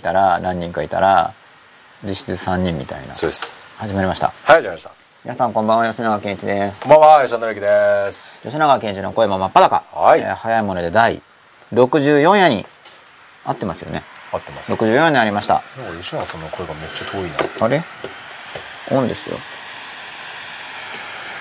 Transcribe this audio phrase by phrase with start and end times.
[0.00, 1.34] いたら何人かいたら
[2.02, 3.14] 実質3人みたいな。
[3.14, 3.58] そうです。
[3.76, 4.28] 始まりました。
[4.28, 4.90] はい始まりました。
[5.24, 6.80] 皆さんこんばんは吉永健一です。
[6.80, 8.40] こんばんは吉田紀之です。
[8.42, 10.20] 吉永健一の声も真っ裸、はい。
[10.20, 11.20] えー早いもので第
[11.74, 12.64] 64夜に
[13.44, 14.02] 合ってますよね。
[14.32, 14.72] 合ってます。
[14.72, 15.62] 64夜になりました。
[15.76, 17.36] なんか吉永さんの声がめっちゃ遠いな。
[17.66, 17.82] あれ？
[18.92, 19.36] オンですよ。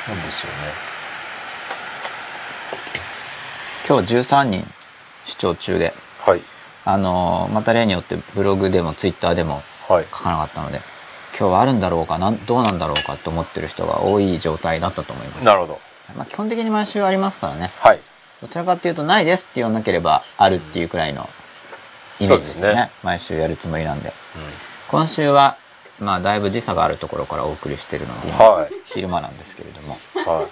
[0.09, 0.57] なんですよね。
[3.87, 4.65] 今日13人
[5.25, 5.93] 視聴中で。
[6.19, 6.41] はい
[6.91, 10.05] あのーまた例によってブログでもツイッターでもはい。
[10.05, 10.81] 書かなかったので
[11.39, 15.45] 今日はあるんだろうかなんどうなんだろうかと思ってる人が多い状態だったと思います。
[15.45, 15.79] なるほど。
[16.15, 17.71] まあ、基本的に毎週ありますからね。
[17.79, 17.99] はい。
[18.41, 21.29] どちらかっていうとないですって言わなければあるっていうくらいの
[22.19, 22.61] イメージですね。
[22.61, 22.91] そうですね。
[23.03, 24.11] 毎週やるつもりなんで。
[24.89, 25.55] 今週は
[25.99, 28.69] まあだいぶ時差があるところからお送りしてるので今、はい。
[28.87, 29.97] 昼間なんですけれども。
[30.15, 30.47] はい。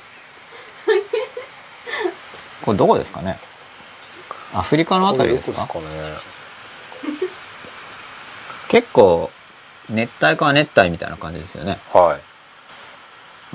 [2.64, 3.38] これどこですかね？
[4.60, 5.62] アフリカのあたりですか？
[5.80, 5.82] ね。
[8.70, 9.32] 結構
[9.90, 11.80] 熱帯か熱帯みたいな感じですよね。
[11.94, 12.22] はい。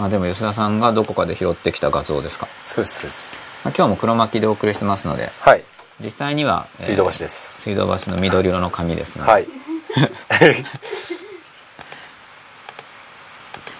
[0.00, 3.44] まあでも吉田さんがどこかで拾ってきた画像ですか、そうですそうです。
[3.64, 5.62] まあ、今日も黒巻きでお送りしてますのではい。
[6.00, 9.46] 実際には、えー水道橋です、水道橋の緑色の紙ですので,、はい。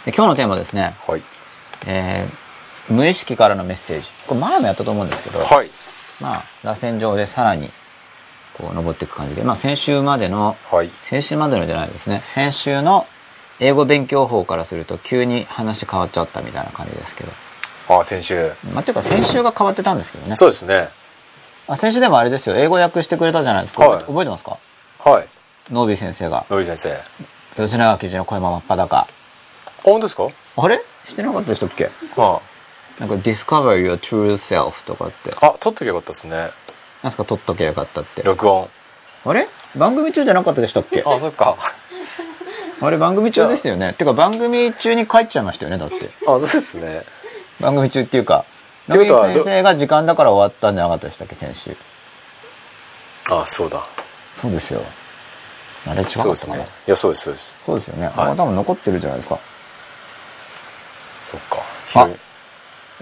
[0.05, 1.23] で今日のテーマですね、はい。
[1.87, 2.43] えー
[2.89, 4.09] 無意識からのメッセージ。
[4.27, 5.71] これ前もやったと思うんですけど、はい
[6.23, 7.69] まあ螺旋状でさらに
[8.55, 10.91] こう登っていく感じで、まあ、先週までのはい。
[11.01, 12.21] 先週までのじゃないですね。
[12.25, 13.07] 先週の
[13.61, 17.33] 英語勉強法からすると急に話変わっちゃったみたいな感じですけど。
[17.89, 18.53] あ先週。
[18.73, 20.37] まあていうか先週が変わってたんですけどね。
[20.37, 20.89] そうですね。
[21.69, 22.57] あ先週でもあれですよ。
[22.57, 24.05] 英語訳してくれたじゃないですか、はい。
[24.05, 24.59] 覚えてますか？
[24.99, 25.29] はい。
[25.71, 26.45] ノービー先生が。
[26.51, 26.97] のり先生。
[27.57, 28.97] 吉永記事の声も真っ裸。
[28.99, 29.07] あ
[29.83, 30.29] 本当ですか？
[30.57, 30.81] あれ？
[31.09, 31.91] してなかったでしたっけ？
[32.17, 32.41] あ
[33.03, 35.35] なんか discover your true self とかって。
[35.41, 36.51] あ撮っとけばよかったですね。
[37.03, 38.23] なんすか撮っとけばよかったって。
[38.23, 38.71] 録音。
[39.25, 39.49] あれ？
[39.77, 41.03] 番組中じゃなかったでしたっけ？
[41.05, 41.57] あそっか。
[42.81, 43.93] あれ番組中ですよね。
[43.95, 45.97] てか番組中に帰っちゃいましたよねだって。
[46.27, 47.03] あそうですね。
[47.61, 48.45] 番組中っていうか
[48.89, 51.77] ってことは先生が時間だから終わったんじゃなかったでしたっけ先週。
[53.33, 53.83] あそうだ。
[54.41, 54.81] そうですよ。
[55.89, 56.65] あれ違かそうですね。
[56.87, 57.59] いやそうですそうです。
[57.67, 58.13] そうですよね、はい。
[58.29, 59.41] あ多分残ってるじゃないですか。
[61.19, 61.59] そっか。
[62.01, 62.17] あひ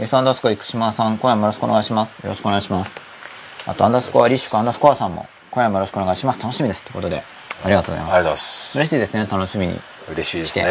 [0.00, 2.25] S アンダースコア生島さん今夜もよろしくお願いします。
[2.25, 2.93] よろしくお願いします。
[3.66, 6.41] あとアンダースコアリッシュかアンダースコアさんも今夜もよろしくお願いします。
[6.41, 7.22] 楽しみですってことで。
[7.62, 8.06] ありがとうございます。
[8.06, 8.78] ありがとうございます。
[8.78, 9.78] 嬉しいですね楽しみに。
[10.11, 10.65] 嬉しいですね。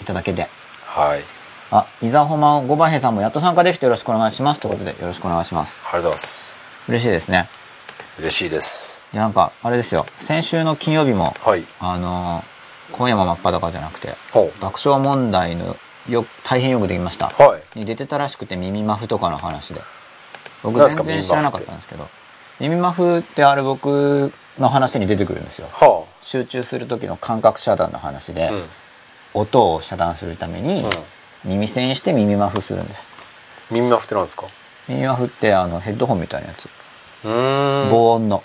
[0.00, 0.46] いただけて。
[0.86, 1.20] はい。
[1.72, 5.76] あ、伊沢ホマ五番兵さんもやっと参加できてよろしくお願いしますということでよろしくお願いします。
[5.82, 6.56] ありがとうございます。
[6.88, 7.48] 嬉しいですね。
[8.20, 9.08] 嬉しいです。
[9.12, 10.06] いやなんか、あれですよ。
[10.18, 11.64] 先週の金曜日も、はい。
[11.80, 12.60] あのー
[12.92, 15.76] 今夜も真っ裸じゃなくて、ほ爆笑問題の
[16.08, 17.32] よ、大変よくできました。
[17.38, 19.80] うはいに出てたらしくて耳マフとかの話で。
[20.62, 22.06] 僕全然知らなかったんですけど、
[22.58, 25.68] 耳マフってあれ僕の話に出てくるんですよ。
[25.72, 28.64] は集中する時の感覚遮断の話で、あうん
[29.32, 30.84] 音を遮断するために、
[31.44, 33.06] 耳栓して耳マフするんです。
[33.70, 34.46] 耳マフってなんですか？
[34.88, 36.68] 耳マフってあのヘッドホンみたいなやつ。
[37.22, 38.42] 防音の。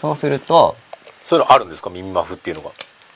[0.00, 0.76] そうすると、
[1.24, 1.90] そういうのあるんですか？
[1.90, 2.70] 耳マフっていうのが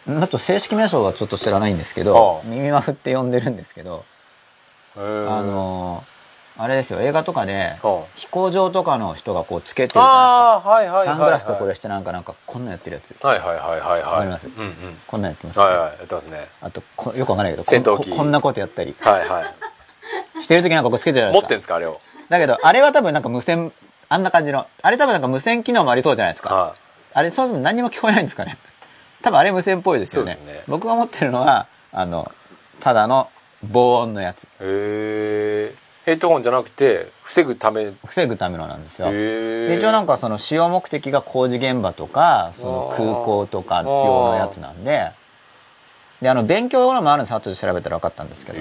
[0.09, 4.05] あと正式名称はちょっと知らないんですけど耳マフって呼んでるんですけど、
[4.97, 6.11] あのー
[6.59, 7.77] あれですよ、映画とかで
[8.17, 11.17] 飛行場とかの人がこうつけてるああはいはいはいはいないですか。
[11.17, 13.15] サングラスとこれしてなんかなんかこんなんやってるやつ。
[13.25, 14.47] はいはいはいはいはいわかります？
[14.47, 14.73] うんうん
[15.07, 15.59] こんなんやってます。
[15.59, 18.95] はいはいやってますねあとこ、よくわかんないけど、戦闘機こんなことやったり。
[19.01, 19.43] はいは
[20.37, 21.61] いしてる時なんかこうつけてるじゃない持ってんですか。
[21.61, 22.01] ですかあれを？
[22.29, 23.73] だけど、あれは多分なんか無線、
[24.11, 24.67] あんな感じの。
[24.83, 26.55] あれ多分なんか無線機能もありそうじゃないですか。
[26.55, 26.75] は
[27.15, 28.59] あれ、そうでも何にも聞こえないんですかね。
[29.23, 30.35] 多分あれ無線っぽいですよね。
[30.47, 30.63] ね。
[30.67, 32.31] 僕が持ってるのは、あの、
[32.81, 33.29] ただの
[33.63, 34.45] 防音のやつ。
[34.45, 35.75] いへえ
[36.07, 37.83] ヘッドホンじゃなくて防ぐため？
[37.83, 39.09] へ防ぐためのなんですよ。
[39.09, 45.11] 一応なんかその使用目的が工事現場とか、その空港とか用のやつなんで、
[46.23, 48.59] で、あの、勉強用のもあるんです後で調べたら分かったんですけど。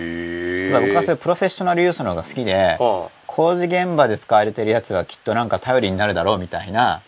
[0.79, 7.01] 僕はそういうプロフェッショナルユースの方が好きで、は工事現場で使われてるやつはきっとなんか頼りになるだろうみたいな、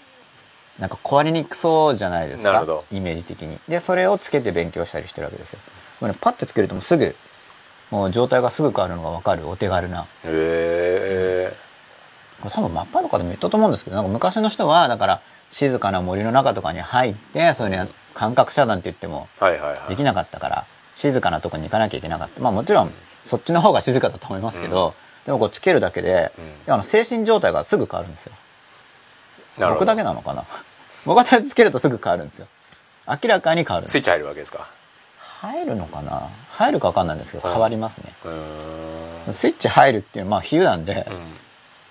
[0.79, 2.65] なんか壊れにくそうじゃないですか。
[2.91, 3.59] イメージ的に。
[3.67, 5.59] で、それをつけて勉強したりしてるわけですよ。
[5.99, 7.15] もうね、パッてつけるともうすぐ、
[7.91, 10.01] もう状態がすぐ変わるのがわかるお手軽な。
[10.01, 11.55] へえ
[12.41, 15.21] これ多分マッパとかでも言ったと思うんですけど、なんか昔の人は、だから
[15.51, 20.65] 静かな森の中とかに入って、そういうね、感覚遮断って言ってもはいはいはいできなかったから、
[20.95, 22.41] 静かなとこに行かなきゃいけなかった。
[22.41, 24.95] まあもちろん、そっちの方が静かだと思いますけど、
[25.25, 26.31] でもこうつけるだけで、
[26.67, 28.33] うんあの精神状態がすぐ変わるんですよ。
[29.57, 30.43] 僕だけなのかな？
[31.05, 32.47] 僕はとりあえずつけるとすぐ変わるんですよ。
[33.07, 34.67] 明らかに変わるスイッチ入るわけですか？
[35.41, 36.29] 入るのかな？
[36.51, 37.53] 入るか分かんないんですけどうん。
[37.53, 39.33] 変わりますね、うーん。
[39.33, 41.07] スイッチ入るっていうのはまあ比喩なんで、だか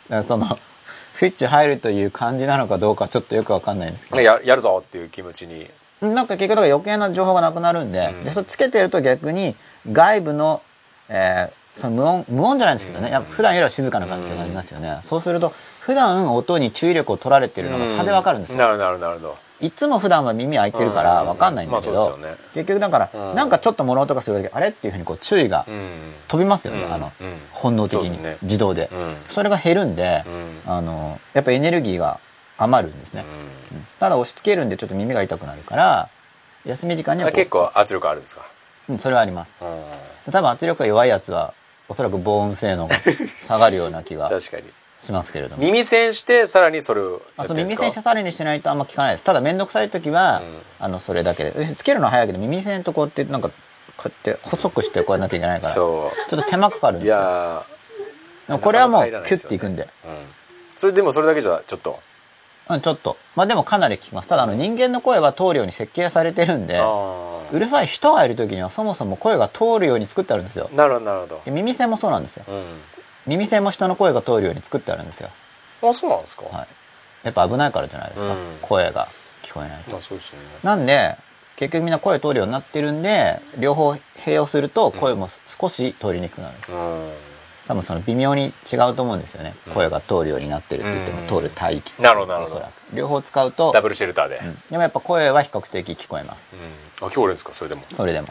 [0.08, 0.58] らその
[1.12, 4.18] スイッチ入るという感じなのかどうかちょっとよく分かんないんですけど。
[4.18, 5.68] うんややるぞっていう気持ちに。
[6.00, 8.24] なんか結局だから余計な情報がなくなるんで,、うん。
[8.24, 9.54] でそれつけてると逆に
[9.90, 10.62] 外部の,、
[11.08, 15.50] えーその無音無音じゃないんですけどね、やっぱ普段よりは静かな環境がありますよね、そうすると
[15.80, 22.18] 普段音に注意力を取られてるのが差でわかるんですよ、なるほどなるほどいつも普段は耳開いてるからわかんないんだけど、
[22.54, 23.34] 結局だから、うん。
[23.34, 24.68] なんかちょっと物音がするだけあれ？
[24.68, 26.14] っていうふうにこう注意がうん。
[26.28, 26.94] 飛びますよね、うん。
[26.94, 27.36] あの、うん。
[27.50, 29.16] 本能的に、自動で、うん。
[29.28, 30.24] それが減るんで、
[30.66, 30.72] うん。
[30.72, 32.20] あのやっぱエネルギーが
[32.56, 33.26] 余るんですね、
[33.72, 33.86] うん。
[33.98, 36.08] ただ押し付けるんでちょっと耳が痛くなるから
[36.64, 38.42] 休み時間には結構圧力あるんですか？
[38.88, 39.54] うんそれはあります。
[39.60, 40.32] うん。
[40.32, 41.52] 多分圧力が弱いやつは
[41.90, 42.94] おそらく防音性能が
[43.46, 44.62] 下がるような気が 確かに。
[45.02, 45.62] しますけれども。
[45.62, 47.82] 耳栓してさらにそれをあやってるんですか？
[47.82, 49.24] 耳栓してさらにしないとあんま効かないです。
[49.24, 50.42] ただ面倒くさい時は、
[50.78, 51.74] あのそれだけで。
[51.74, 53.54] つけるのは早いけど耳栓とこうやってなんかこ
[54.06, 57.14] うやって細くしてこうやんなきゃいけないからちょそっと手間かかるんですよ。
[57.16, 57.62] や
[58.46, 59.84] でもこれはもうキュッていくんで。
[59.84, 59.90] ーうん。
[60.76, 61.98] それでもそれだけじゃちょっと。
[62.68, 63.16] うんちょっと。
[63.36, 64.28] まあでもかなり効きます。
[64.28, 66.82] ただあの人間の声は通るように設計されてるんであ
[67.52, 70.68] うるさい人がいる時にはそもそも声が通るように作ってあるんですよ。
[70.72, 71.40] あなるほどなるほど。
[71.44, 72.44] で耳栓もそうなんですよ。
[72.48, 72.64] うん。
[73.26, 75.30] 耳栓も人の声が通るように作ってあるんですよ。
[75.82, 76.44] あそうなんですか。
[76.44, 76.66] はい。
[77.22, 78.38] やっぱ危ないからじゃないですか、うん。
[78.62, 79.08] 声が
[79.42, 79.90] 聞こえないと。
[79.92, 80.44] まあそうですよね。
[80.62, 81.16] なんで
[81.56, 83.90] 結局みんな声通るようになってるんで両方
[84.24, 87.10] 併用すると声も少し通りにくくなるんです、うん
[87.70, 91.26] 多分その微妙に違うと思うんですよね、声が通るようになってるって言ってもうん。
[91.28, 92.56] 通る帯域なるほどなるほど。
[92.56, 92.72] おそらく。
[92.96, 94.54] 両方使うとダブルシェルターで、うん。
[94.70, 96.48] でもやっぱ声は比較的聞こえます。
[97.00, 97.52] うん、あ聞こえるんですか？
[97.52, 97.82] それでも。
[97.94, 98.26] それでも、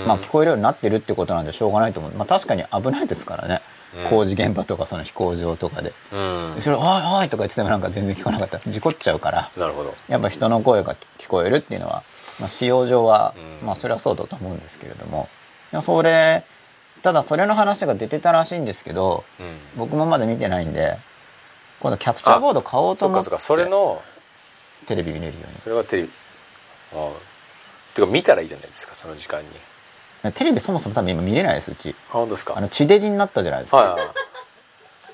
[0.00, 0.08] うん。
[0.08, 2.12] まあ聞こえるようになってるってことなんでしょうがないと思う。
[2.12, 3.60] まあ確かに危ないですからね、
[4.04, 4.08] うん。
[4.08, 5.92] 工事現場とかその飛行場とかで。
[6.10, 6.54] うん。
[6.56, 6.86] 後ろ「おい
[7.20, 9.50] おい!」とか言っててもなんか全然聞こえなかったら事故っちゃうから。
[9.54, 9.94] なるほど。
[10.08, 12.02] やっぱ人の声が聞こえるっていうのは、
[12.40, 13.66] まあ、使用上は、うん。
[13.66, 15.28] まあそれはそうだと思うんですけれども
[15.82, 16.42] それ
[17.04, 19.46] ただそれの話が出てたらしいんですけどうん。
[19.76, 20.96] 僕もまだ見てないんで
[21.80, 24.02] 今度キャプチャーボード買おうと思ってそっかそれの
[24.86, 26.08] テレビ見れるよそれはテレビ。
[26.94, 27.10] ああ。
[27.94, 29.46] てか見たらいいじゃないですかその時間に。
[30.24, 31.94] うにテレビそもそも多分今見れないですうち。
[32.10, 32.54] あ本当ですか？
[32.56, 34.02] あの地デジになったじゃないですか、はい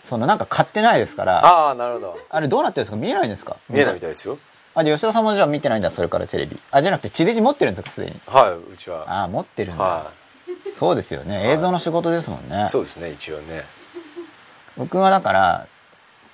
[0.03, 1.45] そのなんか買ってないですから。
[1.45, 2.19] ああなるほど。
[2.31, 2.97] あれどうなってるんですか？
[2.97, 3.57] 見えないんですか？
[3.69, 4.39] 見えないみたいですよ。
[4.75, 6.59] あじゃあ吉田さんもじゃあ見てないんだそれからテレビ。
[6.71, 8.21] あじゃなくて地デジ持ってるんですかすでに？
[8.27, 9.05] はいうちは。
[9.07, 10.11] ああ持ってるんだ、は
[10.81, 11.51] そうですよね。
[11.53, 12.65] 映像の仕事ですもんね。
[12.65, 13.65] いそうですね一応ね。
[14.79, 15.67] 僕はだから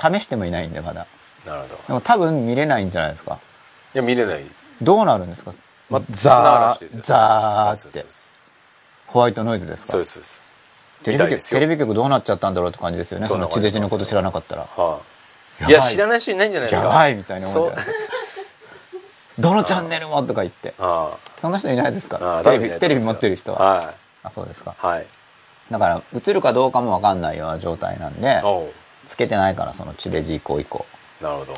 [0.00, 1.06] 試してもいないんでまだ。
[1.44, 1.76] なるほど。
[1.88, 3.38] でも多分見れないんじゃないですか。
[3.94, 4.44] いや見れない。
[4.80, 5.52] どうなるんですか、
[5.90, 7.02] まあザ砂嵐ですよ。
[7.02, 8.04] ザーって。
[9.08, 9.88] ホワイトノイズですか？
[9.88, 10.42] そうですそうです。
[11.02, 13.26] テレビ局テレビ局どうなっちゃったんだろうって感じですよね。
[13.26, 14.62] その地デジのこと知らなかったら。
[14.76, 15.00] は
[15.68, 15.72] い。
[15.72, 16.88] や知らない人いないんじゃないですか？
[16.88, 17.94] やばいみたいな思うんじゃない
[19.40, 20.72] どのチャンネルもとか言って。
[20.78, 21.10] あ
[21.40, 23.58] そんな人いないですかああテレビテレビ持ってる人は。
[23.58, 23.94] は
[24.26, 24.74] あそうですか。
[24.82, 25.06] いはい。
[25.70, 28.42] だから映るかどうかもわかんないような状態なんで
[29.08, 30.84] つけてないからその地デジ以降以降。
[31.20, 31.52] なるほど。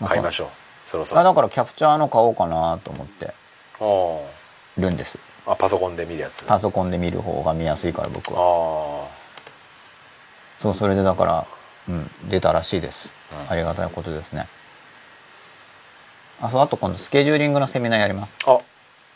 [0.00, 0.48] まあ買いましょう。
[0.84, 1.20] そろそろ。
[1.20, 3.34] あだからキャプチャーの買おうかなと思って。
[4.78, 5.18] るんです。
[5.46, 6.42] あパソコンで見るやつ。
[6.42, 8.40] あパソコンで見る方が見やすいから僕は。
[8.40, 9.08] あ
[10.60, 11.46] そうそれでだから、
[11.88, 13.50] うん、出たらしいです、うん。
[13.50, 14.46] ありがたいことですね。
[16.40, 18.36] あそうあと今度スケジューリングのセミナーやります。
[18.46, 18.58] あ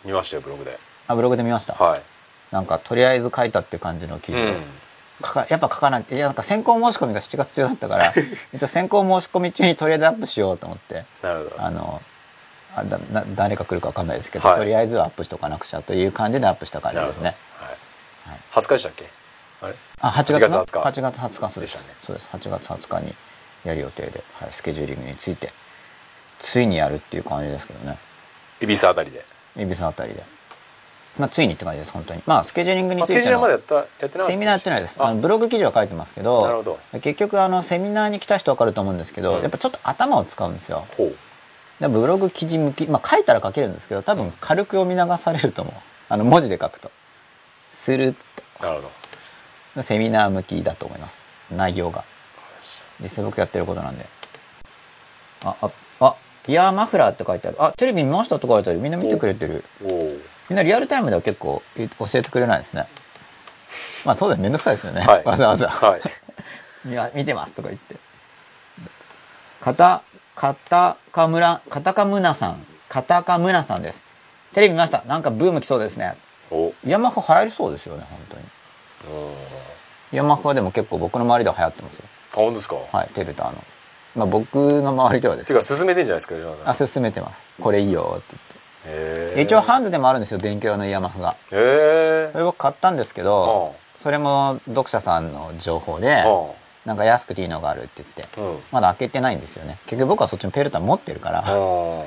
[0.05, 0.79] 見ましたよブログで。
[1.09, 2.16] あブログで見ました、はい
[2.53, 4.51] なんかとりあえず書いたっていう感じの記事を、うん。
[5.49, 8.13] やっぱ書かなきゃいやなんか先行申し込みが7月中だったから
[8.53, 11.05] 一応先行申し込み中にとりあえずアップしようと思って。
[11.23, 11.63] なるほど。
[11.65, 12.03] あの
[12.77, 14.59] あだな誰か来るか分かんないですけど、はい。
[14.59, 17.35] とりあえずアップしとかなくちゃという感じでアップした感じですね。
[17.59, 17.69] はい。
[18.31, 18.41] はい。
[18.53, 19.07] 20日でしたっけ？
[19.63, 19.75] あれ？
[20.03, 21.61] あ8月の？8月20日8月20日そうです。
[21.61, 21.95] でしたね。
[22.07, 22.29] そうです。
[22.33, 23.15] 8月20日に
[23.65, 25.51] やる予定で、はい、スケジューリングについて
[26.39, 27.97] ついにやるっていう感じですけどね。
[28.61, 29.25] 恵比寿あたりで。
[29.57, 30.23] 恵比寿あたりで
[31.19, 32.23] まあついにって感じです本当に。
[32.27, 34.97] まあスケジューリングについてのまでやったやってなセミナーやってないです。
[35.01, 35.07] あ。
[35.07, 36.79] あのブログ記事は書いてますけどなるほど。
[37.01, 39.43] 結局あのセミナーに来た人分かると思うんですけど、うん。
[39.43, 40.87] やっぱちょっと頭を使うんですよ。
[40.97, 41.17] ほう。
[41.81, 45.75] でブログ記事向きまあ書いたら書けるんですけど多分軽く読み流されると思う。
[46.09, 46.91] あの文字で書くと。
[47.73, 48.15] スルッ
[48.63, 48.91] なるほど。
[49.77, 51.17] とセミナー向きだと思います。
[51.51, 52.05] 内容が。
[53.01, 54.07] 実際僕やってることなんで。
[55.45, 55.71] ああ
[56.01, 56.17] あ
[56.49, 57.57] イヤーマフラーって書いてある。
[57.63, 59.65] あテレビ見ましたって書いてあるみんな見てくれてる。
[59.85, 60.17] おお
[60.49, 62.87] みんなリアルタイムでは結構え教えてくれないですね
[64.05, 66.01] まあそうだよめんどくさいですよね、はいわざわざはい
[67.15, 67.97] 見てますとか言って。
[69.61, 70.03] かた、
[70.37, 74.05] かたかむら、かたかむなさん、かたかむなさんです。
[74.55, 75.03] テレビ見ました。
[75.09, 76.15] なんかブーム来そうですね。
[76.87, 78.45] ヤマフ流行りそうですよね、本当に。
[80.13, 82.05] ヤマフはでも結構僕の周りでは流行ってますよ。
[82.35, 82.77] あ本当ですか？
[82.93, 83.65] はい、テルターの。
[84.15, 87.43] まあ僕の周りではですてか進めてんじゃないですか吉野さんあ、進めてます。
[87.61, 88.46] これいいよってへ言って。
[89.37, 91.37] 一応ハンズでもあるんですよ、勉強用のイヤマフが。
[91.51, 96.25] それ僕買ったんですけどう、それも読者さんの情報で、
[96.85, 98.41] なんか安くていいのがあるって言って。
[98.41, 98.55] うん。
[98.55, 99.79] うんまだ開けてないんですよね。
[99.87, 101.41] 結局僕はそっちのペルタ持ってるから。
[101.41, 102.05] うん。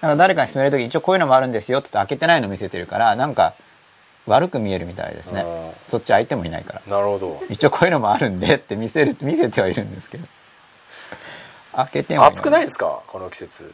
[0.00, 3.54] なんか誰かに勧めるとき一応こういうのもあるんですよって言って開けてないの見せてるからなんか
[4.26, 5.42] 悪く見えるみたいですね。
[5.42, 5.72] うん。
[5.88, 6.82] そっち相手もいないから。
[6.86, 7.42] なるほど。
[7.48, 10.26] 一応こういうのもあるんでって見せる見せてはいるんですけど。
[11.74, 13.02] 開けても暑くないですか？
[13.06, 13.72] この季節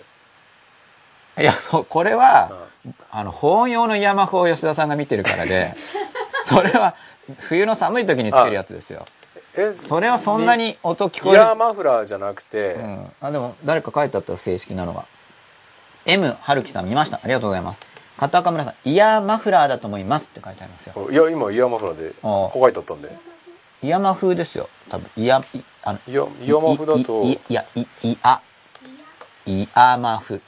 [1.39, 2.69] いやそうこれは、
[3.11, 5.75] あの保温用のイヤマフを吉田さんが見てるからで
[6.45, 6.95] それは
[7.41, 9.07] 冬の寒い時につけるやつですよ。
[9.57, 11.39] えそれはそんなに音聞こえる。
[11.39, 15.05] イヤーマフラーじゃなくて、うん、あでも誰か書いてあった正式なのが
[16.07, 16.37] M.
[16.41, 17.17] 春樹さん見ました。
[17.17, 17.81] ありがとうございます。
[18.19, 21.09] 片岡村さんイヤーマフラーだと思いますって書いてありますよ。
[21.11, 23.11] いや今イヤーマフラーでこう書いてあったんで。
[23.83, 24.69] イヤマ風ですよ。
[24.89, 28.41] 多分イヤいあのイヤイヤマフだといいいやいいあ
[29.47, 30.41] イヤマフ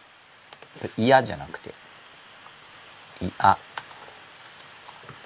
[0.98, 1.70] イヤじゃなくて。
[3.22, 3.56] イア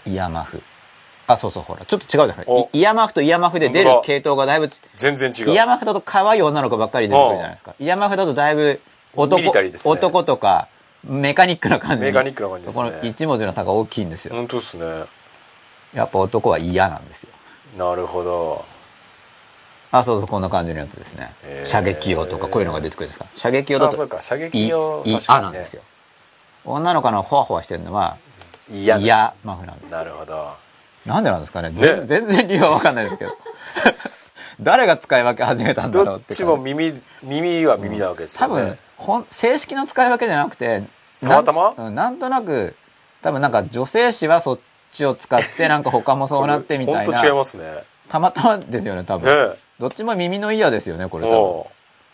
[0.07, 0.63] イヤマフ
[1.27, 1.85] あそうそうほら。
[1.85, 2.47] ちょっと違うじゃない。
[2.73, 5.51] イイヤマフとイヤマフで出る系統がだいぶち全然違う。
[5.51, 7.75] イヤマフだと可愛い女の子ばっかり出てくるじゃないですか。
[7.79, 8.81] イヤマフだとだいぶ
[9.15, 9.73] 男ね。
[9.85, 10.69] 男とか
[11.05, 12.91] メカニックな感じにメカニックな感じですね。
[12.91, 14.35] そこの一文字の差が大きいんですよ。
[14.35, 15.05] 本当ですね。
[15.95, 17.31] やっぱ男は嫌なんですよ。
[17.79, 18.65] なるほど
[19.93, 21.33] あ、そうそう、こんな感じのやつですね。
[21.65, 23.27] 射撃用とかこういうのが出てくるんですか？
[23.35, 25.83] 射撃用だあそうと、か射撃用い、いあなんですよ。
[26.65, 28.17] 女の子のほわほわしてるのは、
[28.71, 29.91] 嫌マフなんです。
[29.91, 30.55] なるほど。
[31.07, 31.71] なんでなんですかね？
[31.71, 32.07] ぜね。
[32.07, 33.37] 全然理由はわかんないですけど。
[34.61, 36.45] 誰が使い分け始めたんだろうどっちって感じ。
[36.45, 40.83] も耳耳は耳なわけです多よね、分ほん正式な使い分けじゃなくて
[41.23, 41.91] たまたま？
[41.91, 42.77] なんとなく
[43.23, 44.59] 多分なんか女性誌はそっ
[44.93, 47.65] ちを使ってなんか他もそうなってみたい本当違いなますね。
[48.11, 51.39] たまたまですよね多分、ねどっちも耳のイヤですよねこれ多分。
[51.39, 51.71] お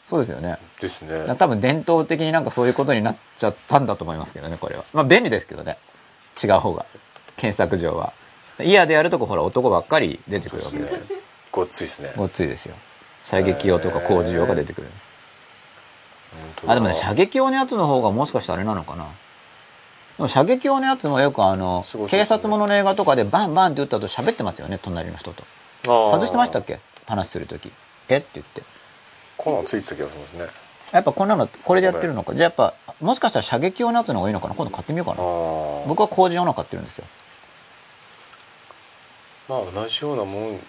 [0.07, 0.57] そうですよね。
[0.79, 1.35] うですね。
[1.37, 4.85] 多分伝統的になんかそういうことになっちゃったんだと思いますけどねこれは。
[4.93, 5.77] まあ便利ですけどね。
[6.43, 6.87] 違う方が。
[7.37, 8.13] 検索上は。
[8.61, 11.01] イヤでやるとこほら男ばっかり出てくるわけですよ。
[11.51, 12.13] ごっついですね。
[12.17, 12.75] ごっついですよ。
[13.25, 14.89] 射撃用とか工事用が出てくる、
[16.69, 19.05] あ、でもね、射撃用のやつの方がもしかしてあれなのかな。
[19.05, 19.11] で
[20.19, 22.07] も射撃用のやつもよくあの、ね。
[22.09, 25.43] 警察ものの映画とかでバンバンって撃った後喋ってますよね、隣の人と。
[25.83, 26.79] 外してましたっけ？
[27.07, 27.73] 話するとき。
[28.09, 28.17] え？
[28.19, 28.63] って言って。
[29.37, 30.47] こんなのついてた気がしますね
[30.93, 32.35] やっぱこんなの、これでやってるのか。
[32.35, 34.55] じゃあやっぱ、もしかしたら射撃用のやつの方がいいのかな？
[34.55, 35.23] 今度買ってみようかあな。
[35.23, 37.05] ー僕は工事用の買ってるんですよ。
[39.49, 40.61] まあ同じようなもん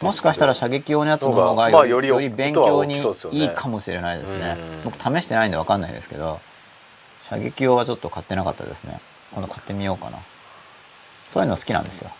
[0.00, 4.90] もしかしたら射撃用のやつの方がより,、まあより勉強にいいかもしれないですねうん。
[4.90, 6.40] 僕試してないんでわかんないですけど、
[7.28, 9.00] 射撃用はちょっと買ってなかったですね。
[9.32, 10.18] 今度買ってみようかな。
[11.30, 12.10] そういうの好きなんですよ。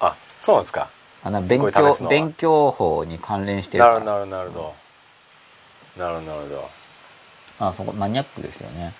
[0.00, 0.88] あそうなんですか
[1.24, 4.00] あの勉強勉強法に関連してるから。
[4.00, 4.74] なるなるほ
[5.96, 6.20] どなるほど。
[6.20, 6.70] なるなるほど。
[7.58, 8.92] あそこマニアックですよね、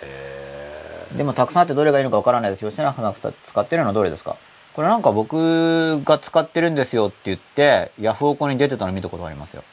[0.00, 4.36] へうん、でもたくさんあってどれがいいのかわからないです吉永さんが使ってるのはどれですか？
[4.72, 9.64] これなんか僕が使ってるんですよって言ってヤフオクに出てたの見たことありますよ。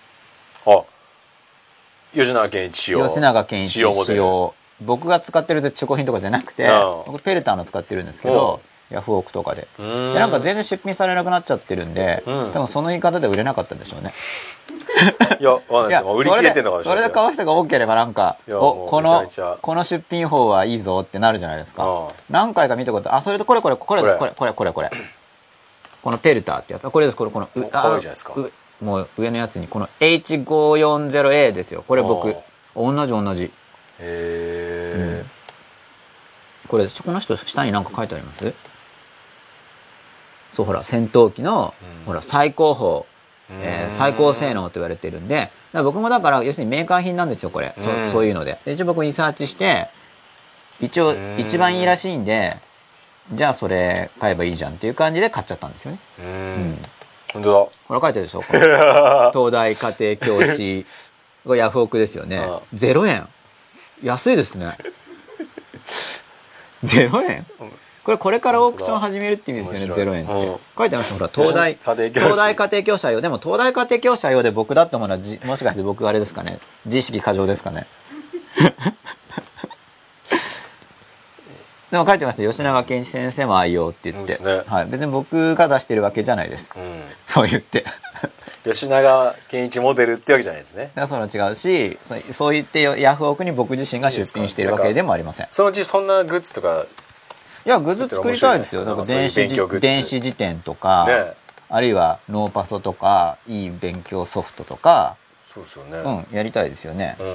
[0.66, 0.84] ーあ
[2.12, 7.14] 吉永健一使用吉永健一使用僕が使ってるチョコ品とかじゃなくてうん。
[7.14, 9.68] 僕ペルターの使ってるんですけどヤフオクとかで。
[9.78, 12.52] でなんか全然出品されなくなっちゃってるんで、うん。
[12.54, 14.12] 多分その言い方で売れなかったんでしょうね。
[15.40, 15.90] いやわかんない。
[15.90, 17.24] ですよ売り切れてんのかもしれそれでないですよ。
[17.24, 19.26] 買う人が多ければなんかおこの
[19.62, 21.86] この出品法はいいぞってなるじゃないですか。
[21.86, 22.08] うん。
[22.30, 24.30] 何回か見たことあそれとこれこれこれここれ。
[24.30, 24.90] れこれこれこれ。
[26.02, 26.86] このペルターってやつ。
[26.86, 27.18] あこれです。
[27.18, 28.34] これこのうお可愛いじゃないですか。
[28.36, 31.84] うもう上のやつにこの H540A ですよ。
[31.88, 32.36] これ僕
[32.76, 33.46] 同じ同じ。
[33.46, 33.52] へ
[34.00, 35.26] え
[36.68, 38.54] これこの人下に何か書いてあります？
[40.58, 42.06] そうほら戦闘機の、うん。
[42.08, 43.06] ほら最高
[43.50, 48.12] 峰えー最高性能と言われてるんで僕もだから要するにメーカー品なんですよこれ、そうん。
[48.12, 48.58] そういうので。
[48.66, 49.88] で一応僕リサーチして
[50.82, 51.36] 一応うん。
[51.38, 52.58] 一番いいらしいんで
[53.32, 56.00] じゃあそれ買えばいいじゃんっていう感じで買っちゃったんですよね。
[56.20, 56.72] ううん。
[56.72, 56.78] ん
[57.34, 58.42] 本当これ書いてるでしょ
[59.32, 60.86] 東大家庭教師。
[61.46, 62.40] これヤフオクですよね。
[62.40, 63.28] あ0円。
[64.04, 64.76] 安いですね。
[66.84, 67.46] 0円
[68.08, 70.02] これこれからオークション始めるって意味ですよね。
[70.02, 70.18] 0面白い。
[70.18, 70.46] 円って、うん。
[70.46, 71.18] 書いてありますよ。
[71.18, 71.76] ほら東大。
[71.84, 72.20] 家庭教師。
[72.22, 73.20] 東大家庭教師はよ。
[73.20, 76.60] でも東大家庭教師はよで僕だって思うのはじもしかして僕あれですかね。
[76.86, 77.86] 自意識過剰ですかね。
[81.92, 82.50] でも書いてました。
[82.50, 84.62] 吉永健一先生も愛用って言って、ね。
[84.68, 86.72] はい、別に僕が出してるわけじゃないです。
[86.78, 87.04] うん。
[87.28, 87.84] そう言って。
[88.64, 90.92] 吉永健一モデルってわけじゃないですね。
[90.96, 92.00] だからそれは違うし
[92.30, 95.48] そそう言ってヤフオクに僕自身が出品しているわけでもありません。
[95.52, 96.86] そのうちそんなグッズとか
[97.68, 98.86] いやグッズ作りたいですよ。
[98.86, 99.02] だか。
[99.02, 99.36] ら電子
[99.82, 101.34] 電子辞典とか、ね。
[101.68, 105.18] あるいはノーパソとかいい勉強ソフトとか
[105.54, 105.98] そうですよね。
[105.98, 107.28] うんやりたいですよね、うん。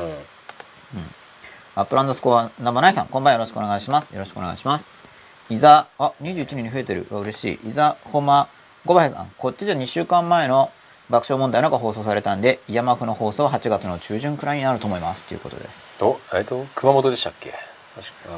[1.74, 3.40] アップランドスコアナンバーナインさんこんばんは。
[3.40, 4.10] よろしくお願いします。
[4.10, 4.86] よろしくお願いします。
[5.50, 7.06] いざあ21人に増えてる。
[7.10, 7.68] 嬉しい。
[7.68, 8.48] いざほま
[8.86, 9.30] 5倍さん。
[9.36, 10.72] こっちじゃ2週間前の
[11.10, 15.28] 爆笑問題のが放送されたんでイヤマフの放送は8月の中旬くらいになると思います。
[15.28, 15.98] ということです。
[15.98, 17.52] とえっと熊本でしたっけ？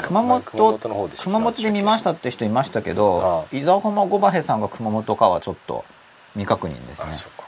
[0.02, 5.84] 熊本熊本でした熊本で見ましたって人いましたけあどあ伊沢浜ゴバヘさんが熊本かはちょっと
[6.32, 7.06] 未確認ですね。
[7.10, 7.46] あそうか。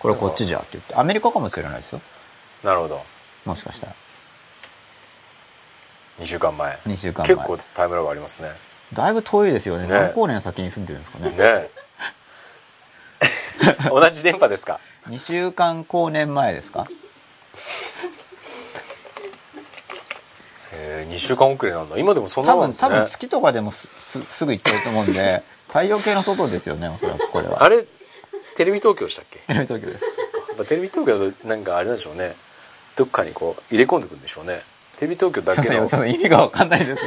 [0.00, 0.94] これこっちじゃって言って。
[0.96, 2.00] アメリカかもしれないですよ。
[2.64, 3.00] なるほど。
[3.44, 3.92] もしかしたら。
[6.20, 6.76] 2週間前。
[6.86, 7.36] 2週間前。
[7.36, 8.50] 結構タイムラグありますね。
[8.92, 9.84] だいぶ遠いですよね。
[9.86, 9.88] ね。
[9.92, 11.30] 何光年先に住んでるんですかね。
[11.30, 11.36] ね。
[11.38, 11.70] え
[13.88, 16.86] 同じ電波ですか？2週間光年前ですか？
[21.00, 21.96] えー、2週間遅れなんだ。
[21.98, 22.88] 今でもそんな多分多もんですね。
[22.90, 27.62] 分月とかでもすぐ行っちゃうと思うんで 太陽系の外ですよねおそらくこれは。
[27.64, 27.84] あれ
[28.56, 29.38] テレビ東京したっけ？
[29.46, 30.18] テレビ東京です。
[30.68, 32.34] テレビ東京だとなんかあれなんでしょうね。
[32.96, 34.60] どっかにこう入れ込んでくんでしょうね。
[34.96, 37.02] テレビ東京だけのすいませんちょっと意味がわかんないです。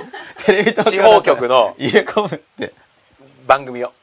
[0.46, 2.74] テレビ東京地方局の入れ込むって。
[3.46, 3.94] 番組を。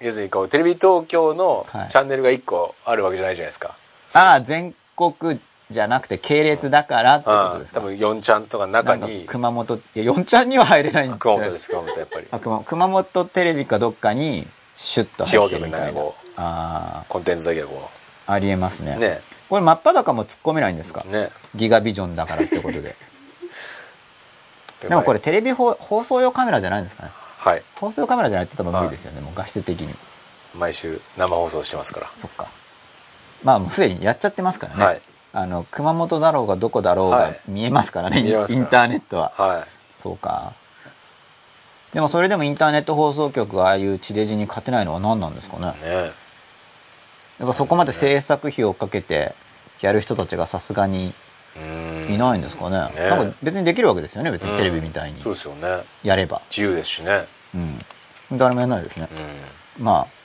[0.00, 1.88] 要するにこうテレビ東京のはい。
[1.90, 3.74] チャンネルが1個あるわけじゃないじゃないですか、
[4.12, 7.80] ああ全国じゃなくて系列だからってことですか？
[7.80, 12.26] うん多分4ちゃんとかの中に熊本いや4ちゃんには入れないん熊本です熊本やっぱり。
[12.30, 16.00] あ熊熊本テレビかどっかにシュッと地方入ってるみたいな。
[16.36, 17.90] あコンテンツだけがこ
[18.26, 18.94] あありえますね。
[18.96, 19.20] うね。
[19.48, 21.02] これ真っ裸も突っ込めないんですか？
[21.04, 21.30] ね。
[21.54, 22.94] ギガビジョンだからってことで。
[24.88, 27.10] でもこれテレビ放放送用カメラじゃないんですかね。
[27.38, 27.62] はい。
[27.76, 29.94] 放送用カメラじゃないって多分無理ですよね、もう画質的に。
[30.54, 32.10] 毎週生放送してますから。
[32.20, 32.46] そっか。
[33.42, 35.00] まあもうすでにやっちゃってますからね、はい
[35.38, 37.40] あの熊本だろうがどこだろうがはい。
[37.46, 38.64] 見えますからね、見えますから。
[38.64, 39.32] インターネットは。
[39.36, 40.54] はそうか。
[41.92, 45.74] でもそれでもインターネット放送局がああいう地デジに勝てないのは何なんですかね？
[45.78, 45.92] いね
[47.38, 49.34] やっぱそこまで制作費をかけて
[49.82, 51.12] やる人たちがさすがに
[51.54, 52.14] うーん。
[52.14, 55.20] いないんですかね、ね多分別にできるわけですよね別にテレビみたいに。
[55.20, 55.84] そうですよね。
[56.02, 56.40] やれば。
[56.48, 57.26] 自由ですしね。
[57.54, 57.58] う
[58.34, 58.38] ん。
[58.38, 59.06] 誰もやらないですね。
[59.78, 59.84] う、ん。
[59.84, 60.16] まあ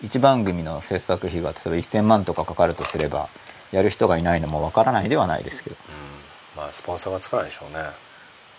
[0.00, 3.28] 一番組の制作費が例えば1000万とかかかるとすれば
[3.72, 5.76] やる人がいないのもわからないではないですけど。
[6.56, 7.84] まあスポンサーがつかないでしょうね。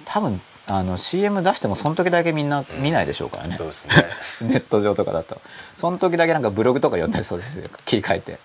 [0.06, 3.94] 多分あの CM 出してもその時だけみんな見ないでしょうからね、そうですね。
[4.50, 5.42] ネット上とかだと。
[5.76, 7.56] その時だけなんかブログとか読んだりそうです。
[7.56, 8.40] よ切り替えて。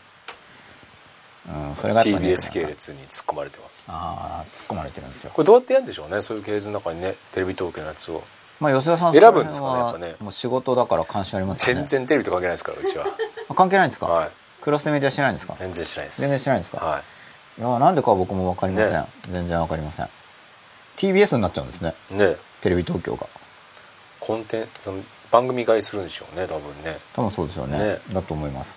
[1.49, 3.85] うんそれが TBS 系列に突っ込まれてます。
[3.87, 5.31] ああ突っ込まれてるんですよ。
[5.33, 6.21] これどうやってやるんでしょうね？
[6.21, 8.25] そういう系列の中にねテレビ東京のやつを。
[8.59, 10.17] まあ吉田さん選ぶんですかねやっぱね。
[10.21, 11.83] もう仕事だから関心ありますよね。
[11.83, 13.07] 全然テレビと関係ないですからうちは。
[13.51, 14.31] あ関係ないんですか、はい
[14.67, 15.55] クロスメディアしてないんですか？
[15.61, 16.21] 全然しないです。
[16.23, 16.99] 全然してないんですか、は
[17.57, 17.63] い。
[17.63, 19.07] やなんでかは僕も分かりません、ね。
[19.31, 20.09] 全然分かりません。
[20.97, 21.95] TBS になっちゃうんですね。
[22.11, 22.35] いね。
[22.63, 23.29] テレビ東京が。
[24.19, 26.99] コンテンその番組買いするんでしょうね多分ね。
[27.15, 27.79] 多分そうでしょうね。
[27.79, 27.99] ね。
[28.13, 28.75] だと思います。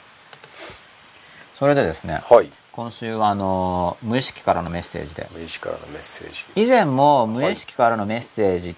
[1.57, 2.51] それでですねはい。
[2.71, 5.27] 今週はあの無意識からのメッセージで。
[5.33, 6.45] 無意識からのメッセージ。
[6.55, 8.75] 以前も無意識からのメッセージっ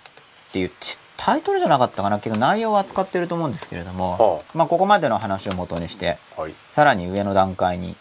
[0.53, 6.53] ていうちタイトルじゃなかったかな結構内容は扱ってると思うんですけれども、はまあ、ここまでの話を元にしてはい。
[6.71, 7.95] さらに上の段階に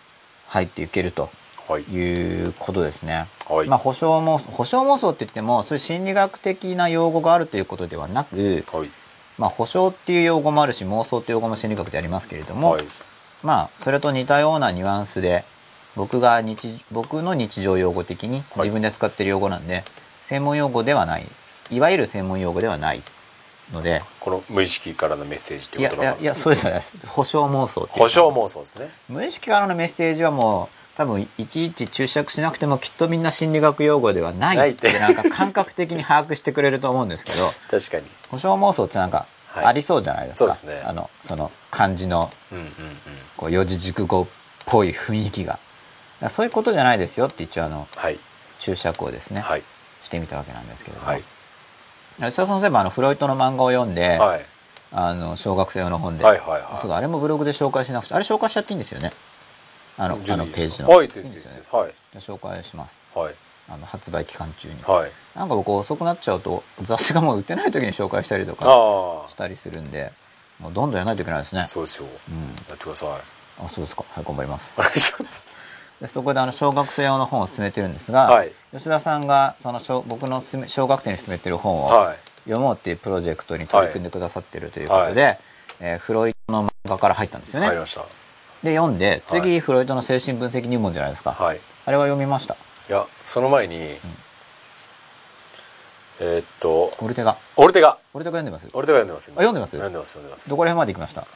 [0.48, 1.28] 入っていけると
[1.68, 1.82] はい。
[1.82, 3.26] いうことですね。
[3.46, 3.68] はい。
[3.68, 8.88] まあ、保証妄想保証妄想って言ってもそういう心理学的な用語があるということではなく、はい。
[9.36, 12.82] まあ、保証っていう用語もあるし妄想っていう用語も心理学でありますけれども、はい。
[13.42, 15.44] まあそれと似たようなニュアンスで
[15.94, 18.68] 僕が日僕の日常用語的にはい。
[18.68, 19.84] 自分で使ってる用語なんで、
[20.22, 21.26] 専門用語ではない
[21.70, 23.02] いわゆる専門用語ではない
[23.72, 24.02] ので。
[24.20, 26.94] この無意識からのメッセージという言葉やいやそうじゃないです。
[27.06, 28.90] 保証妄想保証妄想ですね。
[29.08, 37.38] 無意識からのメッセージはもう多分いちいち注釈しなくてもきっとみんな心理学用語ではないってなんか感覚的に把握してくれると思うんですけど。
[37.70, 38.04] 確かに。
[38.30, 39.64] 保証妄想ってなんかはい。
[39.66, 40.82] ありそうじゃないですか、そうですね。
[40.84, 42.72] あのその漢字のうんうんうん。
[43.36, 44.26] こう四字熟語っ
[44.66, 45.58] ぽい雰囲気が。
[46.28, 48.18] そういうことじゃないですよって一応あのはい。
[48.58, 49.62] 注釈をですね、はい。
[50.04, 51.22] してみたわけなんですけれども、はい
[52.20, 54.44] 吉田さんそういえばあのフロイトの漫画を読んで、はい。
[54.92, 56.80] あの小学生用の本で、はいはいはい。
[56.80, 59.12] そうだあれもブログで紹介しなくてあれ紹介しちゃっていいんですよね。
[59.96, 60.88] あのあのページの。
[60.88, 61.92] はいですですはい。
[62.18, 62.98] 紹介します。
[63.14, 63.34] はい。
[63.68, 65.10] あの発売期間中に、はい。
[65.36, 70.10] なんか僕遅くなっちゃうと雑誌がもう売ってない時に紹介したりとかあしたりするんで
[70.58, 71.62] もうどんどんやらないといけないですね。
[71.62, 72.08] あそうですよ。
[72.28, 72.42] うん。
[72.68, 73.08] やってください。
[73.64, 74.04] あそうですか。
[74.10, 74.72] はい頑張ります。
[74.76, 78.52] お願いしますでそこであの小学生用の本を進めてるんですが、はい。
[78.72, 82.18] 吉田さんがその小僕の小学生に進めてる本をはい。
[82.44, 85.38] 読もうっていうプロジェクトに取り組んでくださってるということで、
[85.80, 88.00] えーフロイトの漫画から入ったんですよね、入りました。
[88.62, 89.60] で読んで次、はい。
[89.60, 91.60] フロイトの精神分析入門じゃないですか、はい。
[91.86, 92.54] あれは読みました？
[92.88, 93.76] いやその前に
[96.18, 97.36] えーっとオルテガ。
[97.56, 97.98] オルテガ。
[98.14, 98.66] オルテガ読んでます？
[98.72, 100.48] オルテガ読んでます読んでます読んでます読んでます。
[100.50, 101.26] どこら辺まで行きました？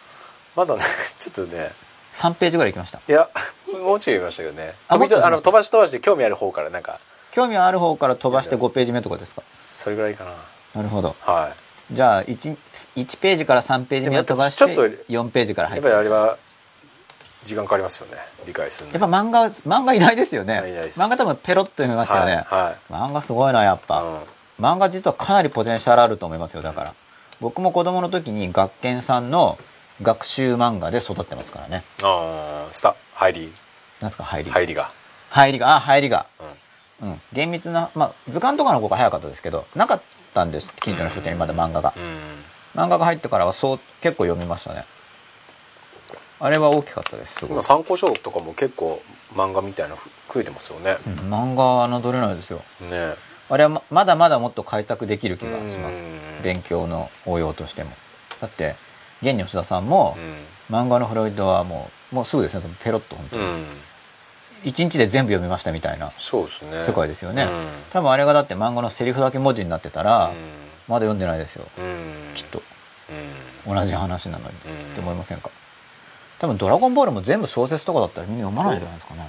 [0.57, 0.83] まだね
[1.19, 1.71] ちょっとね
[2.15, 3.01] 3ページぐらい行きました。
[3.07, 3.29] いや
[3.73, 4.75] もうちょい読みましたけどね。
[4.89, 7.01] あの飛ばし飛ばして興味ある方からなんか。
[7.33, 9.43] 興味ある方から飛ばして5ページ目とかですか？
[9.49, 10.31] それぐらいかな。
[10.77, 11.17] なるほど。
[11.21, 11.53] は
[11.91, 11.95] い。
[11.95, 12.57] じゃあ 1,
[12.97, 16.39] 1ページから3ページ目を飛ばしてでもやっぱちょっと4ページからやっぱり入ってあれは
[17.45, 18.17] 時間かかりますよね。
[18.47, 20.63] 理解するやっぱ漫画漫画偉大ですよね。
[20.91, 22.77] 漫画多分ペロッと読みましたよね、はいはい。
[22.93, 24.65] 漫画すごいなやっぱ、うん。
[24.65, 26.95] 漫画実はかなりポテンシャルあると思いますよだから。
[27.41, 29.59] 僕も子供の時に学研さんの
[30.03, 31.85] 学習漫画で育ってますからね。
[32.03, 33.53] ああスタ入り。
[34.01, 34.91] なんですか入り、入りが。
[35.31, 36.27] 入りがあ入りが。
[37.01, 37.11] うん。
[37.11, 37.21] うん。
[37.33, 40.03] 厳密なまあ図鑑とかの方が早かったですけどなかっ
[40.35, 41.95] たんです近所の書店にまだ漫画が。
[41.97, 42.81] うん。
[42.81, 44.85] 漫画が入ってからはそう結構読みましたね。
[46.41, 49.01] あれは大きかったですすご参考書とかも結構
[49.33, 50.01] 漫画みたいなの
[50.33, 51.15] 増えてますよね、うん。
[51.33, 52.59] 漫画侮れないですよ。
[52.81, 53.15] ね。
[53.49, 55.95] あれはままだまだもっと開拓できる気がします。
[55.95, 56.43] うん。
[56.43, 57.91] 勉強の応用としても。
[58.41, 58.75] だって
[59.23, 60.17] 現に吉田さんも
[60.71, 63.65] う漫画のフロイトはもうもうすぐですねペロッと本当に、ん、うん、
[64.65, 66.83] 一日で全部読みましたみたいなそうですね。
[66.83, 67.51] 世界ですよね、うん。
[67.91, 70.35] 多分あれがだって漫画のセリフだけ文字になってたら、うん。
[70.89, 71.67] まだ読んでないですよ。
[71.79, 72.35] うん。
[72.35, 72.63] きっと。
[73.67, 73.75] うん。
[73.75, 74.93] 同じ話なのに、うん。
[74.93, 75.51] って思いませんか？
[76.39, 79.29] 多分「ドラゴンボール」も全部小説とかだったらみんな読まないんじゃないですかね。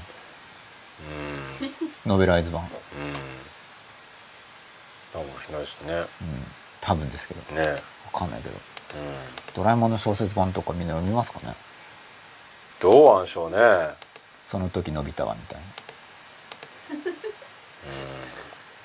[2.05, 2.61] ノベライズ版。
[2.63, 2.69] うん。
[2.69, 3.15] うんうん
[5.15, 6.03] かもしれないですね。
[6.81, 7.55] 多分ですけど。
[7.55, 7.81] ね。
[8.11, 8.55] わかんないけど。
[8.55, 8.61] うん
[9.55, 11.53] ドラえもんの小説版とかみんな読みますかね？
[12.79, 13.57] どうなんでしょうね。
[14.43, 15.59] その時のび太はみたい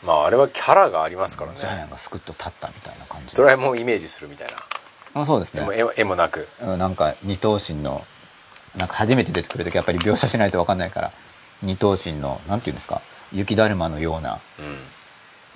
[0.05, 3.35] まああれはキャラがありますからなジャイアねンがスクッと立ったみたいな感じ。
[3.35, 4.55] ドラえもんをイメージするみたいな。
[5.21, 5.67] あそうですね。
[5.75, 6.49] 絵も絵もなく。
[6.63, 8.07] うんなんか二頭身の
[8.77, 11.13] なんか初めて出てくる時やっぱり描写しないと分かんないから。
[11.63, 13.03] 二頭身のなんていうんですか？
[13.33, 14.79] 雪だるまのようなうん。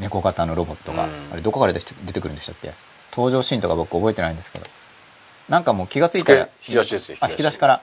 [0.01, 1.11] 猫型のロボットが、うん。
[1.33, 2.75] あれどこから出て出てくるんでしたっけ？
[3.17, 4.67] 登場シーンとか僕覚えてないんですけど。
[5.49, 7.83] なんかもう気がついたら机引き出しですよあ引き出しから。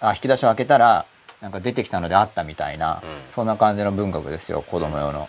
[0.00, 1.04] あ引き出しを開けたら
[1.40, 3.32] なんか出てきたのであったみたいな、うん。
[3.34, 5.22] そんな感じの文学ですよ子供用の、うん。
[5.22, 5.28] まあ、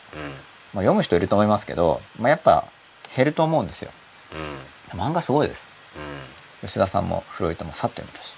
[0.76, 2.66] 読む人いると思いますけど、まあ、やっぱ
[3.16, 3.92] 減ると思うんですよ。
[4.94, 5.00] うん。
[5.00, 5.64] 漫画すごいです。
[6.62, 8.34] う吉田さんもフロイトもさっと読めたし、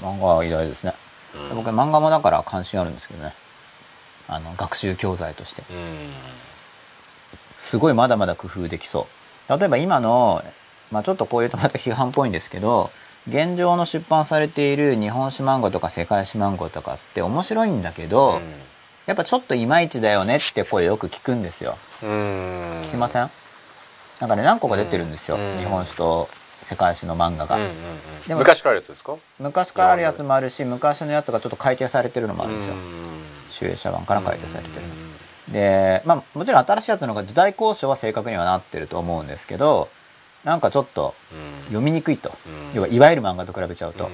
[0.00, 0.94] 漫画は偉大ですね、
[1.50, 1.56] うん。
[1.56, 3.34] 僕漫画もだから関心あるんですけどね。
[4.26, 5.62] あの学習教材として。
[5.70, 6.12] うん。
[7.58, 10.42] すごいまだまだ工夫できそう例えば今の、
[10.90, 12.90] まあ、ちょっとこういうとまた批判っぽいんですけど
[13.28, 18.40] 現状の出版されている日本史漫画とか世界史漫画とかって面白いんだけど、
[19.06, 21.78] やっぱちょっといまいちだよねって声よく聞くんですよ。
[22.02, 22.08] うん。
[22.82, 23.30] 聞きません？
[24.20, 25.58] なんかね何個か出てるんですよ、うん。
[25.58, 26.28] 日本史と
[26.62, 27.74] 世界史の漫画が、うんうんうん。
[28.28, 29.16] でも昔からあるやつですか？
[29.38, 32.74] 昔からあるやつもあるし昔のやつがちょっと改訂されてるのもあるんですよ。
[32.74, 32.80] うん。
[33.50, 34.94] 集英社版から改訂されてるの
[35.50, 39.88] でまあもちろん新しいやつの方が時代交渉は正確にはなってると思うんですけど
[40.44, 41.64] なんかちょっとうん。
[41.64, 42.74] 読みにくいと、うん。
[42.74, 44.10] 要はいわゆる漫画と比べちゃうと、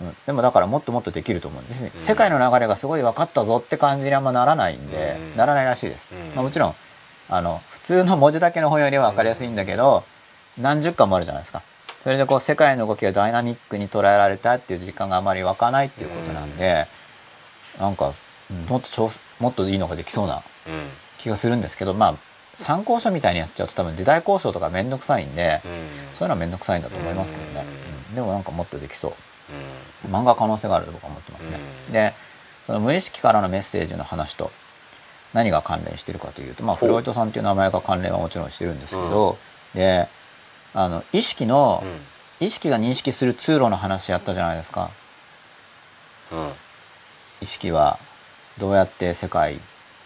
[0.00, 0.06] うん。
[0.08, 0.16] うん。
[0.26, 2.00] でもだからもっともっとできると思うんですね、うん。
[2.00, 5.36] 世界の流れがすごい分かったぞって感じにあんまならないんで、うん。
[5.36, 6.34] ならないらしいです、うん。
[6.34, 6.74] まあ、もちろん
[7.28, 10.02] あの普通の文字だけの本よりは分かりやすいんだけど、
[10.58, 11.62] 何十巻もあるじゃないですか。
[12.02, 16.86] それでこう世界の動きがダイナミックに捉えられたっていう時間があまり湧かないっていうことなんで、
[17.78, 18.12] なんか
[18.50, 20.40] うんもっと調もっといいのができそうなうん
[21.18, 22.14] 気がするんですけどまあ
[22.56, 25.70] 参考書みたいにやっちゃうと多分時代交渉とかめんどくさいんで、うん。
[26.14, 28.08] そういうのはめんどくさいんだと思いますけどね、うん。
[28.10, 28.14] うん。
[28.14, 29.12] でもなんかもっとできそう。
[30.06, 30.14] うん。
[30.14, 31.92] 漫画可能性があると僕は思ってますね、うん。
[31.92, 32.12] で
[32.66, 34.50] その無意識からのメッセージの話と
[35.32, 39.38] 何が関連してるかというと、まあ、フロイトさんっていう名前が関連はもちろんしてるんですけど、
[39.74, 40.08] で
[40.74, 41.82] あの意識の、
[42.38, 44.90] 意識が認識する通路の話やったじゃないですか。
[46.32, 46.52] うんうん。
[47.40, 47.98] 意識は
[48.58, 49.58] どうやって世界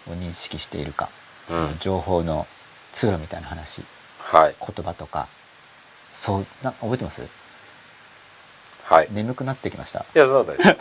[0.08, 1.08] を認識しているか、
[1.48, 2.46] その情報の
[2.92, 3.82] 通路みたいな話。
[4.18, 4.54] はい。
[4.60, 5.28] 言葉とか。
[6.12, 7.22] そうな覚えてます？
[8.84, 9.08] はい。
[9.10, 10.06] 眠くなってきました。
[10.14, 10.76] いやそうだったで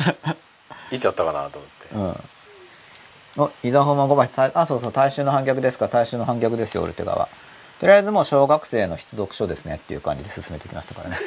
[0.89, 2.23] すいつやったかなと思って。
[3.39, 3.43] うん。
[3.45, 7.29] お、伊沢本間5番、たあ、そうそう、大衆の反逆ですか、大衆の反逆ですよ、オルテガは。
[7.79, 11.17] とりあえずもう小学生の必読書ですねっていう感じで進めてきましたからね。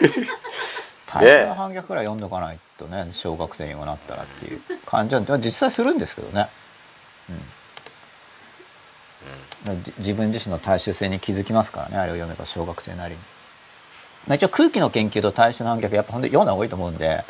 [1.13, 6.49] 大衆の反逆くらい読んどかないとね、小学生にもなったらっていう感じは、実際するんですけどね。
[7.29, 7.43] うん。
[9.75, 13.21] じ自分自身の大衆性に気づきますからね、あれを読めば小学生なりに。
[14.27, 17.25] まあ、一応空気の研究と大衆の反逆やっぱほんと読んだ方がいいと思うんで、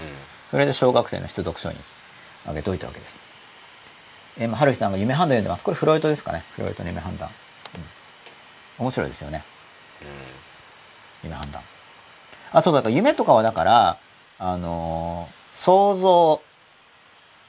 [0.51, 1.77] それで小学生の必読書に
[2.47, 3.17] あげといたわけです。
[4.39, 5.63] えー、まあ春日さんが夢判断読んでます。
[5.63, 6.45] これフロイトですかね。
[6.53, 7.31] フロイトの夢判断。
[8.79, 9.45] うん、面白いですよね。
[11.23, 11.63] 夢判断。
[12.53, 13.99] あ、そうだから夢とかはだから、
[14.39, 16.43] あのー想像、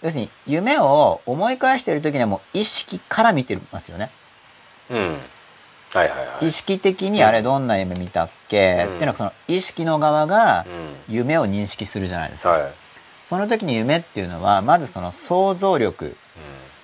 [0.02, 4.10] 要するに夢を思い返している時にはもう意識から見てますよね。
[6.42, 8.96] 意識的にあれどんな夢見たっけ、うん。
[8.96, 10.66] っていうのはその意識の側が
[11.08, 11.16] うん。
[11.16, 12.50] 夢を認識するじゃないですか。
[12.50, 12.72] はい。
[13.28, 16.16] その時に夢っていうのは、まずその想像力、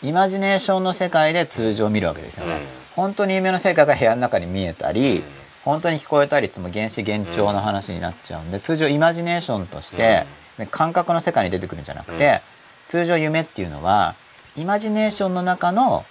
[0.02, 2.54] イマジネーションの世界で通常見るわけですよね。
[2.54, 2.60] うん。
[2.96, 5.24] 本当に夢の世界が部屋の中に見えたり、
[5.64, 10.26] 本当に聞こえたりつも原子幻聴の話になっちゃうんで、通常イマジネーションとして、
[10.72, 12.54] 感覚の世界に出てくるんじゃなくて、うん。
[12.90, 14.14] 通常夢っていうのは
[14.56, 16.06] イマジネーションの中の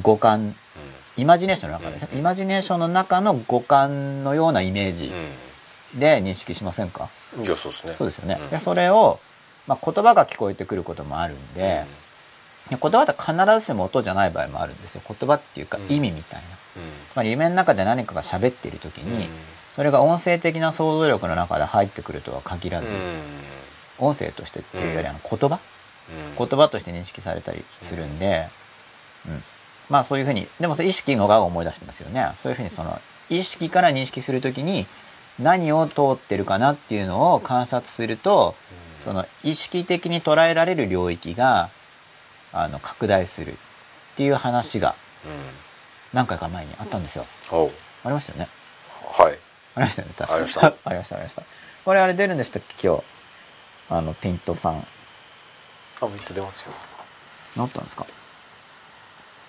[0.00, 0.56] 五感
[1.16, 5.12] イマジネーションの中ですね、うんイマジネーションの中の五感のようなイメージ
[5.96, 7.94] うで認識しませんか、んいやそうですね。
[7.96, 8.50] そうですよね、うん。
[8.50, 9.20] でそれを、
[9.66, 11.84] まあ、言葉が聞こえてくることもあるんで、
[12.68, 15.02] で言葉って必ずしも音じゃない場合もあるんですよ。
[15.06, 15.94] 言葉っていうかうん。
[15.94, 16.82] 意味みたいな、うん。
[17.12, 19.30] つまり夢の中で何かが喋っている時に、うん。
[19.76, 24.08] それが音声的な想像力の中で入ってくるとは限らず、うん。
[24.08, 25.60] 音声としてっていうよりあの言葉、
[26.38, 26.46] うん。
[26.48, 28.48] 言葉として認識されたりするんで、
[29.28, 29.44] うん
[29.90, 32.32] まあそういうふうにでも意識の側を思い出してますよね。
[32.42, 34.86] そういうふうにその意識から認識するときに
[35.38, 38.54] 何を通ってるかなっていうのを観察すると
[39.04, 41.70] その意識的に捉えられる領域が
[42.52, 43.56] あの拡大するっ
[44.16, 44.94] ていう話が
[45.24, 45.30] うん
[46.12, 47.26] 何回か前にあったんですよ。
[47.50, 47.70] おう。
[48.04, 48.48] ありましたよね。
[49.02, 49.38] はい。
[49.74, 50.34] ありましたよね確か。
[50.34, 50.66] ありました。
[50.66, 51.42] ありましたありました。
[51.84, 53.02] これあれ出るんでしたっけ今日？
[53.90, 54.74] あのピントさん。
[54.74, 54.76] あ
[56.06, 56.72] ミット出ますよ。
[57.56, 58.06] なったんですか？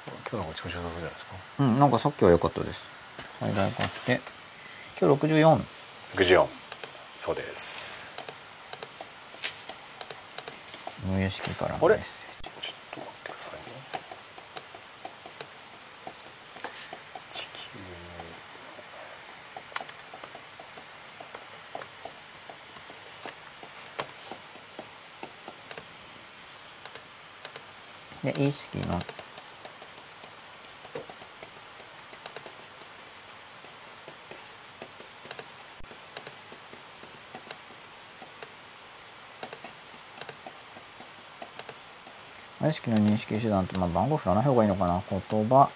[0.08, 1.34] 今日の方が調子良さそうじゃないですか？
[1.60, 2.82] うん、なんかさっきは良かったです。
[3.39, 4.22] 最大化して。
[5.00, 5.62] 今日64。
[6.15, 6.48] 64
[7.12, 8.15] そうです
[11.06, 11.80] 無意識からあれ？
[11.80, 12.00] ちょっ
[12.91, 13.62] と待ってくださいね
[17.32, 17.48] 地
[28.24, 29.02] 球で、意識の。
[42.69, 45.01] 意識の認識手段って、まあ、番号振らない方がいいのかな。
[45.10, 45.69] 言葉。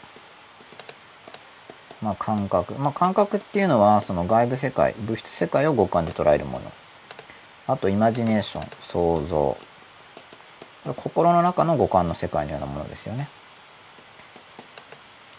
[2.02, 2.74] まあ感覚。
[2.76, 6.72] まあ感覚っていうのはその外部世界物質世界を五感で捉えるもの。
[7.68, 9.58] あとイマジネーション想像。
[10.96, 13.28] 心の中の五感の世界のようなものですよね。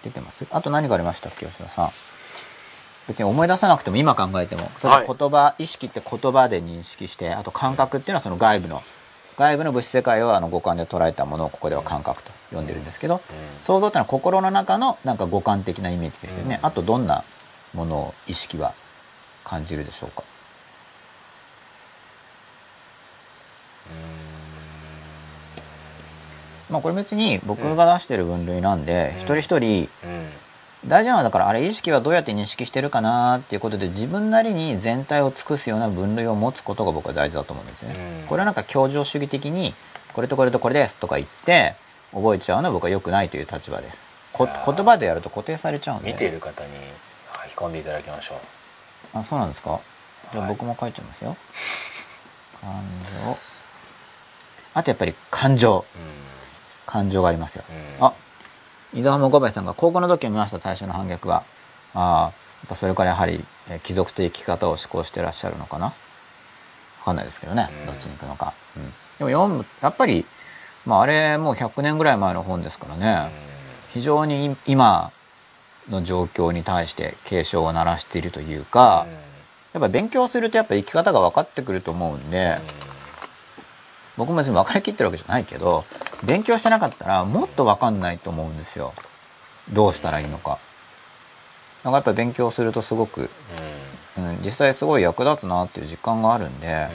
[0.04, 0.46] 出てます？
[0.50, 1.90] あと何がありましたっけ吉田さん？
[3.08, 4.70] 別に思い出さなくても今考えても。
[4.82, 5.06] はい。
[5.06, 8.80] 言葉、意識って言葉で認識してあと感覚っていうのはその外部の
[9.40, 13.22] 外部の物質世界をあの五感で捉えたものをここでは感覚と呼んでるんですけど、
[13.62, 16.66] 想像ってのは心の中のなんか五感的なイメージですよね、うん。
[16.66, 17.24] あとどんな
[17.72, 18.74] ものを意識は
[19.42, 20.24] 感じるでしょうか？
[26.68, 29.22] まあこれ別に僕が出してる分類なんで、うん。
[29.22, 30.28] 一人一人うん
[30.86, 38.20] 大事なのはだからあれ意識はどうやって認識してるかなっていうことで自分なりに全体を尽くすような分類を持つことが僕は大事だと思うんですよね。
[38.22, 39.74] うんこれはなんか協情主義的に
[40.14, 41.74] これとこれとこれですとか言って
[42.12, 44.00] 覚えちゃうのは僕は良くないという立場です。
[44.32, 46.12] こ言葉でやると固定されちゃうんで。
[46.12, 46.70] 見ている方に
[47.44, 48.36] 書き込んでいただきましょ
[49.14, 49.80] うあ、そうなんですか？
[50.32, 51.36] じゃあはい僕も書いちゃいますよ。
[52.60, 52.70] 感
[53.26, 53.38] 情。
[54.72, 55.84] あとやっぱり感情。
[56.86, 57.64] 感情がありますよ。
[57.98, 58.12] うんあ、
[58.94, 61.44] 伊沢も小林さんが高校の時を見ました最初の反逆は。
[61.94, 62.32] ああ、やっ
[62.68, 65.86] ぱそれからやはり、えー貴族的生き方を志向してらっしゃるのかな？
[65.86, 65.92] わ
[67.04, 67.86] かんないですけどねうん。
[67.86, 68.52] どっちに行くのか。
[68.76, 68.84] うん。
[68.84, 68.90] で
[69.24, 70.26] も読む、やっぱり、
[70.86, 73.30] まああれもう100年ぐらい前の本ですからね。
[73.92, 75.12] 非常にい今
[75.88, 79.06] の状況に対して警鐘を鳴らしているというか、
[79.72, 82.58] やっぱ勉強するとやっぱ生き方が分かってくると思うんで、
[84.16, 85.84] 僕も別に分かりきってるわけじゃないけど
[86.24, 88.92] 勉強してなかったらもっと分かんないと思うんですよ。
[89.72, 90.58] どうしたらいいのか。
[91.84, 93.30] なんかやっぱり勉強するとすごく、
[94.18, 96.88] うん、実際すごい役立つなっていう実感があるんで、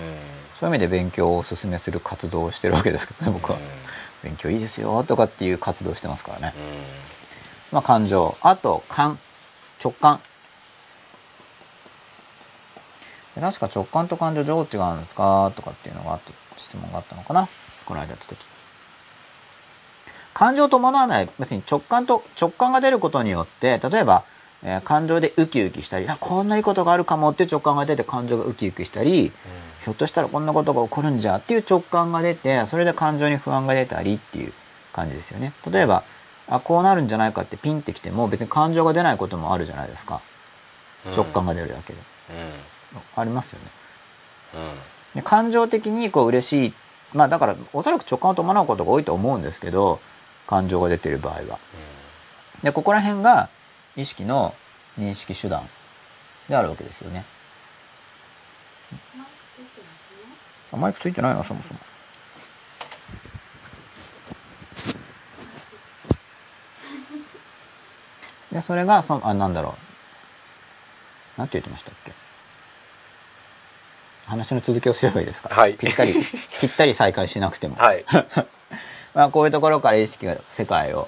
[0.59, 3.57] そういう意味で勉強をおすすめする活動をしてるわけですけどね僕は、
[4.21, 6.53] 勉強いいですよとかっていう活動をしてますからね、
[7.71, 8.37] まあ感情。
[8.41, 9.17] あと感
[9.83, 10.21] 直感。
[13.35, 15.51] で確か直感と感情どう違うんですか？
[15.55, 17.49] とかっていうのがあって質問があったのかな？
[17.85, 18.37] この間やった時
[20.35, 24.25] 感情を伴わない別に直感と直感が出ることによって例えば、
[24.63, 29.31] えー感情でウキウキしたりあこんないいことがあるかもっていう直感が出て感情がウキウキしたり、
[29.83, 34.51] ひょっとしたらこんなことが起こるんじゃっていう直感が出てそれで感情に不安が出たりっていう
[34.91, 35.53] 感じですよね。
[35.71, 36.03] 例えば
[36.49, 40.19] あこうなるんじゃないかってピンってきても別に感情が出ないこともあるじゃないですか。
[41.15, 41.99] 直感が出るだけで、
[43.15, 43.67] ありますよね。
[45.15, 46.73] で感情的にこう嬉しい。
[47.13, 49.99] まあだからおそらく直感を伴うことが多いと思うんですけど
[50.47, 51.59] 感情が出てる場合は。
[52.63, 53.49] でここら辺が
[53.95, 54.55] 意識の
[54.99, 55.67] 認識手段
[56.49, 57.25] であるわけですよね。
[60.73, 61.79] あマイクついてないなそもそも。
[68.51, 69.75] でそれがそあなんだろ
[71.37, 72.11] なんて言ってましたっけ？
[74.27, 75.75] 話の続きをすればいいですか、はい。
[75.75, 76.17] ぴったりぴ
[76.67, 78.03] ったり再開しなくても、はい、
[79.15, 81.07] まあ、こういうところから意識が世界を、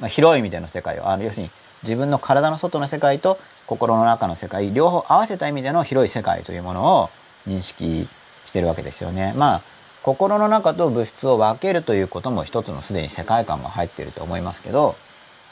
[0.00, 1.50] まあ、広い意味での世界をあの要するに
[1.84, 7.10] 自分の体の外の世界と心の中の世界両方合わせた意味での広い世界というものを
[7.46, 8.08] 認識
[8.46, 9.34] してるわけですよね。
[9.36, 9.62] まあ
[10.02, 14.96] 心の中と物質を分けるということも一つのすでに世界観が入っていると思いますけど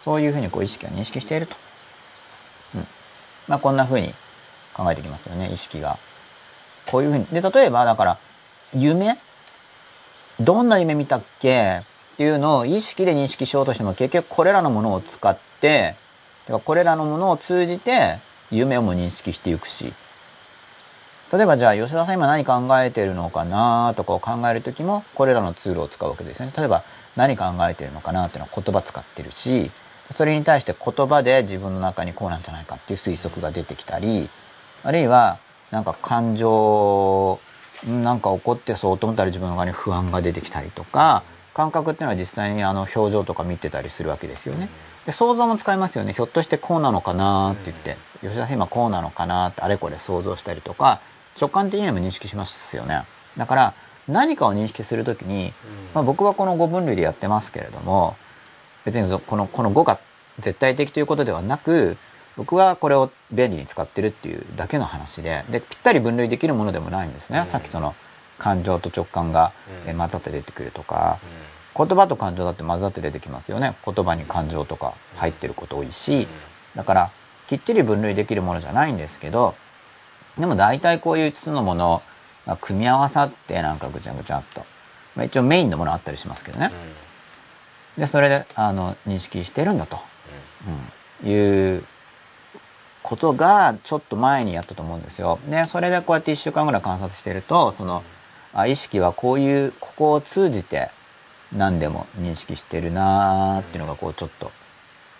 [0.02, 1.56] そういうふうにこう意識は認識していると。
[2.76, 2.86] うん
[3.48, 4.14] まあ、こんなふうに
[4.72, 5.98] 考えてきますよね意識が。
[6.86, 7.26] こういうふうに。
[7.26, 8.18] で例えばだから
[8.74, 9.18] 夢
[10.40, 11.80] どんな夢見たっけ？
[12.14, 15.96] っていうのを意識で認識しようとしても結局これらのものを使って
[16.46, 18.18] てかこれらのものを通じて
[18.50, 19.92] 夢をも認識していくし
[21.32, 26.52] 例えばじゃあ吉田さん今何考えてるのかなとかを考える時もこれらのツールを使うわけですよね。
[26.56, 26.84] 例えば
[27.16, 29.70] 何考えてるのかなっていうのは言葉使ってるし
[30.14, 34.28] それに対して言葉で自分の中にこうなんじゃないかっていう推測が出てきたり
[34.84, 35.38] あるいは
[35.72, 37.40] なんか感情
[37.86, 41.22] なんか怒ってそうと思ったら自分の側に不安が出てきたりとか
[41.54, 44.68] 感覚っていうのは実際にあの表情とか見てたりするわけですよね。
[45.06, 51.00] で想像も使いますよねひょっとしてこうなのかなって言って吉田さん今こうなのかなってあれこれ想像したりとか
[51.40, 53.02] 直感的にも認識しますよね。
[53.36, 53.74] だから
[54.08, 55.52] 何かを認識するときに、
[55.94, 58.16] まあ、僕はこの5分類でやってますけれども
[58.84, 59.98] 別にこのこの5が
[60.38, 61.96] 絶対的ということではなく
[62.36, 67.94] 僕はこれを便利に使ってるっていうだけの話ででぴったり分類できるものでもないんですね、さっきその
[68.38, 69.52] 感情と直感が
[69.86, 71.18] え混ざって出てくるとか、
[71.76, 73.74] 言葉と感情だって混ざって出てきますよね。
[73.84, 76.28] 言葉に感情とか入ってること多いし。
[76.76, 77.10] だから
[77.48, 79.54] きっちり分類できるものじゃないんですけど
[80.38, 82.02] でも大体こういう5つのもの
[82.46, 84.64] が組み合わさってなんかぐちゃぐちゃっと、
[85.16, 86.70] まあ、一応メインのものあったりしますけどね。
[87.96, 89.98] でそれであの認識してるんだと、
[91.24, 91.82] うん、いう
[93.06, 95.38] ことがちょっと前にやったと思うんですよ。
[95.48, 98.02] でそれでこうやって1週間ぐらい観察してるとその
[98.52, 100.90] あ意識はこういうここを通じて
[101.56, 104.50] 何でも認識してるなーっていうのがこうちょっと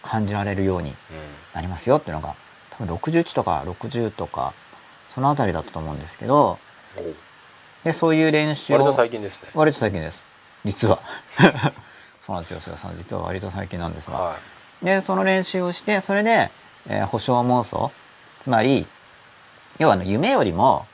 [0.02, 0.92] 感じられるように
[1.54, 2.34] なりますよっていうのが
[2.70, 4.52] 多分61とか60とか
[5.14, 6.58] その辺りだったと思うんですけど
[7.84, 9.50] でそういう練習を割と最近ですね。
[9.54, 10.24] 割と最近です。
[10.64, 10.98] 実は。
[12.26, 12.96] そうなんですよ須田さん。
[12.96, 14.36] 実は割と最近なんですが、は
[14.82, 16.50] でその練習をしてそれで、
[16.88, 17.90] えー保証妄想。
[18.42, 18.86] つまり
[19.78, 20.86] 要はあの夢よりも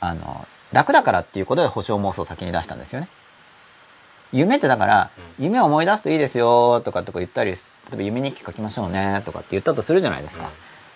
[0.00, 3.08] あの楽だからっていうことで保証妄想を先に出したんですよね。
[4.32, 7.56] 夢ってだから、夢を思い出すといいですよとかとか言ったり例
[7.94, 10.50] えば夢日記書きましょうねとかって言ったとするじゃないですか、うん。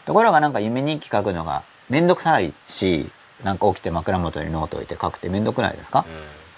[0.06, 3.10] ところがなんか夢日記書くのがめんどくさいし
[3.42, 6.06] なんか起きて枕元にノート置いて書くってめんどくないですか、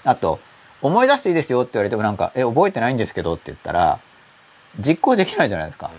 [0.04, 0.10] うん。
[0.10, 0.38] あと、
[0.82, 3.98] 思い出していいですよって言われてもなんか、え、覚えてないんですけどって言ったら、
[4.78, 5.90] 実行できないじゃないですか。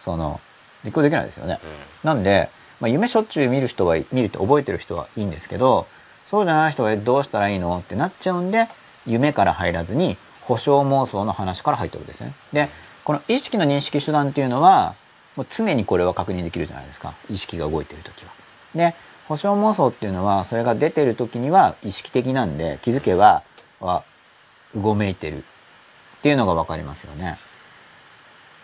[0.00, 0.40] その、
[0.84, 1.58] 実行できないですよね。
[2.02, 5.86] なんで、まあ、夢しょっちゅう見る人は、見ると覚えてる人はいいんですけど、
[6.30, 8.68] そうじゃない人はえどうしたらいいのってなっちゃうんで、
[9.06, 12.32] 夢から入らずに、保証妄想の話から入ってるんですね。
[12.52, 12.68] で、
[13.04, 14.94] この意識の認識手段っていうのは、
[15.36, 17.14] もう常にこれは確認できるじゃないですか。
[17.30, 18.32] 意識が動いてるときは。
[18.74, 18.94] で、
[19.28, 23.42] 保証妄想っていうのは、それが出てるときには意識的なんで、気づけば、
[23.80, 24.02] は、
[24.74, 25.40] うごめいてるっ
[26.22, 27.38] ていうのがわかりますよね。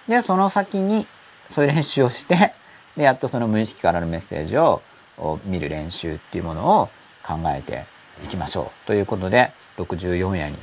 [0.08, 1.06] で、その先に、
[1.50, 2.54] そういう練習をして、
[2.96, 4.82] で、やっとその無意識からのメッセージを
[5.18, 6.88] お見る練習っていうものを
[7.26, 7.84] 考えて
[8.24, 8.86] いきましょう。
[8.86, 10.56] ということで、64夜に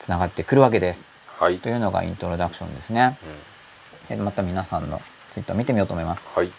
[0.00, 1.08] つながってくるわけです。
[1.38, 3.16] はいというのがイントロダクションですね。
[4.10, 6.22] うんでまた皆さんのツイッター見てみようと思います。
[6.34, 6.50] はい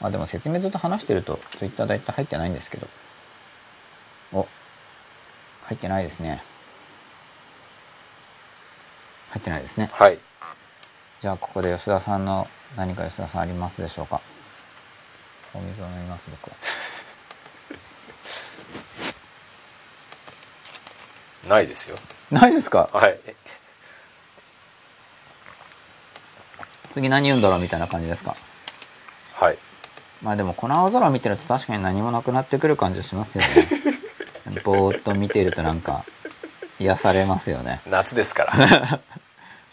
[0.00, 2.88] まあでも説明ずっと話してるとツイッター大体入ってないんですけど。
[4.32, 4.46] お、
[5.66, 6.42] 入ってないですね。
[9.30, 9.90] 入ってないですね。
[9.92, 10.18] はい
[11.22, 14.20] じゃあここで吉田さんの何か吉田さんありますでしょうか？
[15.54, 16.56] お水を飲みます僕は。
[21.56, 21.96] ないですよ
[22.30, 22.88] ないですか？
[22.92, 23.18] はい
[26.94, 28.36] 次何言うんだろうみたいな感じですか？
[29.34, 29.58] はい
[30.22, 33.48] まあでもこの青空を見てると確かに何もなくなってくる感じしますよね。
[34.64, 36.04] ぼーっと見てるとなんか
[36.78, 37.80] 癒されますよね。
[37.86, 39.00] 夏ですから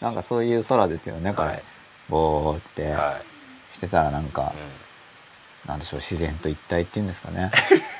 [0.00, 1.48] なんかそういう空ですよね、これ。
[1.48, 1.62] はい
[2.08, 2.92] ぼーって。
[2.92, 3.20] は
[3.78, 4.52] してたらなんか、
[5.64, 7.50] い、なんでしょう、自然と一体っていうんですかね。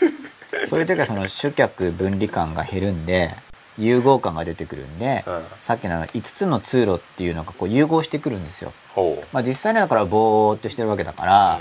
[0.68, 3.34] そういう時はその主客分離感が減るんで、
[3.78, 5.44] 融合感が出てくるんで、うん。
[5.62, 8.72] さっきのあの5つの通路っていうのがこう融合してくるんですよ。
[9.32, 11.60] まあ実際にだからぼーっとしてるわけだから、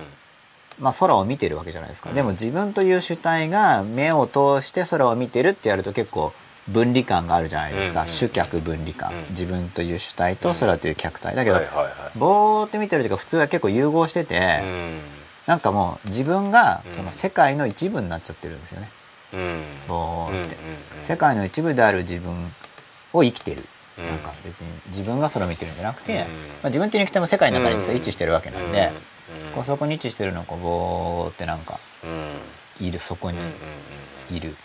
[0.79, 0.83] うん。
[0.83, 2.09] まあ空を見てるわけじゃないですか。
[2.09, 2.15] うん。
[2.15, 6.33] でも自分という主体が目を通して空を見てるってやると結構
[6.67, 8.01] 分離感があるじゃないですか。
[8.01, 8.13] うんうん。
[8.13, 9.25] 主客分離感、うん。
[9.29, 11.35] 自分という主体と空という客体。
[11.35, 11.61] だけど、
[12.15, 14.99] ぼーって見てる時は普通は結構融合してて、うん。
[15.45, 16.93] なんかもう自分がうん。
[16.93, 18.89] その世界の一部になっちゃってるんですよね、
[19.33, 19.63] うん。
[19.87, 20.57] ぼーって、
[21.03, 22.51] 世界の一部である自分
[23.13, 23.63] を生きてる、
[23.97, 24.07] うん。
[24.07, 26.19] なんか別に自分がそれを見てるんじゃなくて、うん。
[26.19, 28.91] まあ、自分っていうに来ても世界の中に実は位置してるわけなんで、
[29.47, 29.51] うん。
[29.53, 32.87] こうそこに位置してるのをこうぼーってなんかうん。
[32.87, 33.39] いるそこに
[34.29, 34.55] いる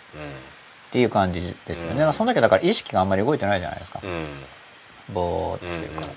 [0.93, 1.99] っうんていう感じですよね、うん。
[1.99, 5.13] まあその時はだから意識があんまり動いてないじゃないですか、うん。
[5.13, 6.13] ぼーってうんうんしてるから、で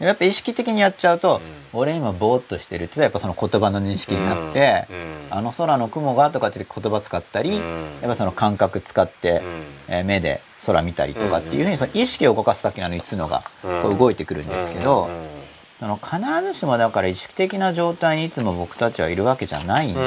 [0.00, 1.40] もやっぱ意識的にやっちゃうと、
[1.72, 7.84] 俺今ぼーっとしてるってやっぱその言葉の認識になって、うんあの空の雲がとかって言葉使ったり、うん。
[8.00, 9.42] やっぱその感覚使って、
[9.88, 9.94] うん。
[9.94, 13.82] えー目で空見たりとかっていうふうにその意識を動かす先のあの5つのがうん。
[13.82, 15.34] こう動いてくるんですけど、うんうん
[15.80, 16.18] その必
[16.52, 20.00] ずしもだから意識的な状態にいつも僕たちはいるわけじゃないんで、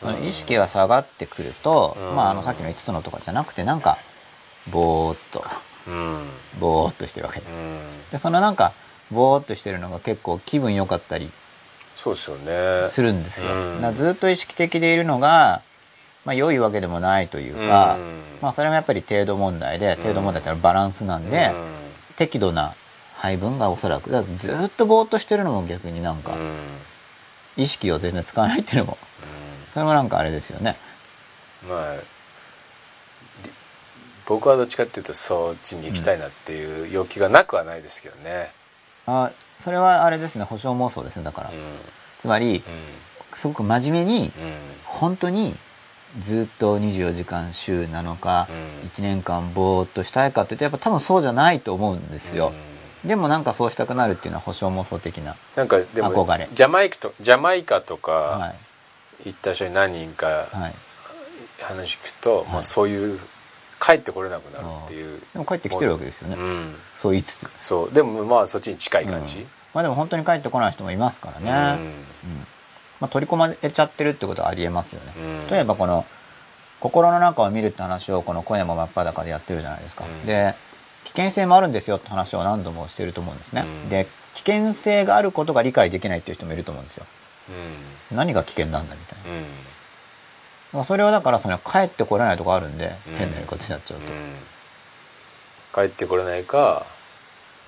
[0.00, 2.16] その意識が下がってくると、うん。
[2.16, 3.98] まああのさっきの5つのとかじゃなくてなんか
[4.70, 5.44] ぼーっと
[5.86, 5.94] うん。
[5.94, 6.26] うん
[6.60, 7.50] ぼーっとしてるわけです。
[7.52, 7.78] うん。
[8.10, 8.72] でそのなんか
[9.10, 11.30] ぼーっとしてるのが結構気分良かったり
[11.96, 12.88] そうですよね。
[12.88, 13.52] するんですよ。
[13.52, 13.96] うん。
[13.96, 15.62] ずっと意識的でいるのが、
[16.24, 18.22] まあ良いわけでもないというか、うん。
[18.40, 21.64] まあそれもやっぱり程度問題で、程度問題ってのはバランスなんで、うん。
[22.16, 22.74] 適度な
[23.16, 26.32] 配分がおそらく、ずっとぼーっとしてるのも逆になんか
[27.56, 28.98] 意識を全然使わないっていうのも、
[29.74, 30.76] それもなんかあれですよね。
[31.68, 32.00] まあり
[34.26, 38.52] 僕はどっちかっていうとそっちに行きたいなっていう欲求がなくはないですけどね。
[39.06, 41.50] あそれはあれですね、保証妄想ですね、だから。
[41.50, 41.56] うん。
[42.20, 42.62] つまり、
[43.36, 44.30] すごく真面目に、うん。
[44.84, 45.54] 本当に
[46.20, 48.52] ずっと24時間週7日、う
[48.84, 48.88] ん。
[48.88, 52.52] 1年間ぼーっとしたいかって言うとやっぱ多分そうじゃないと思うんですよ、
[53.04, 56.48] でもなんかそうしたくなるっていうのは保証妄想的な、なんかでも憧れ。
[56.52, 58.56] ジャマイカとジャマイカとはかい
[59.24, 60.74] 行った人に何人かはい、
[61.60, 63.18] 話聞くと、まあ、はいそういう
[63.80, 66.74] 帰ってこれなくなるっていうでも帰ってきてるわけですよね、うん。
[66.96, 67.92] そう言いつつ、そう。
[67.92, 69.46] でもまあそっちに近い感じ、うん。
[69.74, 71.86] まあでも本当に帰ってこない人もいますからね、うん。
[71.86, 71.92] うん。
[73.00, 75.50] まあ、取り込まれちゃってるってことはありえますよね、うん。
[75.50, 76.06] 例えばこの
[76.80, 80.26] 心の中を見るって話をこの今夜も真っ裸でやってるじゃないですか、うん。
[80.26, 80.54] で
[81.04, 83.88] 危険性もあるんですよって話を何度もしてると思うんですね、うん。
[83.90, 87.04] で危険性があることが理解できないっていう人もいると思うんですよ。
[87.04, 87.13] う
[88.12, 89.44] 何が危険なんだみたいな、んうん。
[90.72, 93.16] まあそれはだからその帰ってこれないとこあるんで、うん。
[93.16, 94.06] 変な言い方になっちゃうと、
[95.80, 95.86] うん。
[95.88, 96.86] 帰ってこれないか、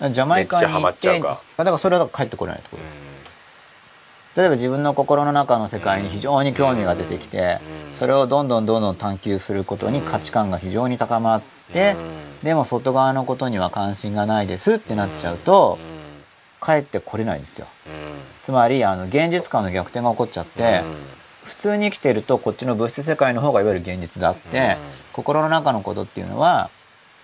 [0.00, 1.40] ジャマイカにめっちゃハマ行ってっちゃうか。
[1.56, 2.96] だからそれは帰ってこれないとこうろです、
[4.36, 7.58] 例えば自分の心の中の世界に非常に興味が出てきて、
[7.90, 7.96] うん。
[7.96, 12.26] それをどんどんどんどん探求することに価値観が非常に高まって、うん。
[12.42, 15.78] でも外側のことには関心がないですってなっちゃうと、
[16.66, 17.68] 帰ってこれないんですよ。
[17.86, 17.92] うん。
[18.44, 20.82] つまりあの現実感の逆転が起こっちゃって、
[21.44, 24.76] 普通に生きてるとこっちの物質世界の方がいわゆる現実であって、うん。
[25.12, 26.70] 心の中のことっていうのは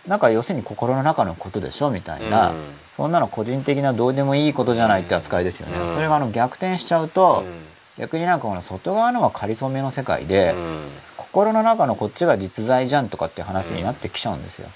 [0.06, 2.56] なんか要するに心の中のことでしょみたいな、うん。
[2.96, 5.94] そんなの個人的などうでもいいことじゃないって扱いですよね、うん。
[5.94, 7.52] それがあの逆転しちゃうと、うん。
[7.98, 10.80] 逆になんかこの外側のは仮初めの世界で、うん。
[11.16, 14.68] 心の中のこっちが実在じゃんとかって話になってきちゃうんですよ、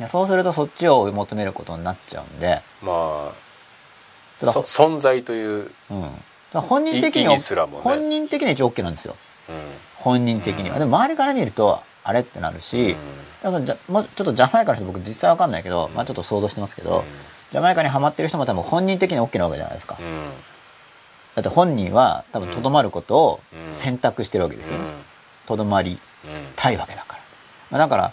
[0.00, 0.08] うん。
[0.08, 3.45] そうするとそっちを追い求めることになっちゃうんで、まあ
[4.40, 7.82] 存在という、うん、本人的に意義すらもね。
[7.82, 9.16] 本人的には一応 OK なんですよ。
[9.48, 9.54] うん。
[9.96, 12.96] 本人的には、でも周りから見るとあれってなるし、
[13.42, 17.04] だからじゃもうちょっとジャマイカの人僕実際わかんないけど、まあちょっと想像してますけど、
[17.50, 20.06] ジャマイカにハマってる人も多分本人的に OK なわけじゃないですか、うん。
[20.06, 20.12] うん
[21.36, 23.72] だって本人は多分とどまることをうん。
[23.72, 24.78] 選択してるわけですよ
[25.46, 26.30] とどまりうん。
[26.56, 27.20] たいわけだから、
[27.70, 28.12] まあ、だから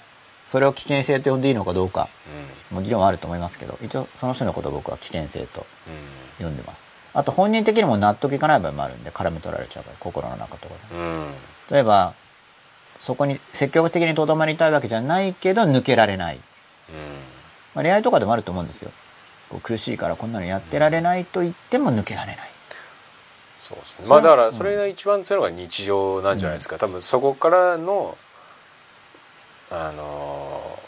[0.49, 2.09] それを危険性と呼んでいいのかどうか
[2.73, 5.65] も議論はあると思いますけど一応その人のことを僕は危険性と
[6.39, 6.83] 呼んでます。
[7.13, 10.95] あと本人的にも納得いかない場合もあるんで絡め取られちゃうから心の中とかで。
[10.95, 11.01] うん。
[11.01, 11.33] うん
[11.71, 12.13] 例えば
[12.99, 16.39] そこに積極的にとどまりたいわけじゃないけど抜けられない、
[17.75, 18.91] まあ、恋愛とかでもあると思うんですよ。
[19.49, 22.49] こう苦しいからこんなのやってられないと言っても抜けられない。
[23.59, 24.07] そうですね。
[24.07, 28.17] まあだからそれが一番強いのが日常なんじゃないですか、多分そこからの
[29.69, 30.79] あの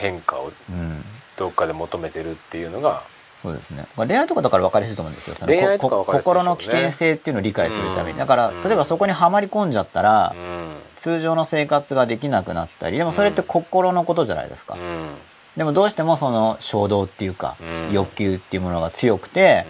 [0.00, 1.04] 変化をうん
[1.36, 3.02] どっかで求めてるっていうのが
[3.42, 3.86] そうですね。
[3.96, 5.34] まあ恋愛とかだから分かりやすいと思うんですよ。
[5.34, 8.10] その恋愛とかこ分かりやすいでしょうね心の危険性っていうのを理解するために。
[8.12, 14.74] うんだから、うん例えばそこにはまり込んじゃったら、うん通常の生活ができなくなったり、でもそれって心のことじゃないですか。
[14.74, 15.08] うん
[15.56, 17.56] でもどうしてもその衝動っていうか、
[17.88, 19.64] うん欲求っていうものが強くて、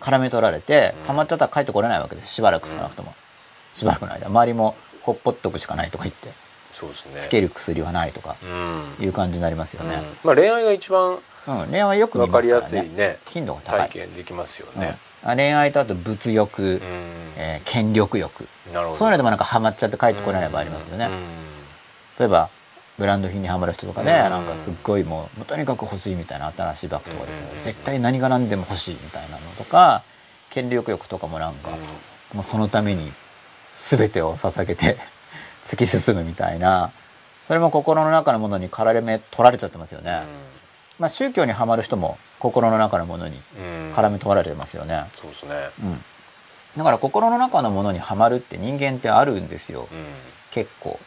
[0.00, 2.32] 絡め取られて、うんハマっちゃったら帰ってこれないわけです。
[2.32, 3.14] しばらく少なくとも。
[3.76, 4.26] しばらくの間。
[4.26, 6.30] 周りもほっぽっとくしかないとか言って、
[7.20, 9.04] つける薬はないとかうん。
[9.04, 10.02] いう感じになりますよね。
[10.24, 12.88] まあ恋愛が一番うん、恋愛はよく見分ますかりやすいね。
[12.96, 13.80] ね頻度が高い。
[13.88, 14.96] 体験できますよね、
[15.26, 15.36] うん。
[15.36, 16.80] 恋愛とあと物欲、うん。
[17.36, 18.48] えー権力欲。
[18.72, 21.08] そういうのでもなんかハマっちゃって帰ってこれない場合ありますよね、
[22.18, 22.48] 例えば
[22.98, 24.16] ブランド品にハマる人とかで、うん。
[24.16, 27.60] なんかすっごいもうもうとにかく欲しいみたいな新しいバッグとかで、うん。
[27.60, 30.02] 絶対何が何でも欲しいみたいなのとか
[30.50, 31.70] 権力欲とかもなんか、
[32.32, 33.12] もうそのために
[33.76, 34.96] 全てを捧げて
[35.64, 36.90] 突き進むみたいな
[37.48, 40.22] それも心の中のものに絡め取られちゃってますよね、
[40.98, 43.92] まあ宗教にはまる人も心の中のものにうん。
[43.94, 45.50] 絡め取られてますよね、そうですね。
[45.82, 46.00] うん、
[46.76, 49.88] だから心の中のものにはまるって人間ってあるんですよ。
[49.90, 50.04] うん。
[50.50, 50.98] 結構。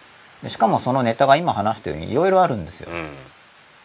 [0.42, 2.90] でしかもそのネタが今話したようにいろいろあるんですよ。
[2.92, 3.04] うん。
[3.04, 3.16] だか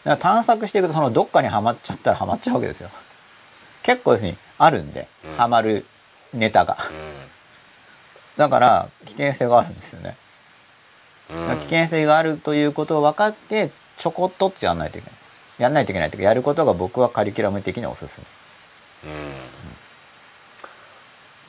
[0.05, 2.91] ら探索していくとそのどっかにはまっちゃったらはまっちゃうわけですよ。
[3.83, 5.37] 結構ですねあるんで、うん。
[5.37, 5.85] はまる
[6.33, 6.79] ネタが。
[8.37, 10.16] だから危険性があるんですよね、
[11.31, 11.59] うん。
[11.59, 15.16] 危険性があるということを分かってちょこっとってやんないといけない。
[15.59, 18.20] やんないといけないというかやることが僕はカリキュラム的にはおすす
[19.05, 19.11] め。
[19.11, 19.14] う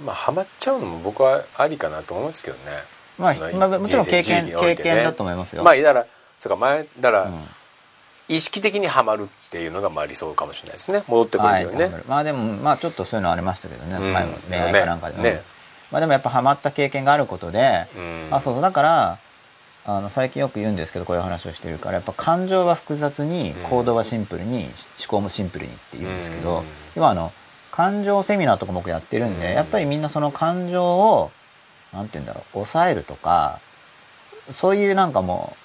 [0.03, 0.05] ん。
[0.05, 2.63] まあハマっちゃうのも僕はありかなと思いますけどね。
[3.17, 4.55] まあもちろん経験ね。
[4.59, 5.63] 経験だと思いますよ。
[5.63, 6.05] まあだから
[6.39, 7.39] そうか前だから、うん。
[8.30, 11.03] 意識的にはまるっていうのがまあ理想かもしれないですね。
[11.07, 14.13] 戻ってくるよね、はいまあでもまあちょっとそういうのありましたけどね、うん。
[14.13, 15.32] 前も恋愛かなんかでも、ね。
[15.32, 15.41] ね
[15.91, 18.28] まあでもやっぱハマった経験があることで、うん。
[18.32, 18.61] あそうそう。
[18.61, 19.17] だから
[19.86, 23.69] あの最近よく言うんですけどこういう話をしてるからやっぱ感情は複雑にうん。
[23.69, 26.65] 行動はシンプルに、思考もシンプルにって言うんですけど、うん。
[26.95, 27.34] 要はあの
[27.71, 29.53] 感情セミナーとか僕やってるんで、うん。
[29.55, 31.31] やっぱりみんなその感情を
[31.91, 33.59] なんて言うんだろう抑えるとか
[34.49, 35.55] そういうなんかも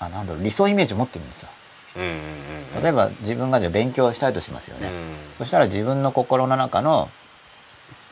[0.00, 1.48] うあなんだろう理想イメージを持ってるんですよ。
[1.96, 4.88] 例えば自分がじゃあ勉強したいとしますよね。
[4.88, 4.92] うん。
[5.38, 7.08] そしたら自分の心の中の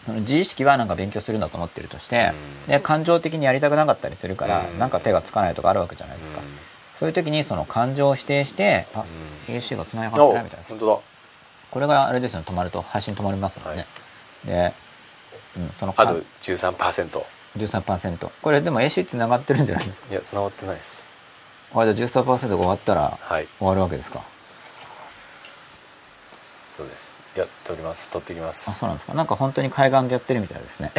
[0.07, 2.32] その自意識はなんか勉強するんだと思ってるとして、
[2.66, 2.72] うん。
[2.72, 4.78] で感情的にやりたくなかったりするから、うん。
[4.78, 6.40] なんか手がつかないとかあるわけじゃないですか、
[6.98, 9.05] そういう時にその感情を否定して「あ、
[9.48, 10.66] AC がつながっておない」みたいな。
[10.66, 11.03] 本当
[11.70, 13.86] これがあれですよね止まると配信止まりますもんね、
[14.44, 14.74] で、
[15.57, 17.24] うん、そのあと13%
[17.57, 20.07] 13%これでも AC つながってるんじゃないですか？
[20.11, 21.07] いや繋がってないです。
[21.74, 23.46] あじゃあ13%が終わったらはい。
[23.59, 24.20] 終わるわけですか？
[26.68, 28.10] そうですいや取ります。
[28.10, 29.14] 取ってきまあすそうなんですか。
[29.14, 30.92] なんか本当に海岸でやってるみたいですね。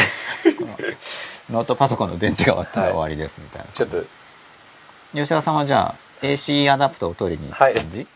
[1.51, 4.03] ノートパソコンの電池が終わったら終わりですみたいな、ちょっと。
[5.13, 8.07] 吉田さんはじゃあ AC アダプトを取りに行く感じ、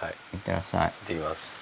[0.00, 0.14] はい。
[0.32, 0.80] い、ってらっしゃい。
[0.80, 1.58] 行ってきます。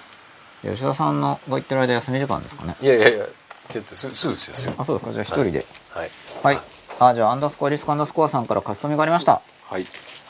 [0.61, 2.75] 吉田さんのご言ってる間休み時間ですかね？
[2.79, 3.25] いやいやいや
[3.69, 4.73] ちょっとすすぐですよ。
[4.77, 5.13] あそうですか。
[5.13, 5.65] じゃあ一人で。
[5.89, 6.11] はい。
[6.43, 6.59] はい、
[6.99, 9.41] あじゃあアンダースコアリスクアンダースコアさんから書き込みがありました。
[9.69, 9.85] はい。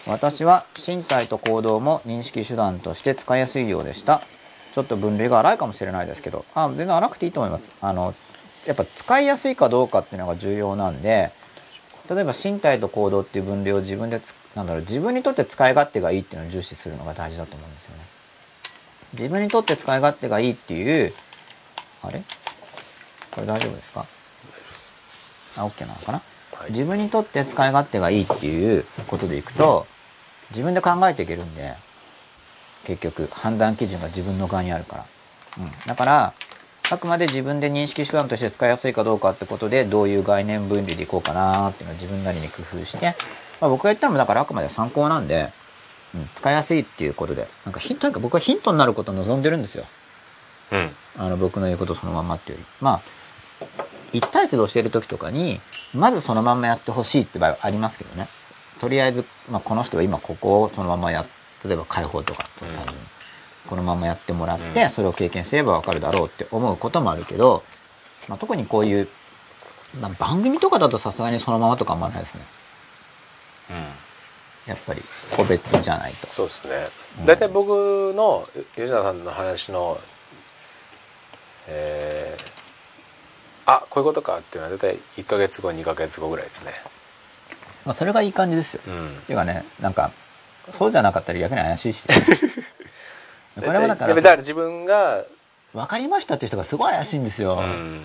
[0.07, 4.21] 私は身体と行動も認識手段として使いやすいようでした
[4.74, 7.69] ちょっと分類が荒いかもしれないですけどあ全然荒くていいと思います。
[7.82, 8.13] あの
[8.65, 11.32] やっぱ使いやすいかどうかっていうのが重要なんで
[12.09, 18.03] 例えば身体と行動っていう分類を自分でつなんだろう自分にとって使い勝手がいいっていうのを重視するのが大事だと思うんですよね。
[19.13, 21.13] 自分にとって使い勝手がいいっていう
[22.01, 22.24] あれ？
[23.32, 24.05] これ大丈夫ですか？
[25.57, 26.21] あ OK なのかな、
[26.53, 26.71] はい。
[26.71, 29.88] 自分にとって使い勝手がいいっていうことでいくと
[30.51, 31.74] 自分で考えていけるんで
[32.86, 35.05] 結局判断基準が自分の側にあるから、
[35.59, 36.34] うん、だから
[36.91, 43.15] あくまで自分で認識手段として使いやすいかどうかってことでどういう概念分離でいこうかなっていうのを自分なりに工夫して、
[43.61, 45.49] まあ、僕が言ったのもだからあくまで参考なんで、
[46.13, 47.47] うん、使いやすいっていうことで。
[47.65, 49.86] なんかヒントなんか僕はヒントになることを望んでるんですよ。
[50.71, 50.89] うん。
[51.17, 52.71] あの僕の言うことそのままっていうより。
[52.81, 53.01] まあ
[54.13, 55.59] 1対1で教える時とかに
[55.93, 58.27] まずそのまんまやってほしいって場合はありますけどね。
[58.79, 61.25] とりあえず、まあ、この人は今ここをそのままや
[61.66, 62.93] 例えば解放とかその多分
[63.68, 64.89] このままやってもらって、うん。
[64.89, 67.64] それを経験すればわかるだろうって思うこともあるけど、
[68.28, 69.07] まあ、特にこういう、
[69.99, 72.41] まあ、番組とかだとさすがにそのままとかあんまないですね。
[73.72, 73.76] うん。
[74.70, 75.01] やっぱり
[75.36, 76.28] 個別じゃないと。
[76.28, 76.74] そうですね。
[77.20, 77.26] うん。
[77.26, 79.97] 大体僕の吉田さんの話の
[81.68, 82.53] えー
[83.66, 86.72] あこういうことかっていうのは大体1か月後2か月後ぐらいですね。
[87.86, 89.07] まあ、それがいい感じですよ、うん。
[89.07, 90.11] っていうかねなんか
[90.72, 92.03] そうじゃなかったら逆に怪しいし。
[93.55, 95.24] これもだからだから自分が
[95.74, 98.01] 分かりましたっていう人がすごい怪しいんですよ、うん。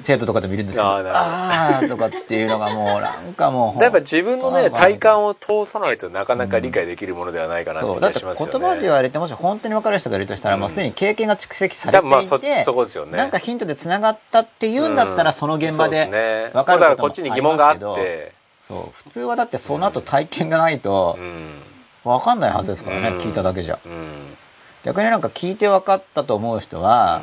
[0.00, 0.88] 生徒とかでもいるんですけど。
[0.88, 8.52] ああーとかっていうのがもうなんかもう やっぱ自分のね体感を通さないとなかなか理解できるものではないかなって気がしますよね。
[8.52, 13.16] 言葉で言われてもし本当に分かる人がいるとしたら、もうすでに経験が蓄積されていて、まあそそこですよね。
[13.18, 18.06] なんかヒントでつながったっていうんだったら、その現場で分かるだからこともちに疑問があっりますけど。
[18.06, 18.32] て
[18.68, 18.92] そう。
[18.92, 21.62] 普通はだってその後体験がないとうん
[22.04, 23.18] 分かんないはずですからね、うん。
[23.18, 23.78] 聞いただけじゃ。
[23.84, 24.36] うん。
[24.84, 27.22] 逆になんか聞いて分かったと思う人は、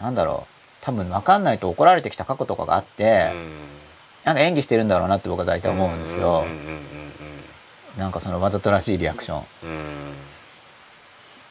[0.00, 0.52] なんだろう。
[0.82, 3.32] 多分分かんないと怒られてきた過去とかがあって、
[4.24, 6.82] なんか演技してるんだろうなって僕は大体思うんですよ、うんうん
[7.98, 9.44] なんかそのわざとらしいリアクション。
[9.64, 9.70] うん。
[9.70, 10.12] うん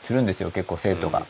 [0.01, 1.25] するんですよ結構生徒が、うん。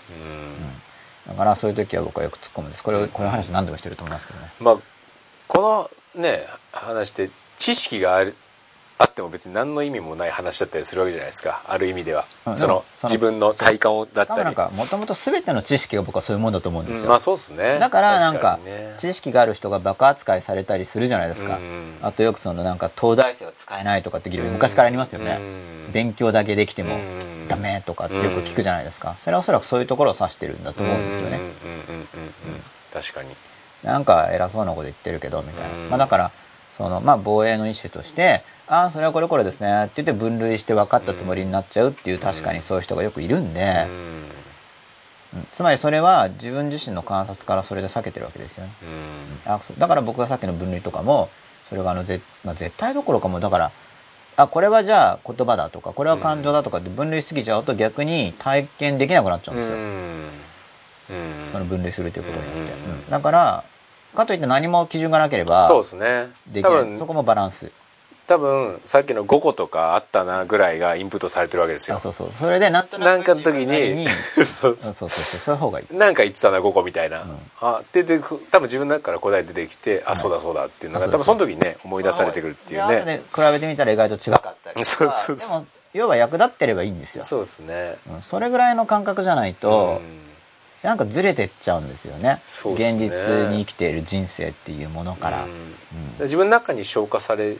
[1.28, 2.84] だからそういう時は僕はよく突っ込むんです。
[2.84, 4.52] これこの話何でもしてると思いますけどね。
[4.60, 4.78] まあ
[5.48, 8.36] このね話って知識がある
[9.02, 11.64] あっても別に何の意味もない話だったりするわけじゃないですか。
[11.68, 17.80] ある意味では、うんその自分の体感をだっ多分なんたりかもともと全ての知識が僕はそういうもんだと思うんですよ、うんまあそうですね。
[17.80, 21.98] だからなんかね知識がある人がバカ扱いされたりするじゃないですか、うん。
[22.02, 25.40] あとよくそのなんか東大生は使えないとかって議論昔からありますよね、
[25.88, 25.92] うん。
[25.92, 27.32] 勉強だけできてもうん。
[27.48, 29.18] ダメとかってよく聞くじゃないですか。
[29.22, 31.40] それはおそらくそういうところを指してるんだと思うんですよね。
[32.94, 33.30] 確かに。
[33.84, 35.90] なんか偉そうなこと言ってるけどみたいな、うん。
[35.90, 36.32] まあ、だから
[36.82, 43.86] そのまあ防衛の意思としてああそれはこれこれですねって言って分類して分かったつもりになっちゃうっていう確かにそういう人がよくいるんで、
[45.54, 48.72] つまりそれは自分自身の観察からそれで避けてるわけですよね。
[49.46, 49.52] うん。
[49.52, 51.30] あだから僕がさっきの分類とかも
[51.70, 53.72] それがあのぜ、まあ、絶対どころかもだから
[54.38, 61.52] あこれはじゃあ言葉だとかこれは感情だとかって分類しすぎちゃうと逆に体験できなくなっちゃうんですよ、うん。
[61.52, 63.64] その分類するということによって、だから
[64.16, 66.28] かといって何も基準がなければそうですね。
[66.48, 66.74] できない。
[66.74, 67.72] 多分そこもバランス。
[68.28, 71.98] 多分さっきの5個とかあったなぐらいがインプットされてるわけですよ。
[71.98, 72.30] あそうそう。
[72.32, 74.08] それでなんとなくなんかの時に
[74.46, 75.06] そううんそうそう。
[75.06, 75.60] そうそういう。
[75.60, 75.98] 方がいい。
[75.98, 77.26] なんか言ってたな5個みたいな、
[77.60, 83.04] あでで多分自分の中から答え出てきて、あそうだそうだっていうのが多分その時にね思い出されてくるっていうね。
[83.04, 85.60] で比べてみたら意外と違かったりそうそうそう。
[85.60, 87.26] でも要は役立ってればいいんですよ。
[87.26, 87.98] そうですね。
[88.10, 88.22] うん。
[88.22, 90.21] それぐらいの感覚じゃないと、うん
[90.84, 92.24] なんかずれてっちゃうんですよね。
[92.24, 92.42] ね。
[92.44, 95.52] 現実に生きている人生っていうものから、うん。
[96.22, 97.58] 自分の中に消化され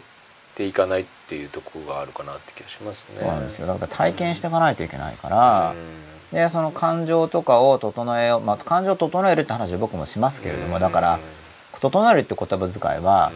[0.56, 3.20] ていかないっていうところがあるかなって気がしますね。
[3.20, 3.68] そうなんですよ。
[3.68, 6.36] だから体験していかないといけないから、うん。
[6.36, 11.20] でその感情とかを整えよう、まあ、感情を整えるって話は僕もしますけれども、だから
[11.80, 13.32] 整えるって言葉遣いは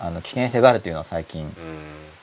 [0.00, 0.06] う、ん。
[0.06, 1.50] あの危険性があるというのは最近うん。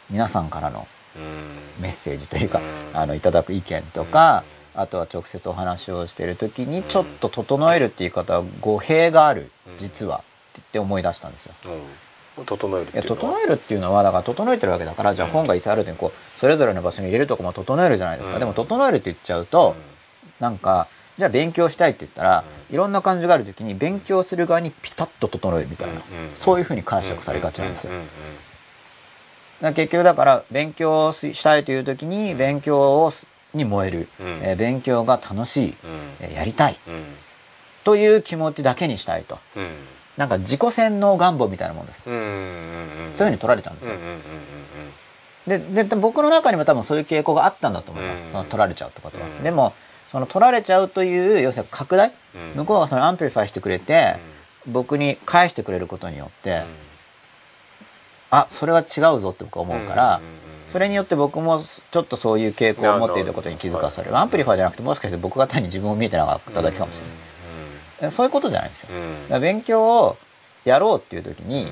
[0.10, 1.84] 皆さんからのうん。
[1.84, 2.60] メッセージというか、
[2.94, 3.00] うん。
[3.00, 4.44] あのいただく意見とか、
[4.78, 9.78] あとは直接お話をしている時にちょっと整えるって言い方は語弊があるうん。
[9.78, 10.24] 実は
[10.58, 11.54] って思い出したんですよ。
[12.38, 12.46] うん。
[12.46, 13.34] 整えるっいやていうのは？
[13.34, 18.40] 整えるっていうのはだから整えてるわけだからじゃあ本がいつあるとにこうそれぞれの場所に入れるとこも整えるじゃないですか、うん。
[18.40, 19.76] でも整えるって言っちゃうと、
[20.40, 26.02] なんかじゃあ勉強したいって言ったら、いろんな感情がある時に勉強する側にピタッと整えるみたいな、うん
[26.36, 27.92] そういうふうに解釈されがちなんですよ。
[29.74, 34.28] 結局だから勉強ししたいという時に勉強をすに燃える、うん。
[34.44, 35.76] えー勉強が楽しい、うん。
[36.22, 37.04] えーやりたいうん。
[37.84, 39.40] という気持ちだけにしたいと。
[39.56, 39.70] うん。
[40.18, 43.98] なんか自己洗脳願望みたいなもんです、そういうふうに取られちゃうんですよ、
[45.46, 48.32] ででで僕の中にも多分そういう傾向があったんだと思います、うん。
[48.32, 49.44] その取られちゃうってことは、うん。
[49.44, 49.74] でも
[50.12, 52.62] その取られちゃうという要するに拡大、うん。
[52.62, 54.16] 向こうがその amplify してくれて、
[54.66, 56.64] 僕に返してくれることによって、
[58.32, 60.22] あそれは違うぞって僕は思うから、
[60.72, 64.14] それによって僕もちょっとそういう傾向を持っていたことに気づかされる。
[64.14, 67.00] はい amplify じゃなくてもしかして僕が単に自分を見えてなかっただけかもし
[68.02, 70.18] れない、そういうことじゃないんですよ、勉強を
[70.66, 71.64] やろうっていう時に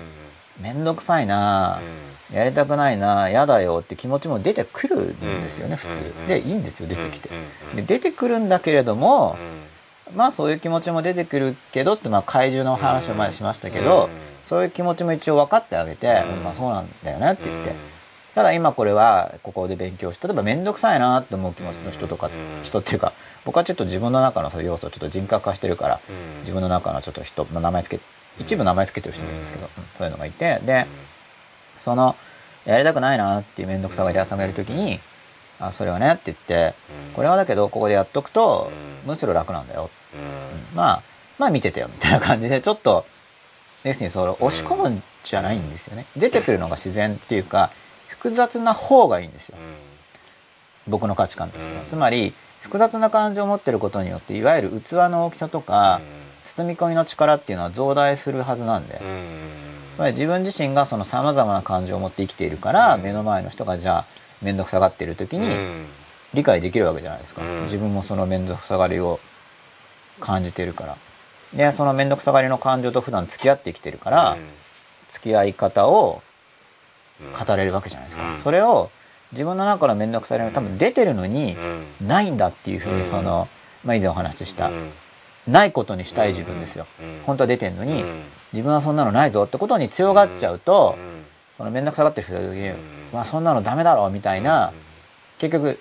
[0.60, 0.64] うん。
[0.64, 1.82] 面倒くさいな、
[2.34, 5.78] やりたくないな嫌だよって気持ちも出てくるんですよね、うん。
[5.78, 5.89] 普通、
[6.22, 6.28] うん。
[6.28, 7.30] でいいんですよ出てきて、
[7.76, 9.38] で出てくるんだけれども
[10.10, 10.16] う、ん。
[10.16, 14.10] まあそういう気持ちも出てくるけどってまあ怪獣の話を前にしましたけど、うん。
[14.46, 16.43] そういう気持ちも一応分かってあげて、うん。
[16.43, 17.76] まあそうなんだよねって言って、うん
[18.36, 22.64] ただ今これはここで勉強して例えば面倒くさいなって思う気持ちの人とか、うん。
[22.64, 23.14] 人っていうか
[23.46, 26.40] 僕はちょっと自分の中のそういう要素をちょっと人格化してるから、うん。
[26.42, 28.00] 自分の中のちょっと人、まあ、名前つけ
[28.38, 29.84] 一部名前つけてる人もいるんですけど、うん。
[29.98, 30.86] そういうのがいてで
[31.80, 32.18] その
[32.66, 35.00] やりたくないなっていう面倒くさがり屋さんがいる時に
[35.62, 36.74] 「あそれはね」って言って
[37.16, 38.70] 「これはだけどここでやっとくと
[39.06, 39.12] うん。
[39.12, 40.76] むしろ楽なんだよ」うん。
[40.76, 41.02] まあ
[41.40, 43.06] まあ見ててよみたいな感じでちょっと
[43.86, 46.06] 要するにそれ押し込むんじゃないんですよね。
[46.18, 47.72] 出てくるのが自然っていうか
[48.26, 49.58] 複雑な方がいいんですよ。
[50.88, 51.88] 僕の価値観としては、うん。
[51.88, 56.02] つまり複雑な感情を持ってることによっていわゆる器の大きさとか、
[56.44, 59.00] 包み込みの力っていうのは増大するはずなんで、
[59.96, 63.04] つまり自分自身がその様々な感情を持って生きているから、うん。
[63.04, 64.06] 目の前の人がじゃあ
[64.42, 65.48] 面倒くさがっている時に
[66.34, 67.64] 理解できるわけじゃないですか、うん。
[67.66, 69.20] 自分もその面倒くさがりを
[70.20, 70.98] 感じているから。
[71.54, 74.38] でその面倒くさがりの感情と普段付き合って生きてるから、
[75.10, 76.24] 付き合い方を
[77.20, 78.39] 語れるわけじゃないですか、うん。
[78.39, 78.89] それを
[79.32, 81.57] 自分の中の面倒くさがりが多分出てるのに、
[82.01, 83.47] ないんだっていうふうにその、
[83.84, 84.70] まあ、以前お話しした、
[85.47, 86.86] ないことにしたい自分ですよ、
[87.26, 88.03] 本当は出てんのに、
[88.53, 90.97] 自分はそんなのないぞってことに強がっちゃうと、
[91.57, 92.72] その面倒くさがってる人がいる時に、
[93.13, 94.72] まあそんなのダメだろうみたいな、
[95.39, 95.80] 結局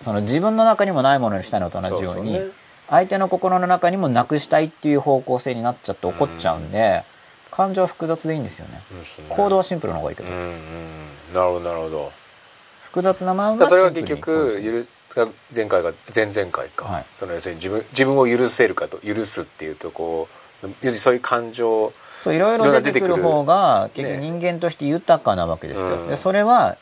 [0.00, 2.40] その自分の中にもないものにしたいのと同じように
[2.88, 7.04] 相手の心の中にもなくしたいっていう方向性になっちゃって怒っちゃうんで、
[7.58, 8.80] 感情は複雑でいいんですよね、
[9.28, 10.54] 行動はシンプルな方がいいけど、うんうん
[11.34, 11.60] なるほど。
[11.60, 12.12] なるほど
[12.84, 14.88] 複雑なまんまそれはシンプ結局ゆる。
[15.52, 17.06] 前回が前々回か、はい。
[17.12, 20.28] その要するに自分自分を許せるかと許すっていうとこ
[20.62, 21.92] う要するにそういう感情
[22.22, 26.08] そういろいろ出てくる方が結局ね人間として豊かなわけですよ、うん。
[26.08, 26.76] でそれは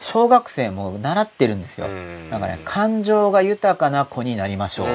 [0.00, 1.86] 小学生も習ってるんですよ。
[1.86, 2.28] うん。
[2.28, 4.88] なんかね、感情が豊かな子になりましょう。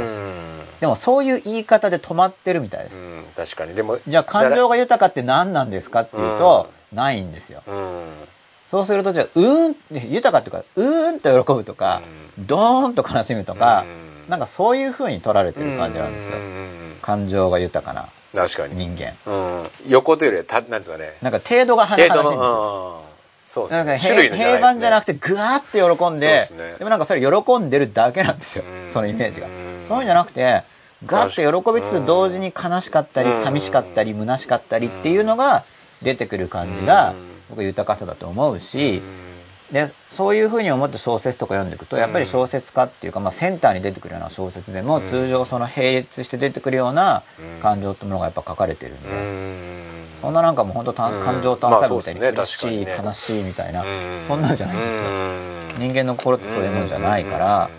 [0.78, 2.96] うんでもそういう言い方で止まってるみたいです。
[2.96, 3.76] うん確かに。
[3.76, 7.62] でもじゃあ感情が豊かって何なんですかっていうと、ないんですよ。
[7.68, 8.04] うん。
[8.68, 9.76] そうするとじゃあ、うーん
[10.10, 12.02] 豊かっていうか、うーんと喜ぶとか、
[12.40, 13.86] ドーンと悲しむとか、
[14.26, 14.30] うん。
[14.30, 16.38] なんかそういう風に取られてる感じなんですよ。
[16.38, 16.42] う。
[16.42, 19.14] ん感情が豊かな確かに、人間。
[19.26, 21.14] うん、横というよりはたなんですかね。
[21.22, 23.02] なんか程度が話しいんですよ。
[23.46, 23.98] そうですね。
[23.98, 24.58] 種類平のじゃないですね。
[24.58, 28.66] 平凡じゃなくてぐわーって喜んででもなんかそれ喜んでるだけなんですよ。
[28.66, 28.92] うん。
[28.92, 29.48] そのイメージが。
[29.48, 30.64] うんそういうんじゃなくて
[31.06, 33.44] ガッて喜びつつ同時に悲しかったりうん。
[33.44, 35.64] 寂しかったり虚しかったりっていうのが
[36.02, 37.16] 出てくる感じがうん。
[37.50, 39.74] 僕は豊かさだと思うしうん。
[39.74, 45.10] でそういうふうに思って小説とか読んでいくとやっぱり小説家っていうか、まあ、センターに出てくるような小説でもうん。
[45.10, 47.62] 通常その並列して出てくるようなうん。
[47.62, 49.10] 感情ってものがやっぱ書かれてるんで。
[49.10, 49.88] うん。
[50.22, 54.24] そんななんかもう本当感情単細胞みたいにまあ苦しい、悲しいみたいな、うん。
[54.28, 55.10] そんなんじゃないんですよ。
[55.10, 55.68] うん。
[55.78, 57.70] 人間の心ってそういうものじゃないから、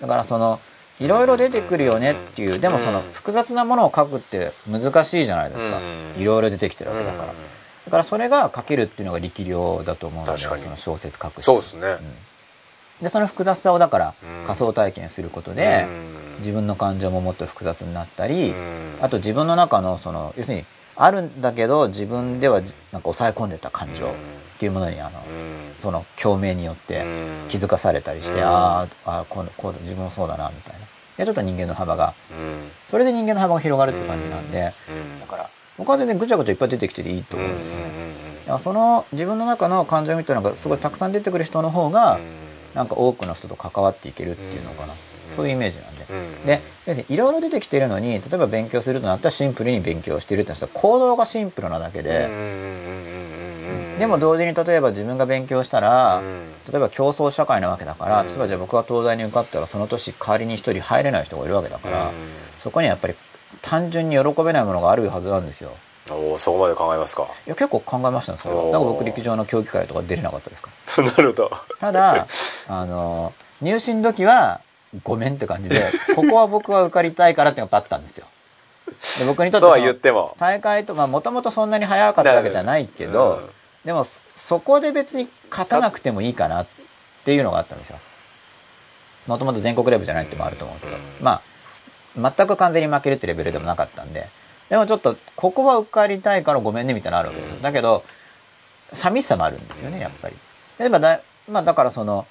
[0.00, 0.60] だからその
[1.00, 5.78] いろいろ出てくるよねっていうでもその複雑なものを書くって難しいじゃないですか。
[5.78, 6.20] うん。
[6.20, 7.24] いろいろ出てきてるわけだから。
[7.24, 7.36] うん。
[7.84, 10.64] だからそれが書けるっていうのが力量だと思うので確かに。
[10.64, 11.86] その小説書く人そうですね、
[13.00, 13.04] うん。
[13.04, 14.46] でその複雑さをだからうん。
[14.46, 16.38] 仮想体験することでうん。
[16.40, 18.98] 自分の感情ももっと複雑になったりうん。
[19.00, 20.64] あと自分の中のその要するに
[20.96, 24.10] あるんだけど自分ではじなんか抑え込んでた感情っ
[24.58, 25.74] ていうものにあのうん。
[25.80, 27.48] その共鳴によってうん。
[27.48, 28.42] 気づかされたりして、うん。
[28.44, 30.87] あーあーこうこうだ自分もそうだなみたいな
[31.18, 32.14] でちょっと人間の幅が。
[32.30, 32.70] うん。
[32.88, 35.20] それで人間の幅が広がるって感じなんで、うん。
[35.20, 42.18] だから僕は全然ぐちゃぐちゃいっぱい出てきてていいと思うんですよね、その自分の中の感情みたいなのがすごいたくさん出てくる人の方が、
[42.74, 45.36] なんか多くの人と関わっていけるっていうのかな、うん。
[45.36, 46.46] そういうイメージなんで、うん。
[46.46, 52.28] で要するにいろいろ出てきてるのに例えば勉強するとなったらシンプルに勉強してるって人は行動がシンプルなだけで、
[53.98, 56.22] でも同時に例えば自分が勉強したら、
[56.70, 58.28] 例えば競争社会なわけだから、うん。
[58.28, 62.10] 例えばじゃあ僕が東大に受かったらその年代わりに一人入れない人がいるわけだから、
[62.62, 63.14] そこにはやっぱり
[63.62, 65.70] 単純に喜べないものがあるはずなんですよ。
[66.10, 67.24] おおそこまで考えますか？
[67.46, 68.62] いや結構考えましたねそれは。
[68.62, 68.72] おー。
[68.72, 70.70] だから僕陸上の競技会とか出れなかったですか？
[71.02, 71.50] なるほど。
[71.80, 72.26] ただ
[72.68, 74.60] あの入試の時は
[75.04, 75.76] ごめんって感じで
[76.16, 78.26] ここは僕は受かりたいからっていうのがあったんですよ。
[79.20, 83.50] で僕にとっては大会ともともとそんなに早かったわけじゃないけど、うん
[83.84, 86.66] でもそそこで別に勝たなくてもいいかなっ
[87.24, 87.98] ていうのがあったんですよ。
[89.26, 91.42] もともと全国レベルじゃないってのもあると思うけど、うんま
[92.16, 94.28] あ全く完全に負けるってレベルでもなかったんで。
[94.68, 97.62] でもちょっとここは受かりたいからごめんねみたいなのあるわけですよ、うん。
[97.62, 98.04] だけど
[98.92, 100.36] 寂しさもあるんですよねやっぱり。
[100.78, 102.26] 例えばだ,、まあ、だからその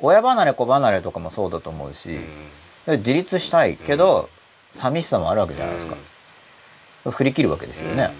[0.00, 2.18] 親離れ子離れとかもそうだと思うし、
[2.86, 4.28] 自立したいけど、
[4.74, 5.96] 寂しさもあるわけじゃないですか、
[7.10, 8.10] 振り切るわけですよね、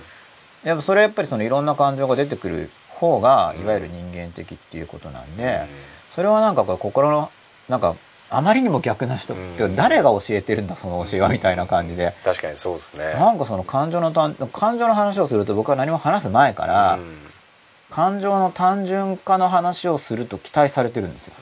[0.65, 3.63] やっぱそれはやっぱりそのいろんな感情が出てくる方がうん。
[3.63, 5.67] いわゆる人間的っていうことなんで、
[6.15, 7.31] それはなんかこう心の
[7.69, 7.95] なんか
[8.29, 13.15] あまりにも逆な人ってうん誰が教えてるんだその教えはみたいな感じで、確かにそうですね。
[13.15, 17.19] なんかその感情の単感情の話をすると僕は何も話す前から、うん。
[17.91, 21.35] 感情の単純化の話をすると期待されてるんですよ。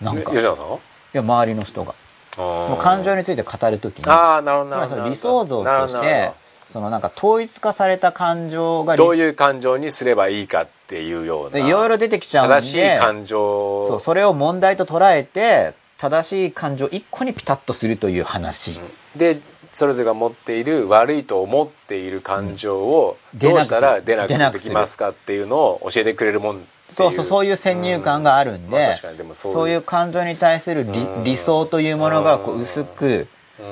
[0.00, 0.32] なんか。
[0.32, 1.94] いや周りの人が。
[2.36, 4.04] もう感情について語るときに。
[4.08, 6.34] ああなるほど理想像としてほ
[6.76, 13.86] そのなんか統一化された感情がどどういう感情にすればいいかっていうようないろいろ出てきちゃうんで正しい感情。
[13.88, 18.78] そうそれを問題と捉えて正しい感情一個にピタッとするという話、
[19.16, 19.40] で
[19.72, 23.38] それぞれが持っている悪いと思っている感情をうん。
[23.38, 31.24] どうしたら出出なくできますかっていうのを教えてくれるもんそうそうそういう先入観があるんで、まあ確かにでもそういうそういう感情に対する理うん。
[31.24, 33.28] 理想というものがこううん薄くうん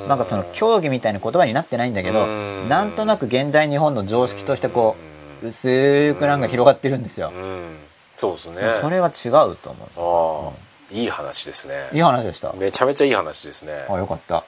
[0.08, 2.68] なんかその競技みたいな言葉になってないんだけどうん。
[2.68, 4.96] なんとなく現代日本の常識としてこ
[5.42, 7.32] う薄くなんか広がってるんですよ。
[7.34, 7.76] うん。
[8.16, 8.56] そうですね。
[8.80, 10.94] それは違うと思ああ。
[10.94, 11.88] いい話ですね。
[11.92, 12.52] ういい話でした。
[12.52, 13.86] めちゃめちゃいい話ですね。
[13.88, 14.44] あよかった。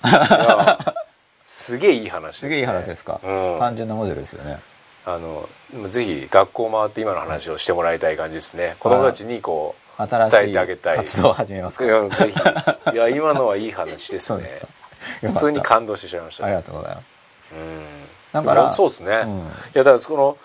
[1.43, 2.49] すげえいい話ですね。
[2.49, 3.21] すげえいい話ですか。
[3.23, 3.59] うん。
[3.59, 4.59] 単純なモデルですよね。
[5.05, 5.49] あの
[5.89, 8.75] ぜひ学校回って今の話をしてもらいたい感じですね。
[8.81, 10.97] 子供たちにこう伝えてあげたい。
[10.97, 11.85] い活動を始めますか。
[11.85, 12.93] いやぜひ。
[12.93, 14.49] いや今のはいい話ですね
[15.21, 17.05] 普通に感動してしまいましたありねがとうございます。
[17.53, 18.43] うん。
[18.43, 19.39] だからそうですね、うん。
[19.39, 19.43] い
[19.75, 20.37] やだからその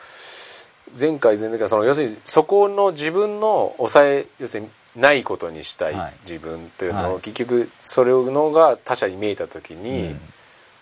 [1.00, 4.70] 前回前々回その要するにそこの自分の抑え要するに
[5.02, 6.14] ないことにしたいはい。
[6.22, 7.22] 自分というのを、はい。
[7.22, 10.34] 結局それのが他者に見えた時に、うん。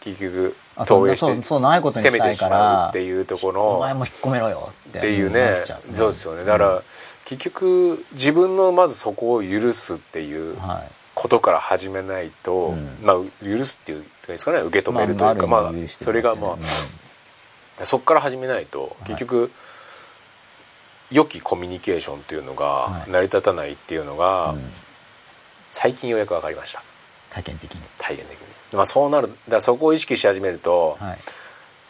[0.01, 3.77] 結局あ投影して攻めてしまうっていうところ。
[3.77, 5.31] お前も引っ込めろよってっていう。
[5.31, 5.63] なね
[5.93, 6.45] そうですよね。
[6.45, 6.81] だから、
[7.25, 12.97] 結局自分のまずそこを許すっていうはいことから始めないと、うん。
[13.03, 16.57] まあ許すっていうんですかね受け止めるというかまあ、それがま
[17.81, 19.51] あ、そこから始めないと結局、
[21.11, 23.11] 良きコミュニケーションっていうのがはい。
[23.11, 24.61] 成り立たないっていうのが、うん。
[25.69, 26.81] 最近ようやく分かりました。
[27.31, 27.81] 体験的に。
[27.97, 28.47] 体験的に、
[28.77, 31.17] まあ、そうなるだそこを意識し始めると、はい。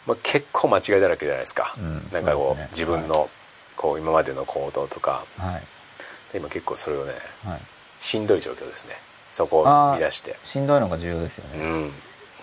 [0.06, 2.08] まあ、結構間違いだらけじゃないですか、うん。
[2.12, 2.68] なんかこうね。
[2.72, 3.30] 自分の
[3.76, 5.24] こう今までの行動とか。
[5.38, 5.62] はい。
[6.34, 7.12] 今結構それをね
[7.44, 7.60] はい。
[8.00, 8.94] しんどい状況ですね
[9.30, 10.36] そこをあー見出して。
[10.44, 11.64] しんどいのが重要ですよね、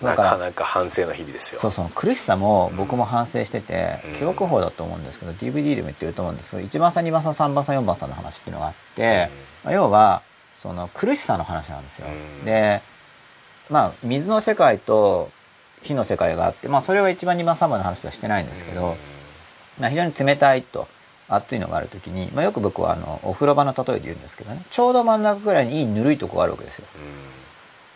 [0.02, 0.08] うん。
[0.08, 1.62] なかなか反省の日々ですよ。
[1.62, 4.16] そうそう苦しさも僕も反省してて、うん。
[4.16, 9.30] 記憶法だと思うんですけど DVD でも言ってると思うんですけど1番さん2番さん3番さん4番さんの話っていうのがあって、
[9.64, 10.22] まあ要は
[10.62, 12.46] その苦しさの話なんですよ、うん。
[12.46, 12.82] で
[13.70, 15.30] まあ水の世界と
[15.84, 18.98] 火の世界があって、まあ、それは1番2番3番の話はしてないんですけど、
[19.80, 20.88] まあ、非常に冷たいと
[21.30, 26.86] 熱いのがある時に、まあ、よく僕はあのお風呂場の例えで言うんですけどねちょうど真ん中ぐらいにいいぬるいとこがあるわけですよ。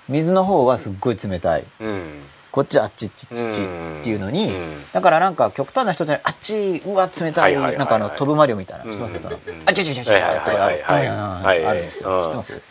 [0.09, 1.63] 水の方はすっごい冷たい。
[1.79, 1.87] うん。
[1.87, 2.03] うん
[2.51, 3.65] こっちあっちっちっちっちっ
[4.03, 8.93] ていうのに、うんだからなんか極端な人であっちうわ冷たい,、なんかあの飛ぶマリオみたいな知うん。
[8.95, 9.19] ってます？
[9.21, 9.53] そのうん。
[9.53, 10.43] うんあっちっちっちっちっちってあるん
[10.75, 12.05] ですはいよ知って
[12.35, 12.61] ます？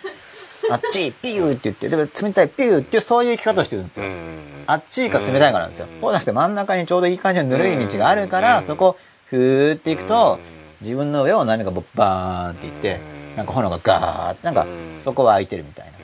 [0.70, 4.06] あっちピューって言ってでも冷たいピューっていうそういう生き方をしてるんですよ、
[4.66, 8.96] あっちが冷たいからなんですよ、そうなくて真ん中にちょうどいい感じのぬるい道があるから、うんそこを
[9.30, 10.38] ふーっていくと、
[10.80, 13.00] う自分の上を波がバーンっていって、
[13.30, 13.36] うん。
[13.36, 15.00] なんか炎がガーってなんかうん。
[15.02, 15.96] そこは開いてるみたいな、うん。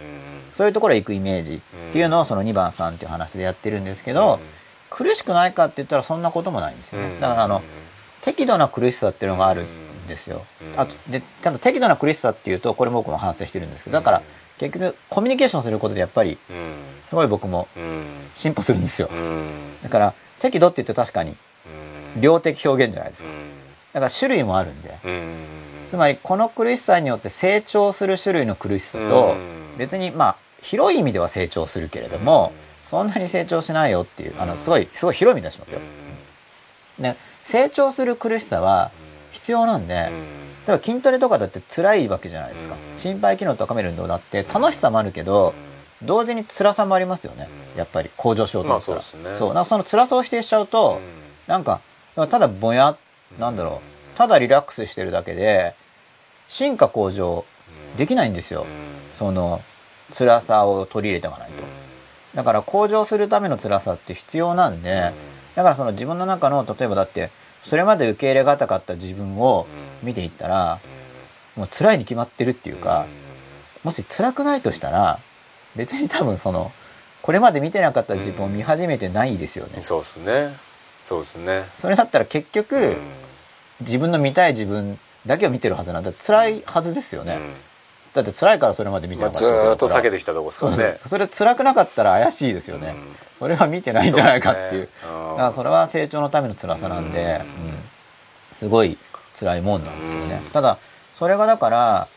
[0.54, 4.38] そういうところへ行くイメージっていうのをその2番さんっていう話でやってるんですけど、
[4.90, 7.16] 苦しくないかって言ったらそんなこともないんですよね。
[7.20, 7.62] だからあの、
[8.22, 10.44] 適度な苦しさっていうのがあるんですよ。
[10.74, 10.80] うん。
[10.80, 14.22] あと、で、ただ適度な苦しさっていうと、これ僕も反省してるんですけど、だから
[14.58, 16.74] 結局コミュニケーションすることでやっぱり、うん。
[17.08, 18.04] すごい僕もうん。
[18.34, 19.08] 進歩するんですよ。
[19.10, 19.14] う。
[19.14, 19.82] ん。
[19.82, 21.36] だから、適度って言って確かにうん
[22.20, 23.28] 量的表現じゃないですか。
[23.28, 23.34] うん。
[23.94, 24.98] だから種類もあるんで。
[25.04, 25.34] うん。
[25.90, 29.78] つまりこの苦しさによって成長する種類の苦しさとうん。
[29.78, 32.52] 別にまあ広い意味では成長するけれども
[32.90, 35.80] そんなに成長しないよっていうあのすごいすごい広い意味出しますよ。
[36.98, 38.90] ね、成長する苦しさは
[39.32, 39.94] 必要なんで
[40.66, 42.74] 例えば筋トレとかだって辛いわけじゃないですか。
[42.74, 42.98] うん。
[42.98, 45.54] 心肺機能と高める運動だって楽しさもあるけど
[46.02, 47.48] 同時に辛さもありますよね。
[47.60, 49.38] うんやっぱり向上しようと思ったら、まあそうね。
[49.38, 49.54] そう。
[49.54, 51.00] なんかその辛さを否定しちゃうと、
[51.46, 51.80] なんか
[52.16, 52.96] ただぼや
[53.38, 53.82] なんだろ
[54.14, 54.18] う。
[54.18, 55.74] ただリラックスしてるだけで
[56.48, 57.44] 進化向上
[57.98, 58.66] できないんですよ、
[59.18, 59.62] その
[60.16, 61.62] 辛さを取り入れていかないと。
[62.34, 65.12] だから向上するための辛さって必要なんで、
[65.54, 67.30] だからその自分の中の例えばだって
[67.64, 69.66] それまで受け入れがたかった自分を
[70.02, 70.78] 見ていったら
[71.56, 73.06] もう辛いに決まってるっていうか、
[73.82, 75.18] もし辛くないとしたら
[75.74, 76.72] 別に多分その
[77.22, 80.65] これまで見てなかった自分を見始めてないですよね、そうですね。
[81.06, 81.64] そうですね。
[81.78, 82.96] それだったら結局、うん。
[83.80, 86.10] 自分の見たい自分だけを見てるはずなんだ。
[86.12, 87.54] 辛いはずですよね、うん。
[88.14, 90.98] だって辛いからそれまで見てまあ、なかったずーっと避けててきたとこですからね。
[91.06, 93.16] それ辛くなかったら怪しいですよね、うん。
[93.38, 94.82] それは見てないんじゃないかっていう。
[94.82, 97.42] ねうんだからそれは成長のための辛さなんで、
[98.58, 98.96] すごい
[99.38, 100.50] 辛いもんなんですよね、うん。
[100.50, 100.78] ただ
[101.18, 102.08] それがだから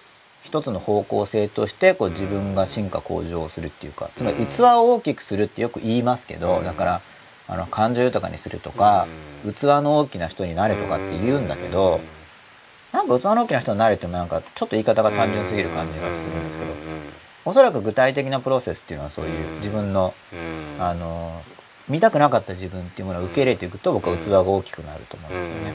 [0.42, 6.64] 一つの方向性としてこう自分が進化向上するっていうかつまり器を大きくするってよく言いますけど、うん。
[6.64, 7.02] だから
[7.50, 9.08] あの感情豊かにするとか、
[9.44, 9.54] うん。
[9.54, 12.00] 器の大きな人になれとかって言うんだけど、
[12.94, 16.72] なんか器の大きな人になれてもなんかちょっと言い方が単純すぎる感じがするんですけど、
[17.46, 20.36] おそらく具体的なプロセスっていうのはそういう自分の、う
[20.80, 20.84] ん。
[20.84, 21.42] あの
[21.90, 25.74] 見たくなかった自分っていうものを受け入れていくと僕は器が大きくなると思うんですよね。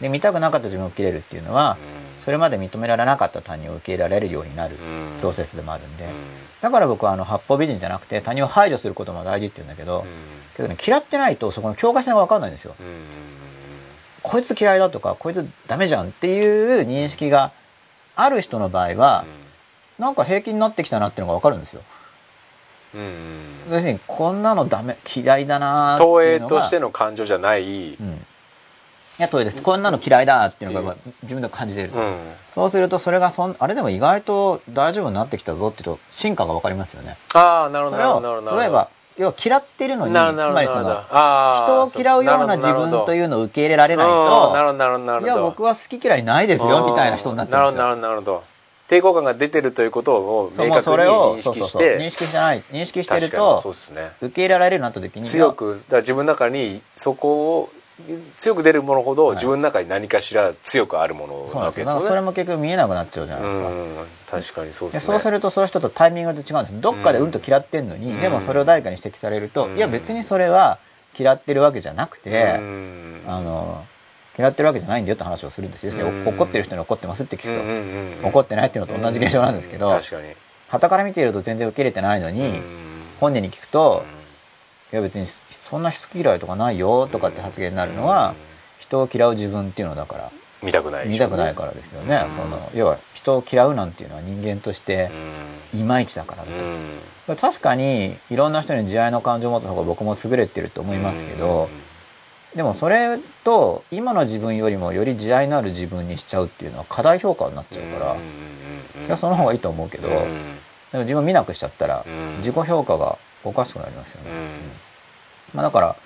[0.00, 1.76] で見たくなかった自分を受け入れるっていうのは
[2.24, 4.76] それまで認められなかった他人を受け入れられるようになる
[5.20, 6.08] プロセスでもあるんで。
[6.60, 10.04] だから僕はあの八方美人じゃなくて他人を排除することも大事って言うんだけど
[10.56, 12.74] けどね嫌ってないとそこの境界線が分かんないんですよ。
[14.22, 17.50] こいつ嫌いだとかこいつダメじゃんっていう認識が
[18.14, 19.24] ある人の場合は
[19.98, 21.82] なんか平気になってきたなっていうのが分かるんですよ。
[23.70, 28.18] 要するにこんなのダメ嫌いだなーって投影いうのがとしての感情じゃない、うん、い
[29.16, 29.62] や投影です。
[29.62, 32.16] こんなの嫌いだっていうのが自分で感じてる、うん。
[32.54, 37.16] そうするとそれがそんあれでも意外と大丈夫になってきたぞっていうと進化が分かりますよね。
[37.32, 38.56] ああなるほどなるほどなるほど。
[38.56, 41.02] を例えば要は嫌ってるのにつまりその
[41.86, 47.96] 人を嫌うような自分というのを受け入れられないうんといや僕は好き嫌いないですよみたいな人になっちゃうんですよ。
[47.96, 48.52] なるほど
[48.88, 52.58] 抵抗感が出てるということを明確に認識しそうそうそう認て識してない。
[52.58, 54.12] 認識してるとね。
[54.20, 57.72] 受け入れられるようになった時に強くだ自分の中にそこを
[58.36, 62.08] 強く出るものほど自分の中に何かしら強くあるものそうなわけですよね。
[62.08, 63.96] それも結局見えなくなっちゃうじゃないですか、うん
[64.32, 66.80] 確かにそうですそうするとそういう人とタイミングで違うんです。
[66.80, 68.20] どっかでうんと嫌ってんのに、うん。
[68.22, 69.76] でもそれを誰かに指摘されると、うん。
[69.76, 70.78] いや別にそれは
[71.18, 73.20] 嫌ってるわけじゃなくて、うん。
[73.26, 73.84] あの
[74.38, 75.92] 嫌ってるわけじゃないんだよって話をするんですよ、
[76.24, 79.98] 怒ってる人に怒ってますって聞くと、怒ってないっていうのと同じ現象なんですけど、うん。
[79.98, 80.28] 確かに。
[80.70, 82.62] 傍から見ていると全然受け入れてないのに、うん。
[83.20, 84.02] 本人に聞くと、
[84.90, 85.26] いや別に
[85.72, 88.34] そんな好き嫌いとかないよとかって発言になるのは、
[88.78, 90.30] 人を嫌う自分っていうのだから。
[90.62, 92.36] 見たくないで見たくないからですよね、うん。
[92.36, 95.10] その要は人を嫌うなんていうのは人間として
[95.72, 95.80] うん。
[95.80, 97.36] いまいちだからだうん。
[97.36, 101.70] と、確かにいろんな人に慈愛の感情を持った方が僕も優れてると思いますけど、
[102.54, 108.16] でもそれと今の自分よりもより慈愛のある自分にしちゃうっていうのは過大評価になっちゃうから、
[108.92, 110.14] それはその方がいいと思うけど、で
[110.92, 112.36] も自分見なくしちゃったらうん。
[112.40, 114.91] 自己評価がおかしくなりますよね、うん
[115.54, 115.96] まあ、だから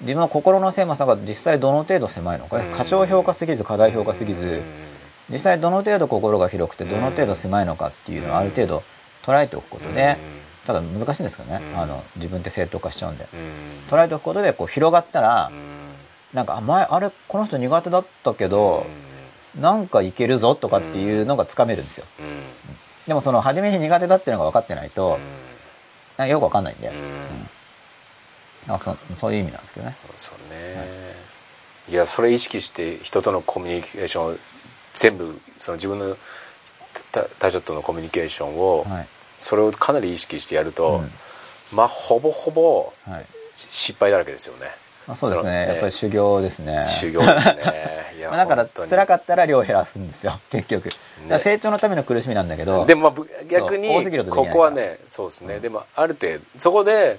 [0.00, 2.70] 自分の心の狭さが実際どの程度狭いのか、うん。
[2.72, 4.62] 過小評価すぎず過大評価すぎず、
[5.30, 8.82] 実際どの程度心が広くてどの程度狭いのかっていうのをある程度
[9.24, 10.16] 捉えておくことで、
[10.66, 11.80] ただ難しいんですけどね、うん。
[11.80, 13.26] あの自分って正当化しちゃうんで。
[13.32, 13.96] うん。
[13.96, 15.56] 捉えておくことでこう広がったら、うん。
[16.34, 18.86] なんかあ前あれこの人苦手だったけど、
[19.58, 22.04] なんかいけるぞとかっていうのがつかめるんですよ。
[23.06, 25.18] でもその初めに苦手だっていうのが分かってないと、
[26.18, 26.94] なんかよく分かんないんで、うん
[28.66, 29.96] なんかそそういう意味なんですけどね。
[30.16, 30.76] そうね、
[31.88, 34.36] い、やそれ意識して人とのコミュニケーションを
[34.94, 36.16] 全部その自分の
[37.12, 39.08] 他他者とのコミュニケーションを、はい。
[39.38, 41.10] それをかなり意識してやると、うん。
[41.76, 43.26] まあほぼほぼはい。
[43.56, 44.66] 失敗だらけですよね。
[45.06, 45.64] まあ、そうですね。
[45.66, 46.84] そのやっぱり修行ですね。
[46.84, 47.96] 修行ですね。
[48.28, 50.38] まあだから辛かったら量減らすんですよ。
[50.50, 50.90] 結局、
[51.38, 57.18] 成長のための苦しみなんだけどでもまあぶ逆にここはねそうですね、でもある程度そこで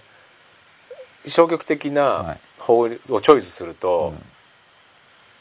[1.26, 2.40] 消極的はない。
[2.58, 4.26] 方をチョイスすると、うん。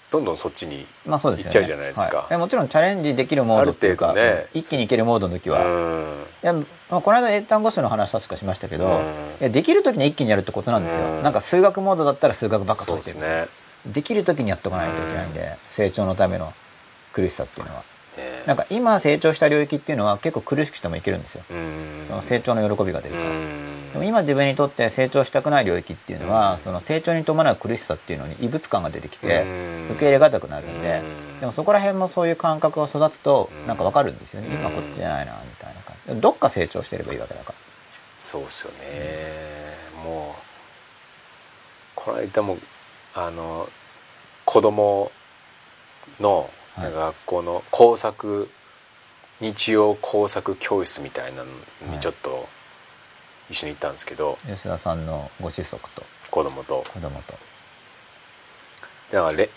[0.09, 1.49] どんどんそっちにまあそうですよね。
[1.49, 2.19] いっちゃうじゃないですか。
[2.19, 2.29] はい。
[2.31, 6.27] でもちろんチャレンジできるモードっていうか、ねうん一気にいけるモードの時は、いうん。
[6.43, 8.93] や、まあ、この間英単語集の話確かしましたけど、うん。
[8.93, 8.97] い
[9.41, 11.23] やできる時に一気にやるってことなんですよ、うん。
[11.25, 13.21] なんか数学モードだったら数学ばっかそう解いて。
[13.21, 13.47] る、です
[13.87, 13.93] ね。
[13.93, 16.53] できる時にやっとかないといけないんで、成長のための
[17.13, 17.81] 苦しさっていうのは。
[18.17, 22.05] ねなんか今成長した領域っていうのは結構苦しくてもいけるんですよ、うん。
[22.09, 26.59] その成長の喜びが出るから、うんでも今自分にとって成長したくない領域っていうのは、うん。
[26.61, 29.89] その成長に伴う苦しさっていうのに異物感が出てきて、うん。
[29.93, 31.41] 受け入れがたくなるんで、うん。
[31.41, 33.67] でもそこら辺もそういう感覚が育つとうん。
[33.67, 34.55] なんかわかるんですよね、うん。
[34.55, 36.21] 今こっちじゃないなみたいな感じ。
[36.21, 37.55] どっか成長してればいいわけだから。
[38.17, 38.79] そうっすよね、
[40.03, 40.43] もう
[41.95, 42.57] この間も
[43.15, 43.69] あの
[44.47, 45.13] 子供
[46.19, 46.93] のはい。
[46.93, 48.51] 学校の工作、
[49.41, 51.47] 日曜工作教室みたいなの
[51.91, 52.47] にちょっと
[53.51, 56.85] 一緒に行ったんですけど、吉田さんのご子息と子供と。
[56.93, 57.35] 子供と。
[59.13, 59.49] だからレ、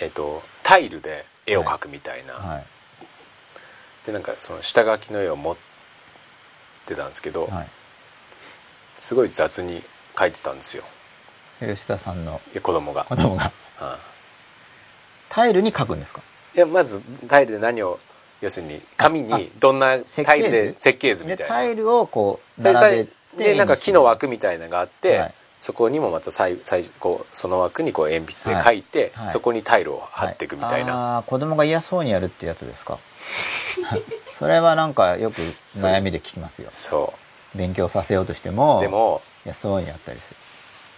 [0.00, 2.64] えっと、タイルで絵を描くみたいな、はい。
[4.06, 5.56] でなんかその下書きの絵を持っ
[6.86, 7.68] てたんですけど、はい。
[8.98, 9.82] すごい雑に
[10.14, 10.84] 描いてたんですよ。
[11.60, 13.04] 吉田さんの子供が。
[13.04, 13.52] 子供が。
[13.80, 13.96] うん。
[15.28, 16.20] タイルに書くんですか？
[16.54, 17.98] いやまずタイルで何を
[18.40, 21.54] 要するに紙にどんなタイルで設計図みでたいな。
[21.54, 25.34] タイルをこう並べてでなんか木の枠みたいなのがあって、はい。
[25.60, 29.10] そこにもまた最最こうその枠にこう鉛筆で書いて、はい。
[29.14, 31.16] はいそこにタイルを貼っていくみたいな、はい。
[31.16, 32.98] あー子供が嫌そうにやるってやつですか？
[34.38, 36.68] それはなんかよく悩みで聞きますよ。
[36.70, 37.12] そ
[37.54, 40.36] 勉強させようとしてもうでも、嫌そうにやったりする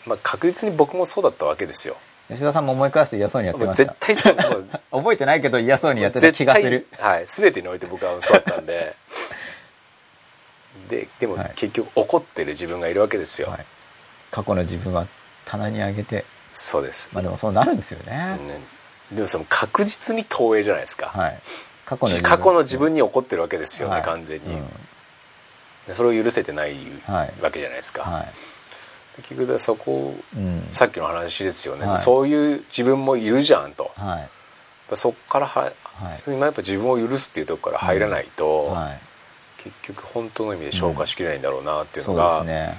[0.06, 1.96] まあ、確実に僕もそうだったわけですよ。
[2.28, 3.84] 吉田さんも思い返すと嫌そうにやってました？
[3.84, 4.36] 絶対そう
[4.92, 6.86] 覚えてないけど嫌そうにやってた気がする。
[6.98, 7.26] はい。
[7.26, 8.94] 全てにおいて僕はそうだったんで
[10.88, 11.52] ででもはい。
[11.54, 13.66] 結局怒ってる自分がいるわけですよ、はい、
[14.30, 15.06] 過去の自分は
[15.44, 16.24] 棚に上げて。
[16.52, 18.60] そうです、まあでもそうなるんですよね、ね。
[19.12, 21.38] でもその確実に投影じゃないですか、はい。
[21.86, 22.22] 過去の自分。
[22.22, 24.02] 過去の自分に怒ってるわけですよね、はい。
[24.02, 24.66] 完全に、うん。
[25.86, 26.74] でそれを許せてない
[27.06, 27.42] はい。
[27.42, 28.24] わけじゃないですか、は
[29.16, 30.68] 結局そこいうん。
[30.72, 31.98] さっきの話ですよね、はい。
[31.98, 33.92] そういう自分もいるじゃんと。
[33.96, 34.18] は
[34.92, 34.96] い。
[34.96, 35.72] そっからは、はい。
[36.26, 39.00] 今やっぱ自分を許すっていうところから入らないと、はい
[39.62, 42.74] 結局本当の意味で消化しきれないんだろうなっていうそうのが、ですね。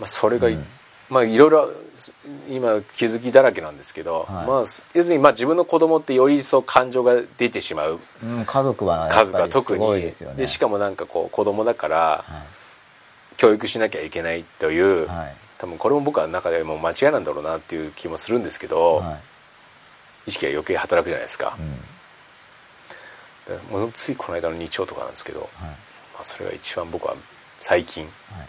[0.00, 0.66] まあ、それが、うん。
[1.08, 1.68] まあいろいろ
[2.48, 4.46] 今気づきだらけなんですけど、はい。
[4.46, 7.98] まあ要するにまあ自分の子供ってより一層感情が出てしまう。
[8.24, 10.14] うん、家族はやっぱ数がりす特にね。
[10.36, 12.24] でしかもなんかこう子供だからは
[13.36, 15.36] 教育しなきゃいけないという、いはい。
[15.58, 19.20] 多分これも僕は中でも間違いなんだろうなっていう気もするんですけど、はい。
[20.28, 21.56] 意識が余計働くじゃないですか。
[21.58, 23.56] う、ん。
[23.56, 25.50] でもうついこの間の日曜とかなんですけど、
[26.24, 27.14] それが一番僕は
[27.60, 28.48] 最近はい。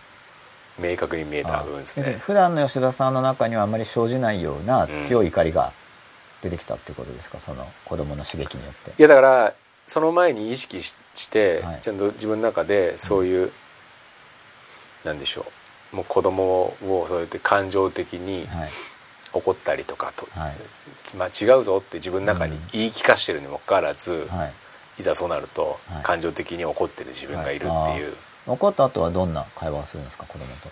[0.80, 2.16] 明確に見えた部分ですね。
[2.18, 5.74] あ普段の吉田さんの中にはあまり生じないような強い怒りが
[6.42, 8.92] 出てきたっていうことですか、その子供の刺激によって。
[8.98, 9.54] いやだから
[9.86, 11.80] その前に意識しして、はい。
[11.82, 13.52] ちゃんと自分の中でそういう、
[15.04, 15.46] なんでしょ
[15.94, 15.98] う。
[15.98, 18.70] もう子供をそうやって感情的にはい。
[19.34, 20.56] 怒ったりとかと、はい。
[21.16, 24.54] まあ、違うぞって自分の中に言い聞かしてるにもかかわらず、はい
[25.02, 26.04] いざそうなるとはい。
[26.04, 28.16] 感情的に怒ってる自分がいるっていう、
[28.47, 30.70] 怒った後はどんな会話をするんですか子供と？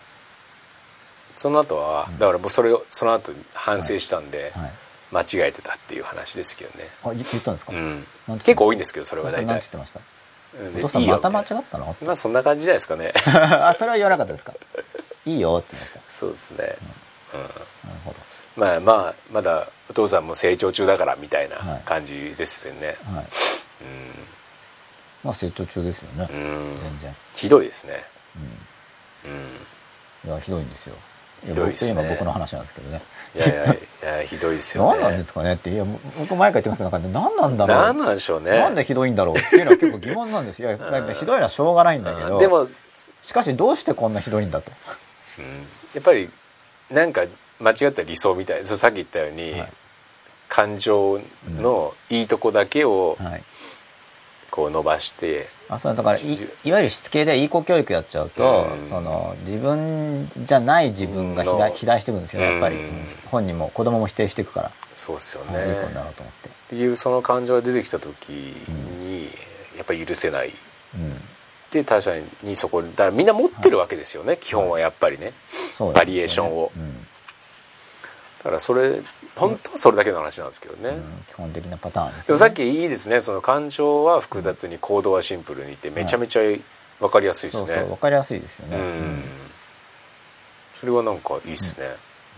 [1.35, 4.71] その後はだから僕それをその後反省したんで、はい。
[5.11, 8.05] 間違えてたっていう話ですけどね、あ言言ったんですか、うん。
[8.45, 9.45] 結構多いんですけどそれは大体。
[9.45, 9.99] それなんて言ってました？
[10.59, 10.77] うん。
[10.77, 11.85] お父さんまた間違ったの？
[11.87, 13.11] なまあそんな感じじゃないですかね。
[13.25, 14.53] あそれは言わなかったですか？
[15.25, 15.99] いいよって言いました。
[16.07, 16.77] そうですね、なる
[18.05, 18.13] ほ
[18.55, 21.81] まあまあまだお父さんも成長中だからみたいなはい。
[21.85, 23.25] 感じですよね、どはい
[25.23, 27.15] まあ成長中ですよね、全然。
[27.33, 28.03] ひどいですね。
[29.25, 30.29] うん。
[30.29, 30.95] いやひどいんですよ。
[31.45, 31.93] ひどいですね。
[31.93, 33.01] 僕今僕の話なんですけどね。
[33.35, 33.67] いやいやい
[34.19, 35.01] やひどいですよね。
[35.01, 35.73] 何なんですかねって。
[35.73, 35.85] いや
[36.17, 37.77] 僕前から言ってますけどなんか何なんだろう。
[37.77, 38.51] 何なんでしょうね。
[38.51, 40.69] なんでひどいんだろうっていうのは結構疑問なんですよ。
[41.13, 42.39] ひどいのはしょうがないんだけど。
[42.39, 42.67] でも、
[43.23, 44.71] しかしどうしてこんなひどいんだと。
[45.39, 45.67] うん。
[45.93, 46.29] やっぱり
[46.89, 47.23] なんか
[47.59, 49.73] 間違った理想みたいそうさっき言ったように、はい。
[50.49, 51.21] 感情
[51.61, 53.43] のいいとこだけをはい
[54.51, 58.89] こう伸ばして、あそうだからいじいわゆるしつけでいい子教育やっちゃうと、うん。
[58.89, 62.81] その自分じゃない自分が肥大していくんですよやっぱり、うん。
[62.81, 62.89] うん
[63.29, 69.29] 本人も子供も否定していくから、そうですよあいい子にねなろうと思って、っていうその感情が出てきた時に
[69.77, 70.49] やっぱり許せない。
[70.95, 71.13] うん、
[71.69, 75.33] で他者にそこだからみんな持ってるわけですよね、基本はやっぱりね。
[75.51, 75.93] そうですよね。
[75.93, 76.71] バリエーションを。
[76.75, 77.01] うん。
[78.39, 78.99] だからそれ
[79.39, 82.23] 本当はそれだけの話なんですけどね、うん基本的なパターンですね。
[82.27, 83.19] でもさっきいいですね。
[83.19, 86.41] その感情は複雑に行動はシンプルにってめちゃめちゃ
[86.99, 88.83] 分かりやすいですね、そうそう分かりやすいですよね、うん。
[88.83, 89.23] うん。
[90.73, 91.87] それはなんかいいっすね、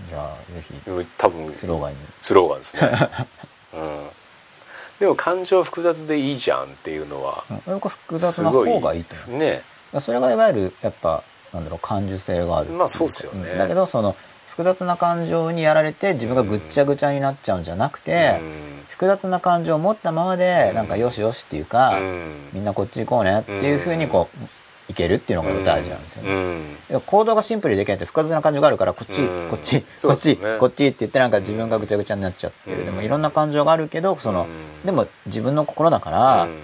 [0.07, 0.73] じゃあぜひ。
[1.17, 1.97] 多分スローガンに。
[2.19, 3.09] スローガンですね、
[3.73, 4.09] うん、
[4.99, 7.79] でも感情複雑でいいじゃんっていうのはうん。
[7.79, 9.39] 複雑な方がいいと思う。
[9.39, 9.63] ね。
[9.99, 11.23] それがいわゆるやっぱ
[11.53, 13.55] なんだろう感受性があるまあそうですよね。
[13.55, 13.57] ん。
[13.57, 14.15] だけどその
[14.51, 18.39] 複雑な感情にやられて自分がぐっちゃぐちゃになっちゃうんじゃなくて、
[18.89, 20.75] 複雑な感情を持ったままでうん。
[20.75, 22.33] なんかよしよしっていうか、うん。
[22.53, 24.29] みんなこっち行こうねっていうふうにこ
[24.89, 26.99] ういけるっていうのが大事なんですよね。
[27.05, 29.49] 行動がシンプルにできないって複雑な感情があるからこっち、うん。
[29.49, 34.45] こっちこっち、こっちって言ってなんか自分がぐちゃぐちゃになっちゃってる、うんでもいろんな感情があるけどその、う
[34.83, 34.85] ん。
[34.85, 36.57] でも自分の心だから、うん。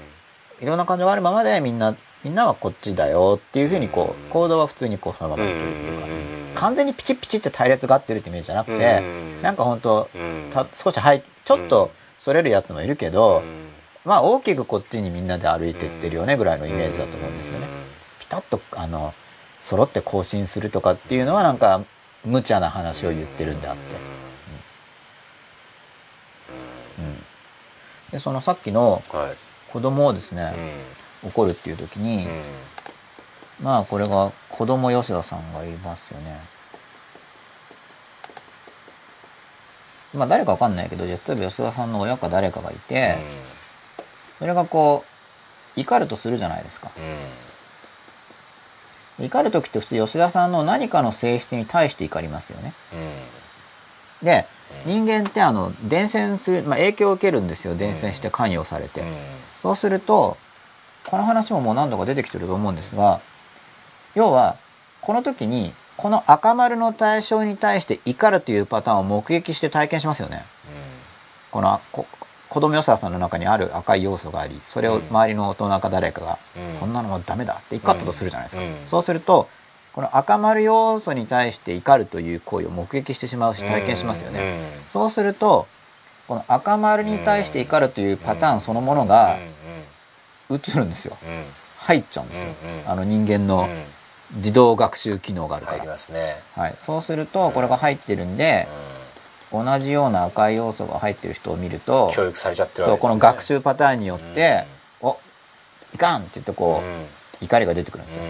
[0.61, 1.95] いろんな感情があるままでみんな
[2.27, 6.07] みんなはこっちだよっていうふうにこう行動は普通にこうそのままいけるっていうか、
[6.59, 10.51] 完全にピチピチって対立が合ってるってイメージじゃなくて、うんなんか本当うん。
[10.51, 13.43] た少しはいちょっとそれるやつもいるけど、うん。
[14.03, 17.67] まあ大きくこっちにみんなで歩いてってるよねぐらいのイメージだと思うんですよね。
[18.19, 19.13] ピタッとあの
[19.61, 21.81] 揃って更新するとかっていうのはなんか
[22.25, 23.81] 無茶な話を言ってるんであって、
[26.99, 29.35] うん、でそのさっきのはい。
[29.67, 30.53] 子供をですね、
[31.23, 32.27] 怒るっていう時に、
[33.61, 36.39] まあこれが子供吉田さんがいますよね。
[40.13, 43.17] まあ誰かわかんないけど、じゃあ例えば吉田さんの親か誰かがいて、
[44.39, 45.03] それがこ
[45.75, 46.91] う、怒るとするじゃないですか。
[49.19, 52.73] 怒る時って普通吉田さんの何かの性質に対して怒りますよね。
[54.21, 54.45] で、
[54.85, 57.75] 人間ってあの、伝染する、まあ影響を受けるんですよ。
[57.75, 59.03] 伝染して関与されて。
[59.61, 60.37] そうすると、
[61.07, 63.21] この話ももう何度か出てきてると思うんですが、
[64.13, 64.57] 要は、
[65.01, 70.43] この時に、この赤丸の対象に対して怒るというパターンを目撃して体験しますよね。
[71.49, 72.05] このこ
[72.49, 76.79] 子供よささんの中にある赤い要素があり、それを周りの大人か誰かが、うん。
[76.79, 78.61] そんなのもダメだって怒ったとするじゃないですか。
[78.61, 78.73] うん。
[78.89, 79.47] そうすると、
[79.93, 84.59] この赤丸要素に対して怒るという行為を目撃してしまうし体験しますよね。
[84.93, 85.67] そうすると、
[86.27, 89.37] この赤丸に対して怒るというパターンそのものが
[90.51, 91.17] 映るんですよ。
[91.77, 92.45] 入っちゃうんですよ。
[92.63, 92.89] うんうん。
[92.91, 93.67] あの人間の
[94.35, 95.85] 自動学習機能があるから。
[95.85, 96.37] ますね。
[96.55, 96.75] はい。
[96.85, 98.67] そうすると、これが入ってるんで、
[99.51, 103.19] 同じような赤い要素が入ってる人を見ると、教育されちゃってるわそう、けですね。
[103.19, 104.65] この学習パターンによって、
[105.01, 105.17] お、
[105.93, 106.83] いかんって言ってこ
[107.41, 108.23] う、怒りが出てくるんですよ。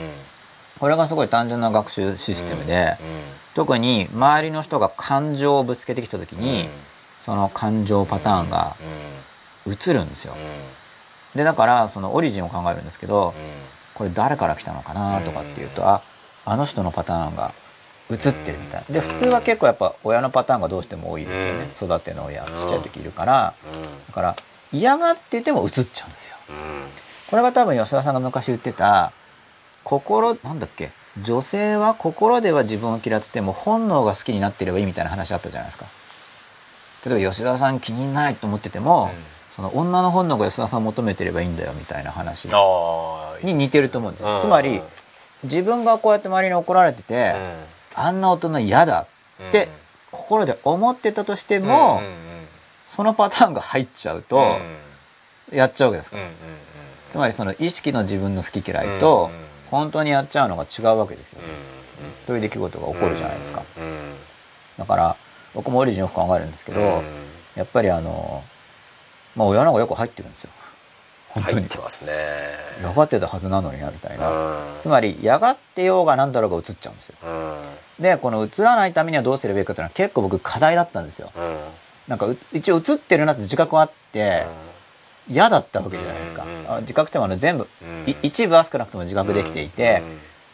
[0.79, 2.97] これがすごい単純な学習システムで、
[3.55, 6.69] 特に周りの人が感情をぶつけてきた時に、
[7.25, 8.75] その感情パターンが
[9.65, 10.35] 映るんですよ。
[11.37, 13.33] で、だから、そのオリジンを考えるんですけど、
[13.93, 16.01] これ誰から来たのかなとかっていうと、あ、
[16.45, 17.53] あの人のパターンが
[18.09, 18.93] 映ってるみたいな。
[18.93, 21.95] で、普通は結構やっぱ親のパターンがどうしても多いですよね。
[21.95, 23.53] 育ての親、ちっちゃい時いるから。
[24.07, 24.35] だから、
[24.73, 26.35] 嫌がってても映っちゃうんですよ。
[27.29, 29.11] これが多分吉田さんが昔言ってた、
[29.83, 30.91] 心、なんだっけ、
[31.23, 35.85] 女性は心では自分を嫌ってても本能が好きになってればいいみたいな話あったじゃないですか。
[37.05, 39.11] 例えば吉田さん気にないと思ってても、
[39.57, 42.47] その女の本能が吉田さんを求めてればいいんだよみたいな話
[43.43, 44.39] に似てると思うんですよ。
[44.39, 44.81] つまり、
[45.43, 47.33] 自分がこうやって周りに怒られてて、
[47.95, 49.07] あんな大人嫌だ
[49.49, 49.67] って
[50.11, 52.03] 心で思ってたとしても、
[52.95, 54.59] そのパターンが入っちゃうと、
[55.51, 56.23] やっちゃうわけですから。
[57.09, 59.31] つまりその意識の自分の好き嫌いと、
[59.71, 61.39] 本当にやっちゃうのが違うわけですよ。
[62.27, 63.63] という出来事が起こるじゃないですか。
[64.77, 65.15] だから、
[65.55, 67.01] 僕もオリジンよく考えるんですけど、
[67.55, 68.43] やっぱりあの
[69.37, 70.49] まあ親の方がよく入ってるんですよ。
[71.29, 72.11] 本当入にってますね。
[72.81, 74.33] 分かってたはずなのになみたいな、う
[74.79, 74.81] ん。
[74.81, 77.15] つまり嫌がってようがなんだろうが映っちゃうんですよ。
[77.23, 78.03] うん。
[78.03, 81.31] でこの映らないためにはどうすればいいかっていうのは結構僕課題だったんですよ。
[81.35, 81.57] うん。
[82.07, 84.45] なんかう一応映ってるなって自覚はあって
[85.29, 86.45] 嫌だったわけじゃないですか、
[86.81, 87.67] 自覚ってもあの全部、
[88.23, 90.01] 一部は少なくとも自覚できていて、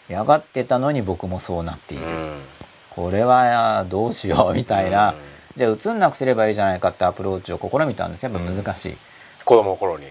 [0.10, 2.42] 嫌がってたのに僕もそうなっている、うん。
[2.90, 8.98] これはどうしようみたいな、うんじゃあ映んなくすればいいじゃないかってアプローチを試みたんですやっぱ難しい、
[9.46, 10.08] 子供の頃に。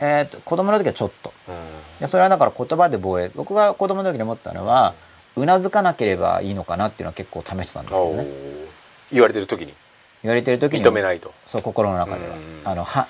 [0.00, 1.32] えー、と子供の時はちょっと。
[1.48, 1.54] うん。
[2.00, 3.30] でそれはだから言葉で防衛。
[3.34, 4.94] 僕が子供の時に思ったのは
[5.36, 8.28] うなずかなければいいのかなっていうのは結構試してたんですおーよね
[9.12, 9.74] 言われてる時に。
[10.22, 10.82] 言われてる時に。
[10.82, 11.32] 認めないと。
[11.46, 12.60] そう心の中では、うん。
[12.64, 13.06] あのは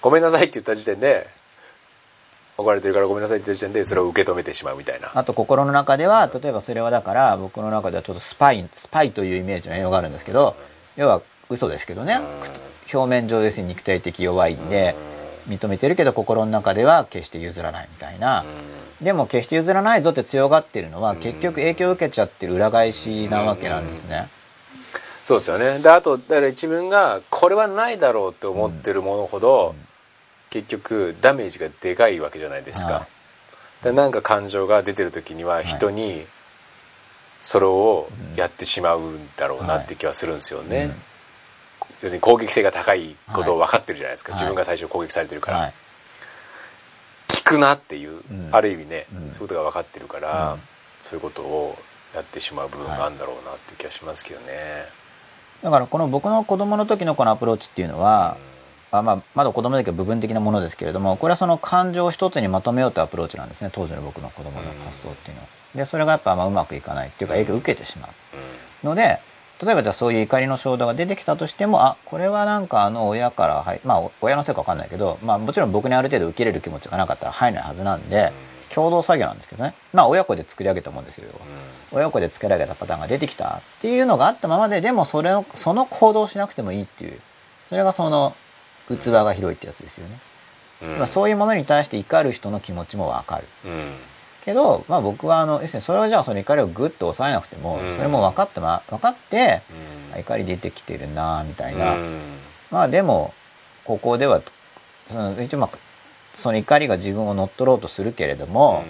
[0.00, 1.26] ごめんなさいって言った時点で
[2.56, 5.10] 怒られてるからごめんなさいって言った時点でそれを受け止めてしまうみたいな。
[5.14, 10.56] あと心の中では例えばそれはだから僕の中ではちょっとスパイスパイというイメージの映画があるんですけど
[10.98, 12.20] 要は嘘ですけどね。
[12.92, 14.96] 表面上要するに肉体的弱いんで
[15.48, 18.44] 認めてるけど心の中では決して譲らないみたいな。
[19.00, 24.28] でも決して譲らないぞって強がってるのは結局影響を受けちゃってる裏返しなわけなんですね。
[25.24, 25.78] そうですよね。
[25.78, 29.76] であとだから自分がこれはないだろうって思ってるものほど、
[30.50, 33.06] 結局ダメージがでかいわけじゃないですか,、は
[33.82, 33.84] い。
[33.84, 36.26] でなんか感情が出てる時には人に
[37.40, 40.90] それをやってしまうんだろうなって気はするんですよね、
[42.02, 44.40] 要するに攻撃性が高いことを分かってるじゃないですか、はい。
[44.40, 45.72] 自分が最初攻撃されてるから、はい。
[47.28, 48.48] 聞くなっていう、うん。
[48.52, 49.30] ある意味ね、うん。
[49.30, 50.60] そういうことが分かってるから、うん。
[51.02, 51.78] そういうことを
[52.14, 54.46] やってしまう部分があるんだろうなって気がしますけどね、
[55.62, 58.36] だからこの僕の子供の時のこのアプローチっていうのは、
[58.90, 63.70] あまあ、まだ子供の時は部分的なものですけれどもこれはその感情を一つにまとめようというアプローチなんですね。
[63.72, 65.48] 当時の僕の子供の発想っていうのは。
[65.78, 68.86] でそれがやっぱまあうまくいかないっていうか影響を受けてしまう。
[68.86, 69.18] ので
[69.60, 78.32] 例えばじゃあそういう怒りの衝動が出てきたとしてもあこれはなんかあの親からはいまあお親のせいか分かんないけど、まあ、もちろん僕にある程度受け入れる気持ちがなかったら入らないはずなんで
[78.72, 79.74] 共同作業なんですけどね。
[79.92, 81.28] まあ親子で作り上げたもんですよ。
[81.90, 87.20] 親子で作り上げたパターンが出てきたっていうのがあったままででもそれをその行動をしなくてもいいっていう。
[87.68, 88.34] それがその
[88.88, 93.44] 器が広いってやつですよね、そういうものに対して怒る人の気持ちも分かる。
[93.66, 93.92] うん
[94.48, 97.96] けど、まあ、僕はあの要するにそれをじゃあその怒りをグッと抑えなくても、うん。
[97.96, 99.60] それも分かって、ま、分かって、
[100.18, 102.18] 怒り出てきてるなみたいな、うん。
[102.70, 103.34] まあでも
[103.84, 104.40] ここでは
[105.08, 105.78] その一応まあ
[106.34, 108.84] その怒りが自分を乗っ取ろうとするけれども、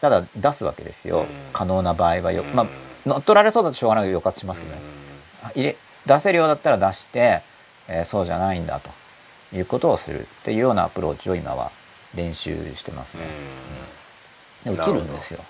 [0.00, 1.26] ただ出すわけですよ、うん。
[1.52, 2.54] 可能な場合はよ、うん。
[2.54, 2.66] まあ
[3.04, 4.80] 乗っ取られそうだとしょうがないけど抑圧しますけどね、
[5.54, 5.76] 入れ
[6.06, 7.42] 出せるようだったら出して、
[7.86, 8.88] えーそうじゃないんだと
[9.54, 11.70] いうことをするっていうようなアプローチを今は
[12.14, 13.24] 練習してますね、
[14.64, 15.40] で映なるんですよ。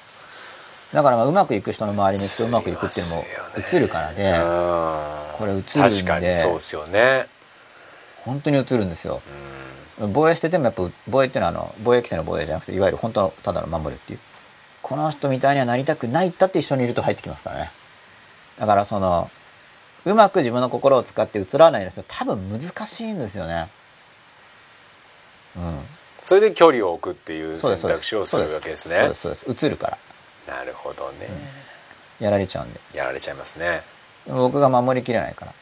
[0.92, 3.24] だからまあうまくいく人の周りに行くとうまくいくっていうのも
[3.72, 4.32] 映るからで、
[5.38, 5.72] これ映るんで。
[5.72, 7.26] 確かにそうですよね。
[8.24, 9.20] 本当に映るんですよ、
[10.12, 14.18] 防衛しててもやっぱ防衛っていうのはあの防衛規制の防衛じゃなくていわゆる本当のただの守るっていう。
[14.82, 17.70] この人みたいにはなりたくないったって一緒にいると入ってきますからね。
[18.58, 19.30] だからその
[20.04, 23.68] うまく自分の心を使って映らないです多分難しいんですよね。
[25.56, 25.80] うん
[26.24, 29.10] それで距離を置くっていう選択肢をするわけですね。
[29.14, 29.88] そうです映るか
[30.46, 30.56] ら。
[30.56, 31.28] なるほどね、
[32.18, 32.80] やられちゃうんで。
[32.94, 33.82] やられちゃいますね。
[34.26, 35.52] 僕が守りきれないから。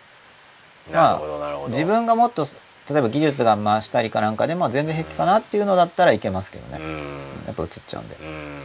[0.92, 1.68] なるほどなるほど。
[1.68, 2.46] 自分がもっと
[2.90, 7.44] 例えば技術が回したりかなんかでも全然平気かなっていうのだったらいけますけどね、うん。
[7.46, 8.60] やっぱ映っちゃうんで、うん。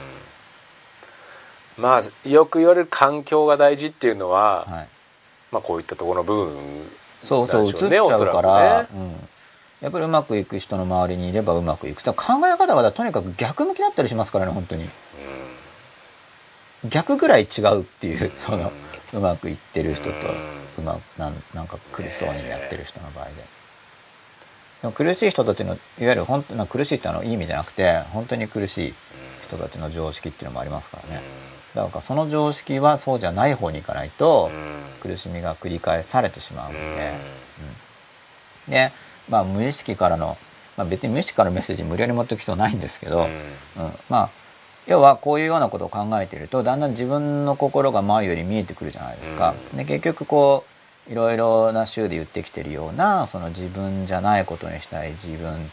[1.78, 4.88] まあよく言われる環境が大事っていうのは、はい。
[5.52, 6.58] まあこういったところの部分
[7.28, 8.88] そうそう、映っちゃうから、ね。
[8.94, 9.30] うん、
[9.82, 12.14] やっぱりうまくいく人の周りにいればうまくいく考
[12.48, 14.90] え方がとにかく逆向きだったりしますからね本当に。
[16.90, 18.72] 逆ぐらい違うっていうその
[19.14, 20.12] うまくいってる人と
[20.78, 23.32] うまくなんなんか苦しそうにやってる人の場合で。
[24.82, 28.94] でも苦しい人たちのいわゆる本当な苦しいってあのいい意味じゃなくて本当に苦しい
[29.48, 31.22] 人たちの常識っていうのもありますからね。
[31.74, 34.50] だからその常識はそうじゃない方に行かないと
[35.02, 37.14] 苦しみが繰り返されてしまうので、
[38.68, 38.72] うん。
[38.72, 38.92] で、
[39.30, 40.38] まあ、無意識からの、
[40.78, 43.30] まあ、別に無意識からのメッセージ無理やり持っていく必要ないんですけど、うん。
[44.10, 44.30] まあ
[44.88, 49.54] 要はこういうようなことを考えているとだんだん自分の心が前より見えてくるじゃないですか。
[49.76, 50.66] で結局こ
[51.10, 55.72] ういろいろな週で言ってきてるようなその自分じゃないことにしたい自分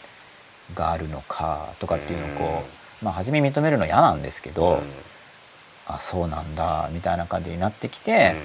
[0.73, 2.63] があるのかとかっていうのをこ
[3.01, 4.81] う、まあ、初め認めるの嫌なんですけど、
[5.87, 8.35] あそうなんだみたいな感じになってきて、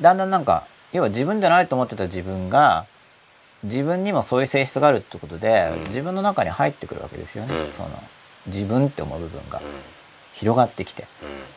[0.00, 2.86] だんだんなんか要は自分じゃないと思ってた自分が
[3.62, 5.84] 自分にもそういう性質があるってことで、うん。
[5.88, 7.72] 自分の中に入ってくるわけですよね、うん。
[7.72, 7.90] その
[8.46, 9.60] 自分って思う部分が
[10.34, 11.06] 広がってきて、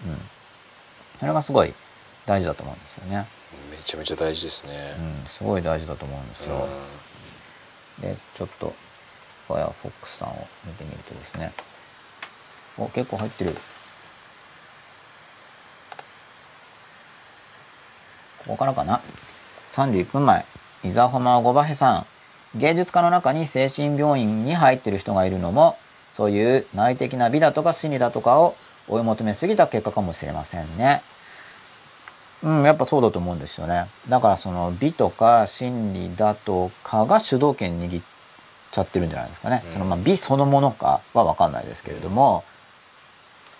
[0.06, 0.18] うん、
[1.19, 1.73] それがすごい
[2.26, 3.26] 大事だと思うんですよね。
[3.72, 4.95] めちゃめちゃ大事ですね。
[4.99, 6.68] うん、すごい大事だと思うんですよ、
[8.02, 8.76] でちょっと
[9.48, 9.73] Firefox
[10.19, 11.52] さんを見てみるとですね。
[12.77, 13.56] お結構入ってる。
[18.40, 19.02] ここからかな。
[19.73, 20.45] 31分前
[20.86, 22.06] 伊沢ホマゴバヘさ
[22.56, 25.78] ん芸術家の中に精神病院に入ってる人がいるのも
[26.16, 28.56] そういう内的な美だとか心理だとかを
[28.88, 31.02] 追い求めすぎた結果かもしれませんね
[32.44, 33.88] うん、やっぱそうだと思うんですよね。
[34.07, 38.03] だからその美とか心理だとかが主導権握っ
[38.72, 39.64] ちゃってるんじゃないですかね。
[39.66, 42.44] うんそのまあ美そのものかはわかんないですけれども、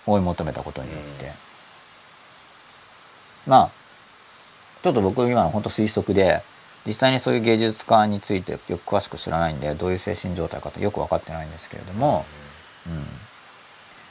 [0.06, 1.32] 追い求めたことによって。
[3.46, 3.70] まあ、
[4.82, 6.42] ちょっと僕今の本当推測で、
[6.86, 12.24] 実際にそういう芸術家についてよく詳しく知らないんで、どういう精神状態かとよく分かってないんですけれども、
[12.86, 13.04] うん。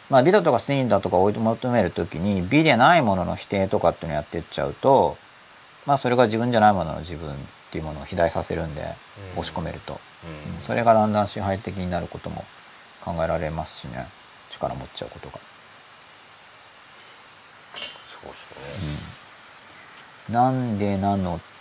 [0.09, 5.17] まあ美だとか心理だとか追い求めるときに美でないものの否定とかっていうのをやってっちゃうと、
[5.85, 7.35] まあそれが自分じゃないものの自分っ
[7.71, 8.85] ていうものを肥大させるんで、う
[9.37, 12.43] ん押し込めると、うんうんそれがだんだん支配的になることも
[13.03, 14.07] 考えられますしね。
[14.51, 15.39] 力持っちゃうことが。
[18.07, 18.51] そうです
[20.29, 21.54] ねなんでなのって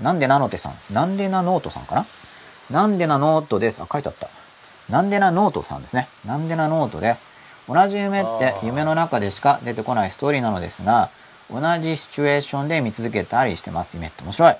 [0.00, 2.06] なんでなのってさんなんでなノートさんかな？
[2.70, 3.80] なんでなノートです。
[3.80, 4.28] あ、書いてあった。
[4.90, 6.08] なんでなノートさんですね。
[6.26, 7.26] なんでなノートです。
[7.68, 11.10] 同じ夢って夢の中でしか出てこないストーリーなのですが、
[11.50, 13.94] 同じシチュエーションで見続けたりしてます。
[13.94, 14.56] 夢って面白い。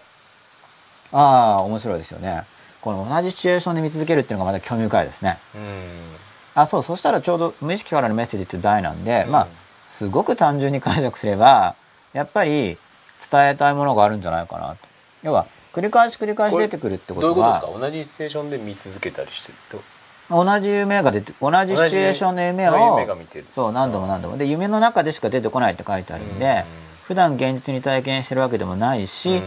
[1.12, 1.18] あ
[1.58, 2.44] あ、面白いですよね。
[2.80, 5.38] この同じシチュエーションで見続けるっていうのがまた興味深いですね。
[5.54, 5.62] うん
[6.54, 9.46] あ、そう、そしたらちょうど無意識からのメッセージって題なんで、うんまあ、
[9.88, 11.74] すごく単純に解釈すれば、
[12.12, 12.78] やっぱり
[13.30, 14.76] 伝えたいものがあるんじゃないかなと。
[15.24, 17.80] 要は、繰り返し繰り返し出てくるってことは、どういうことですか？
[17.80, 19.82] 同じシチュエーションで見続けたりしてると
[20.30, 22.98] 同じ夢が出て、同じシチュエーションの夢を、
[23.50, 24.36] そう、何度も何度も。
[24.36, 29.42] で、夢の中でしか出てこないって書いてあるんで、うん普段現実に体験してるわけでもないし、うん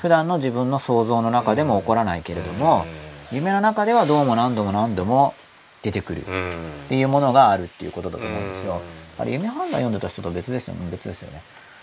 [0.00, 2.86] 普段の自分の想像の中でも起こらないけれども、
[3.32, 5.34] 夢の中ではどうも何度も何度も
[5.82, 6.24] 出てくる。
[6.26, 6.54] うん
[6.86, 9.22] っていうものがあるっていうことだと思うんですようん。
[9.22, 10.88] あれ夢判断読んでた人と別ですよね。
[10.90, 11.42] 別ですよね。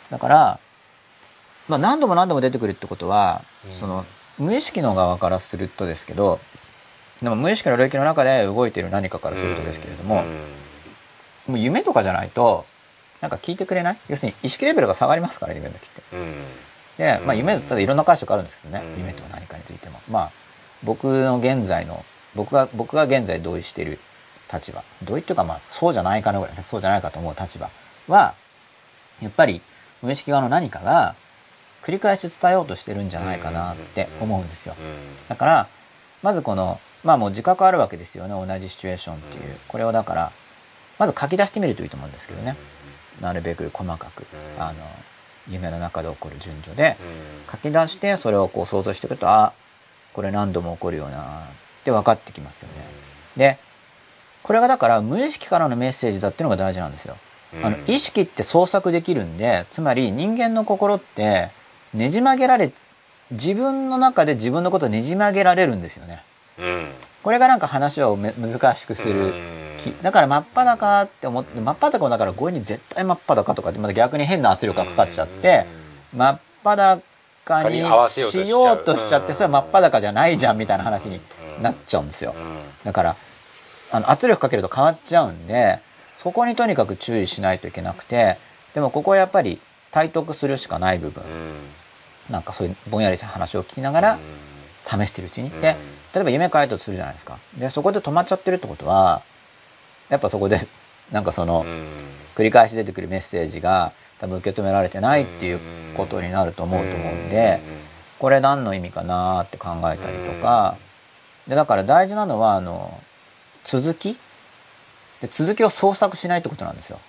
[0.10, 0.60] だから、
[1.68, 3.73] まあ何度も何度も出てくるってことは、うん。
[3.73, 4.06] その
[4.38, 6.39] 無意識の側からするとですけど、
[7.22, 10.23] でも無意識の領域の中で動いている何かからするとですけれども、
[11.48, 12.65] もう夢とかじゃないと、
[13.22, 13.98] なんか聞いてくれない？
[14.10, 16.02] 要するに意識レベルが下がりますから、夢の時って。
[16.98, 18.99] で、まあうん夢たらいろんな解釈あるんですけどね、うん。
[18.99, 19.99] 夢とは何かについても。
[20.10, 20.31] まあ、
[20.84, 23.99] 僕の現在の、僕が、僕が現在同意している
[24.53, 27.69] 立場、同意っていうかまあ、そうじゃないかなぐらいそうじゃないかと思う立場
[28.07, 28.35] は、
[29.22, 29.61] やっぱり
[30.03, 31.15] 無意識側の何かが
[31.88, 34.76] 繰り返し伝えようとしてるんじゃないかなって思うんですよ。
[35.30, 35.68] だから、
[36.22, 39.58] まずこの、まあもう自覚あるわけですよね、同じシチュエーションっていう。
[39.70, 40.32] これをだから、
[41.00, 42.58] まず書き出してみるといいと思うんですけどね。
[43.22, 44.26] なるべく細かく、
[44.58, 44.74] うんあの、
[45.50, 47.04] 夢の中で起こる順序で、う
[47.34, 49.54] ん書き出してそれをこう想像していくとあ
[50.12, 51.24] これ何度も起こるよなっ
[51.86, 52.74] て分かってきますよね。
[53.38, 53.58] で
[54.44, 57.16] これがだから無意識からのメッセージだっていうのが大事なんですよ。
[57.64, 61.50] あのうん意識って創作できるんでつまり人間の心って
[61.94, 62.72] ねじ曲げられ
[63.32, 66.24] 自分の中で自分のことをねじ曲げられるんですよね。
[66.60, 66.88] うん。
[67.24, 69.34] これがなんか話をめ難しくする。
[69.78, 75.66] きだから真っ裸って思って真っ裸もだから強引に絶対真っ裸とかってまた逆に変な圧力がかかっちゃって
[76.16, 77.02] 真っ裸
[77.70, 81.22] にしようとしちゃってそれは真っ裸じゃないじゃんみたいな話に
[81.62, 82.34] なっちゃうんですよ。
[82.84, 83.16] だから
[83.92, 85.80] あの圧力かけると変わっちゃうんで
[86.18, 88.38] そこにとにかく注意しないといけなくて
[88.74, 89.60] でもここはやっぱり
[89.92, 91.24] 体得するしかない部分。
[92.30, 94.20] なんかそういうぼんやりした話を聞きながら
[94.86, 95.78] 試してるうちにで
[96.14, 97.40] 例えば夢書いたとするじゃないですか。
[97.58, 99.22] でそこで止まっちゃってるってことは
[100.10, 100.68] やっぱそこで
[101.12, 101.66] なんかその
[102.36, 105.60] 繰り返し出てくるメッセージが多分受け止められてないっていう
[105.96, 107.62] ことになると思うと思うんで
[108.20, 110.76] これ何の意味かなって考えたりとか。
[111.48, 113.02] でだから大事なのはあの
[113.64, 114.18] 続き。
[115.22, 117.00] で続きを創作しないってことなんですよ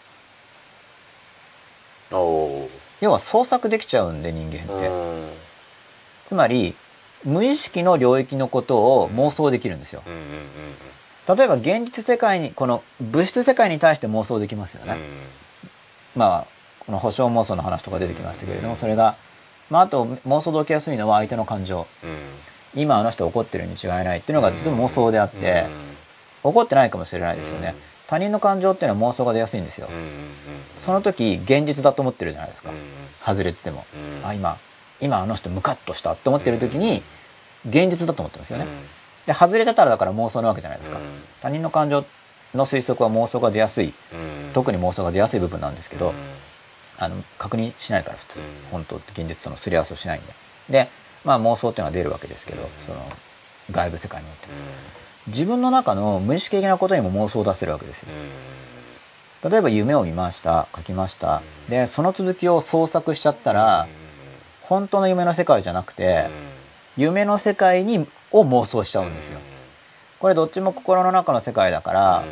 [2.11, 4.89] 要は創作できちゃうんで人間って。
[4.89, 5.29] うん。
[6.27, 6.75] つまり
[7.25, 10.03] 無意識の領域のことを妄想できるんですよ。
[11.29, 14.97] 例えば現実世界にこの物質世界に対して妄想できますよね、
[16.17, 19.15] まあこの保証妄想の話とか出てきましたけれどもそれが、
[19.69, 21.87] まあ、あと妄想で起きやすいのは相手の感情。
[22.75, 25.67] 今あの人怒ってるに違いないっていうのが実は妄想であって
[26.43, 27.75] 怒ってないかもしれないですよね
[28.09, 29.89] 他人の感情っていうのは妄想が出やすいんですよ。
[30.81, 32.71] その時現実だと思ってるじゃないですか。
[33.25, 33.85] 外れてても。
[34.25, 34.57] あ今
[35.01, 37.03] 今あの人ムカッとしたって思ってる時に
[37.69, 38.67] 現実だと思ってますよね。
[39.27, 40.99] で外れてたらだから妄想なわけじゃないですか。
[41.43, 42.05] 他人の感情
[42.55, 43.93] の推測は妄想が出やすい。
[44.55, 46.15] 特に妄想が出やすい部分なんですけど
[46.99, 48.45] あの確認しないから普通、うん。
[48.71, 50.33] 本当って現実とのすり合わせをしないんで。
[50.71, 50.89] で
[51.25, 52.69] まあ妄想っていうのは出るわけですけど、うん。
[52.87, 53.07] その
[53.71, 54.49] 外部世界において
[55.29, 58.09] 自分の中の無意識的なことにも妄想を出せるわけですよ。
[59.49, 61.43] 例えば夢を見ました書きました。
[61.69, 63.87] でその続きを創作しちゃったら
[64.63, 66.27] 本当の夢の世界じゃなくて
[66.97, 69.39] 夢の世界にを妄想しちゃうんですよ。
[70.19, 72.25] これどっちも心の中の世界だから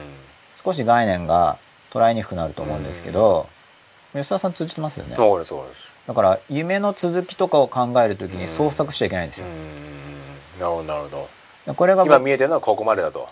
[0.62, 1.59] 少し概念が
[1.93, 3.48] 捉えにくくなると思うんですけど
[4.12, 5.14] 吉田さん通じてますよね。
[5.14, 5.93] そうですそうです。
[6.06, 9.47] だから夢の続きとかを考えるときに創作しちゃいけないんですよ。
[10.59, 11.18] なるほどなるほど。
[11.18, 11.28] で
[11.74, 13.28] これが今見えてるのはここまでだと。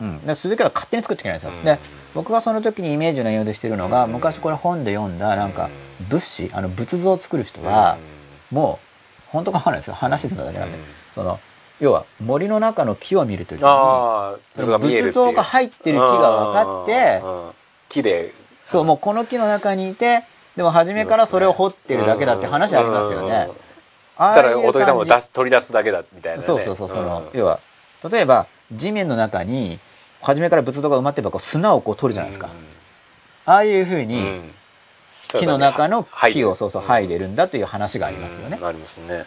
[0.00, 1.64] うん、で続きは勝手に作っていけないんですよ、うん。
[1.64, 1.78] で
[2.14, 4.12] 僕がその時にイメージのようでしてるのが、うん。
[4.12, 5.70] 昔これ本で読んだなんか
[6.08, 7.98] 物資あの仏像を作る人は、
[8.50, 8.78] も
[9.28, 9.94] う本当かわかんないですよ。
[9.94, 10.84] 話してただけなんで、うん。
[11.14, 11.40] その
[11.80, 13.64] 要は森の中の木を見るときに
[14.56, 17.22] 仏像が入ってる木が分かって
[17.88, 18.32] 木で。
[18.64, 20.24] そうもうこの木の中にいて
[20.54, 23.48] でも初めからそれを掘ってるだけだって話ありますよね。
[24.16, 24.96] ああただいう感じおとりさん。
[24.96, 27.38] も出す取り出すだけだみたいなねそうそうそう、その、うん。
[27.38, 27.60] 要は、
[28.10, 29.78] 例えば、地面の中に、
[30.20, 32.48] 初めから仏像が埋まってれば、こう砂をこう取るじゃないですか。
[33.46, 34.54] ああいうふうに、うん
[35.36, 38.66] 木の中の木をそうそう入剥いでるんだという話がありますよねうん。
[38.66, 39.26] ありますね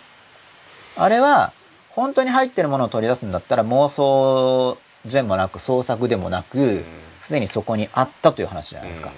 [0.97, 1.53] あれは、
[1.89, 6.83] 本当に入ってるものを取り出すんだったら、妄想でもなく、創作でもなく、
[7.21, 9.11] すでにそこにあったという話じゃないですか。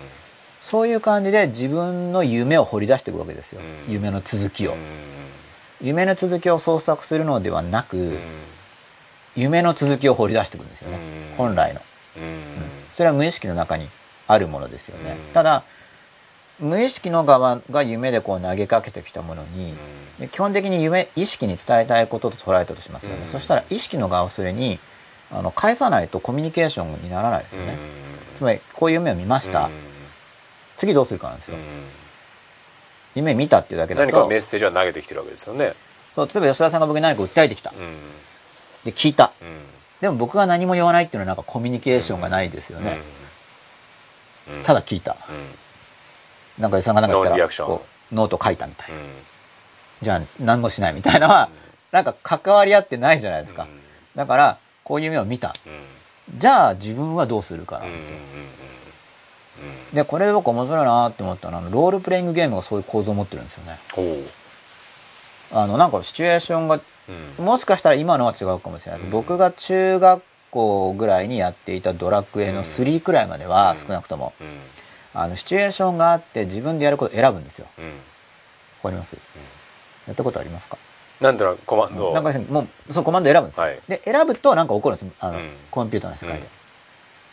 [0.61, 3.61] そういう感じで自分の夢を掘り出していくわけですよ。
[3.87, 4.77] うん夢の続きをうん。
[5.81, 8.19] 夢の続きを創作するのではなく、うん
[9.35, 10.97] 夢の続きを掘り出していくんですよね。
[11.31, 11.81] うん本来の。
[12.17, 12.43] うん
[12.93, 13.87] それは無意識の中に
[14.27, 15.11] あるものですよね。
[15.11, 15.63] うんただ、
[16.59, 19.73] 無意識の側が夢でこう投げかけてきたものに、
[20.19, 23.23] で基本的に夢、意識に伝えたいことと捉えたとしますよね。
[23.25, 24.79] うんそしたら意識の側をそれに、
[25.31, 27.77] あの、返さないとコミュニケーションにならないですよね。
[28.37, 29.69] つまり、こういう夢を見ました。
[30.77, 31.57] 次どうするかなんですよ。
[33.15, 35.73] 夢見たっていうだけだと何かメッ、セージは投げてきてるわけですよね
[36.15, 37.73] そう、例えば吉田さんが僕に何か訴えてきた。
[38.85, 39.31] うんで、聞いた。
[39.41, 39.57] うん
[40.01, 42.99] でも僕が何も言わないっていうのはなんかコミュニケーションがないですよね。
[44.49, 45.15] うんただ聞いた。
[45.29, 48.95] うんなんかさんがなんか言ったらこうノート書いたみたいな。
[48.95, 49.03] うん
[50.01, 51.49] じゃあ何もしないみたいなのは、
[51.93, 53.67] なんか関わり合ってないじゃないですか。
[54.17, 55.55] だから、こういう夢を見た。
[55.65, 58.17] うんじゃあ自分はどうするかなうんんですよ。
[59.61, 63.79] うんで、これで僕面白いなって思ったのは、ロールプレイングゲームがそういう構造を持ってるんですよね。
[65.53, 66.81] あの、なんかシチュエーションが、うん
[67.37, 69.07] もしかしたら今のは違うかもしれないです。
[69.07, 74.47] うん僕が中学校ぐらいにやっていたドラクエのうん3くらいまでは、うん少なくとも、うん
[75.13, 77.67] あの、シチュエーションがあって自分でやることを選ぶんですよ。
[77.79, 77.91] うんわ
[78.83, 79.15] かります？
[80.07, 80.77] やったことありますか？
[81.21, 82.13] なんとなくコマンドを？
[82.13, 83.63] なんかもう、そう、コマンド選ぶんですよ。
[83.63, 85.11] はいで、選ぶとなんか起こるんです。
[85.19, 86.41] あの、うんコンピューターの世界で。
[86.41, 86.47] うん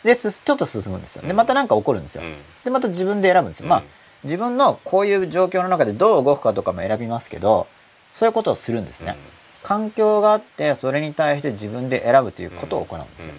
[0.03, 1.21] で、すちょっと進むんですよ。
[1.21, 2.23] で、うんまたなんか起こるんですよ。
[2.23, 3.67] うんで、また自分で選ぶんですよ。
[3.67, 3.85] まあうん、
[4.23, 7.67] 自分のこういう状況の中でどう動くかとかも選びますけど、
[8.13, 9.15] そういうことをするんですね。
[9.63, 13.33] 環境があって、それに対して自分で選ぶということを行うんですよ。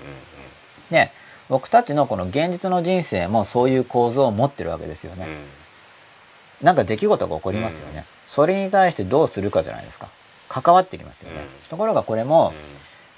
[0.91, 1.11] で、
[1.49, 5.27] 僕たちのこの現実の人生もそういう構造を持ってるわけですよね。
[6.63, 8.05] なんか出来事が起こりますよね。
[8.29, 10.09] それに対してどうするかじゃないですか。
[10.49, 11.41] 関わってきますよね。
[11.41, 12.53] うんところがこれも、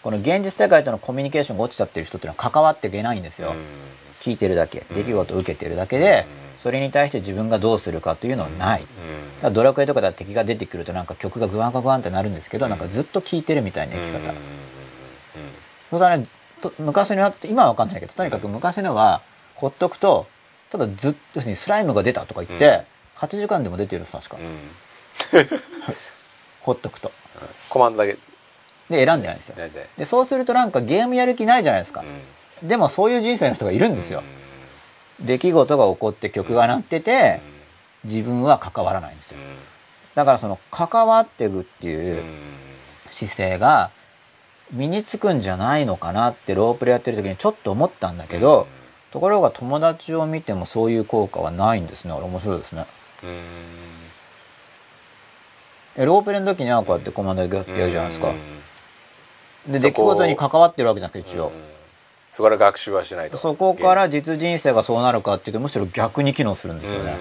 [0.03, 3.55] この現実世界とのコミュニケーションが落ちちゃってる人っていうのは関わっていけないんですよ。
[4.21, 8.81] 聞いてるだけ、うん出来事を受けてるだけでうん、それに対して自分がどうするかというのはない。
[8.81, 8.89] だか
[9.43, 14.33] らドラクエとかでは敵が出てくるとなんか曲がグワングワンってなるんですけど、なんかずっと聴いてるみたいな生き方。
[15.91, 16.27] そうだね、
[16.63, 19.21] と昔のやつって今はわかんないけど、とにかく昔のは、
[19.57, 20.27] ほっとくと、
[20.71, 22.85] ただずっと、要するにスライムが出たとか言って、
[23.19, 24.39] 8時間でも出てる確か。
[26.63, 27.13] ほっとくと。
[27.69, 28.17] コマンドだけ
[28.89, 29.57] で、選んでないんですよ。
[29.99, 32.03] で、そうするとなんかゲームやる気ないじゃないですか。
[32.63, 34.23] でもそういう人生の人がいるんですよ。
[35.21, 37.41] 出来事が起こって曲が鳴ってて、
[38.05, 39.39] 自分は関わらないんですよ。
[40.15, 42.23] だからその関わっていくっていう
[43.11, 43.91] 姿勢が
[44.73, 48.67] 身につくんじゃないのかなってロープレやってる時にちょっと思ったんだけど、
[49.11, 52.13] ところが友達を見てもそういう効果はないんですね。
[52.13, 52.87] あれ面白いですね。
[55.97, 58.33] えロープレの時にはこうやってコマンドでやるじゃないですか。
[59.69, 61.53] で、出来事に関わってるわけじゃなくて一応。
[62.35, 63.39] そこから学習はしないと。
[63.39, 67.17] そこから実人生がそうなるかっていうとむしろ逆に機能するんですよね。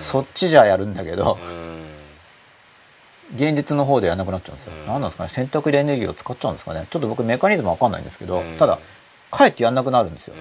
[0.00, 1.38] そっちじゃやるんだけど、
[3.36, 4.72] 現実の方でやらなくなっちゃうんですよ。
[4.88, 5.30] 何なんですかね。
[5.30, 6.84] 選択でエネルギーを使っちゃうんですかね。
[6.90, 8.80] ちょっと僕メカニズムわかんないんですけど、ただ、
[9.30, 10.34] かえってやんなくなるんですよ。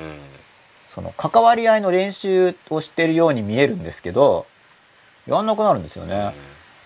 [0.95, 4.47] その、関わり合いの練習をしてるように見えるんですけど、
[5.27, 6.33] やんなくなるんですよね。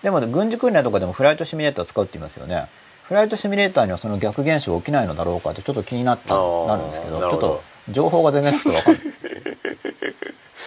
[0.02, 2.66] でも、軍事訓練とかでもフライトシミュレーター使うって言いますよね。
[3.04, 9.02] フライトシミュレーターにはその逆現象起きないのだろうかってちょっと気になってあーなるんですけど、ちょっと情報が全然なくてわかんない。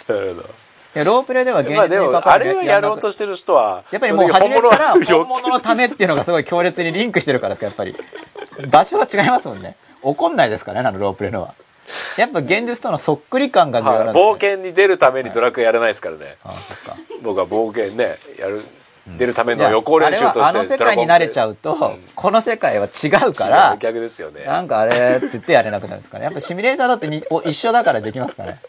[0.07, 0.67] なるほど。
[0.97, 8.67] やロープレイでは現実に関わる あれをやろうとしてる人はやっぱりもう初めから本物のためっていうのがすごい強烈にリンクしてるからですかやっぱり。
[8.67, 9.75] 場所が違いますもんね。
[10.01, 11.53] 怒んないですからねあのロープレイのは。
[12.17, 14.31] やっぱ現実とのそっくり感が重要なんはいですね。
[14.31, 16.97] 冒険に出るためにドラクエやらないですからね、あそっか。
[17.21, 18.63] 僕は冒険ねやる、
[19.15, 24.43] 出るための予行練習としてあの世界に慣れちゃうと、この世界は違うか違らう逆ですよね。
[24.43, 26.25] なんかあれって言ってやれなくなるんですかね。
[26.25, 28.59] やっぱシミュレーターだってにお一緒だからできますかね。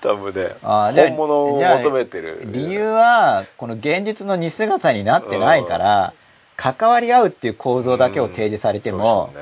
[0.00, 2.42] 多分ね本物を求めてる。
[2.46, 6.12] 理由はこの現実の似姿になってないから
[6.56, 9.32] 関わり合うっていう構造だけを提示されても、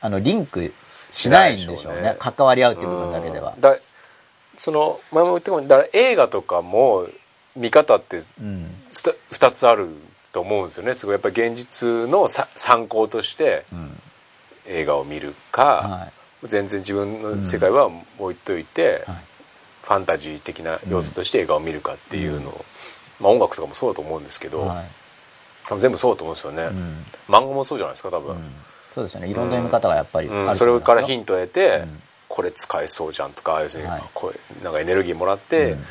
[0.00, 0.72] あのリンク
[1.12, 2.16] しないんでしょうね。
[2.18, 3.52] 関わり合うっていう部分だけでは。
[3.54, 3.76] うん、だ
[4.56, 7.06] その前も言ったかもだから映画とかも
[7.56, 8.70] 見方ってうん。
[8.90, 9.88] 2つある
[10.32, 10.94] と思うんですよね。
[10.94, 14.00] すごいやっぱり現実のさ参考としてうん。
[14.66, 16.12] 映画を見るか、は
[16.42, 19.20] 全然自分の世界は置いといて、いはい。
[19.82, 22.64] ファンタジー的な要素として映画を見るかっていうのを、
[23.20, 24.84] まあ、音楽とかもそうだと思うんですけど、はい。
[25.66, 27.04] 多分全部そうだと思うんですよね、うん。
[27.28, 28.52] 漫画もそうじゃないですか多分、うん。
[28.94, 29.28] そうですよね。
[29.28, 30.46] いろんな読み方がやっぱりうん。
[30.46, 30.60] ます。
[30.60, 32.02] それからヒントを得て、うん。
[32.28, 34.02] これ使えそうじゃんとか要するにはい。
[34.14, 35.84] こうなんかエネルギーもらって、うん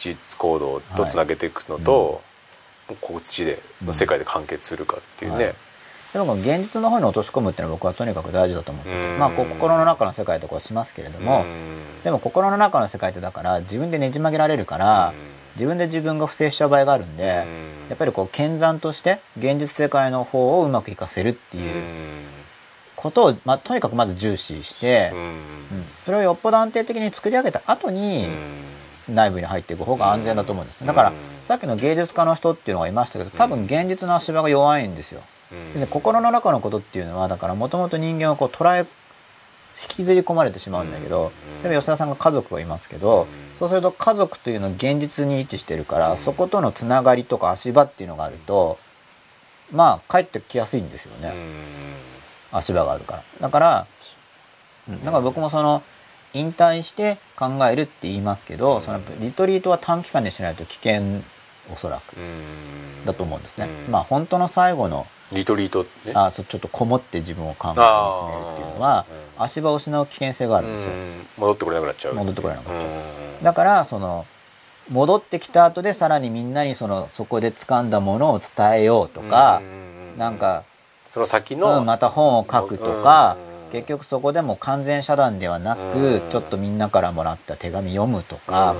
[0.00, 2.22] 事実行動とつなげていくのと、
[2.88, 5.54] もうこっちでの世界で完結するかっていうね、はい。
[6.14, 9.18] でも現実の方に落とし込むっていうのは僕はとにかく大事だと思っててうん。
[9.18, 12.02] まあこう心の中の世界とかはしますけれどもうん。
[12.02, 15.12] でも心の中の世界ってだから自分でねじ曲げられるから
[15.54, 17.46] 自分で自分が不正しちゃう場合があるんで
[17.88, 21.64] やっぱりこう剣山として現実世界の方をうまく活かせるってうん。
[21.64, 21.72] いう
[22.96, 25.20] ことを、まあ、とにかくまず重視してうん。
[25.20, 25.34] うん。
[26.04, 28.26] それをよっぽど安定的に作り上げた後に
[29.10, 30.86] 内部に入っていく方が安全だと思うんですね。
[30.86, 31.14] だからうん
[31.46, 35.20] さっきの芸術家の人っていうのがいましたけど多分現実の足場が弱いんですよ。
[35.76, 35.86] うん。
[35.88, 38.86] 心の中のことっていうのはだからもともと人間はこう捉え
[39.82, 41.62] 引きずり込まれてしまうんだけど、うん。
[41.62, 43.26] でも吉田さんが家族がいますけど、うん。
[43.58, 48.78] そうすると家族というのは現実に位置してるから、そことのつながりとか足場っていうのがあると
[49.72, 51.32] まあ帰ってきやすいんですよね、
[52.52, 53.22] 足場があるから。
[53.40, 53.86] だから、
[54.88, 55.82] うんだから僕もその
[56.34, 61.02] 引退して考えるって言いますけど、そのリトリートは短期間にしないと危険
[61.72, 62.16] おそらく。
[62.16, 63.04] うん。
[63.06, 63.92] だと思うんですね、うん。
[63.92, 69.06] まあ本当の最後のリトリートねあそうちょっとこもって自分を考えめるっていうのは
[69.38, 71.26] 足場を失う危険性があるんですよ、うん。
[71.38, 72.90] 戻ってこれなくなっちゃう戻ってこれなくなっちゃう。
[72.90, 73.44] うん。
[73.44, 74.26] だからその
[74.90, 80.64] 戻ってきた後でさらにみんなにそのそこで掴んだものを伝えようとか、うんなんか、
[81.08, 86.30] その先うのん、また本を書くとか、うん結局そこでも完全遮断ではなく、うん。
[86.30, 88.74] ちょっとみんなからもらった手紙読むとか、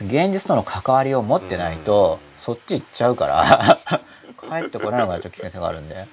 [0.00, 0.06] うん。
[0.06, 3.78] 現実との関わりを持ってないと、そっち行っちゃうから
[4.40, 6.06] 帰ってこれなくなっちゃう危険性があるんで。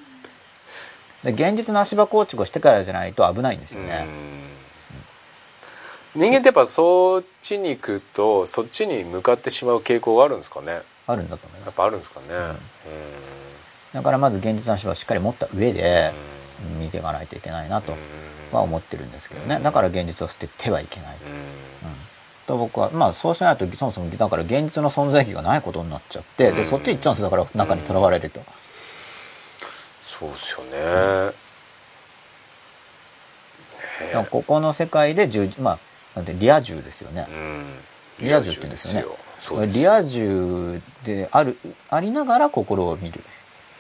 [1.24, 4.06] で現実の足場構築をしてからじゃないと危ないんですよね、
[6.15, 10.82] 人間ってやっぱそっちに行くとそっちに向かってしまう傾向があるんですかね。
[11.07, 11.68] あるんだと思います。
[11.68, 12.28] やっぱあるんですかね、
[13.94, 16.14] だからまず現実の足場をしっかり持った上で
[16.79, 17.93] 見ていかないといけないなと
[18.51, 19.59] は思ってるんですけどね。
[19.61, 21.17] だから現実を捨ててはいけない、
[22.47, 22.57] と。
[22.57, 28.41] 僕はまあそうしないとそもそもだから現実の存在意義がないことになっちゃってでそっち行っちゃうんですよだから中にとらわれると、
[30.03, 31.34] そうですよね、
[34.29, 35.79] ここの世界で十まあ
[36.15, 37.65] なんてリア充ですよね、うん。
[38.25, 39.67] リア充って言うんですよね。
[39.67, 41.57] リア充である
[41.89, 43.21] ありながら心を見る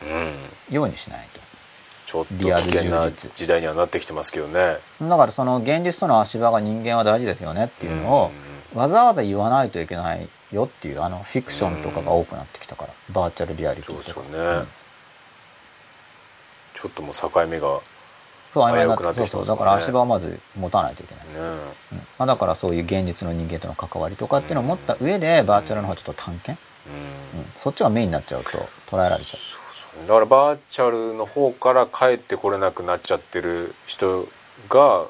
[0.03, 0.75] うん。
[0.75, 1.27] ようにしない
[2.07, 4.77] ちょっと危険な時代にはなってきてますけどね。
[4.97, 8.31] とだからその現実との足場が人間は大事ですよねっていうのを
[8.73, 14.67] わざわざ言わないといけないよっていうあのフィクションとかが多くなってきたからバーチャルリアリティそうですよとかね、
[16.73, 17.79] ちょっともう境目がね
[18.53, 19.45] そう曖昧になってそうきてますもんね。
[19.47, 21.57] そうだから足場をまず持たないといけない、うんうん。
[21.57, 21.63] ま
[22.19, 26.63] あ、だからそういう現実の人間との関わりとかっていうのを持った上でバーチャルの方はちょっと探検、
[27.35, 28.49] うん、そっちがメインになっちゃうと
[28.89, 29.56] 捉えられちゃう
[30.05, 34.27] だからバーチャルの方から帰ってこれなくなっちゃってる人
[34.69, 35.07] が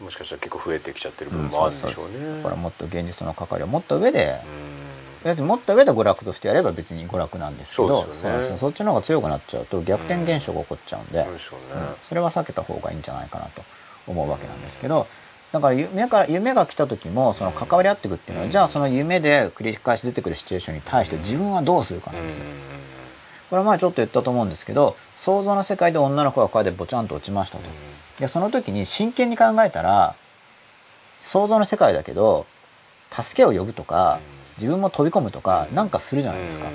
[0.00, 2.36] もしかしたら結構増えてきちゃってる部分もあるんでしょうね。
[2.38, 4.36] だからもっと現実との関わりを持った上で、
[5.24, 8.36] う持った上で娯楽としてやれば別に娯楽なんですけどそうですよね。
[8.38, 11.88] なんですそっちの方が強くなっちゃうと逆転現象が起こっちゃうんで、そうでしょううんね。
[12.08, 13.62] それは避けた方がいいんじゃないかなと
[14.06, 15.06] 思うわけなんですけど
[15.52, 18.52] だから夢から夢が来た時もその関わり合っていくっていうのは、うん。
[18.52, 22.44] じゃあその夢で繰り返し出てくるシチュエーションに対して自分はどうするかなんですよ。
[23.50, 27.64] これは前ちょっと言ったと思うんですけど想像の世界で女の子が川でボチャンと落ちましたと。
[28.20, 30.14] でその時に真剣に考えたら
[31.20, 32.46] 想像の世界だけど
[33.10, 34.20] 助けを呼ぶとか
[34.56, 36.66] 自分も飛び込むとかなんかするじゃないですか。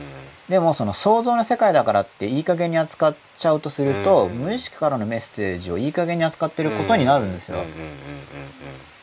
[0.50, 4.32] でもその想像の世界だからっていい加減に扱っちゃうとすると、うん。
[4.32, 7.60] 無意識からのメッセージをいい加減に扱ってることになるんですよ。
[7.60, 7.74] うんうんうん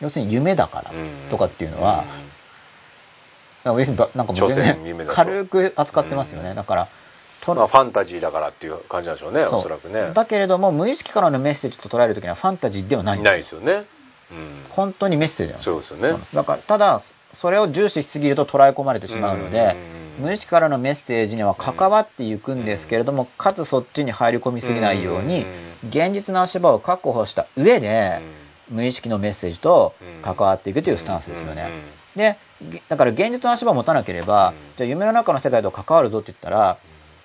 [0.03, 2.05] 要するに夢だからうんうんとかっていうのは、
[3.65, 3.97] なんかもう全
[4.35, 5.13] 所詮夢然だと。
[5.15, 6.89] 軽く扱ってますよね、だから
[7.45, 10.13] とまあファンタジーだからっていう感じなんでしょうねおそらくね。
[10.13, 13.19] だけれども無意識からのメッセージと捉える時にはファンタジーではない。
[13.19, 13.73] んですないですよね。
[13.73, 13.85] うん。
[14.71, 15.65] 本当にメッセージなんです。
[15.65, 16.23] そうですよね。
[16.35, 17.01] だからただ
[17.33, 20.01] それを重視しすぎると捉え込まれてしまうのでうん。
[20.21, 25.47] 無意識からのメッセージには関わっていくんですけれどもかつそっちに入り込みすぎないように
[25.89, 28.21] 現実の足場を確保した上で
[28.69, 31.71] 無意識のメッセージと関わっていくというスタンスですよね。
[32.15, 36.77] でげだから現実の足場を持たなければじゃあ夢の中の世界と関わるぞって言ったら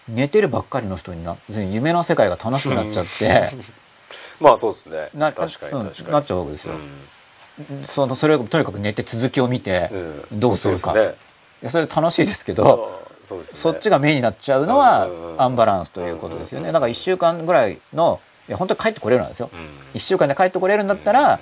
[0.08, 3.50] 寝てるばっかりの人にな夢の世界が楽しくなっちゃって。
[4.40, 5.10] まあそうですね。
[5.14, 6.12] な確かにうん確かに。
[6.12, 6.74] なっちゃうわけですよ。
[6.74, 7.86] うん。
[7.88, 9.96] そのそれをとにかく寝て続きを見てう
[10.36, 10.40] ん。
[10.40, 10.80] どうするか。
[10.80, 11.18] そうですね。
[11.64, 13.44] でそれ楽しいですけど、そね。
[13.44, 16.72] そっちがメインになっちゃうのはうんアンバランスということですよね。
[16.72, 19.50] だから1週間ぐらいの、いや本当に帰ってこれるんですよ。
[19.52, 19.70] うん。
[19.96, 21.40] 1週間で帰ってこれるんだったら、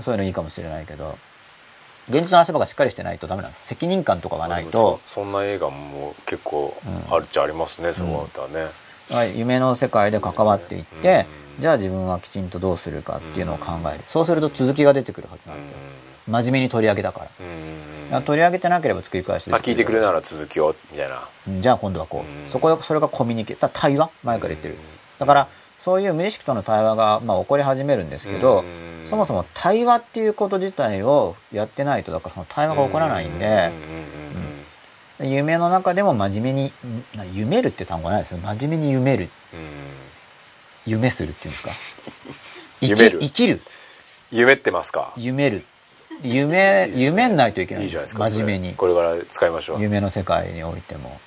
[0.00, 1.18] そういうのいいかもしれないけど、
[2.08, 3.66] 現実の足場がしっかりしてないとダメなんです。
[3.66, 6.76] 責任感とかがないと、そそんな映画も結構
[7.10, 8.70] あるっちゃありますね、そこだったらね、
[9.10, 9.38] はい。
[9.38, 11.26] 夢の世界で関わっていって、
[11.58, 14.04] じゃあ自分はきちんとどうするかっていうのを考える。
[14.08, 15.76] そうすると続きが出てくるはずなんですよ。
[16.28, 17.28] 真面目に取り上げたから。
[17.40, 21.26] うんだから取り上げてなければ作り返してあ聞いてくれなら続きをみたいな。
[21.48, 21.60] うん。
[21.60, 22.50] じゃあ今度はこう、うん。
[22.52, 23.70] そこでそれがコミュニケーション。
[23.72, 24.10] 対話？
[24.22, 24.76] 前から言ってる。
[25.18, 25.48] だから
[25.86, 28.64] そういう無意識との対話が、まあ、起こり始めるんですけど、
[29.02, 29.08] うん。
[29.08, 33.70] そもそも対話っていうこと自体をやってないとだからその対話が起こらないんで、
[35.20, 36.72] 夢の中でも真面目に
[37.32, 38.38] 夢るって単語ないですよ。
[38.38, 39.28] 真面目に夢る。
[40.86, 41.70] 夢するっていうんですか？
[42.82, 43.18] 生き夢る。
[43.20, 43.60] 生きる。
[44.32, 45.12] 夢ってますか？
[45.16, 45.64] 夢る。
[46.24, 48.74] 夢夢んないといけないんいいじゃないでですすか真面目に。
[48.74, 49.80] これから使いましょう。
[49.82, 51.20] 夢の世界においても、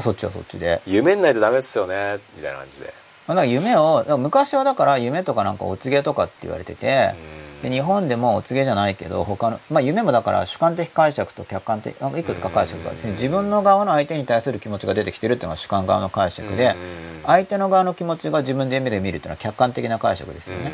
[0.00, 0.80] そっちはそっちで。
[0.86, 2.18] 夢んないとダメっすよね。
[2.36, 2.92] みたいな感じで。
[3.26, 7.14] まあだから夢を昔はだから夢とかなんかお告げとかって言われてて、
[7.62, 16.76] で日本でもお告げじゃないけど他の、まあ、夢もだから主観的解釈と客観的なんかいくつか解釈がですね自分の側の相手に対する気持ちが出てきてるっていうのが主観側の解釈で
[17.26, 20.72] 相手の側の気持ちが自分で目で見るっていうのは客観的な解釈ですよね。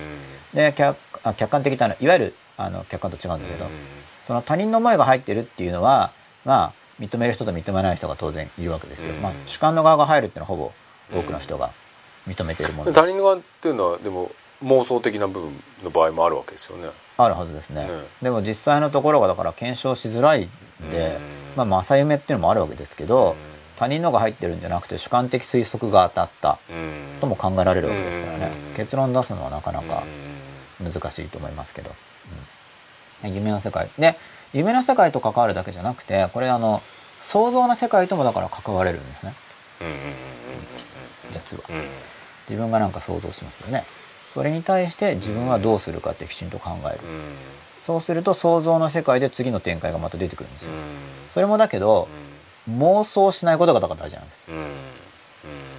[0.53, 3.67] で客あ客観的なのはいわゆるあの客観と違うんだけど
[4.27, 6.13] その他人の思いが入ってるっていうのは
[6.45, 9.15] まあ認める人と認めない人が当然いるわけですよ。
[9.15, 9.23] うん。
[9.23, 10.73] まあ、主観の側が入るっていうのはほぼ
[11.19, 11.71] 多くの人が
[12.29, 12.93] 認めているもの。
[12.93, 14.31] で他人側っていうのはでも
[14.63, 16.89] 妄想的な部分の場合もあるわけですよね。
[17.17, 17.91] あるはずですね、ね。
[18.23, 20.49] でも実際のところがだから検証しづらい
[20.83, 21.19] んで、
[21.57, 23.37] まあ正夢っていうのもあるわけですけど、
[23.77, 27.21] 他人のが入ってるんじゃなくて主観的推測が当たったうん。
[27.21, 28.77] とも考えられるわけですからね、うん。
[28.77, 30.05] 結論出すのはなかなか
[30.83, 31.91] 難しいと思いますけど、
[33.25, 33.35] うん。
[33.35, 33.89] 夢の世界。
[33.99, 34.17] で
[34.55, 36.81] 夢の世界と関わるだけじゃなくてこれあの
[37.23, 39.35] 想像の世界ともだから関われるんですね。
[39.81, 39.95] うんうん
[41.33, 41.85] 実はうんうん。
[42.49, 43.85] 自分がなんか想像しますよね。
[44.35, 46.99] それに対して自分はどうするかってきちんと考える、
[47.87, 50.71] そうすると想像の世界で次の展開がまた出てくるんですよ。
[51.33, 52.09] それもだけど、
[52.69, 54.39] 妄想しないことがだから大事なんです。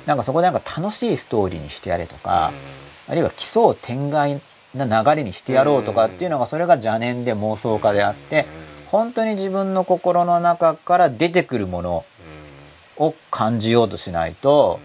[0.06, 2.53] なんかそこでなんか楽しいストーリーにしてやれとか、
[3.07, 4.39] あるいは奇想天外
[4.73, 8.45] な流れにしてやろうとかっていうのがそれが邪念で妄想家であって、
[8.91, 12.05] 本当に自分の心の中から出てくるもの
[12.97, 14.79] を感じようとしないと、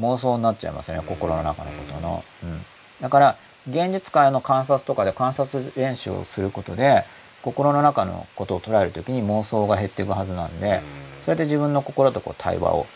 [0.00, 2.60] 妄想になっちゃいますよね心の中のことの、うん、
[3.00, 3.36] だから
[3.68, 7.04] 現実界の観察とかで観察練習をすることで
[7.42, 10.80] 心の中のことを捉える時に妄想が減っていくはずなんで
[11.24, 12.86] それで自分の心とこう対話を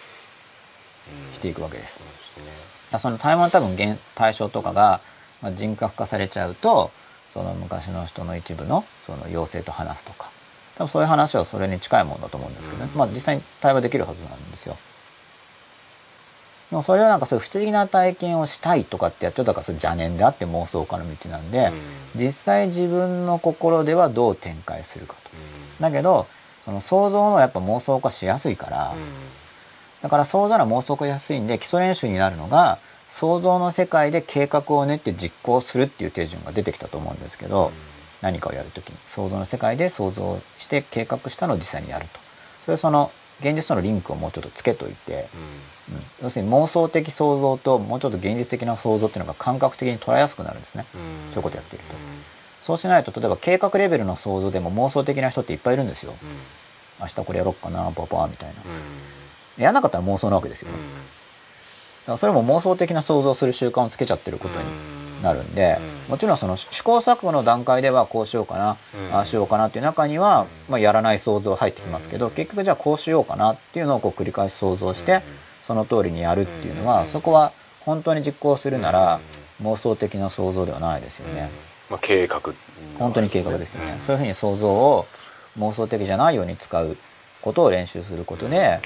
[1.33, 1.99] していくわけです。
[3.01, 5.01] その対話の多分現対象とかが、
[5.43, 6.91] まあ、人格化されちゃうと
[7.33, 10.31] その昔の人の一部のその妖精と話すとか。
[10.77, 14.77] 多分そういう話はそれに近いものだと思うんですけどね、まあ実際に対話できるはずなんですよ。
[16.71, 21.73] でもそれはなんかそういう不思議な体験をしたいとかってやっちゃうとだからそれ邪念であって妄想家の道なんで、
[22.15, 25.31] 実際自分の心ではどう展開するかと。
[25.81, 26.27] だけど
[26.65, 28.95] その想像のやっぱ妄想化しやすいから、
[30.03, 31.49] だから想像の妄想化しやすいん。
[31.49, 32.79] で基礎練習になるのが
[33.11, 37.73] 想像の世界で計画を練って実行するっていう手順が出てきたと思うんですけど、
[38.21, 38.97] 何かをやるときに。
[39.09, 42.21] 想像の世界で想像して計画したのを実際にやると。
[42.67, 43.11] それその
[43.41, 45.29] 現実とのリンクをもうちょっとつけといて、
[45.91, 50.85] うん、要するに妄想的想像ともうちょっと現実的な想像っていうのが感覚的に捉えやすくなるんですね、
[51.31, 51.95] そういうことやっていると、
[52.65, 55.89] そうしないと例えば計画レベルの想像でも妄想的な人っていっぱいいるん。
[55.89, 56.15] ですよ、
[57.01, 58.55] 明日これやろっかなパパみたいな、
[59.57, 60.75] やらなかったら妄想なわけですよね、
[62.17, 64.67] それも妄想的な想像する習慣をつけちゃってることに
[65.23, 65.79] なるんで、
[66.09, 68.77] もちろんその試行錯誤の段階ではこうしようかな、
[69.13, 75.23] ああしようかなっていう中には、まあ、やらない想像入ってきますけど、結局じゃあこうしようかなっていうのをこう繰り返し想像して、
[75.67, 79.21] その通りにやるっていうのは、そこは本当に実行するなら、
[79.63, 81.51] 妄想的な想像ではないですよね。
[81.91, 82.41] まあ、計画
[82.99, 83.99] 本当に計画ですよね。
[84.07, 85.07] そういうふうに想像を
[85.59, 86.97] 妄想的じゃないように使う
[87.43, 88.81] ことを練習することで、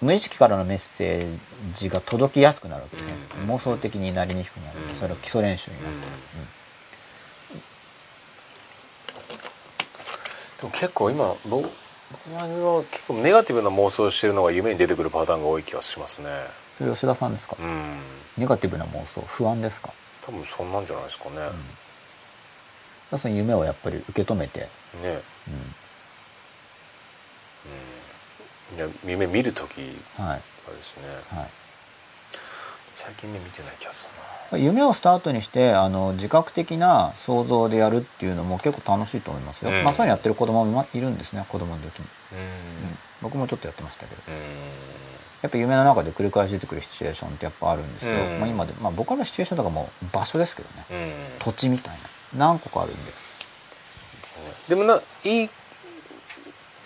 [0.00, 1.26] 無意識からのメッセージ
[1.88, 3.14] が届きやすくなるわけですね、
[3.46, 5.94] 妄想的になりにくくなる、それを基礎練習になる、
[10.58, 11.68] でも結構今僕
[12.28, 16.28] 僕は結構ネガティブな妄想してるのが夢に出てくるパターンが多い気がしますね。
[16.76, 17.98] それ吉田さんですか、うん。
[18.36, 19.94] ネガティブな妄想不安ですか？
[20.26, 21.36] 多分そんなんじゃないですかね、
[23.18, 24.68] その夢をやっぱり受け止めて、ね。
[25.48, 25.74] うん
[29.04, 31.02] 夢見る時はですね。
[31.38, 31.50] はい。
[32.96, 34.08] 最近ね見てない気がす
[34.52, 39.82] る夢をスタートにしてあの自覚的な想像でやるっていうのも結構楽しいと思いますよ、うん。
[39.82, 42.98] まあそういうのやってる子供もいるんですね子供の時に、なうん。
[43.22, 44.22] 僕もちょっとやってましたけど。
[44.28, 44.34] うん。
[45.42, 48.40] やっぱ夢の中で繰り返し出てくるシチュエーションってやっぱあるんですよ、うん。
[48.40, 50.84] まあ、今で、まあ、僕らのシチュエーションとかもう場所ですけどね。
[51.40, 51.94] 土地みたい
[52.34, 52.46] な。
[52.46, 53.12] 何個かあるんで。
[54.68, 55.50] でもないい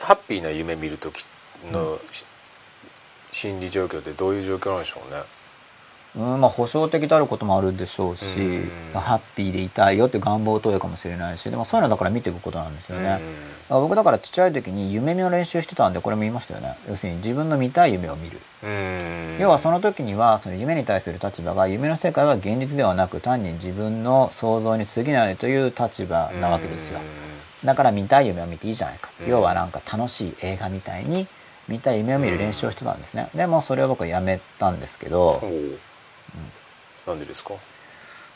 [0.00, 1.26] ハッピーな夢見る時
[1.72, 2.24] の、し
[3.30, 5.22] 心理状況ってどういう状況なんでしょうね？
[6.16, 8.98] うんまあ保証的であることもあるでしょうし、うん。
[8.98, 13.20] ハッピーでいたいよって願望投影かもしれないしでもそういうのだから見ていくことなんですよね、
[13.68, 16.78] あ僕だからちっちゃい時に夢見の練習してたんでこれも言いましたよね。
[16.88, 18.38] 要するに自分の見たい夢を見る、
[19.38, 27.00] 要はその時にはその夢に対する立場が夢の世界は現実ではなく単に自分の想像に過ぎないという立場なわけですよ。
[27.62, 29.28] だから見たい夢を見ていいじゃないか、うん。
[29.28, 31.26] 要はなんか楽しい映画みたいに
[31.68, 35.78] 見たい夢を見る練習をしてたんですね、でもそれを僕はやめたんですけど、おう。
[37.06, 37.55] なんでですか？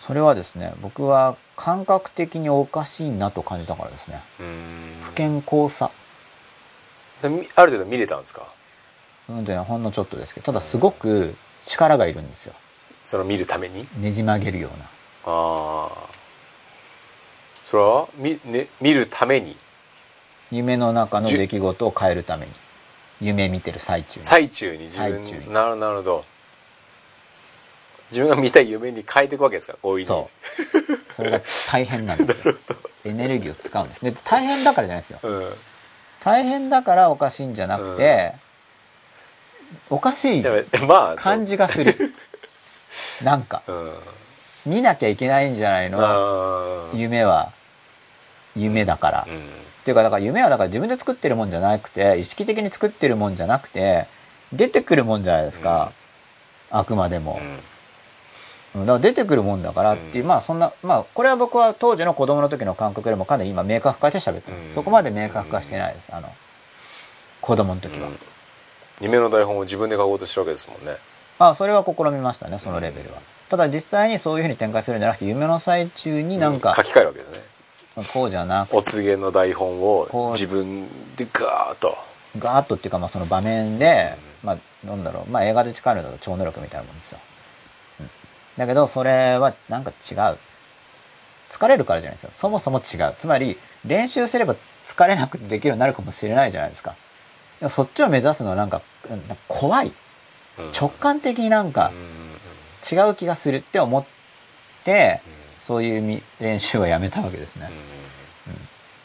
[0.06, 4.20] それはですね僕は感覚的におかしいなと感じたからですね。
[4.40, 4.46] うん。
[5.02, 5.90] 不健康さ。
[7.18, 8.46] それみある程度見れたんですか？
[9.28, 11.34] うんとねほんのちょっとですけどただすごく
[11.66, 12.54] 力がいるんですよ。
[13.04, 13.86] その見るために？
[13.98, 14.84] ねじ曲げるような。
[15.26, 16.10] ああ
[17.64, 19.56] それは見,、ね、見るために？
[20.50, 22.52] 夢の中の出来事を変えるために
[23.20, 24.26] 夢見てる最中に。
[24.26, 26.24] 最中に自分なるなるほど。
[28.10, 29.74] 自分が見たい夢に変えていくわけですか？
[29.80, 30.28] こういうそ
[31.12, 31.14] う。
[31.14, 31.40] それが
[31.70, 32.54] 大変なんですよ。
[33.04, 34.04] エネルギーを使うんです。
[34.04, 35.18] で大変だからじゃないですよ。
[35.22, 35.54] う、うん、
[36.20, 38.32] 大変だからおかしいんじゃなくて、
[39.90, 40.44] おかしい
[41.16, 41.94] 感じがする。
[43.22, 43.62] なんか。
[43.66, 43.94] そううん。
[44.66, 46.90] 見なきゃいけないんじゃないの？
[46.94, 47.52] 夢は。
[48.56, 49.48] 夢だから、うん
[49.80, 54.06] っていうかだから夢はだから自分で作ってるもんじゃなくて意識的に作ってるもんじゃなくて
[54.52, 55.92] 出てくるもんじゃないですか、
[56.70, 57.40] あくまでも、
[58.74, 58.86] うん。
[58.86, 60.28] だから出てくるもんだからっていう、うん。
[60.28, 64.74] まあそんなまあこれは僕は当時の子供の時の感覚よりもかなり今明確化して喋ってます、うん。
[64.74, 66.08] そこまで明確化してないです。
[66.12, 66.28] あの
[67.40, 68.18] 子供の時は、うん。
[69.00, 70.96] 夢の台本を自分で書こうとしてるわけですもんね。
[71.38, 77.40] まあそれは試みましたねそのレベルは、ただ実際にそういうふうに展開するんじゃなくて夢の最中になんか書、き換えるわけですね
[78.12, 80.86] こうじゃなくお告げの台本を自分
[81.16, 81.96] でガーッと。
[82.38, 85.30] ガーッとっていうかまあその場面で、まあなんだろう。
[85.30, 87.18] まあ映画で力だと超能力みたいなもんですよ、
[88.00, 88.10] うん。
[88.56, 90.38] だけどそれはなんか違う。
[91.50, 92.30] 疲れるからじゃないですよ。
[92.32, 93.14] そもそも違う。
[93.18, 94.54] つまり練習すれば
[94.86, 96.94] 疲れなくてできるようになるかもしれないじゃないですか。
[97.58, 98.80] でもそっちを目指すのはなんか
[99.48, 99.92] 怖い。
[100.58, 100.70] うん。
[100.72, 102.20] 直感的になんかうん
[102.98, 104.04] 違う気がするって思っ
[104.84, 105.20] て
[105.70, 107.70] そういうみ練習はやめたわけですね。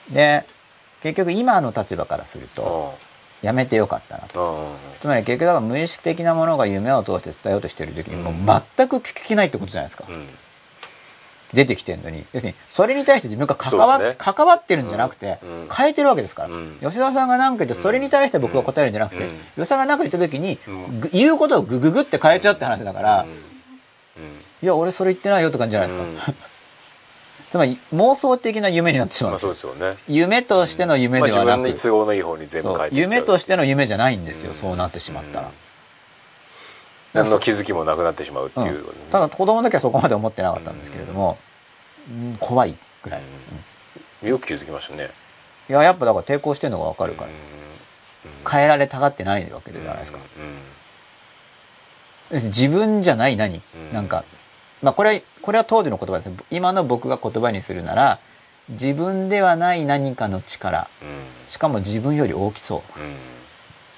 [0.09, 0.43] で
[1.03, 2.97] 結局今の立場からすると
[3.43, 4.41] やめてよかったなと。
[4.41, 4.59] うん。
[4.61, 8.33] うんつまり結局だから無意識的なものが夢を通して伝えようとしてる時にもう
[8.77, 10.27] 全く聞きないってことじゃないですか、うん。
[11.53, 12.25] 出てきてるのに。
[12.33, 14.15] 要するにそれに対して自分が関わ,、ね。
[14.17, 15.69] 関わってるんじゃなくて、うん。
[15.71, 16.79] 変えてるわけですから、うん。
[16.81, 19.29] 吉田さんが何か言ってそれに対して僕が答えるんじゃなくて、うん。
[19.29, 20.57] 吉田さんが何か言った時に、
[21.11, 23.55] 言うことをグググって変えちゃうって話だから、うん。
[24.63, 26.33] いや俺それ言ってないよって感じじゃないですか、
[27.55, 29.31] つまり妄想的な夢になってしまう。
[29.31, 29.95] んまあそうですよね。
[30.09, 32.37] 夢としての夢まあ自ではなく、分に都合のいい方
[32.91, 34.57] 夢としての夢じゃないんですよ、うん。
[34.57, 35.53] そうなってしまったら、うん。
[37.13, 38.79] 何の気づきもなくなってしまうっていう。
[38.79, 41.37] うんただ子供の時はそこまで思ってなかったんですけれども、
[42.09, 43.21] うん怖いぐらい、
[44.21, 44.29] うん。
[44.29, 45.09] よく気づきましたね。
[45.69, 48.51] いややっぱだから抵抗してるのが分かるから、うん。
[48.51, 50.19] 変えられたがってないわけじゃないですか、
[52.31, 53.93] 自分じゃない何、うん。
[53.93, 54.25] なんか
[54.81, 58.19] まあこれはこれは当時の言葉です今の僕が言葉にするなら
[58.69, 60.89] 自分ではない何かの力。
[61.01, 61.07] うん。
[61.07, 61.15] うん
[61.49, 62.99] しかも自分より大きそう。
[62.99, 63.15] うん。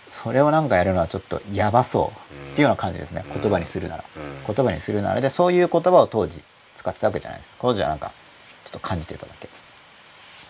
[0.10, 3.42] それをなんかやるのはちょっとやばそううんっていうような感じですね、うん。
[3.42, 4.20] 言葉にするなら、う
[4.52, 4.56] ん。
[4.56, 5.22] 言葉にするなら。
[5.22, 6.44] でそういう言葉を当時
[6.76, 7.52] 使ってたわけじゃないです。
[7.60, 8.12] 当時はなんか
[8.66, 9.48] ちょっと感じてただけ。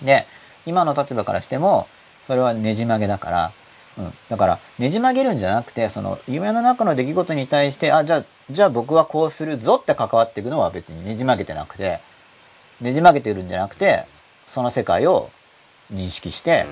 [0.03, 0.25] で
[0.65, 1.87] 今の立場からしても
[2.25, 3.51] それはねじ曲げだから、
[3.97, 11.99] うん、だからねじ曲げるんじゃなくてその夢の中の出来事に対してあじゃあじゃあ僕はこうするぞって関わっていくのは別にねじ曲げてなくて
[12.79, 14.05] ねじ曲げてるんじゃなくて
[14.45, 15.31] その世界を
[15.91, 16.65] 認識して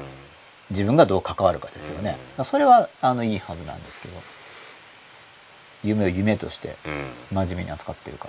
[0.69, 2.45] 自分がどう関わるかですよね、うん。
[2.45, 4.15] それはあのいいはずなんですけど。
[5.83, 6.75] 夢を夢として
[7.31, 7.35] うん。
[7.45, 8.27] 真面目に扱ってるか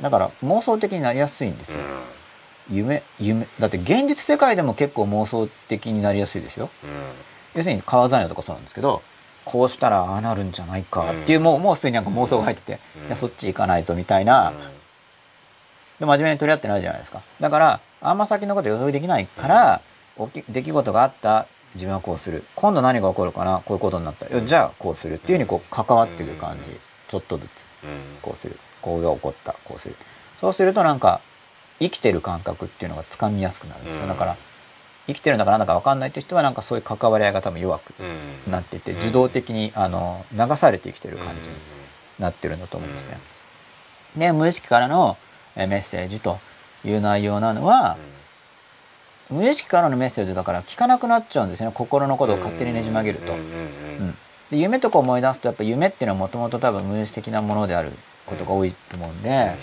[0.00, 1.78] ら、だから妄想的になりやすいんですよ、
[2.70, 2.76] うん。
[2.76, 6.70] 夢夢だって現実世界でも結構妄想的になりやすいですよ。
[6.84, 6.90] うん
[7.56, 9.02] 要するに川ザネとかそうなんですけど
[9.44, 13.06] こうしたらああなるんじゃないかっていう、もうもうすでになんか妄想が入ってて、うん。
[13.06, 14.52] いやそっち行かないぞみたいな、
[16.00, 17.22] で真面目に取り合ってないじゃないですか。
[17.40, 19.80] だからあんま先のこと予測できないから、
[20.48, 22.44] 出来事があった自分はこうする。
[22.56, 25.14] 今度何が起こるかなこういうことになったよじゃあこうする。
[25.14, 26.78] っていうふうにこう関わっていく感じ、うん
[27.08, 28.18] ちょっとずつうん。
[28.20, 28.58] こうする。
[28.82, 29.94] こうが起こったこうする。
[30.40, 31.20] そうするとなんか
[31.78, 34.08] 生きてる感覚っていうのがつかみやすくなるんですよ、うん。
[34.08, 34.36] だから
[35.06, 37.94] 生きてるんだからなんだか分かんないって人はなんかそういう関わり合いが多分弱く
[38.46, 38.52] うん。
[38.52, 38.98] なっていてうん。
[38.98, 42.22] 受動的にあの流されて生きてる感じにうん。
[42.24, 43.18] なってるんだと思うんですね。
[44.16, 45.16] で無意識からの
[45.56, 46.38] えメッセージと
[46.84, 47.96] いう内容なのは
[49.30, 51.72] 無意識からのメッセージだから聞かなくなっちゃうんですよね。
[51.74, 53.32] 心のことを勝手にねじ曲げると。
[53.32, 54.16] うん
[54.50, 57.90] で夢とか思い出すとやっぱ夢っていうのはもともと多分無意識的なものである
[58.26, 59.56] ことが多いと思うんで、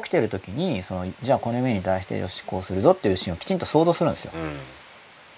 [0.00, 4.32] 起きてる時にそのじゃあこの夢に対してよしこうするぞっていうシーンをきちんと想像するんですよ。
[4.34, 4.56] うん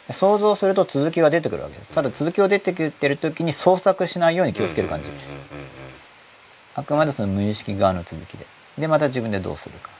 [0.06, 1.90] で想像すると続きが出てくるわけです。
[1.92, 5.10] ただ続きを出てきてる時に創作しないように気をつける感じ。
[6.74, 8.44] あくまでその無意識側の続きで。
[8.78, 9.90] でまた自分でどうするか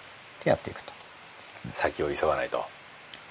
[0.41, 0.93] ってやっていくと。
[1.67, 2.63] うん先を急がないと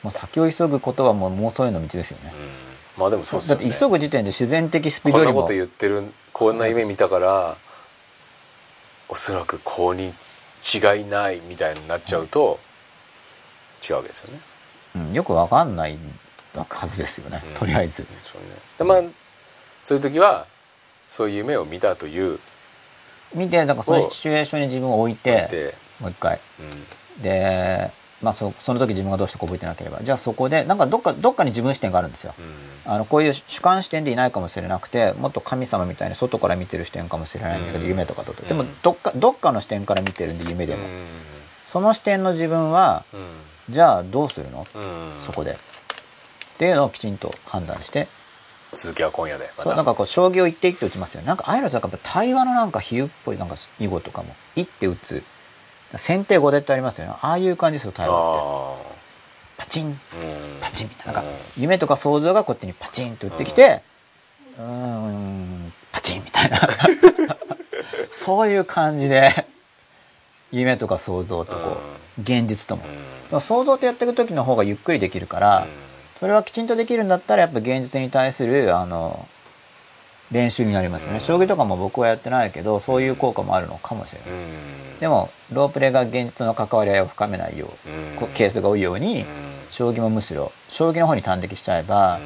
[0.02, 2.34] もう先を急ぐことはもう妄想への道ですよね。
[2.36, 7.56] うんまあでもそうっすだって急ぐ時点で自然的スピードよりもこんなこと言ってるこんな夢見たから
[9.10, 10.14] おそらくこうに
[10.64, 12.60] 違いないみたいになっちゃうと
[13.88, 14.40] 違うわけですよね。
[14.96, 15.98] うん、よくわかんない
[16.56, 17.60] はずですよね、うん。
[17.60, 18.06] とりあえず。
[18.22, 18.48] そうね。
[18.78, 19.02] でまあ
[19.84, 20.48] そういう時は
[21.10, 22.40] そういう夢を見たという
[23.34, 26.40] 見てなんかそのシチュエーションに自分を置いてで、もう一回。
[26.60, 27.24] うん。
[27.24, 27.92] で、
[28.24, 30.00] まあ、そその時自分がどうしてこう覚えてなければ。
[30.02, 32.34] じゃあそこでなんかどっかどっかに自分視点があるんですよ。
[32.86, 37.90] あのこういう主観視点でいないかもしれなくてもっと神様みたいに外から見てる視点かもしれないんだけど、うん。
[37.90, 38.42] 夢とかだと。
[38.42, 38.48] うん。
[38.48, 41.06] でもどっかどっかの視点から見てるんで夢でも、うん。
[41.66, 43.74] その視点の自分はうん。
[43.74, 45.12] じゃあどうするの、うん。
[45.22, 45.52] そこで。
[45.52, 45.56] っ
[46.58, 48.08] ていうのをきちんと判断して。
[48.74, 49.46] 続きは今夜で。
[49.46, 49.64] また。
[49.64, 51.28] そうなんかこう将棋を一手一手打ちますよね。
[51.28, 54.36] なんかああいうのってなんか対話のなんか比喩っぽいなんか囲碁とかも。
[54.56, 55.24] 一手打つ
[55.98, 57.14] 先手後手ってありますよね。
[57.22, 58.92] ああいう感じですよ対話って。
[58.92, 58.94] あ
[59.58, 60.00] パチン。
[60.62, 61.14] パチンみたいな。
[61.14, 61.62] なんかうん。
[61.62, 63.82] 夢とか想像がこっちにパチンと打ってきて
[64.58, 66.60] うーんパチンみたいな。
[68.12, 69.46] そういう感じで
[70.52, 71.78] 夢とか想像とこ
[72.18, 72.84] う現実とも。
[73.32, 75.68] も想像とやっていく時の方がゆっくりできるから
[76.20, 79.28] それはきちんとできるんだったらやっぱ現実に対するあの
[80.34, 81.22] 練習になりますよね、うん。
[81.22, 85.00] 将棋とかも僕はやってないけどそういう効果もあるのかもしれない、うん。
[85.00, 88.18] でもロープレが現実の関わり合いを深めないよう、うん。
[88.18, 89.26] こケースが多いように、うん。
[89.72, 92.20] 将棋もむしろ将棋の方に端的しちゃえば、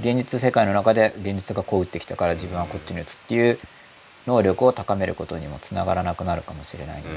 [0.00, 3.58] 現実世界の中で現実がこう打ってきたから自分はこっちに打つっていう
[4.26, 7.08] 能力を高めることにもつながらなくなるかもしれないんで、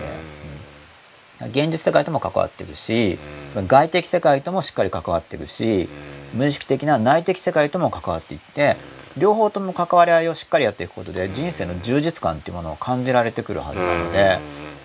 [1.42, 1.48] うん。
[1.50, 3.14] 現実世界とも関わってるし、
[3.48, 3.54] うん。
[3.54, 5.90] その外的世界ともしっかり関わってるし、
[6.34, 8.78] 無意識的な内的世界とも関わっていって、
[9.18, 14.40] 両方とも関わり合いをしっかりやっていくことで人生の充実感っていうものを感じられてくるはずなので、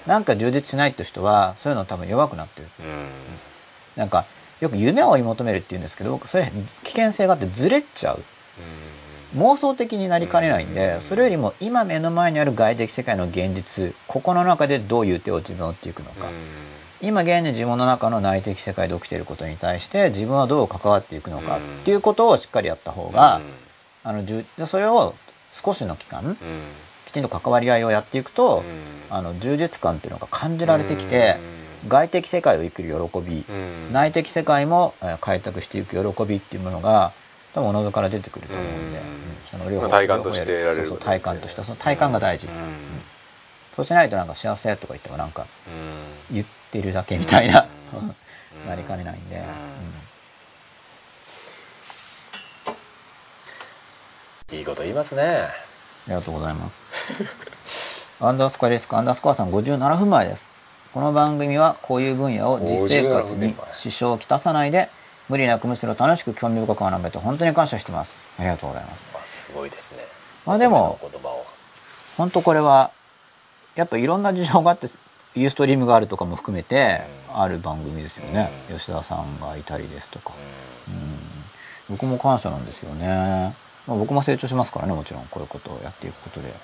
[0.06, 2.68] なんか充実しないって人はそういうの多分弱くなってる。
[3.96, 4.24] なんか
[4.60, 6.50] よく夢を追い求めるって言うんですけど僕それ
[6.84, 8.22] 危険性があってずれちゃう。
[9.36, 16.26] 妄想的になりかねないんでそれよりも今目の前にある外的世界の現実ここの中でどういう手を自分を打っていくのか。
[17.02, 23.40] 今現に自分の中の内的世界で起きていることに対して自分はどう関わっていくのかっていうことをしっかりやった方が
[24.04, 25.14] あのじゅでそれを
[25.52, 26.36] 少しの期間
[27.06, 28.62] きちんと関わり合いをやっていくと
[29.10, 31.36] あの充実感っていうのが感じられてきて
[31.88, 33.44] 外的世界を生きる喜び
[33.92, 37.12] 内的世界もえー開拓していく喜びっていうものが
[37.52, 39.04] 多分おのずから出てくると思うんで、うん。
[39.04, 39.20] うん。
[39.50, 42.48] その両まあ体感として得られるそうそう体感としてその体感が大事、
[43.74, 45.46] そうしないとなんか幸せとか言ってもなんか
[46.30, 47.66] 言ってるだけみたいな、
[48.68, 49.42] なりかねないんで、うん
[54.52, 55.48] いいこと言いますねあ
[56.08, 56.68] りがとうございま
[57.64, 58.10] す。
[58.20, 58.98] アンダースコアですか？
[58.98, 60.44] アンダースコアさん57分前です。
[60.92, 64.88] この番組はこういう分野を実生活に支障をきたさないで、
[65.28, 68.12] 無理なくむしろ楽しく興味深く学べて本当に感謝してます。
[68.38, 69.04] ありがとうございます。
[69.14, 70.00] まあすごいですね
[70.44, 70.98] まあでも
[72.16, 72.90] 本当これは、
[73.76, 74.88] やっぱいろんな事情があって、
[75.36, 77.02] ユーストリームがあるとかも含めて、
[77.32, 78.50] ある番組ですよね。
[78.70, 80.32] うん吉田さんがいたりですとか。
[80.88, 81.20] うん
[81.88, 83.54] 僕も感謝なんですよね。
[83.90, 86.46] まあ、僕も成長しますからね、もちろんこういうことをやっていくことで。
[86.48, 86.54] うん。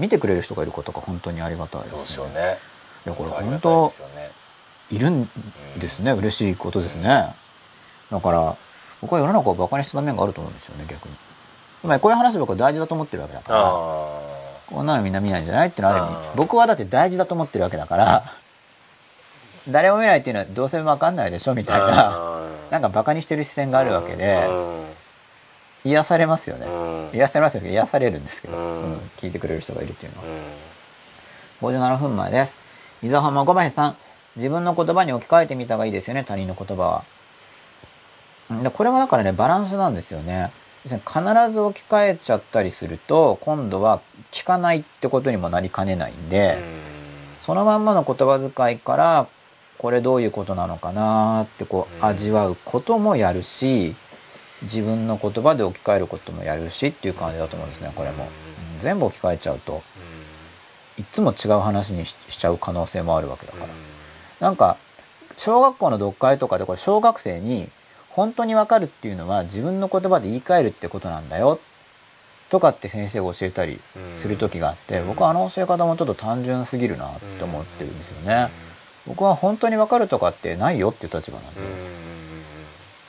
[0.00, 1.98] 見てくれる人がいることが本当にありがたいですね。
[1.98, 2.58] そうですよね。
[3.06, 3.88] いやこれ本当
[4.90, 5.30] いるん
[5.78, 7.32] ですね、嬉しいことですね。
[8.10, 8.56] だから、
[9.00, 11.14] 僕は世の中をバカにした面があると思うんですよね逆に。
[11.82, 13.60] つまりこういう話僕は大事だと思ってるわけだから。
[13.64, 13.72] あ
[14.66, 18.24] こんなのみんな見ないんじゃないってのはある意味僕はだって大事だと思ってるわけだから
[19.70, 22.40] 誰も見ないっていうのはどうせ分かんないでしょみあたいな。
[22.70, 24.48] なんかバカにしてる視線があるわけで
[25.86, 26.66] 癒されますよね。
[26.66, 27.16] うん。
[27.16, 27.70] 癒されますよね。
[27.70, 28.82] 癒されるんですけど、うん。
[28.82, 28.98] うん。
[29.18, 30.24] 聞いてくれる人がいるっていうのは。
[31.62, 31.76] うん。
[31.96, 32.56] 57分前です。
[33.02, 33.96] 伊沢浜小林さん。
[34.36, 36.24] 自分の言葉に置き換えてみた方がいいですよね。
[36.24, 37.04] 他人の言葉は。
[38.50, 38.62] うん。
[38.62, 40.50] でこれはだからねバランスなんですよね。
[40.84, 44.00] 要するに必ず置き換えちゃったりすると今度は
[44.30, 46.58] 聞かないってことにもなりかねないんで、
[47.42, 49.26] そのまんまの言葉遣いから
[49.78, 52.04] これどういうことなのかなってこううん。
[52.04, 53.94] 味わうこともやるし
[54.62, 58.80] 自分の言葉で置き換えることもやるしっていう感じだと思うんですねこれも、うん。
[58.80, 59.82] 全部置き換えちゃうと
[60.98, 63.68] いつも違う話にししちゃう可能性もあるわけだから、
[64.40, 64.76] なんか
[65.36, 67.68] 小学校の読解とかでこれ小学生に
[68.08, 71.60] 本当にわかるっていうのは自分の言葉で言い換えるってことなんだよ
[72.48, 73.78] とかって先生が教えたり
[74.16, 78.48] する時があって、僕はあの教え方もちょっと単純すぎるなって思ってるんですよね。
[79.06, 81.60] 僕は本当にわかるとかってないよっていう立場なんで、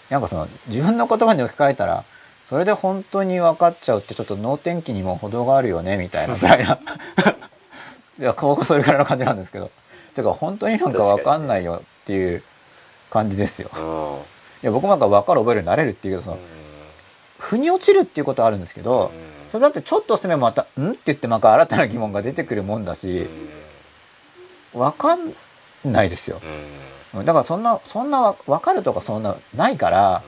[0.10, 2.04] なんかその自分の言葉に置き換えたら
[2.46, 6.80] それで本当に分かっちゃうってちょっと能天気にも程があるよねみたいなぐらいな。
[8.20, 9.70] いや僕はそれぐらいの感じなんですけど。
[10.18, 12.44] てか本当になんか分かんないよっていう
[13.12, 13.70] 感じですよ。
[14.64, 16.40] いや僕もなんか分かる覚えるようになれるっていうけどその
[17.38, 19.12] 腑に落ちるっていうことはあるんですけど
[19.50, 23.28] それだってちょっとすめばまた「ん?」って言ってまた新たな疑問が出てくるもんだし
[24.74, 25.34] 分かん
[25.86, 26.42] ないですよ。
[26.44, 30.24] うんだからそんなそんなわ分かるとかそんなないから、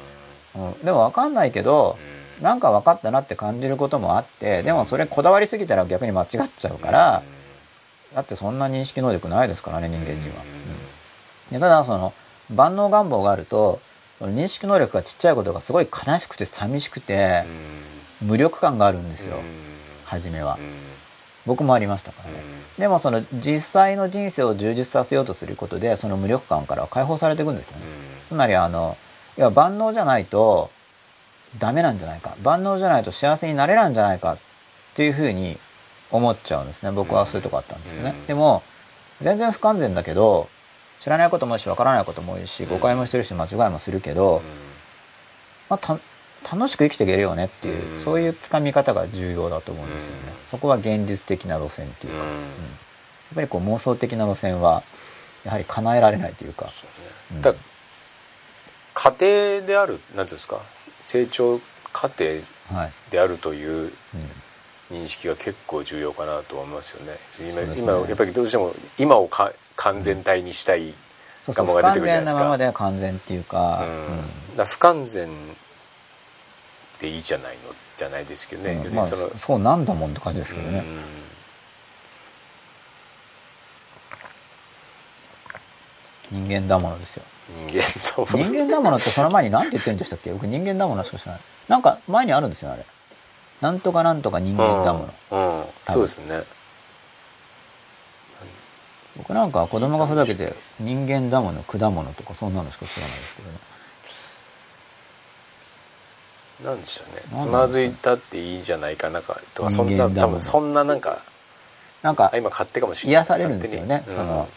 [0.56, 1.98] うん、でも分かんないけど
[2.41, 7.24] なんか分かったなって感じることもあってでもそれこだわりすぎたら逆に間違っちゃうから
[8.16, 10.36] だってそんな認識能力ないですからね人間には。
[11.52, 11.53] うん。
[11.53, 12.14] でただその
[12.49, 13.80] 万能願望があると
[14.18, 17.44] その認識能力がちっちゃいことがすごい悲しくて寂しくて
[18.22, 19.38] 無力感があるんですよ。
[20.06, 20.57] 初めは
[21.50, 22.30] 僕もありましたから。
[22.30, 22.38] ね
[22.78, 27.84] でもその実際の人生を充実させようとすることでその無力感からは解放されていくんですよね。
[28.30, 28.96] つまりあの
[29.38, 30.72] いや万能じゃないと
[31.58, 32.36] ダメなんじゃないか。
[32.42, 34.38] 万能じゃないと幸せになれないんじゃないかっ
[34.94, 35.58] ていうふうに
[36.12, 36.92] 思っちゃうんですね。
[36.92, 38.26] 僕はそういうとこあったんですよね、うん。
[38.28, 38.64] でも
[39.22, 40.48] 全然不完全だけど
[41.02, 44.42] 知らないことも多いしわからないことも多いし誤解もしてるし間違いもするけど、
[45.70, 46.00] まあ、た
[46.44, 48.03] 楽しく生きていけるよねっていう、うん。
[48.03, 50.34] そういうつかみ方が重要だと思うんですよね、うん。
[50.52, 52.30] そこは現実的な路線っていうか、うん。
[52.30, 52.41] やっ
[53.36, 54.84] ぱりこう妄想的な路線は
[55.45, 56.70] やはり叶えられないというか、
[57.32, 57.53] うんだ
[58.95, 59.16] 家
[59.57, 60.60] 庭である何ていうんですか？
[61.03, 61.61] 成長
[61.94, 62.26] 過程
[62.74, 63.94] はいであるという
[64.91, 67.18] うん認識が結構重要かなと思いますよね。
[67.40, 67.80] 今ね。
[67.80, 70.94] 今やっぱりどうしても今をか完全体にしたい
[71.48, 72.34] が出てくるじゃないですか。
[72.34, 73.86] 不完全なままでは完全っていうか、
[74.52, 74.57] うん。
[74.57, 75.30] だ不完全
[77.00, 78.78] でいいじゃないのじゃないですけどね、うん。
[78.78, 80.84] まあ別にその、そうなんだもんって感じですけどね、
[86.32, 87.24] 人間だものですよ。
[87.24, 87.82] うん人間
[88.16, 90.32] と人間だものってその前に何て言ってるんでしたっけ？
[90.32, 91.42] 僕人間だものしか知らない。
[91.68, 92.86] なんか前にあるんですよあれ。
[93.60, 96.44] なんとかなんとか人間だもの、うん、うん、そうですね。
[99.18, 103.58] 僕なんか子供がふざけて人間だもの果物とかそんなのしか知らないですけどね
[106.64, 107.15] なんでしょう。
[107.36, 111.19] ねつまずいたっていいじゃないかなんかとかそん人な多分そんななんか
[112.02, 113.22] なんかあ今勝手かもしれない。
[113.22, 114.18] 癒されるんですよね、勝手に。
[114.18, 114.49] その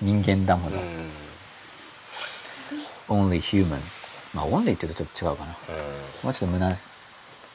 [0.00, 0.82] 人間だもの、うん。
[0.82, 1.10] うん
[3.08, 3.80] only human
[4.34, 5.56] まあ only って言うとちょっと違うかな。
[6.22, 6.76] もうちょっと無難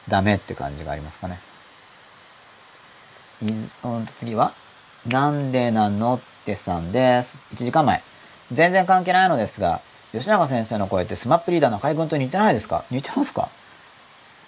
[0.09, 1.39] ダメって感じがありますかね。
[4.19, 4.53] 次は
[5.07, 7.35] なんでなのってさんです。
[7.53, 8.01] 1時間前。
[8.51, 9.81] 全然関係ないのですが
[10.11, 12.83] 吉永先生の声ってスマップリーダー中居君と似てないですか？
[12.89, 13.49] 似てますか？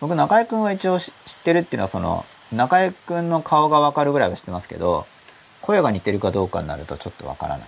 [0.06, 5.08] 僕中居君は一応し知ってるっていうのはその中居君の顔が分かるぐらいは知ってますけど
[5.64, 7.68] 声が似てるかどうかになるとちょっと分からない。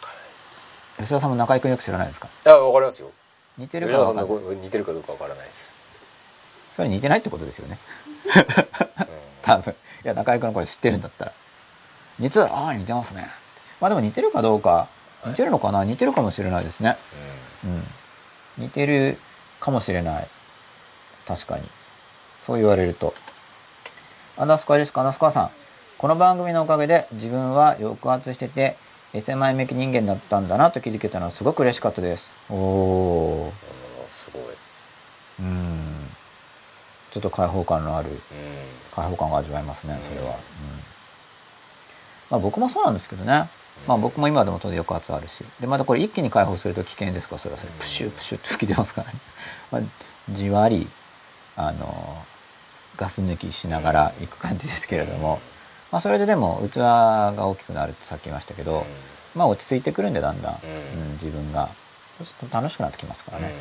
[0.00, 0.32] からない
[0.98, 2.26] 吉田さんも中居君よく知らないですか？
[2.44, 3.12] いやわかりますよ。
[3.58, 4.22] 似てるかどうか
[5.12, 5.76] わからないです、
[6.74, 7.78] それ似てないってことですよね。
[8.26, 8.44] うん。
[9.42, 9.70] 多分。
[9.70, 11.32] いや中居君の声知ってるんだったら。
[12.18, 13.28] 実はああ似てますね。
[13.80, 14.88] まあでも似てるかどうか
[15.24, 15.84] 似てるのかな？
[15.84, 16.96] 似てるかもしれないですね。
[17.64, 17.84] うん
[18.58, 19.18] 似てる
[19.60, 20.28] かもしれない。
[21.26, 21.64] 確かに。
[22.42, 23.14] そう言われると。
[24.36, 25.50] アンダースコアですかアンダースコアさん。
[25.98, 28.76] この番組のおかげで自分は抑圧してて
[29.20, 32.28] 狭い目き人間だったんだなと気づけたのはすごく嬉しかったです。
[32.50, 32.56] おお
[33.36, 33.52] うんうん
[34.10, 34.42] すごい、
[35.40, 36.08] うん。
[37.12, 38.18] ちょっと開放感のあるうん。
[38.90, 40.34] 開放感が味わえますねうんそれは、うん。
[42.30, 43.48] まあ僕もそうなんですけどね
[43.86, 45.44] まあ僕も今でも当然抑圧あるし。
[45.60, 47.36] でまたこれ一気に解放すると危険ですか？
[47.36, 49.14] らそれはそれプシュプシュって吹き出ますからね、
[49.70, 49.82] まあ、
[50.30, 50.86] じわり
[51.56, 52.24] あの
[52.96, 55.40] ガス抜きしながらいく感じですけれども、
[55.90, 58.86] まあ、それででも器が大きくなるってさっき言いましたけど、
[59.34, 61.12] まあ落ち着いてくるんでだんだん、うん。
[61.14, 61.68] 自分が。
[62.18, 63.54] そうすると楽しくなってきますからね、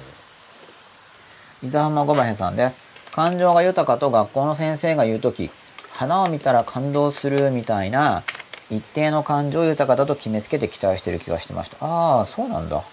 [1.63, 2.77] 伊沢浜五番さんです。
[3.13, 5.49] 感情が豊かと学校の先生が言う時
[5.93, 8.23] 花を見たら感動するみたいな
[8.71, 11.77] 一定の感情豊かだと決めつけて期待してる気がしてました。
[11.85, 12.83] ああそうなんだ。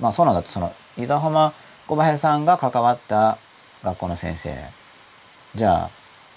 [0.00, 1.52] まあそうなんだってその伊沢浜
[1.88, 3.36] 小林さんが関わった
[3.82, 4.56] 学校の先生。
[5.56, 5.90] じゃあ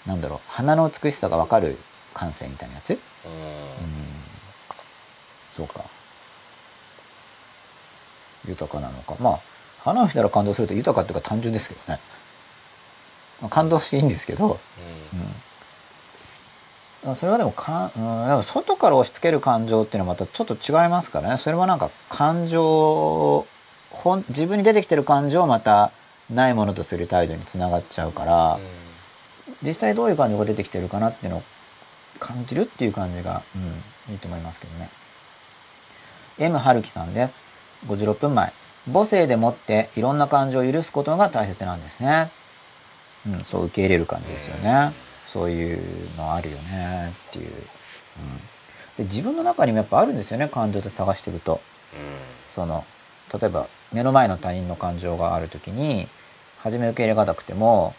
[0.06, 1.78] なんだろう花の美しさがわかる
[2.14, 2.90] 感性みたいなやつ？
[2.90, 2.98] うん。
[5.52, 5.84] そうか。
[8.46, 9.14] 豊かなのか。
[9.20, 9.40] まあ
[9.80, 12.00] 花を見たら感動すると豊かっていうか単純ですけどね、
[13.40, 14.56] まあ、感動していいんですけど、うん、
[17.16, 23.46] それはでもか、うん、でも外から押し付ける感情っていうのはまたちょっと違いますからねそれはなんか感情
[23.90, 25.92] 本自分に出てきてる感情をまた
[26.30, 28.58] ないものとする態度につながっちゃうから、
[29.62, 31.42] 実際どういう感情が出てきてるかなっていうのを
[32.20, 34.90] 感じるっていう感じが、うん、いいと思いますけどね。
[36.38, 37.36] M 春樹さんです。
[37.86, 38.52] 56分前。
[38.92, 42.30] 母性でもっていろんな感情を許すことが大切なんですね。
[43.26, 44.92] うん、そう受け入れる感じですよね。
[45.32, 47.46] そういうのあるよねっていう。
[47.46, 51.60] うん、で自分の中にもやっぱあるんですよね、感情って探していくと。
[52.54, 52.84] その、
[53.32, 56.08] 例えば目の前の他人の感情がある時に、
[56.62, 57.94] 初め受け入れがたくても、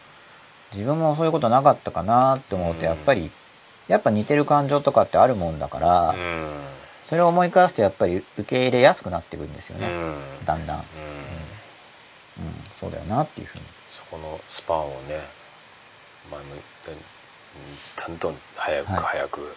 [0.74, 3.32] 自分もそういうことなかったかなって思うと、やっぱり、
[3.88, 6.16] やっぱ似てる感情とかってあるもんだから、
[7.10, 9.90] それを思い返すとやっぱり受け入れやすくなってくるんですよね、
[10.46, 10.84] だんだん、うん。
[12.80, 13.64] そうだよなっていうふうに。
[13.92, 15.20] そこのスパンをね、
[16.30, 16.42] まあ、
[18.08, 19.56] どんどん早く早く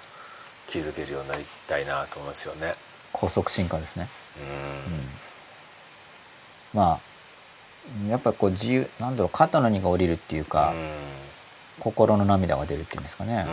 [0.69, 2.75] 気づけるようになりたいなと思いますよね、
[3.13, 4.09] 高速進化ですね。
[6.75, 7.01] うん、ま
[8.07, 10.73] あやっぱこう自由なんだろう肩の荷が下りるっていうか、
[11.81, 13.45] 心の涙が出るっていうんですかね、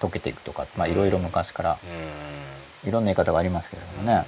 [0.00, 1.78] 溶けていくとかまあいろいろ昔から
[2.84, 4.24] いろんな言い方がありますけれどもね、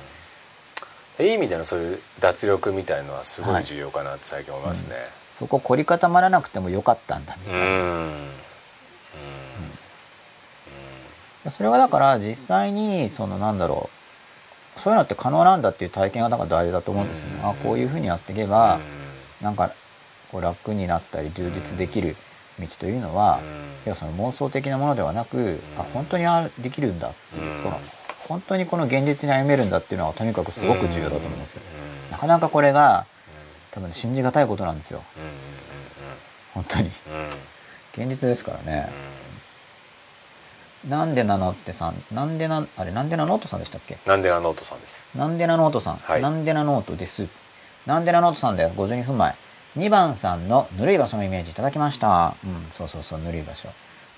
[1.18, 5.10] いい意味でのそういう脱力みたいのはすごい重要かなって最近思いますね、はいうん、
[5.44, 8.28] そこ凝り固まらなくてもよかったんだみたいな、うん。
[11.44, 13.90] うん、それはだから実際にそのなんだろ
[14.78, 18.78] うそういうのって可能なんだっていう体験がなんか大事だと思うんですよね、あこういうふうにやっていけば、う
[19.42, 19.74] ん、なんか
[20.32, 22.16] こう楽になったり充実できる
[22.58, 23.40] 道というのは、
[23.84, 27.78] いやその妄想的なものではなく、あ本当にあできるんだっていう、その
[28.28, 31.62] 本当にこの現実に歩めるんだっていうのはとにかくすごく重要だと思うんですよ。
[32.10, 33.06] なかなかこれが
[33.74, 35.02] 多分信じがたいことなんですよ。
[36.55, 36.90] 本当に。
[37.92, 38.88] 現実ですからね。
[40.88, 43.98] なんでなのってさん、なんでな、あれ、なんでなノートさんでしたっけ？
[44.06, 45.06] なんでなノートさんです。
[45.16, 45.96] なんでなノートさん？
[45.96, 47.26] はい、なんでなノートです。
[47.86, 48.74] なんでなノートさんです。
[48.74, 49.34] 52分前。
[49.76, 52.36] 2番さんのぬるい場所のイメージいただきました。
[52.44, 53.68] うん、そうそうそう、ぬるい場所。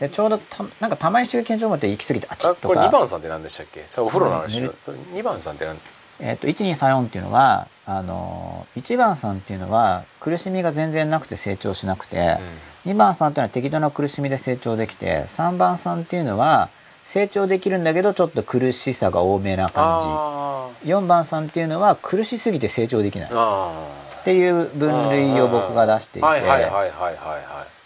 [0.00, 3.84] でちょうどたなんか玉井修健長持って行き過ぎてあちょっとこれ2番さんって何でしたっけ？
[3.86, 4.68] それお風呂の話、うん、
[5.14, 5.78] 2番さんって何？
[6.20, 12.38] えっ、ー、と1234っていうのはあの1番さんっていうのは苦しみが全然なくて成長しなくて、
[12.84, 16.68] うん、2番さんっていうのは適度な苦しみで成長できて3番さんっていうのは
[17.04, 20.90] 成長できるんだけどちょっと苦しさが多めな感じ。
[20.90, 23.30] 4番さんっていうのは苦しすぎて成長できない。
[23.30, 26.26] っていう分類を僕が出していて。
[26.26, 27.76] はいはいはいはいはい、はい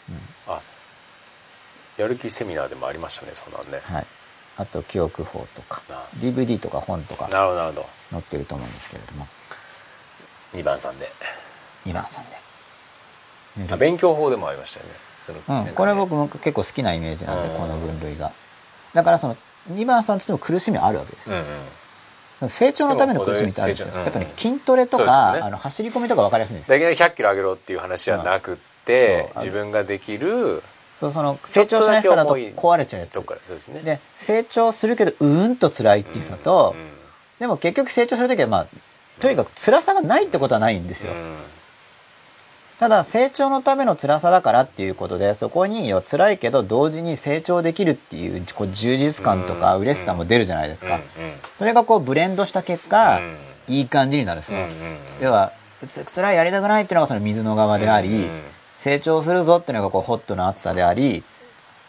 [2.00, 4.06] やる気セミナーでもありましたねそんなんね、はい、
[4.56, 5.82] あと記憶法とか。
[6.18, 7.28] DVD とか本とか。
[7.28, 9.26] なるほどなるほど載ってると思うんですけれども。
[10.54, 11.10] 2番さんで。
[11.86, 12.24] 2番さん
[13.66, 13.76] で。
[13.76, 14.92] 勉強法でもありましたよね。
[15.20, 18.32] その、うん、これ僕も結構好きなイメージなんでこの分類が。
[18.94, 19.36] だからその
[19.72, 21.42] 2番さんっても苦しみあるわけです、うん
[22.42, 29.38] うん、成長のための苦しみってあるんですよ、うんうん、やっぱり、ね、筋トレとか、ね、あの走り込みとか分かりやすいんですだけど100キロ上げろっていう話じゃなくて、う。
[29.38, 30.62] ん、自分ができる
[30.98, 33.14] そうその成長しない人だと壊れちゃうやつ。
[33.14, 33.24] そう
[33.56, 33.80] ですね。
[33.80, 36.88] で成長するけどうーんと辛いっていうのと、うんうん、
[37.40, 38.66] でも結局成長する時はまあ
[39.20, 41.18] とにかく辛さがないってことはないんですよ、うん、
[42.78, 51.00] ただ成長のための辛さだからっていうことでそこに辛いけど同時に成長できるっていうこう充実感とか嬉しさも出るじゃないですか、
[51.58, 53.20] それがこうブレンドした結果、
[53.68, 54.60] いい感じになるんですよ、
[55.20, 55.52] 要は
[56.14, 58.28] 辛いやりたくないっていうのがその水の側であり、
[58.76, 61.22] 成長するぞっていうのがこうホットな暑さであり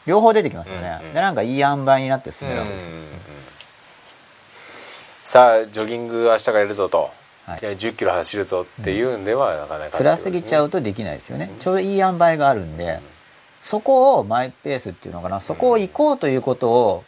[0.05, 2.85] 両方出てきますよね、でなんかいい塩梅になって進めるわけです、
[5.21, 7.11] さあジョギング明日からやるぞと、
[7.45, 12.99] はい、1 0キロ走るぞっていうんではなかなか、辛すぎちゃうとできないですよね、ちょうどいい塩梅があるんで、うん、
[13.61, 15.39] そこをマイペースっていうのかな。
[15.39, 17.03] そこを行こうということを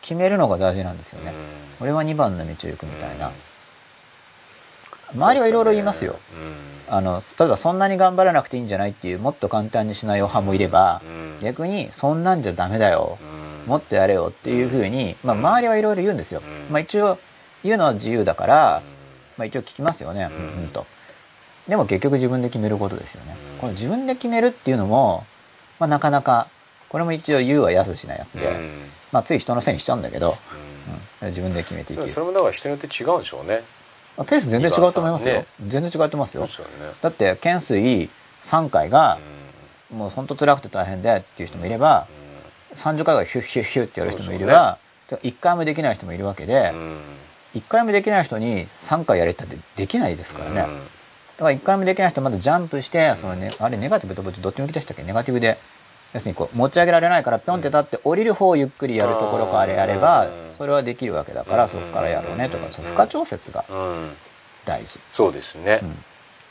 [0.00, 1.34] 決めるのが大事なんですよね、
[1.80, 1.86] うん。
[1.88, 5.20] 俺は2番の道を行くみたいな、うん。
[5.20, 6.16] 周りはいろいろ言いますよ。
[6.88, 6.94] うん。
[6.94, 11.38] あの例えばそんなに頑張らなくていいんじゃないっていうもっと簡単にしないよ派もいれば、うん。
[11.42, 13.18] 逆にそんなんじゃダメだよ、
[13.66, 13.70] うん。
[13.70, 16.72] もっとやれよっていうふうに、まあ、周りはいろいろ言うんですよ、うん。
[16.72, 17.18] まあ、一応
[17.64, 18.82] 言うのは自由だから、
[19.36, 20.86] まあ、一応聞きますよね、ううんんうんと。
[21.68, 25.24] でも結局自分で決めることですよね、うんこの自分で決めるっていうのも、
[25.78, 26.48] まあ、なかなか
[26.88, 28.70] これも一応言うはやすしなやつで、うん。
[29.12, 30.36] まあ、つい人のせいにしちゃうんだけど、
[31.20, 31.28] うん。
[31.28, 32.06] うん、自分で決めていける。
[32.06, 33.62] でもそれもだから人によって違うんでしょうね。
[34.18, 35.46] あペース全然違うと思いますよ、ね。
[35.66, 36.46] 全然違ってますよ。
[36.46, 36.70] すよね。
[37.00, 38.10] だって懸垂
[38.42, 39.18] 3回が
[39.90, 42.06] もう本当辛くて大変でっていう人もいれば
[42.74, 44.78] 30回がヒュッヒュッヒュッってやる人もいれば、
[45.10, 46.72] 1回もできない人もいるわけで
[47.54, 50.78] 1回もできない人に3回やれたってできないですからね、だうん。
[50.78, 55.02] から1回もできない人はまずジャンプしてその、ね、あれネガティブとどっち向きでしたっけ？
[55.02, 55.58] ネガティブで。
[56.14, 60.30] 要するにこう持ち上げられないからピョンって立って降りる方をゆっくりやるところからやればうん。
[60.58, 64.12] それはできるわけだからそこからやろうねとかその負荷調節がうん。
[64.66, 64.98] 大事。
[65.10, 65.80] そうですね。
[65.82, 66.04] うん。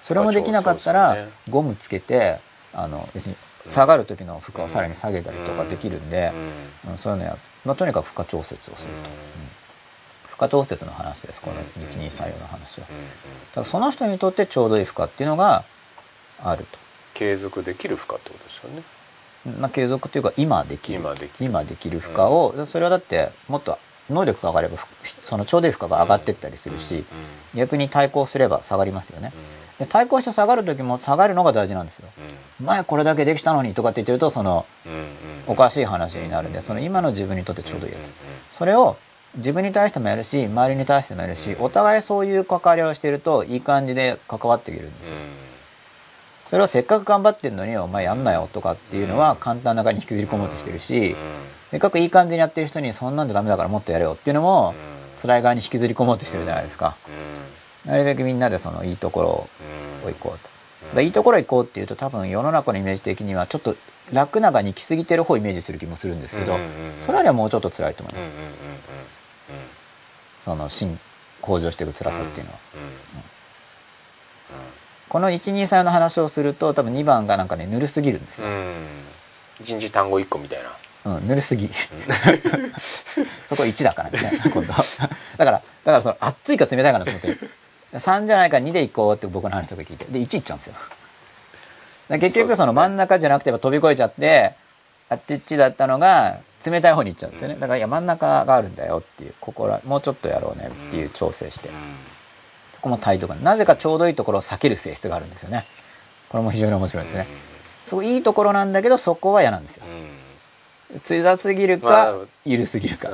[0.04, 1.16] それもできなかったら
[1.48, 2.40] ゴムつけて
[2.74, 3.36] あの要する
[3.68, 6.32] に下がる時の負荷をさらに下げたりとかできるんで
[6.86, 6.92] うん。
[6.94, 8.88] うんそういうのや、まあ、とにかく負荷調節をすると、うん
[10.42, 11.42] 負荷調節の話です。
[11.42, 12.88] この1234の話は。
[12.88, 12.94] だ
[13.54, 15.64] からその人にとってちょうどいい負荷っていうのが
[16.44, 16.66] ある
[17.14, 18.82] 継続できる負荷ってことですよね。
[19.44, 21.00] と、まあ、継続というか今できる。
[21.00, 21.46] 今できる。
[21.46, 23.78] 今できる負荷を、それはだってもっと
[24.10, 24.88] 能力が上がればふ
[25.24, 27.06] そのちょうどいい負荷が上がってったりするし、
[27.54, 29.32] 逆に対抗すれば下がりますよね、
[29.78, 32.10] で対抗して下がる時も下がるのが大事なんですよ。
[32.60, 34.66] 前これだけできたのにとかって言ってるとその
[35.46, 38.58] おかしい話になるんでその今の自分にとってちょうどいいやつ。
[38.58, 38.98] それを
[39.38, 45.16] 自分に対してもやるし周りに対してもやるしお互いそういう関わりをしてるといい感じで関わっていけるんですよ。
[46.48, 51.16] それをせっかく頑張ってんのにお前やんなよとかっていうのは簡単な中に引きずり込もうとしてるし
[51.70, 54.76] せっかくいい感じにやってる人にそんなんじゃダメだからもっとやれよっていうのも
[55.22, 56.98] 辛い側に引きずり込もうとしてるじゃないですか。
[57.86, 59.48] なるべくみんなでそのいいところを
[60.08, 60.96] 行こうと。
[60.96, 63.76] だいいところ行こうっていうと多分世の中のイメージ的にはちょっと
[64.12, 66.58] 楽な側に行き過ぎてる方をイメージする気もするんですけど
[67.06, 68.32] それよりはもうちょっと辛いと思います
[70.44, 71.00] その進
[71.42, 72.58] 向上していく辛さっていうのは。
[75.10, 78.48] この123の話をすると多分2番がなんかねぬるすぎるんですよ、
[79.60, 80.60] 一日単語一個みたい
[81.04, 81.18] な。
[81.18, 81.70] うん、ぬるすぎ。
[83.46, 84.20] そこ1だからね
[84.54, 84.84] 今度だか
[85.38, 87.38] らだからその熱いか冷たいかなと思って。
[87.94, 90.06] 3じゃないから2でいこうって僕の話とか聞いて。
[90.06, 90.76] で1いっちゃうんですよ。
[92.20, 94.54] 結局その真ん中じゃなくて飛び越えちゃって
[95.10, 97.56] あっちっちだったのが冷たい方に行っちゃうんですよね。
[97.56, 101.70] だからいや真ん中があるんだよっていうここらもうちょっとやろうねっていう調整して。
[102.76, 105.66] そこも態度がなぜかちょうどいいところを避ける性質があるんですよね。
[106.30, 107.28] これも非常に面白いですね。
[107.84, 109.84] そういいところなんだけどそこは嫌なんですよ。
[111.04, 113.10] 強すぎるか緩すぎるか。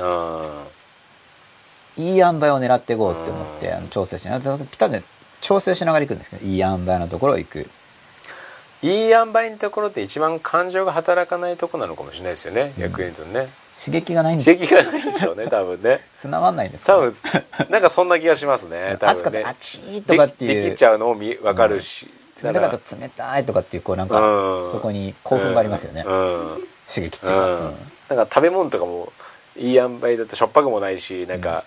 [1.98, 5.06] いい塩梅を狙っていこうって思ってあの調整しながらピタッと
[5.40, 7.68] 調整しながら行くんですけどいい塩梅のところを行く
[8.82, 13.48] いい塩梅のところって一番感情が働かないとこなのかもしれないですよね、逆に言うとね。
[13.78, 16.00] 刺激がないん刺激がないでしょうね多分ね。
[16.20, 17.12] 繋がんないんですか多分。
[17.70, 18.96] なんかそんな気がしますね。
[19.00, 19.44] 多分ね。
[19.48, 20.62] っちーとかっていう。
[20.64, 22.10] できちゃうのも見分かるし、
[22.42, 24.72] 冷たかった冷たいとかっていうこうなんかうん。
[24.72, 26.04] そこに興奮がありますよね。
[26.04, 26.68] うん。
[26.92, 27.76] 刺激っていうかうん。
[28.08, 29.12] なんか食べ物とかも
[29.56, 31.64] いい塩梅だとしょっぱくもないしなんか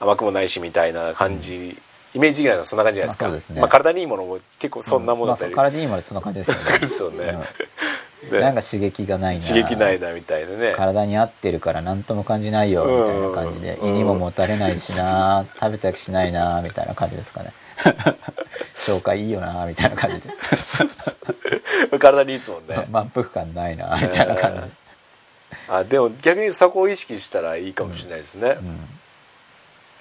[0.00, 1.76] 甘くもないしみたいな感じ、
[2.16, 3.60] イメージ的にはそんな感じじゃないですか、まあね。
[3.60, 6.78] まあ、体にいいものも結構そんなものだったり、まあ、体にいいまでそんな感じですよね。
[6.78, 7.42] ですよね、うん
[8.30, 9.42] でなんか刺激がないな。
[9.42, 10.72] 刺激ないなみたいなね。
[10.74, 17.52] 体に合ってるから何とも感じないよみたいな感じでうん胃にももたれないしな 食べた気しないなみたいな感じですかね。
[18.74, 21.98] 消化いいよなみたいな感じで。
[21.98, 22.86] 体にいいですもんね。
[22.90, 24.66] 満腹感ないなみたいな感じで。
[25.68, 28.56] あでも逆にそこを意識したらいいかもしれないですね。
[28.60, 28.95] うん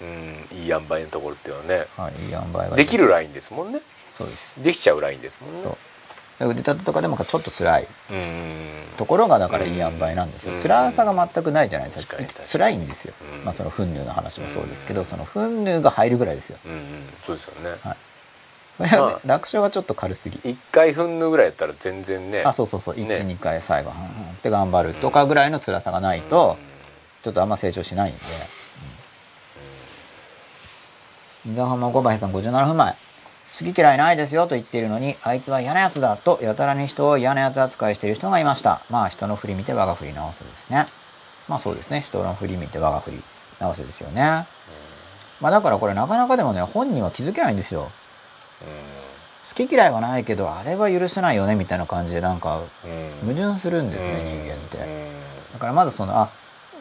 [0.02, 1.86] うん、いい塩梅のところっていうのはね。
[1.98, 3.82] はいいい塩梅ができるラインですもんね。
[4.12, 4.62] そうです。
[4.62, 5.62] できちゃうラインですもんね。
[5.62, 5.78] そう。
[6.40, 7.88] で腕立てとかでもちょっと辛い。
[8.12, 8.98] うん。
[8.98, 10.62] ところがだからいい塩梅なんですよ、うん。
[10.62, 12.18] 辛さが全くないじゃないですか。
[12.52, 13.46] 辛いんですよ、うん。
[13.46, 16.58] まあその糞乳の話もそうですけど、その糞乳が入るぐらいですよ。
[16.66, 16.80] うんうん
[17.22, 17.98] そうですよね、はい。
[18.78, 20.40] それは、ねまあ楽勝はちょっと軽すぎ。
[20.44, 22.96] 一回踏んぬぐらいやったら全然ねあそうそうそう。
[22.96, 26.58] 12、ね2回最後はんはんって頑張るとかぐらいの辛さがないと、
[27.24, 28.20] ちょっとあんま成長しないんで、
[31.46, 32.96] うん、伊沢浜5番さん57分前。
[33.58, 38.82] 好き嫌いないですよと言っているのにあいつは嫌なやつだとやたらに人を嫌なやつ扱いしている人がいました。
[38.90, 40.88] まあ人の振り見て我が振り直すですね。
[41.48, 42.02] まあそうですね。
[42.02, 43.24] 人の振り見て我が振り
[43.60, 44.46] 直すですよね。
[45.40, 47.90] まあだからこれなかなかでもね本人は気づけないんですよ。
[49.48, 54.78] 好き嫌いはないけどあれは許せないよねみたいな感じでなんかうん矛盾するんですね人間って。
[54.78, 55.16] うん
[55.54, 56.30] だからまずそのあ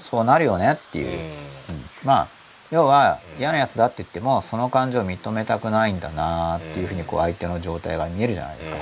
[0.03, 1.85] そうなるよねっていう、うん。
[2.03, 2.29] まあ
[2.71, 8.77] 要は嫌なやつだって言ってもその感情を認めたくないんだなっていうふうにこう相手の状態が見えるじゃないですか。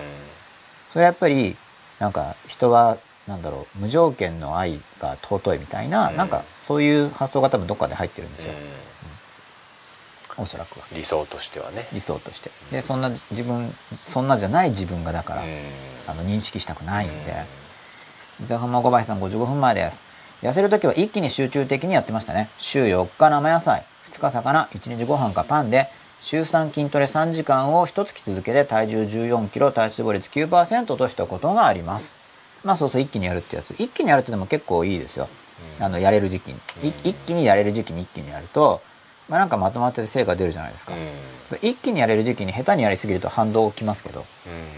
[0.92, 1.56] それはやっぱり
[1.98, 8.52] なんか人はなんだろう無条件の愛が尊いみたいな、なんかそういう発想が多分どっかで入ってるんですよ、
[10.38, 10.86] おそらくは。
[10.92, 11.86] 理想としてはね。
[11.92, 12.50] 理想として。
[12.70, 13.72] でそんな自分
[14.04, 15.42] そんなじゃない自分がだから、
[16.08, 17.62] あの認識したくないんで。
[18.42, 20.00] 伊沢浜小林さん55分前です
[20.42, 22.48] 痩せる時は一気に集中的にやってましたね。
[22.58, 25.86] 週4日生野菜2日魚1日ご飯かパンで
[26.20, 32.14] 週3筋トレ3時間を1月続けて体重14キロ体脂肪率9%としたことがあります。
[32.64, 33.70] まあそうそう一気にやるってやつ。
[33.78, 35.28] 一気にやるってでも結構いいですよ、
[35.80, 38.82] あのやれる時期に、一気にやれる時期に一気にやると
[39.28, 40.92] まあなんかまとまって成果出るじゃないですか、
[41.62, 44.24] 一気にやれる時期に下手にやりすぎると反動起きますけど、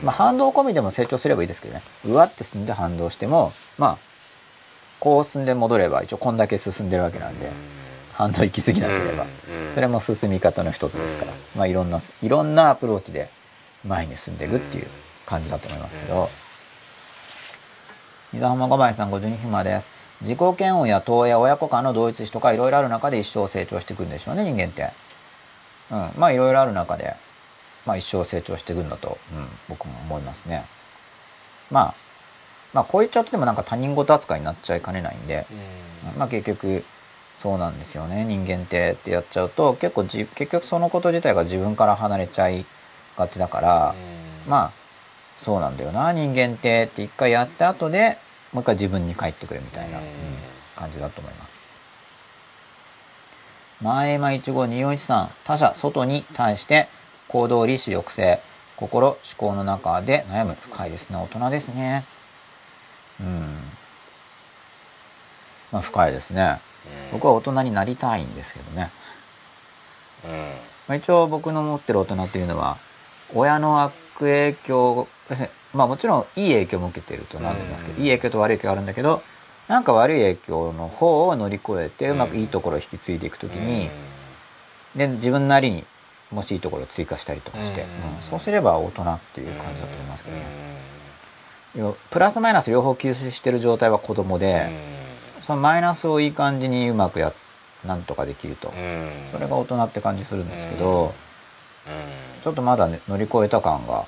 [0.02, 1.82] まあ反動込みでも成長すればいいですけどね。
[2.06, 4.13] うわって進んで反動してもまあ
[5.00, 7.50] こう進んで戻れば一応こんだけ進んでるわけなんで、
[8.14, 9.26] 反動行き過ぎなければ、
[9.74, 13.28] それも進み方の一つですから、まあいろんないろんなアプローチで
[13.86, 14.86] 前に進んでいくっていう
[15.26, 16.30] 感じだと思いますけど、
[18.34, 19.88] 伊沢浜五枚さん52分まです。
[20.22, 24.90] 自己嫌悪や党や親子間の同一視とかいろいろある中で一生成長していくんでしょうね人間って。
[25.90, 26.10] うん。
[26.18, 27.14] まあいろいろある中で
[27.84, 30.64] まあ一生成長していくんだと、うん、僕も思いますね。
[31.70, 31.94] まあ
[32.74, 35.46] まあこう言っちゃってもなんか他人事扱いになっちゃいかねないんで、
[36.12, 36.84] うん、まあ結局
[37.40, 38.24] そうなんですよね。
[38.24, 42.64] 人間ってってやっちゃうと結構じ結局そのこと自体が自分から離れちゃい
[43.16, 43.94] がちだから、
[44.48, 44.72] まあ
[45.40, 46.12] そうなんだよな。
[46.12, 48.18] 人間ってって一回やった後で
[48.52, 50.04] もう一回自分に返ってくるみたいな、うん、
[50.76, 51.54] 感じだと思います。
[53.82, 56.88] 前間152413他者外に対して
[57.28, 58.40] 行動理思抑制。
[58.76, 60.56] 心思考の中で悩む。
[60.60, 61.16] 深いですね。
[61.16, 62.04] 大人ですね
[63.20, 63.26] うん。
[65.72, 66.60] まあ深いですね、
[67.12, 68.90] 僕は大人になりたいんですけどね、
[70.24, 70.30] うん。
[70.30, 70.36] ま
[70.88, 72.76] あ、一応僕の持ってる大人っていうのは
[73.34, 75.08] 親の悪影響
[75.72, 79.22] まあもちろんいい影響も受けてるとなんでますけど、いい影響と悪い影響があるんだけど
[79.66, 83.88] なんか悪い影響の方を乗り越えてうまくいいところを引き継いでいく時に、
[84.94, 85.84] で自分なりに
[86.30, 87.88] もしいいところを追加したりとかして、うん、
[88.28, 90.44] そうすれば大人っていう感じだと思いますけどね。
[92.10, 94.70] プラスマイナス両方吸収してる状態は子供で、
[95.42, 97.32] そのマイナスをいい感じにうまくや
[97.84, 98.72] なんとかできると、
[99.32, 101.12] それが大人って感じするんですけど、
[102.44, 104.06] ちょっとまだ、ね、乗り越えた感が、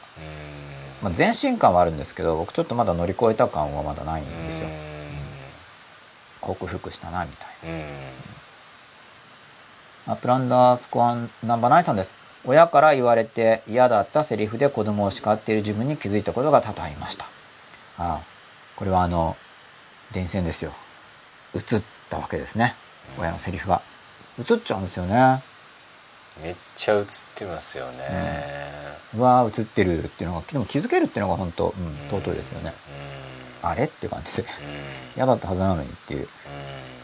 [1.02, 4.68] まあ、前進感はあるんですけど僕ちょっとまだ乗り越えた感はまだないんですよ、
[6.40, 7.48] 克服したなみたい
[10.06, 12.14] な、アプランダースコアナンバーナイさんです。
[12.48, 17.26] 親から言われて嫌だったセリフで子供を叱っている自分に気づいたことが多々ありました
[17.98, 18.20] ああ
[18.76, 19.36] これはあの
[20.12, 20.72] 電線ですよ。
[21.54, 22.74] 映ったわけですね。
[23.18, 23.80] 親のセリフが。
[24.38, 25.42] 映っちゃうんですよね。
[26.42, 27.04] めっちゃ映っ
[27.34, 27.98] てますよね、
[29.14, 32.74] うん、うわ映ってるっていうのがでも気づけるっていうのが本当、うん、尊いですよね、
[33.62, 34.44] うん、あれって感じで。
[35.16, 36.28] 嫌だったはずなのにっていう、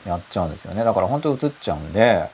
[0.06, 0.85] やっちゃうんですよね。
[0.85, 2.28] だから本当映っちゃうんで、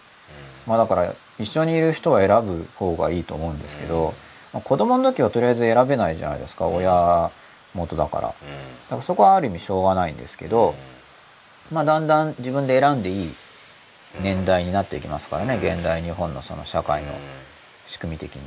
[0.66, 4.12] まあだから一緒にいる人は選ぶ方がいいと思うんですけど、
[4.52, 6.66] まあ、子供の時はとりあえず選べないじゃないですか。
[6.66, 7.30] 親
[7.78, 8.28] 元だから。
[8.28, 8.34] だ
[8.90, 10.74] からそこはある意味しょうがないんですけど、
[11.72, 13.34] まあだんだん自分で選んでいい
[14.20, 17.12] 年代になっていきますからね、現代日本のその社会の
[17.86, 18.42] 仕組み的に、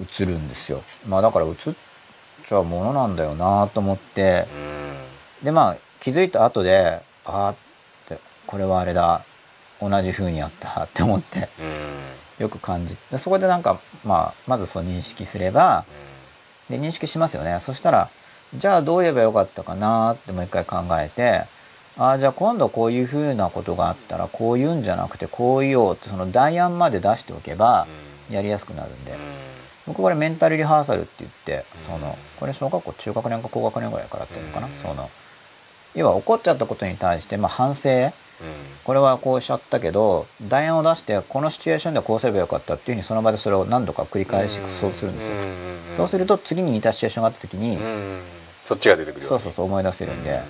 [0.00, 0.82] うん、映るんですよ。
[1.08, 1.54] まあだから映っ
[2.46, 4.46] ちゃうものなんだよなと思って、
[5.42, 7.54] でまあ気づいた後でああっ
[8.08, 9.24] てこれはあれだ。
[9.82, 11.48] 同じ風にやったって思って。
[12.38, 15.84] よく感じでそこでなんか、まあ、まずそう認識すれば
[16.70, 17.58] で認識しますよね。
[17.60, 18.08] そしたら
[18.54, 21.44] じゃあどう言えばよかったかなってもう一回考えて
[21.98, 27.86] ああじゃあ今度こういうふうなことがあったらこう言うんじゃなくてこう言おうってその代案まで出しておけば
[28.30, 29.14] やりやすくなるんで、
[29.86, 35.10] 僕これメンタルリハーサルって言ってそのこれ小学校中学年か高学年ぐらいからやってるのかな、その
[35.94, 38.12] 要は起こっちゃったことに対して、まあ、反省、
[38.84, 45.34] これはこうしちゃったけど代案を出してこのシチュエーションでこうすればよかったっていうふうにその場でそれを何度か繰り返しそうするんですよ、
[45.96, 47.78] そうすると次に似たシチュエーションがあった時に、
[48.64, 50.40] そっちが出てくるそうそうそう思い出せるんで、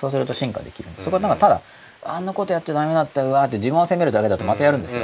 [0.00, 1.60] そうすると進化できるそこはなんかただ
[2.04, 5.02] あんなことやっちゃダメだったうわって自分を責めるだけだとまたやるんですよ、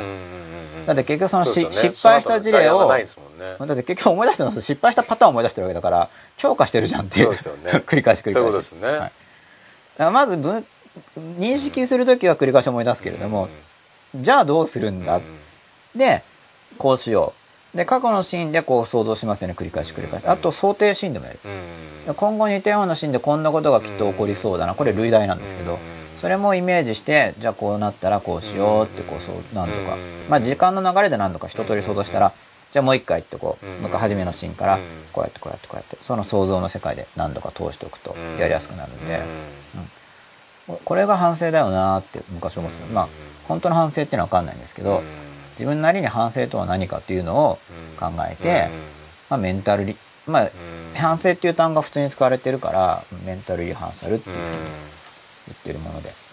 [0.86, 3.04] だって結局そのし、ね、失敗した事例を、ね、
[3.58, 4.60] だって結局思い出してます。
[4.60, 7.36] 失敗したパターンを思い出してるわけだから強化してるじゃんっていう、ね、
[7.86, 8.46] 繰り返し繰り返し。
[8.46, 9.12] そうですね、はい、だか
[9.98, 10.66] らまず分
[11.18, 13.48] 認識する時は繰り返し思い出すけれども、
[14.14, 15.20] じゃあどうするんだ、
[15.94, 16.22] で
[16.78, 17.34] こうしよ
[17.74, 20.26] で過去のシーンでこう想像しますよね繰り返し繰り返し。
[20.26, 21.38] あと想定シーンでもやる。
[22.08, 22.14] うん。
[22.14, 24.74] 今後似たようなシーンでこんなことがきっと起こりそうだな。
[24.74, 25.78] これ類題なんですけど
[26.20, 29.96] それもイメージしてじゃあこうなったらこうしようってこうそう何度か。
[30.28, 32.32] まあ時間の流れで何度か一通り想像したら
[32.72, 33.66] じゃあもう一回ってこう。
[33.66, 34.80] もう一回初めのシーンから
[35.12, 35.96] こうやってこうやってこうやって。
[36.02, 39.20] その想像の世界で何度か通しておくとやりやすくなるんで
[40.84, 43.08] これが反省だよなって昔思ってたまあ
[43.48, 45.02] 本当の反省っていうのは分かんないんですけど
[45.52, 47.58] 自分なりに反省とは何かっていうのを
[47.98, 48.68] 考えて
[49.28, 50.50] まあメンタルリまあ
[50.94, 56.30] 反省っていう単語が普通に使われてるからメンタルリハーサルっていう言ってるもので。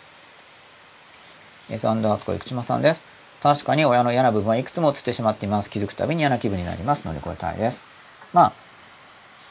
[1.70, 3.02] エサンダースコ生島さんです。
[3.44, 5.70] 確かに親の嫌な部分はいくつも映ってしまっています。
[5.70, 7.04] 気づくたびに嫌な気分になります。
[7.06, 7.84] 乗り越えたいです。
[8.34, 8.54] まあ、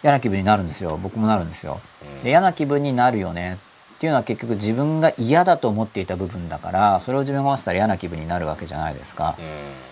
[0.02, 0.98] 嫌な気分になるんですよ。
[1.02, 1.78] 僕もなるんですよ。
[2.24, 3.58] で嫌な気分になるよね
[3.96, 9.36] っていうのは結局自分が嫌だと思っていた部分だから、それを自分が合わせたら嫌な気分になるわけじゃないですか。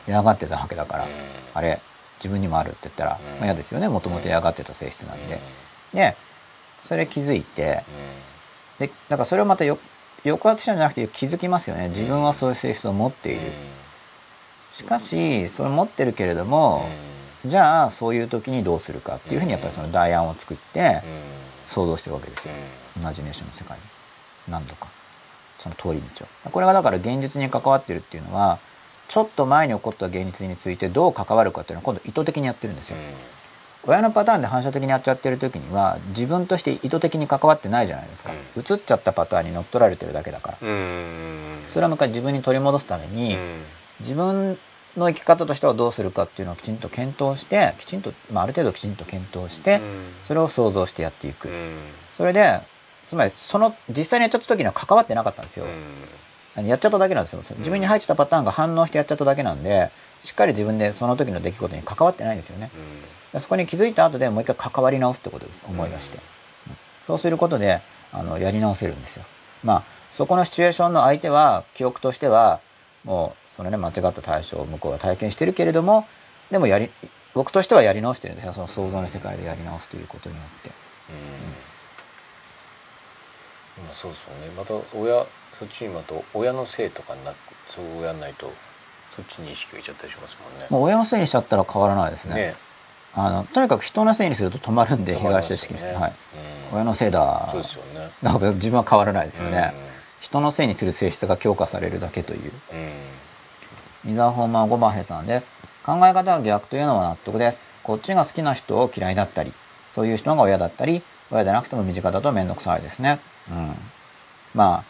[0.06, 1.06] 嫌がってたわけだから。
[1.54, 1.80] あれ、
[2.18, 3.88] 自分にもあるって言ったら、まあ、嫌ですよね。
[3.88, 5.40] もともと嫌がってた性質なんで。
[5.94, 6.16] で、
[6.86, 7.82] それ気づいて、
[8.78, 9.78] で、だからそれをまたよ
[10.22, 11.88] 抑圧したんじゃなくて気づきますよね。
[11.88, 13.52] 自分はそういう性質を持っている。
[14.74, 16.86] しかし、それ持ってるけれども、
[17.46, 21.02] じゃあそういう時にどうするかっていうふうにやっぱりその代案を作って
[21.68, 22.54] 想像してるわけですよ。
[22.96, 23.93] イマジネーションの世界に。
[24.48, 24.88] 何度か。
[25.60, 26.50] その通り道を。
[26.50, 28.58] これがだから現実に関わってるっていうのは、
[29.08, 32.96] ちょっと前に起こった現実についてどう関わるかっていうのは今度意図的にやってるんですよ。
[33.86, 43.36] 親のパターンで反射的にやっちゃってる時には自分として意図的に関わってないじゃないですか、うん、映っちゃったパターンに乗っ取られてるだけだから、それはもう一回自分に取り戻すために、
[44.00, 44.58] 自分
[44.96, 49.80] の生き方としてはどうするかっていうのをきちんと検討してきちんと、まあ、ある程度きちんと検討して、
[50.26, 51.50] それを想像してやっていく、
[52.16, 52.60] それで
[53.14, 55.66] つまりその実際にやっちゃった時には関わってなかったんですよ、
[56.56, 57.42] やっちゃっただけなんですよ。
[57.58, 59.90] 自分に入ってたパターンが反応してやっちゃっただけなんで
[60.24, 62.70] しっかり自分でその時の出来事に関わってないんですよね、
[63.38, 66.18] そこに気づいた後でもう一回関わり直すってことです思い出して、
[67.06, 67.80] そうすることで
[68.12, 69.24] あのやり直せるんですよ。
[69.62, 72.60] まあそこのシチュエーションの相手は記憶としては
[73.04, 76.06] もうそのね間違った対象を向こうが体験してるけれども
[76.50, 76.90] でもやり
[77.34, 78.52] 僕としてはやり直してるんですよ。
[78.52, 80.74] その想像の世界でやり直すということによって、うん、
[83.92, 85.24] そうですよねまた親
[85.58, 87.32] そっちにまた親のせいとかにな
[87.66, 88.52] そうやんないと
[89.14, 90.66] そっちに意識がいっちゃったりしますもんね。
[90.70, 92.34] もう親のせいにしちゃったら変わらないですね。
[92.34, 92.54] ね
[93.14, 96.12] あのとにかく人のせいにすると止まるんで、被害者意識です、ね、はい、
[96.72, 97.48] うん、親のせいだ。
[97.48, 98.10] そうですよね。
[98.22, 99.72] なんか自分は変わらないですよね。
[99.72, 99.80] うん、
[100.20, 102.52] 人のせいにする性質が強化されるだけという。
[104.04, 105.48] うん、ミザホーマーゴバヘさんです。
[105.84, 107.60] 考え方が逆というのは納得です。
[107.84, 109.52] こっちが好きな人を嫌いだったり、
[109.92, 113.20] そういう人が親だったり、親じゃなくても身近だと面倒くさいですね。
[113.50, 113.74] うん。
[114.54, 114.84] まあ、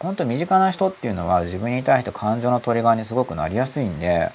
[0.00, 4.30] 本当身近な人っていうのは自分に対して感情のトリガーにすごくなりやすいんで、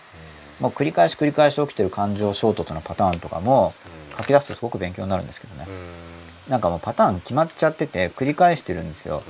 [0.59, 3.73] もう繰り返し繰り返し起きてる感情衝突のパターンとかも
[4.17, 5.67] 書き出すとすごく勉強になるんですけどね。
[6.47, 9.21] なんかもうパターン決まっちゃってて繰り返してるんですよ。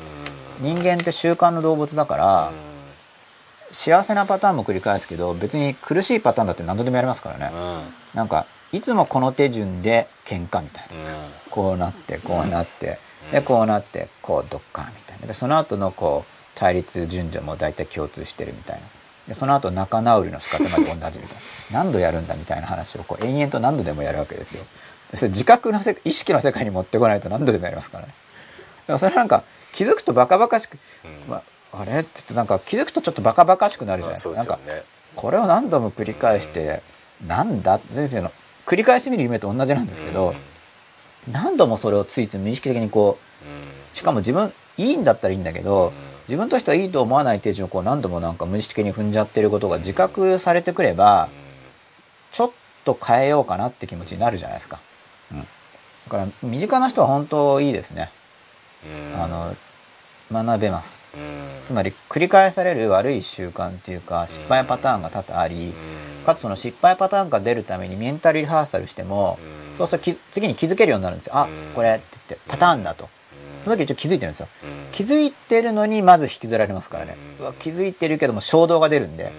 [0.60, 2.52] 人間って習慣の動物だから、
[3.72, 7.52] 幸せなパターンも繰り返すけど別に苦しいパターンだって何度でもやりますからね。
[8.14, 10.91] なんかいつもこの手順で喧嘩みたいな。
[11.49, 12.99] こうなってこうなって。
[13.32, 15.28] でこうなってこうどっかみたいな。
[15.28, 18.82] でその後のこう対立順序も大体共通してるみたいな。
[19.28, 21.26] でその後仲直りの仕方まで同じみたいな。
[21.84, 24.66] 何度やるんだみたいな話をこう延々と何度でもやるわけですよ。
[25.12, 28.14] でそれ自覚のせ意識の世界に持ってこないと何度でもやりますからね。
[28.88, 29.44] だからそれなんか
[29.74, 30.78] 気づくとバカバカしく、
[31.28, 31.41] ま
[31.74, 31.99] あ、あれ？
[31.99, 34.60] って言ってなんか気づくとちょっとバカバカしくなるじゃないですか、なんか
[35.16, 36.82] これを何度も繰り返して、
[37.26, 37.80] なんだ？
[37.94, 38.32] 先生の
[38.66, 40.34] 繰り返してみる夢と同じなんですけど、
[41.32, 43.18] 何度もそれをついつい無意識的にこ
[43.94, 45.91] うしかも自分いいんだったらいいんだけど
[46.28, 51.30] 自分としてはいいと思わない手順をこう何度もなんか無意識的に踏んじゃってることが自覚されてくれば
[52.32, 52.52] ちょっ
[52.86, 54.80] と変えようかなって気持ちになるじゃないですか。
[55.32, 55.45] うん、だ
[56.10, 58.12] から身近な人は本当いいですね。
[59.18, 59.56] あの
[60.32, 61.04] 学べます。
[61.66, 65.74] つまり繰り返される悪い習慣っていうか失敗パターンが多々あり
[66.26, 69.40] かつその失敗パターンが出るためにメンタルリハーサルしても
[69.78, 71.38] そうすると次に気づけるようになるんですよ。
[71.38, 73.10] あこれって言ってパターンだと。
[73.64, 74.48] その時一応気づいてるんですよ。
[74.91, 77.18] 気づいてるのにまず引きずられますからね。
[77.40, 79.32] うわ気づいてるけども衝動が出るんで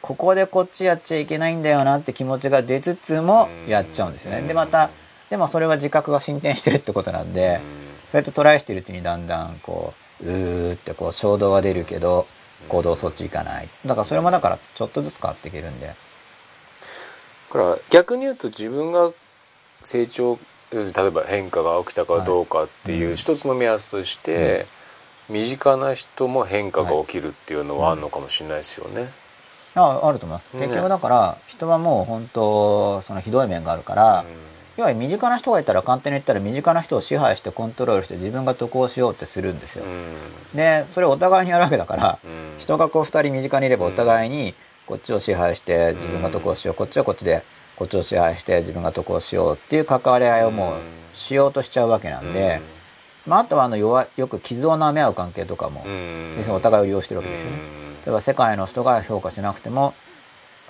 [0.00, 4.42] ここでこっちやっちゃいけないんだよなって気持ちが出つつもやっちゃうんですよね。
[4.42, 4.90] でまた
[5.30, 7.60] でもそれは自覚が進展してるってことなんで
[8.10, 12.26] そうやってトライしてるうちにだんだんこううーってこう衝動は出るけど
[12.68, 13.68] 行動そっち行かない。
[13.84, 15.86] だからそれもだからちょっとずつ変わっていけるんで。
[15.86, 15.94] だ
[17.52, 19.10] から逆に言うと自分が
[19.84, 20.38] 成長
[20.72, 24.66] 例えば変化が起きたかどうかっていう一つの目安として、
[25.28, 29.10] 身近な人も変化が起きるっていうのはあるのかもしれないですよね。
[29.74, 30.54] ああると思います。
[30.54, 34.24] ね結局だから人はもう本当そのひどい面があるから、
[34.78, 39.84] 要は身近な人がいたら簡単に言ったら身近な人を支配してコントロールして自分が得をしようってするんですよ、
[40.54, 42.18] でそれをお互いにやるわけだから、
[42.58, 44.54] 人がこう2人身近にいればお互いに
[44.86, 47.42] こっちを支配して自分が得をしようこっちはこっちで
[47.76, 52.60] こっちを支配して自分が得をしようっていう関わり合いをもうしようとしちゃうわけなんで、
[53.26, 55.84] まあ、あとはあの弱いよく傷を舐め合う関係とかも
[56.36, 57.56] 要するにお互いを利用してるわけですよね。
[58.04, 59.94] 例えば世界の人が評価しなくても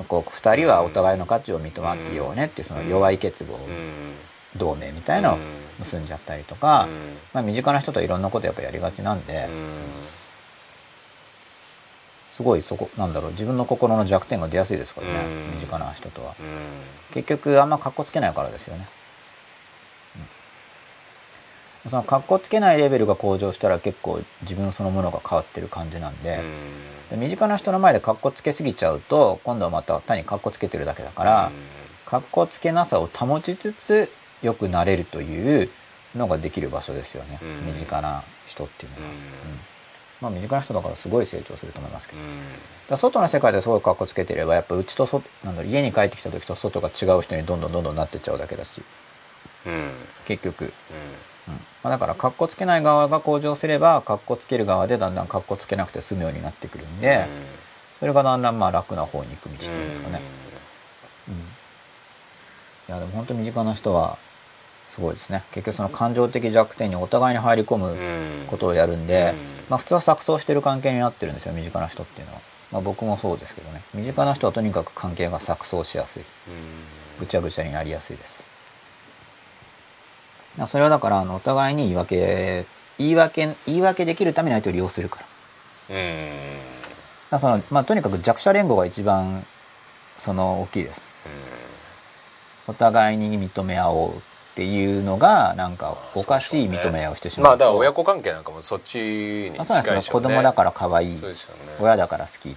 [0.08, 3.58] こう2人はお互いの価値を認め合っていようねっていうその弱い結合
[4.56, 5.38] 同盟みたいのを
[5.78, 6.88] 結んじゃったりとか、
[7.32, 9.48] まあ、身近な人といろんなことやっぱやりがちなんで、
[12.42, 15.54] すごいそこなんだろう自分の心の弱点が出やすいですからね、うん。
[15.54, 16.34] 身近な人とは。
[17.14, 18.84] 結局あんまかっこつけないからですよね、
[21.84, 21.90] うん。
[21.90, 26.40] そのかっこつけないレベルが向上したら結構自分そのものが変わってる感じなんで,、
[27.12, 31.52] で身近な人の前でかっこつけすぎちゃうと今度はまた単にかっこつけてるだけだから、
[32.04, 34.10] かっこつけなさを保ちつつ
[34.42, 35.70] 良くなれるという
[36.16, 37.74] のができる場所ですよね、うん。
[37.74, 39.71] 身近な人っていうのは、うん
[40.22, 42.18] まあ身近な人だからすごい成長すると思いますけど、
[42.90, 48.80] だ外の世界ですごいかっこつけてればやっぱうちと外なんだろう家に帰ってきた時と外が違う人にどんどんどんどんなってっちゃうだけだし
[50.26, 51.52] 結局、うん。
[51.82, 57.26] まあ、だからかっこつけない側が向上すればかっこつける側でだんだんかっこつけなくて済むようになってくるんで、
[57.98, 59.88] それがだんだんまあ楽な方に行く道っていうん。
[59.90, 60.20] ですかね、
[61.28, 61.38] うん、い
[62.88, 64.16] やでも本当身近な人は
[64.94, 65.42] すごいですね。
[65.52, 67.96] 結局その感情的弱点にお互いに入り込む
[68.46, 69.34] ことをやるんで、
[69.70, 72.40] まあ、普通は錯綜してる関係になってるんですよ身近な人っていうのは、
[72.72, 73.82] まあ、僕もそうですけどね。
[73.94, 76.22] 身近な人はとにかく関係が錯綜しやすい。
[77.18, 78.44] ぐちゃぐちゃになりやすいです。
[80.68, 82.66] それはだからあのお互いに言い訳
[82.98, 85.96] 言い訳言い訳できるために相手を利用するから。
[87.30, 89.46] だその、まあ、とにかく弱者連合が一番
[90.18, 91.02] その大きいです。
[92.66, 94.22] お互いに認め合おう
[94.52, 100.12] っていうのがなんかおかしい認め合いをしてしまうまあだからと親子関係なんかもそっちに近いでしょうねですよ。
[100.12, 101.14] 子供だから可愛い。
[101.14, 101.22] ね。
[101.80, 102.48] 親だから好き。
[102.50, 102.56] ね。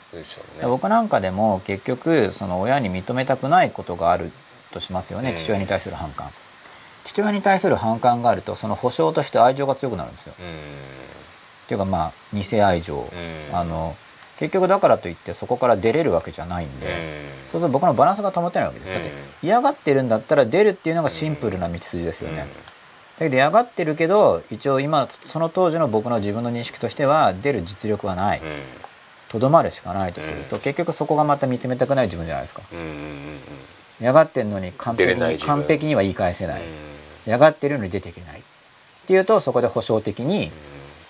[0.59, 4.29] で僕なんかでも結局その親に認めたくないことがある
[4.71, 5.37] としますよね、うん。
[5.37, 6.27] 父親に対する反感。
[7.05, 10.33] 父親に対する反感があるとその保証として愛情が強くなるんですよ。
[10.33, 13.55] っていうかまあ偽愛情、うん。
[13.55, 13.95] あの
[14.39, 16.87] 結局だからといってそこから出れるわけじゃないんで、
[17.51, 19.11] そうすると僕のバランスが保てないわけです、だって
[19.43, 22.47] 嫌がってるんだったら出るっていうのがシンプルな道筋ですよね、
[23.17, 28.41] だけど嫌がってるけど一応今その当時の僕の自分の認識としては出る実力はない。
[29.27, 32.61] とどまるしかないとすると、うん結局そこがまた認めたくない自分じゃないですか。
[33.99, 36.67] 嫌がってんのに完出璧に完璧には言い返せない、うん
[37.25, 38.39] 嫌がってるのに出ていけない。
[38.39, 38.43] っ
[39.07, 40.51] ていうとそこで保証的に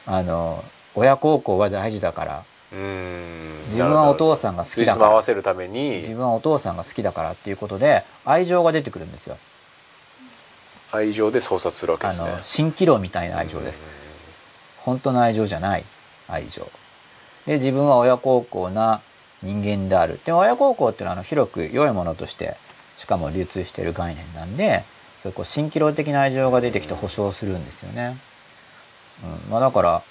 [0.05, 0.63] あの
[0.95, 2.43] 親孝行は大事だからうん
[2.75, 5.07] 自分はお父さんが好きだから。
[5.07, 6.01] 合わせるために。
[6.01, 9.37] 自分はお父さんが好きだからっていうことで愛情が出てくるんですよ。
[10.91, 12.27] 愛情で操作するわけあですね。
[12.29, 13.83] の蜃気楼みたいな愛情です。
[14.79, 15.83] 本当の愛情じゃない
[16.27, 16.69] 愛情。
[17.45, 19.01] で自分は親孝行な
[19.41, 20.19] 人間である。
[20.25, 22.57] で親孝行っていうのはあの広く良いものとして
[22.97, 24.83] しかも流通している概念なんで
[25.21, 28.17] そういうこう蜃気楼的な愛情が出てきて保証するんですよね、
[29.23, 30.03] うん、まあだから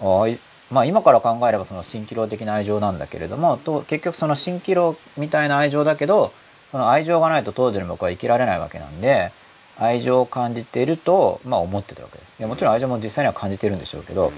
[0.00, 0.38] あい
[0.72, 6.32] まあ今から考えればその蜃気楼的な愛情なんだけれどもと結局その蜃気楼みたいな愛情だけど
[6.70, 9.30] その愛情がないと当時の僕は生きられないわけなんで
[9.78, 12.32] 愛情を感じていると、まあ、思ってたわけです。
[12.38, 14.32] いやもちろん愛情も実際には感じてるんでしょうけど、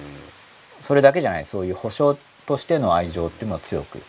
[0.83, 1.45] それだけじゃない。
[1.45, 2.17] そういう保証
[2.47, 4.01] としての愛情っていうのを強く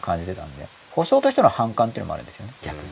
[0.00, 0.66] 感じてたんで。
[0.92, 2.82] 保証としての反感っていうのもあるんですよね逆に。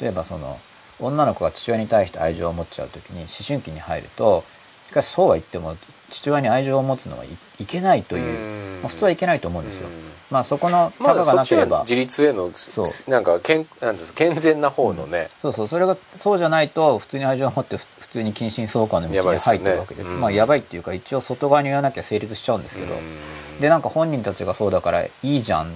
[0.00, 0.60] 例えばその
[1.00, 4.44] 女の子が父親に対して愛情を持っちゃう時に思春期に入ると
[4.88, 5.76] しかしそうは言っても
[6.10, 7.28] 父親に愛情を持つのはい、
[7.60, 9.88] いけないという、まあ、普通はいけないと思うんですよ、
[10.30, 13.10] まあそこのま高がなければ、自立へのそう。
[13.10, 15.30] なんか健なんです健全な方のね。
[15.42, 20.08] そうそうそれがそうじゃないと普通に愛情を持ってふ普通に近親相関の道に入ってるわけです。
[20.08, 20.20] ねうん。
[20.20, 23.60] まあやばいっていうか一応外側に言わなきゃ成立しちゃうんですけど、うん。
[23.60, 25.70] でなんか本人たちがそうだからいいじゃんっう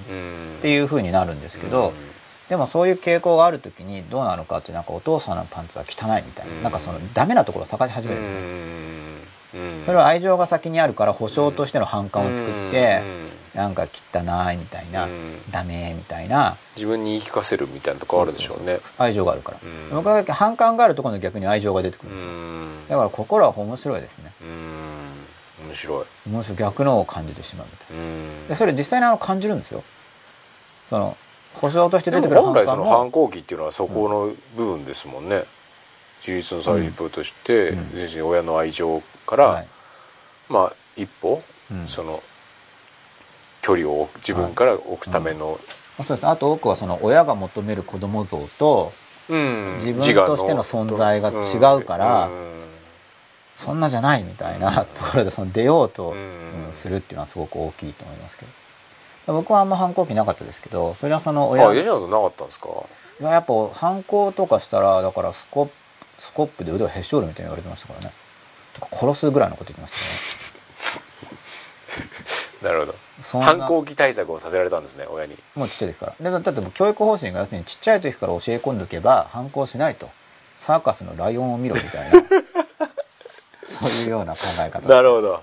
[0.58, 0.58] ん。
[0.62, 1.92] ていう風になるんですけど、うん。
[2.48, 6.62] でもそういう傾向がある時にどうなのかってなんかお父さんのパンツは汚いみたいな、うん。
[6.62, 9.31] なんかそのダメなところを探し始めるんですよ、うん
[9.84, 13.02] それは愛情が先にあるから保証としての反感を作って、
[13.54, 13.58] うん。
[13.58, 14.20] なんか汚
[14.52, 15.50] いみたいな、うん。
[15.50, 16.56] ダメみたいな。
[16.74, 18.80] 自分に言い聞かせるみたいなとこあるでしょうね。
[18.96, 19.96] 愛情があるから、うん。
[19.96, 22.88] 僕は反感があるところの逆に愛情が出てくるんうですよ、ん。
[22.88, 24.32] だから心は面白いですね。
[24.40, 25.66] うん。
[25.66, 26.06] 面白い。
[26.30, 28.02] 面白い逆のを感じてしまうみたいな。
[28.02, 28.48] うん。
[28.48, 29.84] でそれ実際にあの感じるんですよ。
[30.88, 31.16] その
[31.54, 35.44] 保証として出てくる本来そのも反抗期っていうのはそこの部分ですもんね。
[36.26, 38.28] 自立の細胞としてうん。
[38.28, 39.02] 親の愛情
[39.36, 39.66] から、はい。
[40.48, 41.88] まあ一歩、うん。
[41.88, 42.22] その
[43.62, 45.58] 距離を自分から置くための
[45.98, 46.26] そうです。
[46.26, 48.92] あと多くはその親が求める子供像と
[49.28, 49.76] うん。
[49.78, 52.28] 自分としての存在が違うから
[53.54, 56.16] そんなじゃないみたいなところでその出ようと、うん。
[56.16, 56.18] う
[56.70, 58.52] んするっていうのはすごく大きいと思いますけど。
[59.34, 62.68] 僕はあんま反抗期なかったですけどそれはその親あ吉野さんなかったんですか？
[63.20, 65.72] いややっぱ反抗とかしたらだからスコップ
[66.18, 68.12] スコップで腕をへし折るみたいに言われてましたからね
[68.74, 70.52] とか殺すぐらいのこと言ってまし
[72.62, 72.78] たねな。
[72.78, 72.94] るほど
[73.40, 75.36] 反抗期対策をさせられたんですね親に。
[75.54, 76.14] もうちっちゃい時から。
[76.18, 80.10] でだって教育方針が要するにちっちゃい時から教え込んでおけば反抗しないと。
[80.56, 82.20] サーカスのライオンを見ろみたいな。
[83.66, 84.88] そういうような考え方。
[84.88, 85.42] なるほど。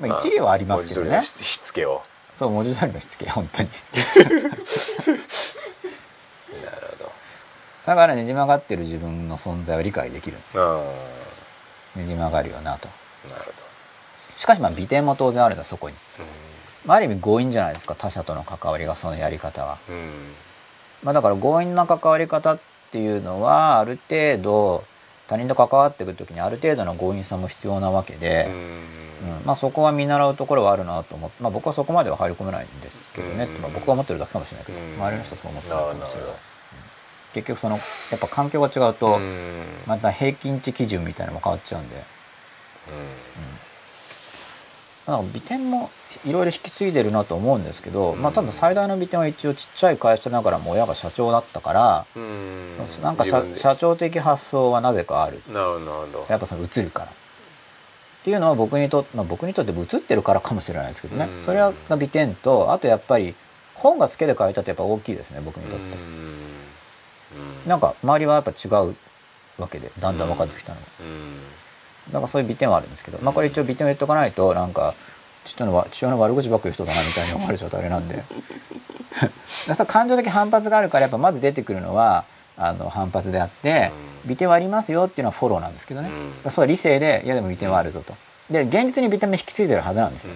[0.00, 1.20] まあ、一理はありますけどね。
[1.20, 2.02] しつけを。
[2.32, 3.68] そう文字通りのしつけ本当に。
[3.94, 4.02] な
[6.70, 7.12] るほど。
[7.86, 10.84] だからねじ曲がってる自分の存在を理解できるんですよ
[11.96, 12.88] あねじ曲がるよなと。
[13.26, 13.52] あなるほ
[14.36, 16.24] しかしまあ美点も当然あるんだそこに、ど
[16.86, 19.78] まあ、ある意味強引じゃないですか他者との関わりがそのやり方は、
[21.02, 22.60] まあ、だから強引な関わり方っ
[22.92, 24.84] ていうのはある程度
[25.28, 29.44] 他人と関わっていく時にある程度の強引さも必要なわけで、うん。
[29.44, 33.60] まあ、そこは見習うところはあるなと思って、まあ、僕はそこまでは入り込めないんですけどね、うん。
[33.60, 34.94] まあ、僕が思ってるだけかもしれないけど、うん。
[34.94, 36.30] 周りの人はそう思ってるかもしれない
[37.38, 39.64] 結局そのやっぱ環境が違うと、うん。
[39.86, 42.02] また平均値基準みたいなのも変わっちゃうんで、だ
[45.16, 45.90] から美点も
[46.26, 52.76] いろいろ引き継いでるなと思うんですけど、まあ多分最大の美点は一応ちっちゃい会社ながらも親が社長だったから、うん。
[53.02, 55.40] なんか社長的発想はなぜかある。
[55.48, 57.06] なるほどやっぱその映るから。
[57.06, 57.10] っ
[58.24, 61.44] ていうのは僕にとって、まあ、僕にとって映ってるからかもしれないですけどね、うん。
[61.44, 63.34] それが美点とあとやっぱり
[63.74, 65.96] 本がつけて書いたってやっぱ大きいですね僕にとって、
[67.34, 67.68] うん。
[67.68, 68.96] なんか周りはやっぱ違う
[69.58, 72.12] わけでだんだん分かってきたのが、うん。
[72.12, 74.94] だからそういう美点はあるんですけど、まあこれ一応美点を言っとかないとなんか
[75.44, 78.16] 父のわ父親の悪口ばっかり言う人だなみたいに思われちゃうとあれなんで。
[78.16, 82.24] だから感情的反発があるからやっぱまず出てくるのは
[82.56, 83.92] あの反発であって、
[84.26, 86.10] 美点はありますよっていうのはフォローなんですけどね、
[86.44, 86.50] うん。
[86.50, 88.14] それは理性でいやでも美点はあるぞと。
[88.50, 90.32] で現実に美点も引き継いでるはずなんですよ。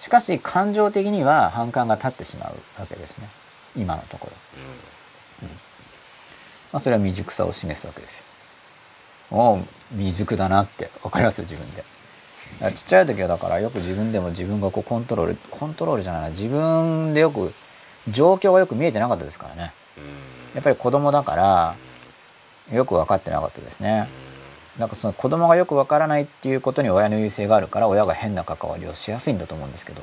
[0.00, 3.28] しかし感情的には反感が立ってしまうわけですね。
[3.76, 4.32] 今のところ、
[6.72, 8.24] まあ、それは未熟さを示すわけですよ。
[9.30, 9.60] おう
[9.90, 10.90] 未熟だなって。
[11.02, 11.84] 分かりますよ自分で。
[12.74, 16.28] ちっちゃい時はだからよく自分でも自分がこうコントロールコントロールじゃないな。
[16.30, 17.52] 自分でよく
[18.08, 19.72] 状況がよく見えてなかったですからね。
[20.54, 21.76] やっぱり子供だから
[22.72, 24.08] よく分かってなかったですね。
[24.78, 30.02] なんかその子供がよく分からないっていうことに親の優勢があるから親が変な関わりをしやすいんだと思うんですけど。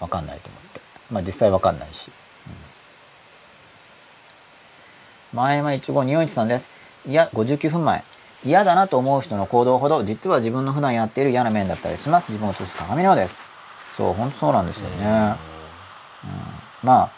[0.00, 0.80] 分かんないと思って。
[1.10, 2.52] まあ実際分かんないし、うん、
[5.34, 6.68] 前山一五二四一さんです。
[7.08, 8.04] いや59分前。
[8.46, 12.30] 嫌だなと思う人の行動ほど実は自分の普段やっている嫌な面だったりします。
[12.30, 13.34] 自分を映す鏡のようです。
[13.96, 17.10] そう本当そうなんですよね、うん、まあ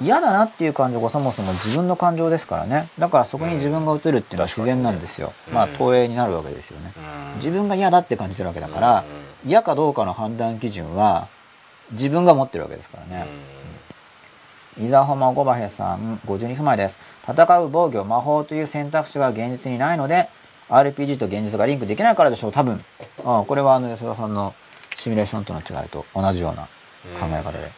[0.00, 2.88] 嫌だなっていう感情がそもそも自分の感情ですからね。
[2.98, 5.54] だからそこに自分が映るっていうのは自然なんですよ、うん。
[5.54, 6.92] まあ投影になるわけですよね、
[7.36, 9.04] 自分が嫌だって感じてるわけだから、
[9.46, 11.28] 嫌かどうかの判断基準は
[11.92, 13.26] 自分が持ってるわけですからね、
[14.80, 16.96] 伊沢ホマゴバヘさん52分前です
[17.28, 20.28] 戦う防御魔法という選択肢が現実にないので
[20.68, 22.84] RPG と現実がリンクできないからでしょう多分。
[23.24, 24.54] ああこれはあの吉田さんの
[24.96, 26.62] シミュレーションとの違いと同じような
[27.18, 27.70] 考え方で、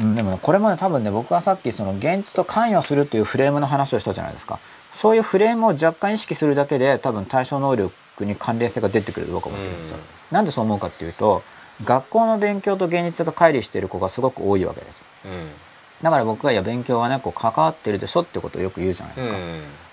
[0.00, 0.06] うん。
[0.06, 4.58] うん、でもねこれもね多分ね僕はさっきその現実と関与するというフレームの話をしたじゃないですか。
[4.92, 9.96] そういうフレームを若干意識するだけで多分対象能力に関連性が出てくると僕は思ってるんですよ、
[10.30, 11.42] なんでそう思うかっていうと
[11.84, 15.04] 学校の勉強と現実が乖離している子がすごく多いわけですよ
[16.02, 19.36] だから僕はいや勉強はねこう関わってるでしょってことをよく言うじゃないですか、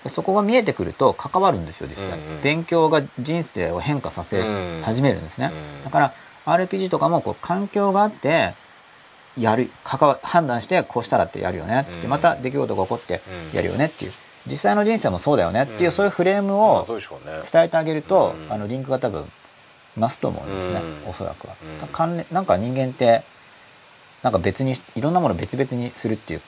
[0.04, 4.42] でそこが見えてくると関わるんですよ実際、勉強が人生を変化させ
[4.82, 6.12] 始めるんですね、うんだから
[6.46, 8.54] RPG とかもこう環境があって
[9.38, 11.82] やる関わ判断してこうしたらってやるよね。
[11.82, 12.10] って、うん。
[12.10, 13.20] また出来事が起こって
[13.52, 13.56] うん。
[13.56, 14.12] やるよねっていう。
[14.46, 19.24] 実際の人生もそうだよねっていう、うんそういうフレームまを伝えてあげると、うんあのリンクが多分
[19.98, 21.10] 増すと思うんですね、うん。
[21.10, 21.88] おそらくは、うん。
[21.88, 23.22] 関連なんか人間って
[24.22, 26.40] なんか別にいろんなものを別々にするっていう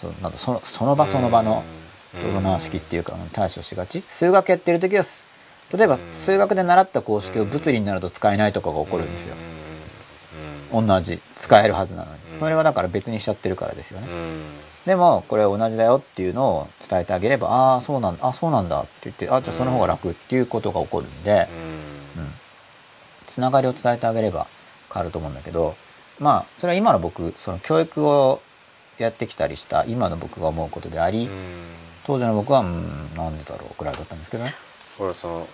[0.00, 1.80] そのなんだそのその場その場のうん。
[2.20, 4.02] プロナー式っていうか対処しがち？
[4.08, 5.24] 数学やってる時はす
[5.72, 6.00] 例えばうん。
[6.10, 9.36] 数学で習った公式を物理になると使えないとかが起こるんですよ。
[10.74, 10.86] うん。
[10.86, 12.18] 同じ使えるはずなのに。
[12.32, 12.40] うん。
[12.40, 14.08] それはだから別にしちゃってるからですよね。
[14.08, 14.42] うん。
[14.86, 21.46] でもこれ同じだよっていうのを伝えてあげればああそうなんだあそうなんだって言ってあじゃあその方が楽っていうことが起こるんで
[22.16, 22.22] うん。
[22.24, 22.30] うん。
[23.28, 24.48] つながりを伝えてあげれば
[24.92, 25.76] 変わると思うんだけど
[26.20, 28.40] まあそれは今の僕その教育を
[28.98, 31.30] やってきたりした今の僕が思うことであり、うん。
[32.04, 34.50] 当時の僕はうんなんでだろうぐらいだったんですけどね。
[34.98, 35.48] ほらその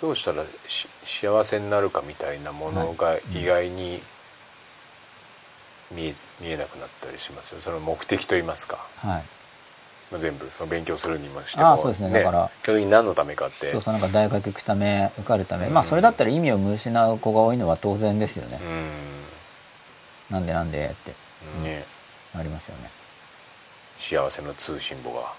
[0.00, 4.00] どうしたらし幸せになるかみたいなものが意外に
[5.90, 7.60] 見え見えなくなったりしますよ。
[7.60, 9.08] その目的といいますか、はい。
[9.08, 9.22] まあ、
[10.16, 12.10] 全部その勉強するにもしてもああそうですね。
[12.10, 13.72] だから基本的に何のためかって。
[13.72, 15.74] そうそうなんか大学行くため受かるため、うん。
[15.74, 18.58] まあそれだったら意味を見失う子が多いのは当然ですよね、
[20.30, 21.12] うなんでなんでって。
[21.60, 21.64] ん。
[21.64, 21.84] ね。
[22.34, 22.90] なりますよね。
[23.98, 25.32] 幸せの通信簿が。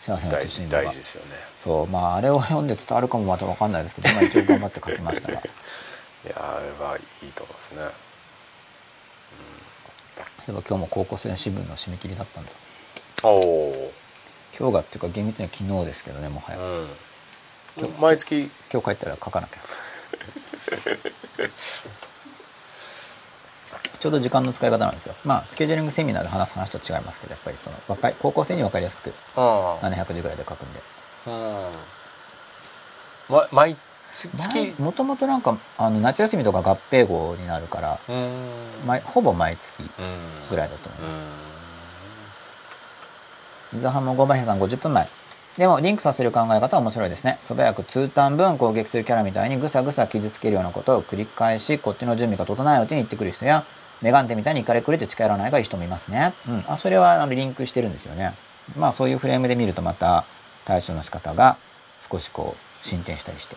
[0.00, 0.82] 幸せな大事通信簿が。
[0.84, 1.30] 大事ですよね。
[1.62, 1.86] そう。
[1.86, 5.40] まああれを読んで伝わるかもまた分かんないですけど、まあ、一応頑張って書きましたが。
[6.24, 8.08] いやあれはいいと思いますね。
[10.46, 12.50] そういえば今日も高校生新聞の締め切りだったんだ
[13.20, 18.00] 今日がっていうか厳密には昨日ですけどねもはや、うん。
[18.00, 18.50] 毎月。
[18.72, 19.60] 今日帰ったら書かなきゃ。
[24.00, 25.14] ちょうど時間の使い方なんですよ。
[25.24, 30.80] まあスケジューリングセミナーで話す話と違いますけどやっぱりその若い高校生に分かりやすくあ700字ぐらいで書くんで。
[31.26, 31.72] うん。
[33.28, 33.76] ま毎
[34.12, 34.28] 月？
[34.38, 38.86] 月もともとなんかあの夏休みとか合併号になるから、うん。
[38.86, 41.57] 毎ほぼ毎月うんぐらいだと思います、うん
[43.76, 45.08] 伊沢浜5番さん50分前
[45.58, 47.36] でもリンクさせる考え方は面白いですね。
[47.42, 53.64] 素早く通単分攻撃するキャラみたいにぐさぐさ傷つけるようなことを繰り返しこっちの準備が整ないうちに言ってくる人や
[54.00, 56.32] メガンテみたいにイカれくれて近寄らないがいい人もいますね。
[56.48, 56.64] うん。
[56.68, 58.34] あそれはあのリンクしてるんですよね。
[58.78, 60.24] まあそういうフレームで見るとまた
[60.64, 61.56] 対処の仕方が
[62.08, 63.56] 少しこう進展したりして。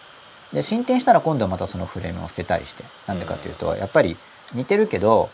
[0.54, 2.84] で進展したら今度はまたそのフレームを捨てたりして。
[3.06, 4.18] なんでかというとやっぱり
[4.56, 5.30] 似てるけど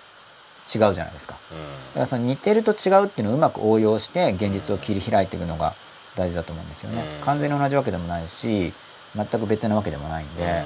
[0.73, 5.73] 違うじゃないですかだからその似てると違うっていうのをうまく応用して現実を切り開いていくのが
[6.15, 7.03] 大事だと思うんですよね。
[7.19, 8.73] うん完全に同じわけでもないし
[9.15, 10.63] 全く別なわけでもないんで、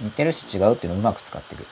[0.00, 1.66] 似てるし違うっていうのをうまく使っていく。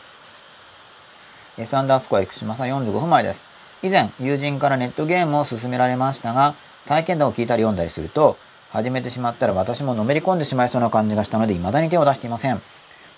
[1.59, 3.43] S アンダースコア生島さん45分前です。
[3.83, 6.55] 以前友人からネットゲームを勧められましたが
[6.87, 8.37] 体験談を聞いたり読んだりすると
[8.71, 12.61] 始めてしまったら私ものめり込んでしまいそうな感じがしたので未だに手を出していません。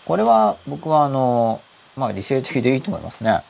[0.04, 1.60] これは僕はあの
[1.96, 3.42] まあ理性的でいいと思いますね。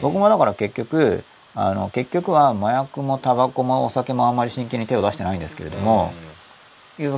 [0.00, 6.12] 僕もだから結局あの結局は麻薬もタバコもお酒もあんまり真剣に手を出してないんですけれども、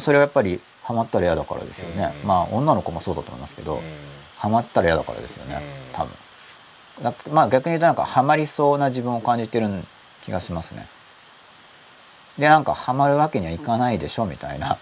[0.00, 2.28] それはやっぱりハマったら嫌だからですよね、うん。
[2.28, 3.80] まあ女の子もそうだと思いますけど、うん。
[4.38, 5.56] ハマったら嫌だからですよね。
[5.56, 5.94] うん。
[5.94, 6.12] 多分。
[7.02, 9.68] だまあ逆に言うとなんかハマりそうな自分を感じてる
[10.24, 10.86] 気がしますね。
[12.38, 14.76] でなんかハマるわけにはいかないでしょみたいな。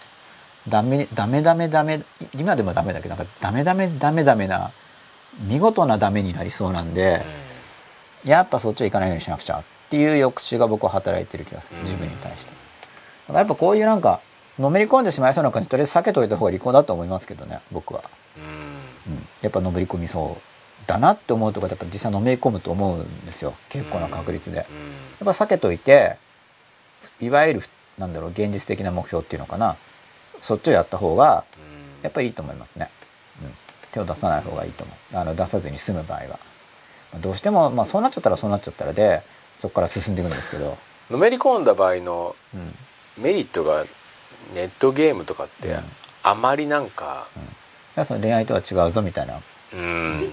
[0.68, 2.02] ダメダメダメダメ
[2.34, 4.70] 今でもダメだけどなんかダメダメダメダメな
[5.40, 7.22] 見事なダメになりそうなんで、
[8.24, 11.80] やっぱそっちは行かないようにしなくちゃっていう抑止が僕は働いてる気がする。
[11.80, 11.84] うん。
[11.84, 12.46] 自分に対して。
[12.46, 12.52] だ
[13.28, 14.20] からやっぱこういうなんか
[14.58, 18.02] のめり込んでしまいそうな感じとりあえず避けといた方が利口だと思いますけどね僕は、
[18.36, 19.14] うん。
[19.14, 23.54] うん、やっぱのめり込みそうだなって思うとかやっぱ実際のめり込むと思うんですよ。
[23.70, 24.66] 結構な確率で、やっ
[25.24, 26.16] ぱ避けといて
[27.20, 27.62] いわゆる
[27.98, 29.76] なんだろう現実的な目標っていうのかな。
[30.42, 31.44] そっちをやった方が
[32.02, 33.01] やっぱりいいと思いますね、うん、
[33.92, 35.16] 手を出さない方がいいと思う。
[35.16, 36.26] あの出さずに済む場合は。
[36.28, 36.38] ま
[37.14, 39.22] あどうしても、まあ、そうなっちゃったらそうなっちゃったらで
[39.58, 40.76] そこから進んでいくんですけど、
[41.10, 43.84] のめり込んだ場合のうん、メリットが
[44.54, 45.80] ネットゲームとかってうん。
[46.24, 47.26] あまりなんか
[47.96, 49.40] やその恋愛とは違うぞみたいな、
[49.74, 50.32] うん。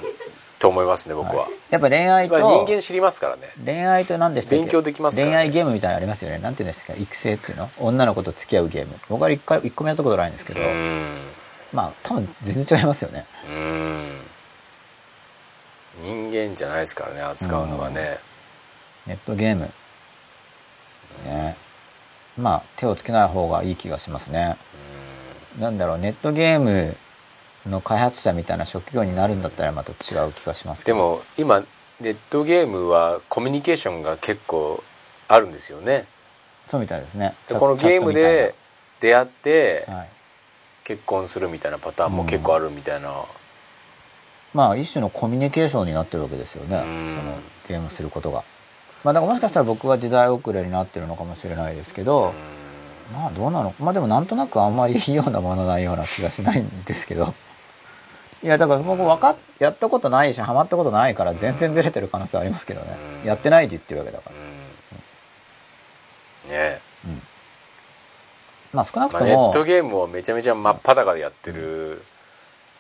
[0.60, 3.50] と思いますね僕は、やっぱ恋愛と、まあ人間知りますからね。
[3.66, 4.58] 恋愛と何でしたっけ？
[4.58, 5.26] 勉強できますね。
[5.26, 6.38] 恋愛ゲームみたいなのありますよね。
[6.40, 7.70] なんていうんですか育成っていうの？
[7.80, 8.94] 女の子と付き合うゲーム。
[9.10, 11.18] 僕は一回一個もやったことないんですけど、うん
[11.74, 13.26] まあ多分全然違いますよね。
[13.50, 14.20] うん。
[16.02, 18.18] 人間じゃないですからね扱うのがね。
[19.06, 19.70] ネットゲーム。
[21.26, 21.56] ね。
[22.38, 24.58] まあ手をつけない方がいい気がしますね。
[25.60, 26.96] なんだろうネットゲーム
[27.68, 31.64] の開発者みたいな職業になるんだったらまた違う気がしますけでども今
[32.00, 34.82] ネットゲームはコミュニケーションが結構
[35.28, 36.06] あるんですよね。
[36.68, 37.36] そうみたいですね。
[37.48, 38.56] でこのゲームで
[39.00, 40.10] 出会ってはい、
[40.90, 43.14] 結婚するみたいなパターンも結構あるみたいな、
[44.56, 46.78] まあ一種のコミュニケーションになってるわけですよね。
[46.78, 47.16] うん。
[47.16, 47.38] その
[47.68, 48.44] ゲームすることが。
[49.04, 52.34] まあだからもしかしたら僕は時代遅れになってるのかもしれないですけど、
[53.14, 53.76] まあどうなの？
[53.80, 57.36] まあでもなんとなくあんまりいいようなものないような気がしないんですけど。
[58.42, 63.28] いやだから僕分かっやったことないしハマったことないから全然ずれてる可能性ありますけどね、うん。
[63.28, 64.36] やってないって言ってるわけだから、
[66.48, 66.52] うん。
[66.52, 66.89] ねうん
[68.74, 72.02] まあ少なくまあ、ともネットゲームをめちゃめちゃ真っ裸でやってる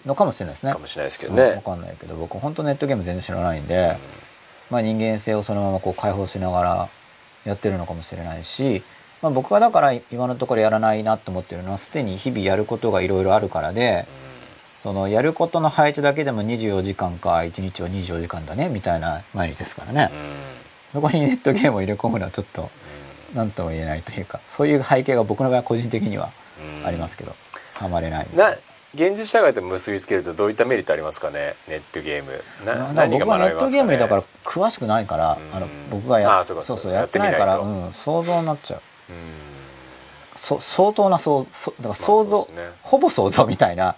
[0.05, 0.73] のかもしれないですね。
[0.73, 3.97] かもしれないですけど分ね、かんないけど僕本当ネットゲーム全然知らないんで、
[4.69, 6.89] まあ、人間性をそのままこう解放しながら
[7.45, 8.83] やってるのかもしれないし、
[9.21, 14.05] まあ、僕はだから今のところやらないなと思ってるのはすでに日々やることがいろいろあるからで
[14.81, 20.09] そのやることの配置だけでも24時間か1日は24時間だねみたいな毎日ですからね。
[20.13, 20.59] うん。
[20.93, 22.69] そこにネットゲームを入れ込むのはちょっと
[23.33, 26.30] 何とも言えないというかそういう背景が僕の場合は個人的には
[26.82, 26.88] うん。
[26.88, 27.35] ありますけど
[27.75, 28.51] ハマれないな
[28.95, 31.53] 現実社会と結びつけるとどういったメリットありますかね？
[31.67, 32.43] ネットゲーム。
[32.66, 33.72] 何が僕はネット学べますかね？
[33.72, 35.58] ゲームだから詳しくないから、うん。
[35.58, 38.82] あの僕がやあそうかそうそうやっててないから、うん、想像になっちゃう。
[39.11, 39.16] うん。
[40.38, 42.48] そ相当な想そだから想像、ね
[42.82, 43.95] ほぼ想像みたいな。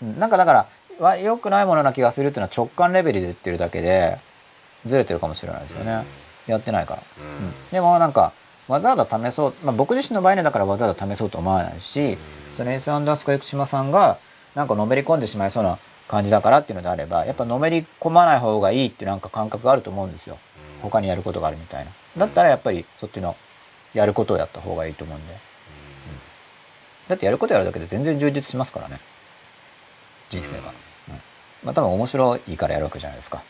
[0.00, 0.66] うんなんかだから
[1.00, 4.18] わ良くないものな気がするっていうのは直感レベルで言ってるだけで
[4.86, 6.04] ずれてるかもしれないですよね、
[6.46, 7.46] やってないから、うん。
[7.46, 7.52] うん。
[7.72, 8.32] でもなんか
[8.68, 12.16] わざわざ試そう、まあ、僕自身の場合ねだからわざわざ試そうと思わないし、
[12.56, 14.18] そのエースアンダースコ生島さんが
[14.54, 20.38] なんかのめり込んでしまいそうな感じだからっていうのであればやっぱのめり込まない方がいいってなんか感覚があると思うんですよ。
[20.82, 21.90] 他にやることがあるみたいな。
[22.16, 23.36] だったらやっぱりそっちの
[23.94, 25.38] やることをやった方がいいと思うんで、うん。
[27.08, 28.98] だってやることやるだけで全然充実しますからね。
[30.30, 30.68] 人生が、
[31.08, 31.20] うん。
[31.64, 33.42] まあ多分面白いからやるわけじゃないですか。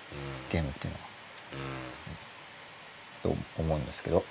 [0.51, 1.13] ゲームっていうのは。
[3.23, 4.25] と思うんですけど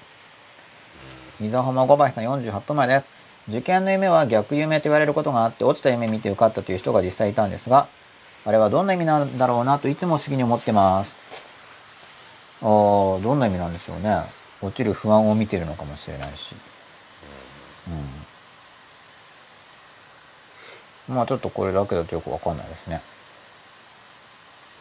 [1.42, 3.08] 水浜五倍さん48分前です。
[3.50, 7.88] 受験の夢は逆夢と言われることがあって落ちた夢見て受かったという人が実際いたんですが
[8.46, 11.16] あれはどんな意味なんだろうなといつも不思議に思ってます。
[12.62, 14.22] あーどんな意味なんでしょうね。
[14.62, 16.54] 落ちる不安を見てるのかもしれないし。
[21.10, 21.16] うん。
[21.16, 23.02] まあちょっとこれだけだとよくわかんないですね。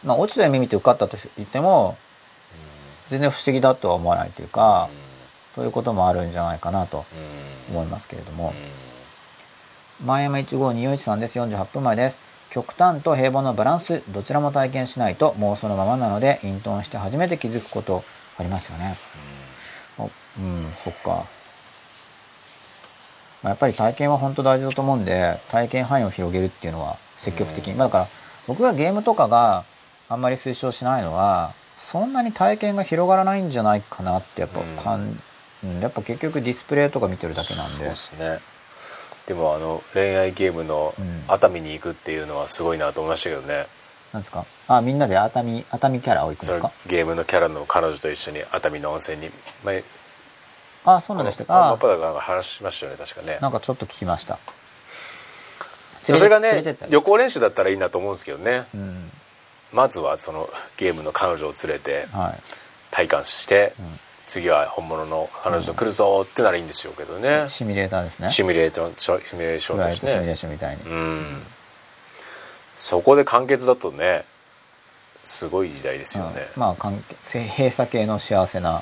[0.03, 1.97] まあ落ちた夢見て受かったと言っても
[3.09, 4.89] 全然不思議だとは思わないというか
[5.55, 7.05] そういうこともあるんじゃないかなと
[7.69, 8.53] 思いますけれども。
[10.05, 11.37] 前山15241さんです。
[11.37, 12.17] 48分前です。
[12.49, 18.03] 極端と平凡のバランスどちらも体験しないと妄想のままなので隠遁して初めて気づくこと
[18.37, 18.97] ありますよね。
[19.99, 21.25] あうんそっか。
[23.43, 28.07] まあやっぱり体験は本当大事だと思うんで体験範囲を広げるっていうのは積極的に、まあだから
[28.47, 29.63] 僕がゲームとかが
[30.09, 35.19] あんまり推奨しないのはそんなに体験が広がらないんじゃないかなってやっぱかん、
[35.63, 38.39] うん、やっぱ結局ディスプレイとか見てるだけなんそうでですね。
[39.27, 41.23] でもあの恋愛ゲームのうん。
[41.27, 43.67] 熱海に行くっていうのはすごいなと思いましたけどね、
[44.11, 44.45] なんですか？
[44.67, 46.71] あみんなで熱海熱海キャラを行くんですか？
[46.87, 49.29] ゲームのキャラの彼女と一緒に熱海の温泉に
[49.63, 49.83] 前
[50.83, 51.45] あそうなんでした。
[51.45, 51.77] かあ。
[51.77, 53.37] パダが話しましたよね確かね。
[53.39, 54.39] なんかちょっと聞きました。
[56.03, 58.65] それがね旅行練習だったらいいなと思うんですけどね。
[58.73, 59.11] うん。
[59.71, 62.39] まずはそのゲームの彼女を連れてはい。
[62.89, 63.83] 体感して、ん
[64.31, 68.29] 次は本物の彼女と来るぞってならいいんでしょうけどね、シミュレーターですね。
[68.29, 69.81] シミュレーションシミュレーション。
[69.81, 71.41] としていわゆるシミュレーねションみたいに、うん。
[72.77, 74.23] そこで完結だとね
[75.25, 78.81] すごい時代ですよね、うんまあ関係閉鎖系の幸せな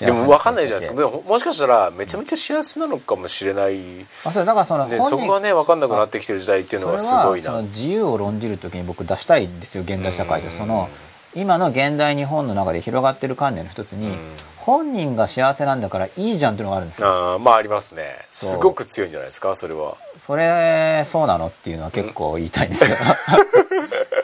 [0.00, 0.04] うん。
[0.04, 0.94] でも分かんないじゃないですか。
[0.94, 7.62] かでももしかしたらめちゃめちゃ幸せなのかもしれない、ね、あそれだからその本人そこがね分かんなくなってきてる時代っていうのがすごいな。
[7.62, 10.50] 自由を論じる時に僕出したいんですよ現代社会で。
[10.50, 10.88] その
[11.34, 14.18] 今の現代日本の中で広がってる観念の一つにうん。
[14.56, 17.06] 本人が幸せなんだからいいじゃんっていうのがあるんですよ。
[17.06, 18.16] あーまあありますね。
[18.32, 19.54] すごく強いんじゃないですか？
[19.54, 19.96] それは。
[20.26, 22.96] それそうなのっていうのは結構言いたいんですよ。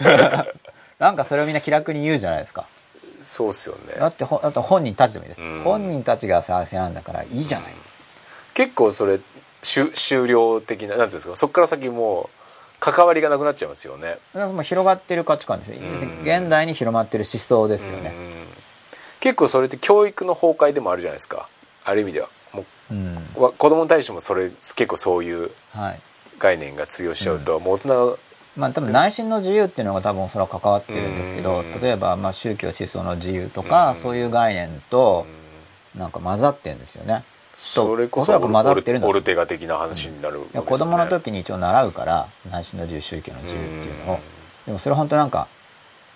[0.98, 2.64] なんかそれをみんな気楽に言うじゃないですか。
[3.20, 3.96] そうっすよね。
[3.98, 5.62] だってほだって本人たちでもいいです、うん。
[5.62, 7.72] 本人たちが幸せなんだからいいじゃない、
[8.54, 9.20] 結構それ
[9.60, 11.36] 終終了的ななんていうんですか？
[11.36, 12.39] そこから先もう
[12.80, 14.18] 関わりがなくなっちゃいますよね。
[14.34, 16.22] もう広がってる価値観ですよ、ん。
[16.22, 18.14] 現代に広まってる思想ですよね。
[18.16, 18.44] うん。
[19.20, 21.48] 結構それって教育の崩壊でもあるじゃないですか。
[21.84, 22.28] ある意味では。
[22.52, 26.00] もうん、うわ子供に対してもそれ結構そういうはい。
[26.38, 28.18] 概念が通用しちゃうと、もう大人
[28.56, 31.80] まあ多分内心の自由っていうのが多分それは関わってるんですけどうん。
[31.80, 33.96] 例えばまあ宗教思想の自由とかうん。
[33.96, 35.26] そういう概念と
[35.94, 37.24] なんか混ざってるんですよね
[37.62, 40.66] それこそ混ざってるんだオルテガ的な話になるわいやけですよね。
[40.70, 44.16] 子供の時に一応習うから内心の自由宗教の自由っていうのを。
[44.16, 44.20] うん。
[44.66, 45.46] でもそれ本当なんか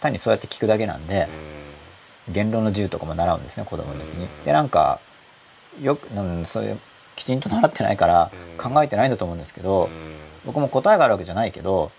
[0.01, 1.29] 単にそうやって聞くだけなんで
[2.31, 4.27] う言論の自由とかも習うんですね子供の時に。
[4.47, 5.01] でなんか
[5.83, 6.79] よく、うん、そういう
[7.15, 8.73] きちんと習ってないからうん。
[8.73, 9.89] 考えてないんだと思うんですけどん。
[10.47, 11.93] 僕も答えがあるわけじゃないけど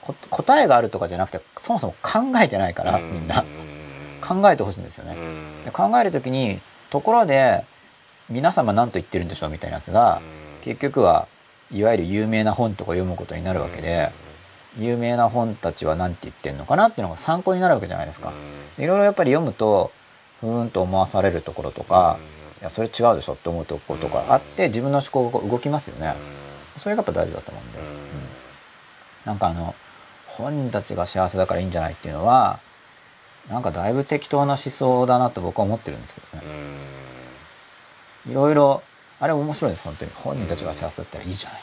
[0.00, 3.12] こ答えがあるとかじゃなくてそもそも考えてないからうん。
[3.12, 3.40] みんな。
[3.40, 3.70] うん
[4.20, 5.16] 考えてほしいんですよね。
[5.72, 7.64] 考える時にところで
[8.30, 10.22] 皆様何と言ってるんでしょうみたいなやつが
[10.62, 11.26] 結局は
[11.72, 14.10] いわゆる有名な本とか読むことになるわけで
[14.78, 18.32] 有名な本たちは何て言ってるのかなっていうのが参考になるわけじゃないですか。
[18.78, 19.90] いろいろやっぱり読むと
[20.40, 22.18] ふーんと思わされるところとか
[22.60, 26.14] いやそれ違うでしょって思うところとかあって自分の思考が動きますよね。
[26.78, 27.84] それがやっぱ大事だと思うんで、うん。
[29.26, 29.74] なんかあの
[30.26, 32.60] 本人たちが幸せだからいいんじゃないっていうのは
[33.50, 36.99] なんかだいぶ適当な思想だなと僕は思ってるんですけどね
[38.28, 38.82] いろいろ
[39.20, 40.10] あれ面白いです本当に。
[40.14, 41.60] 本人たちが幸せだったらいいじゃない。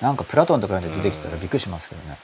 [0.00, 2.16] なんかプラトンとか読んで出てきたらびっくりしますけどね。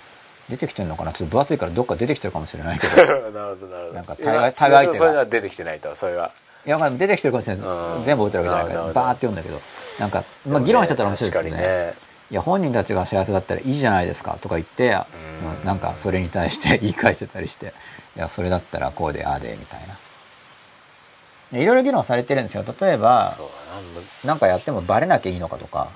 [0.48, 1.12] 出てきてるのかな？
[1.12, 2.96] ちょっと分厚いからどっか出てきてるかもしれないけど。
[3.32, 3.92] なるほどなるほど。
[3.94, 6.30] なんか対外対外相手がそういうのは出てきてないとそれは。
[6.66, 7.66] いやまあ出てきてるかもしれない。
[7.66, 8.04] うん。
[8.04, 9.58] 全部置いてるわけじゃないからバーって読んだけど。
[10.00, 11.94] なんか、まあ、議論してたら面白いですけどねね。
[12.30, 14.98] いや本人たちが幸せだったらいいじゃないですかとか言って、うん。
[14.98, 17.74] うんなんかそれに対して言い返してたりして
[18.16, 19.86] いやそれだったらこうでああでみたいな。
[19.86, 19.94] で
[21.52, 22.64] いろいろ議論されてるんですよ。
[22.80, 25.88] 例えばそうだなむなんかやってもバレなきゃいいのかとか。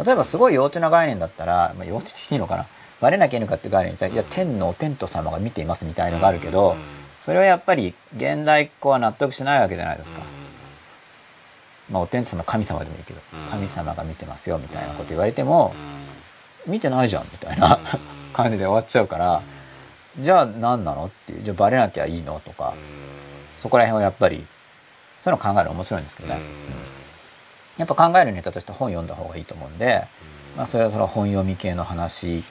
[0.00, 2.66] う例えばすごい幼稚な概念だったら、まあ、幼稚っていいのかな。
[3.00, 6.78] バレなきゃいいのかっていう概念にいや天のお天道様が見ていますみたいのがあるけど、うん。
[7.24, 10.20] それはやっぱり現代っ子は納得しないわけじゃないですか、
[11.90, 13.50] まあ、お天道様神様でもいいけど、うん。
[13.50, 15.74] 神様が見てますよみたいなこと言われても
[16.66, 16.72] う、ん。
[16.72, 18.00] 見てないじゃんみたいなうん。
[18.32, 19.42] 感じで終わっちゃうから、
[20.20, 22.74] じゃあ何なのっていうじゃあバレなきゃいいのとか、
[23.62, 24.44] そこら辺はやっぱり
[25.20, 26.42] そういうの考えるの面白いんですけどね、うん。
[26.42, 26.98] うん
[27.78, 30.04] やっぱ考えるネタとして本読んだ方がいいと思うんで、
[30.56, 32.42] まあ、それはその本読み系の話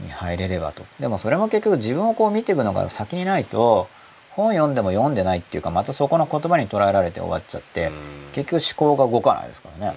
[0.00, 0.82] に入れればと。
[0.98, 3.88] でもそれも結局自分をこう見ていくのが先にないと
[4.30, 7.92] 本読んでも読んでないっていうかまたそこの言葉に捉えられて終わっちゃって、うん。
[8.34, 9.96] 結局思考が動かないですからね、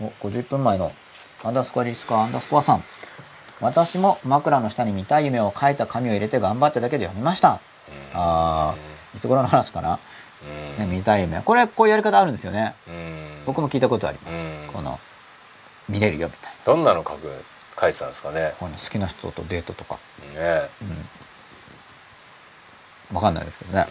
[0.00, 0.06] うん。
[0.06, 0.92] お50分前の
[1.44, 2.82] アンダースコアディスコアアンダースコアさん
[3.60, 7.60] 私も枕の下に見たい夢を書いた紙を入れて頑張ってだけで読みました。
[8.14, 9.98] あーいつ頃の話かな、
[10.78, 11.40] ね、見たい夢。
[11.40, 12.74] これこういうやり方あるんですよね。
[13.46, 15.00] 僕も聞いたことあります、この
[15.88, 16.58] 見れるよみたいな。
[16.64, 17.30] どんなの書く
[17.80, 18.52] 書いてたんですかね？
[18.58, 19.98] この好きな人とデートとか。
[20.34, 20.68] ね。
[23.12, 23.86] わかんないですけどね。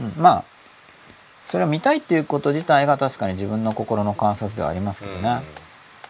[0.00, 0.06] う、ん。
[0.06, 0.44] うん、まあ
[1.44, 5.42] それを見たいっていうこと自体が確かに自分の心の観察ではありますけどね、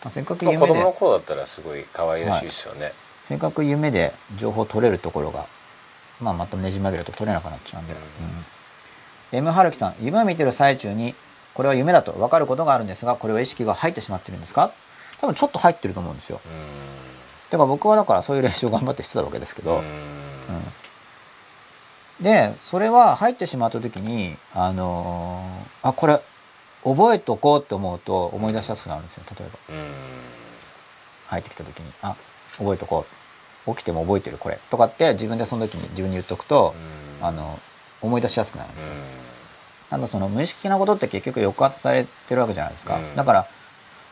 [0.05, 0.69] まあ、せっかくまあ夢で。
[0.69, 2.93] 子供の頃だったらすごい可愛らしいですよね。
[3.25, 5.47] せっかく夢で情報を取れるところが、
[6.21, 7.99] まあ、またねじ曲げると取れなくなっちゃうんで、うん。
[7.99, 8.45] うん。
[9.33, 11.15] M 春樹さん夢を見てる最中に
[11.55, 14.71] これは夢だと分かることがあるんですがこれは意識が入ってしまってるんですか？
[15.21, 16.41] 多分ちょっと入ってると思うんですよ。
[17.51, 19.79] てか僕はだからそういう練習を頑張ってしてたわけですけど、うん。
[19.79, 19.85] うん。
[22.21, 26.21] でそれは入ってしまった時にあのーあこれ
[26.85, 29.59] 覚えとこうって思うと思い出しやすくなるんですよ例えば。
[29.75, 29.85] うん。
[31.29, 32.17] 入ってきた時にあ
[32.59, 33.15] 覚えとこう。
[33.67, 34.59] 起きても覚えてるこれ。
[34.71, 36.75] とかって自分でその時に自分に言っとくと、
[37.23, 37.59] あの
[38.03, 38.93] 思い出しやすくなるんですよ、
[39.89, 43.17] あとその無意識的なことって結局抑圧されてるわけじゃないですか、うん。
[43.17, 43.47] だから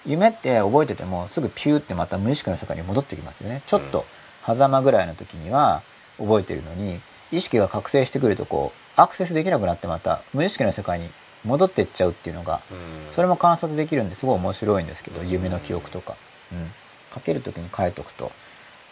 [0.06, 3.60] 夢って覚えててもすぐピューってまた無意識の世界に戻ってきますよね。
[3.66, 4.06] ちょっと
[4.46, 5.82] 狭間ぐらいの時には
[6.16, 6.98] 覚えてるのに
[7.30, 11.10] 意識が覚醒してくるとこうアクセスできなくなってまた無意識の世界に
[11.44, 12.74] 戻ってっちゃうっていうのがう
[13.10, 13.12] ん。
[13.12, 16.16] それも観察できるんですごい面白いんですけど夢の記憶とか、
[16.52, 16.70] うん、
[17.14, 18.32] 書ける時に書いとくと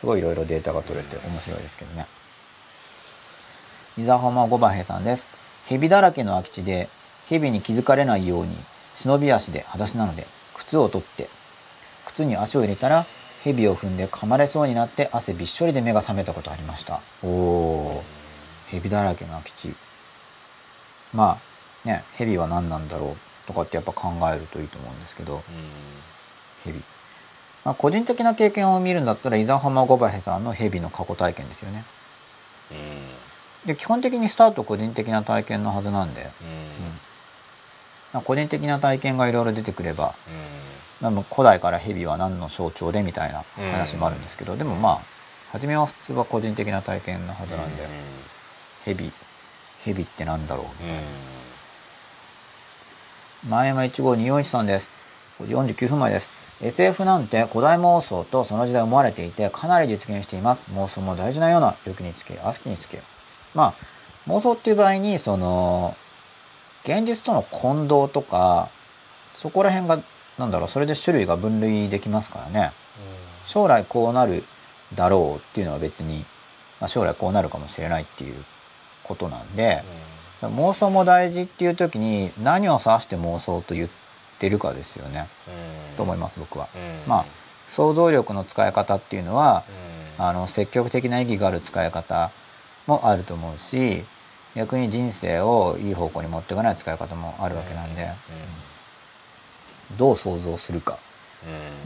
[0.00, 2.06] すごいいろいろデータが取れて面白いですけどね。
[3.98, 5.26] 伊沢浜五番平さんです。
[5.66, 6.88] 蛇だらけの空き地で
[7.28, 8.56] 蛇に気づかれないように
[8.96, 11.28] 忍び足で裸足なので靴を取って
[12.06, 13.06] 靴に足を入れたら
[13.44, 17.00] 蛇を踏んで噛まれそうになって汗びっしょりで目が覚めたことありました。
[17.22, 18.04] おお
[18.68, 19.74] 蛇だらけの空き地。
[21.14, 21.49] まあ
[21.84, 25.42] ね蛇は何なんだろうとかってやっぱ考えるといいと思うんですけど。
[26.64, 26.78] 蛇、
[27.64, 31.84] まあ、個人的な経験を見るんだったら伊沢浜五番平さんの蛇の過去体験ですよね。
[33.66, 36.30] で基本的にスタート個人的な体験のはずなんで、
[38.12, 40.14] まあ個人的な体験がいろいろ出てくれば、
[41.00, 43.42] まあ、古代から蛇は何の象徴でみたいな
[43.72, 45.00] 話もあるんですけど、でもまあ
[45.52, 47.88] 初めは普通は個人的な体験のはずなんで、
[48.84, 49.12] 蛇。
[49.84, 50.66] 蛇ってなんだろう
[53.48, 54.88] 前山15241です。
[55.40, 56.28] 49分前です。
[56.60, 60.70] SF なんて古代妄想とその時代思われていてかなり実現しています。
[60.72, 63.00] 妄想も大事なような欲につけ悪しきにつけ。
[63.54, 63.74] まあ
[64.26, 65.96] 妄想っていう場合にその
[66.84, 68.68] 現実との混同とか
[69.38, 69.98] そこら辺が
[70.38, 72.72] なんだろうそれで種類が分類できますからね。
[73.46, 74.44] 将来こうなる
[74.94, 76.26] だろうっていうのは別に、
[76.78, 78.44] まあ、将来こうなるかもしれないっていう
[79.02, 79.82] ことなんで、
[80.42, 83.88] 妄想も大事っていう時に何を指して妄想と言っ
[84.38, 85.28] てるかですよね、
[85.96, 86.68] と思います僕は。
[87.06, 87.24] まあ
[87.68, 89.62] 想像力の使い方っていうのは、
[90.18, 92.30] あの積極的な意義がある使い方
[92.86, 94.04] もあると思うし
[94.54, 98.08] 逆に人生をいい方向に持っていかない使い方もあるわけなんで、
[99.96, 100.98] どう想像するか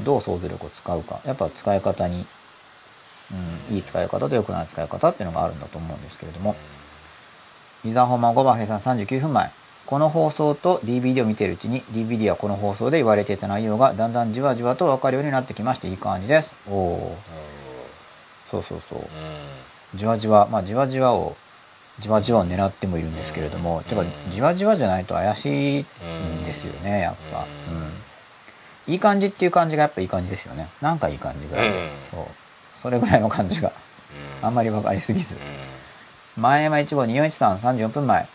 [0.05, 2.24] どう想像力を使うかやっぱ使い方に、
[3.70, 6.55] うん、いい使い方と良くない使い方っていうのがあるんだと思うんですけれども。
[7.84, 9.50] 伊沢本間5番平さん39分前
[9.86, 16.54] この放送と DVD を見ているうちに DVD はこの放送で言われていた内容がだんだんじわじわと分かるようになってきましていい感じです。
[16.66, 17.16] おお
[18.50, 19.00] そうそうそう。
[19.94, 21.36] じわじわまあじわじわを
[22.00, 25.84] じわじわを狙ってもいるんですけれども、てかじわじわじゃないと怪しいん
[26.44, 27.46] ですよねやっぱ、
[28.88, 30.68] うん、いい感じっていう感じがやっぱいい感じですよね。
[30.80, 31.62] なんかいい感じが、
[32.10, 32.26] そう。
[32.82, 33.70] それぐらいの感じが
[34.42, 35.36] あんまり分かりすぎず、
[36.36, 38.26] 前山1号241さん34分前。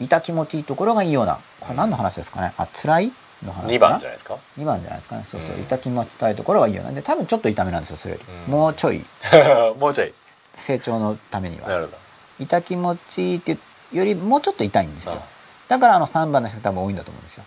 [0.00, 1.38] いた気持ちいいところがいいような。
[1.60, 2.52] これ何の話ですかね？
[2.56, 3.12] あ辛い？
[3.44, 5.24] の話かな？2番じゃないですか？2番じゃないですかね。
[5.24, 5.62] そうそう、うん。
[5.62, 8.52] 痛気持ちたいところはいいよねで多分ちょっと痛めなんですよそれより、うん。
[8.52, 9.04] もうちょい。
[9.78, 10.14] もうちょい。
[10.54, 11.68] 成長のためには。
[11.68, 11.98] なるほど。
[12.40, 13.58] 痛気持ちいいってい
[13.92, 15.12] うよりもうちょっと痛いんですよ。
[15.16, 15.22] あ
[15.68, 17.44] だからあの3番の人多分多いんだと思うんですよ。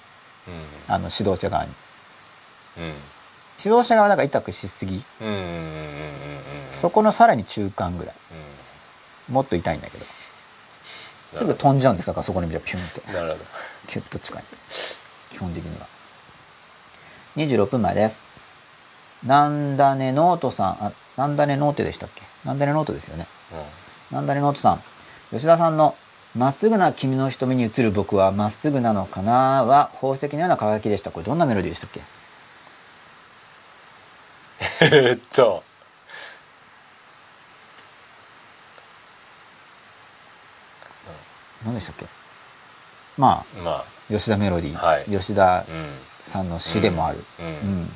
[0.47, 0.51] う
[0.91, 1.71] あの指導者側に。
[1.71, 1.73] ん。
[3.63, 5.03] 指導者側だから痛くしすぎ。
[5.21, 5.73] うんうんうんうんうんうん。
[6.71, 8.15] そこのさらに中間ぐらい
[9.29, 10.05] もっと痛いんだけど。
[11.37, 13.01] すぐ飛んじゃうんですだからそこに見てピュンって。
[13.07, 13.45] うんなるほど。
[13.87, 14.43] キュッと近い。
[15.31, 15.87] 基本的には。
[17.35, 18.19] 26分前です。
[19.25, 22.21] なんでなノートさんあなんでなノートでしたっけ？
[22.45, 23.25] なんでなノートですよね。
[24.11, 24.83] なんでなノートさん。
[25.31, 25.95] 吉田さんの
[26.37, 31.09] 「まっすぐな君の瞳に映る僕はまっすぐなのかな」は宝石のような輝きでした。
[31.11, 32.01] これどんなメロディーでしたっけ？
[34.85, 35.63] えーっと
[41.65, 42.05] 何でしたっけ？
[43.17, 43.75] ままあ。
[43.77, 45.05] あ吉田メロディー、はい。
[45.05, 45.65] 吉田う
[46.29, 47.21] さんの詩でもある、ん。
[47.21, 47.83] ううん。
[47.83, 47.91] ん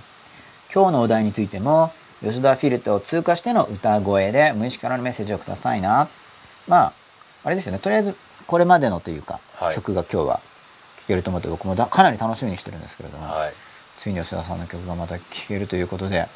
[0.74, 6.08] 今日のお題についても吉田フィルターを通過しての歌声で無意識からのメッセージをくださいな。
[6.68, 6.94] まあ
[7.44, 7.80] あれですよね。
[7.80, 8.16] とりあえず
[8.48, 9.76] これまでのというか、はい。
[9.76, 10.36] 曲が今日は
[11.02, 13.54] 聴けると思って僕もだかなり楽しみにしてるんですけれども、はい。
[14.00, 16.28] ついに吉田さんの曲がまた聴けるということであ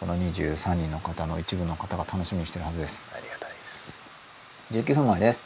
[0.00, 3.00] この23人の方の一部の方が楽しみにしてるはずです。
[3.14, 3.94] ありがたいです。
[4.72, 5.42] 19分前です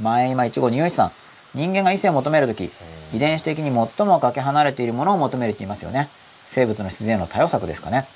[0.00, 1.12] 前今一号二一さん
[1.54, 3.16] 人間が異性を求めるときうん。
[3.16, 6.08] 遺伝子的に最もかけ離れているものを求めるって言いますよね。
[6.46, 8.06] 生物の自然の多様作ですかね。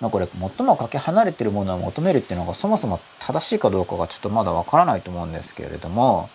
[0.00, 6.30] まあこれ最もかけ離れているものを求めるっていうのがそもそも正しいかどうかがちょっとまだわからないと思うんですけれども。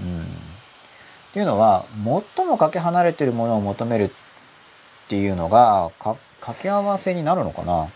[0.00, 0.22] うん。
[0.22, 0.24] っ
[1.32, 1.86] ていうのは
[2.36, 4.10] 最もかけ離れているものを求めるっ
[5.08, 7.88] ていうのがか掛け合わせになるのかな？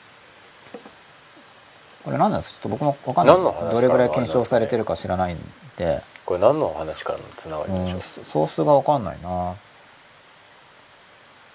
[2.07, 3.36] これ何なんですかちょっと僕もわかんない。
[3.36, 5.39] どれぐらい検証されてるか知らないん
[5.76, 8.01] で、これ何のお話からのつながりうん、でしょう？
[8.01, 9.57] ソースがわかんないな。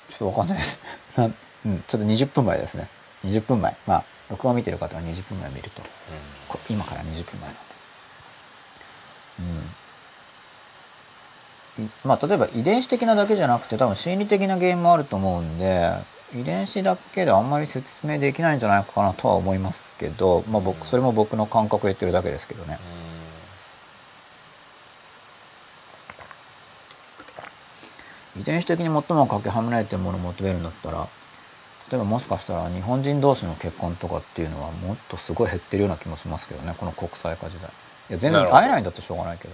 [0.10, 0.82] ちょっとわかんないです。
[1.16, 2.90] なんうん、ちょっと20分前ですね。
[3.24, 3.74] 20分前。
[3.88, 5.82] まあ録画見てる方は20分前見ると。
[6.50, 7.60] こ今から20分前なんで。
[11.80, 11.86] うん。
[11.86, 15.94] いまあ例えば遺伝子的なだけじゃなくて多分心理的な原因もあると思うんで
[16.34, 22.80] 遺伝子だけであんまり説明できないんじゃないかなとは思いますけど、まあ、僕それも僕の感覚を言ってるだけですけどね。
[28.40, 31.08] 遺伝子的に最もかけ離れてるものを求めるんだったら
[31.92, 37.70] 例えばもしかしたら日本人同士の結婚とかっていうのはもっとすごい減ってるような気もしますけどねこの国際化時代。
[38.10, 39.54] いや全然会えないんだってしょうがないけど。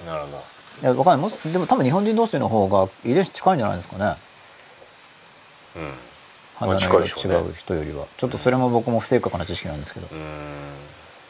[0.00, 0.38] うんなるほど。
[0.82, 1.30] いやわかんない。
[1.30, 4.16] もしでも多分日本人同士の方が遺伝子近いんじゃないですかね。
[5.76, 6.13] うん
[6.56, 8.06] 肌の色違う人よりは。
[8.16, 10.08] ちょっとそれも僕も不正確な知識なんですけど。
[10.10, 10.20] うん。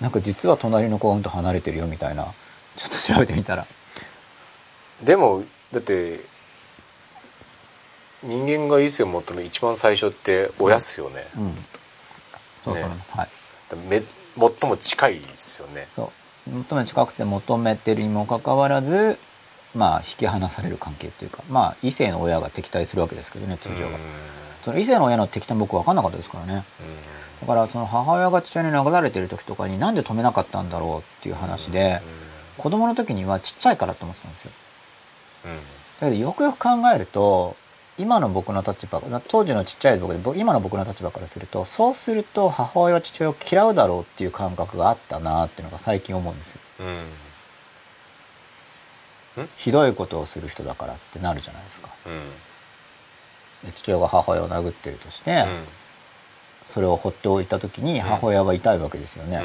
[0.01, 2.25] なんか実は隣の子がうんと離れてるよみたいな。
[2.77, 3.67] ちょっと調べてみたら。
[5.03, 6.21] でもだって
[8.23, 11.65] 人間が異性を求める一番最初って親っすよね、うん。
[12.65, 12.97] そうそう、ね。
[13.11, 13.29] はい。
[13.89, 14.03] め
[14.39, 15.87] 最も近いですよね。
[15.95, 16.25] そう。
[16.51, 19.19] 求め近くて求めてるにもかかわらず
[19.75, 23.91] まあ引き離される関係っていうかまあ異性の親が敵対するわけですけどね通常は
[24.65, 26.65] その異性の親の敵対僕分かんなかったですからね。
[27.41, 32.01] だからその母親が父親に流されてる時とかになんで止めなかったんだろうっていう話で
[32.57, 34.51] 子供の時にはちっちゃいからって思ってたんですよ。
[36.01, 37.57] だけどよくよく考えると
[37.99, 46.61] 今の僕の立場当時のちっちゃい僕で僕今の僕の立場からするとそうすると母親は父親を嫌うだろうっていう感覚があったなっていうのが最近思うんですよ。
[46.81, 46.87] うん。
[46.87, 46.91] う
[49.43, 51.89] んひどいことをする人だからってなるじゃないですか。
[52.07, 52.13] うん。
[52.13, 52.21] で
[53.73, 55.45] 父親が母親を殴ってるとして、
[56.69, 59.43] それを放っておいた時に母親は痛いわけですよね、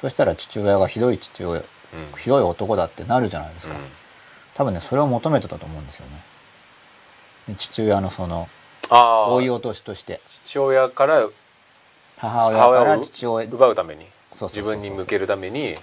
[0.00, 2.18] そしたら父親がひどい父親うん。
[2.18, 3.80] ひどい男だってなるじゃないですか、うん。
[4.54, 6.12] 多分ねそれを求めてたと思うんですよね。
[7.48, 8.48] で父親のその
[8.88, 10.20] ああ追い落としとして。
[10.26, 11.28] 父親から
[12.18, 14.06] 母親から父親奪うために
[14.40, 15.76] 自分に向けるために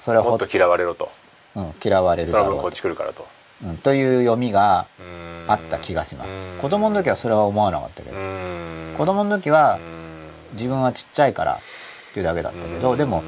[0.00, 1.10] それをほもっと嫌われろと。
[1.56, 3.26] うん、嫌われるその分こっち来るからと
[3.64, 5.30] うん、という読みがうん。
[5.50, 6.30] あった気がします。
[6.30, 6.58] うん。
[6.60, 8.16] 子供の時はそれは思わなかったけど。
[8.16, 8.94] うん。
[8.96, 10.56] 子供の時はうん。
[10.56, 11.58] 自分はちっちゃいからっ
[12.12, 12.98] ていうだけだったけどうん。
[12.98, 13.22] でも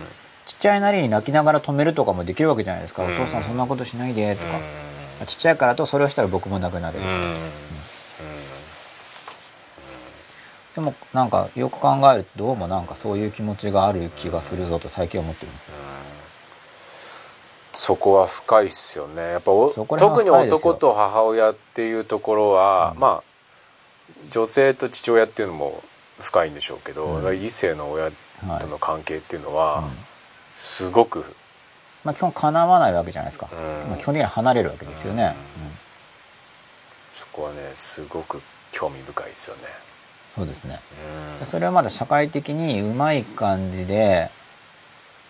[0.47, 3.03] ちっちゃいなりに泣きながら止めるとかもできるわけじゃないですか。
[3.03, 3.17] おうん。
[3.17, 4.59] 父さんそんなことしないでとか。
[5.23, 6.99] うちっちゃいからとそれをしたら僕もなくなる。
[7.01, 7.03] ん。
[7.03, 7.37] うん。
[10.75, 15.75] でもなんかよく考えるとどうもなんかそういう気持ちがある気がするぞと最近思ってるんですよ
[17.75, 19.23] そこは深いっすよね。
[19.23, 19.51] やっぱ
[19.99, 23.01] 特に男と母親っていうところは、うん。
[23.01, 23.23] まあ
[24.31, 25.83] 女性と父親っていうのも
[26.19, 27.43] 深いんでしょうけど、うん。
[27.43, 28.11] 異性の親
[28.61, 30.13] との関係っていうのは、うん
[30.55, 31.25] すごく、
[32.05, 33.55] まあ基本叶わないわけじゃないですか、う
[33.87, 33.89] ん。
[33.89, 35.35] まあ、基本的には離れるわけですよね、
[37.15, 39.63] そこはねすごく興味深いですよね。
[40.37, 40.79] そうですね。
[41.41, 41.47] うん。
[41.47, 44.31] それはまだ社会的にうまい感じで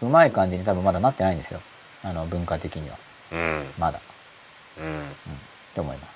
[0.02, 1.60] うまい感じに多分まだなってないんですよ
[2.04, 2.96] あの文化的には。
[3.32, 3.64] うん。
[3.78, 4.00] まだ、
[4.78, 4.86] うん。
[4.86, 5.12] うん、っ
[5.74, 6.08] て思いま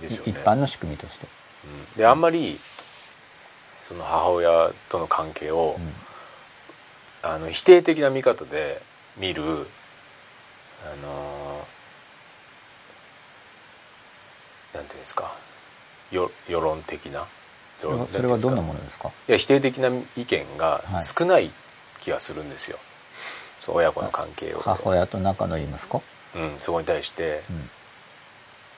[0.00, 0.20] す。
[0.20, 0.22] ね。
[0.26, 1.26] 一般の仕組みとして、
[1.64, 1.98] うん。
[1.98, 2.58] であんまり
[3.82, 5.78] その母親との関係を、
[7.22, 8.82] あの否定的な見方で
[9.16, 9.46] 見るあ
[11.02, 11.66] の
[14.74, 15.32] なんていうんですか。
[16.10, 17.26] よ世論的な。
[17.80, 19.10] それはどんなものですか？
[19.28, 21.04] いや否定的な意見がはい。
[21.04, 21.50] 少ない
[22.00, 22.78] 気がするんですよ、
[23.66, 26.00] そう親子の関係を、母親と仲のいい息子、
[26.36, 27.56] うん、そこに対して、うん。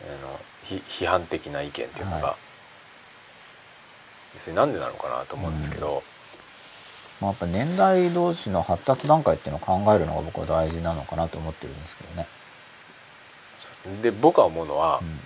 [0.00, 2.36] あのひ批判的な意見っていうのが、は
[4.34, 6.02] それなんでなのかなと思うんですけど、
[7.20, 12.26] まあ、やっぱ年代同士の発達段階っていうのを考えるのが僕は大事なのかなと思ってるんですけどね、
[14.02, 15.20] で僕は思うのは、うん。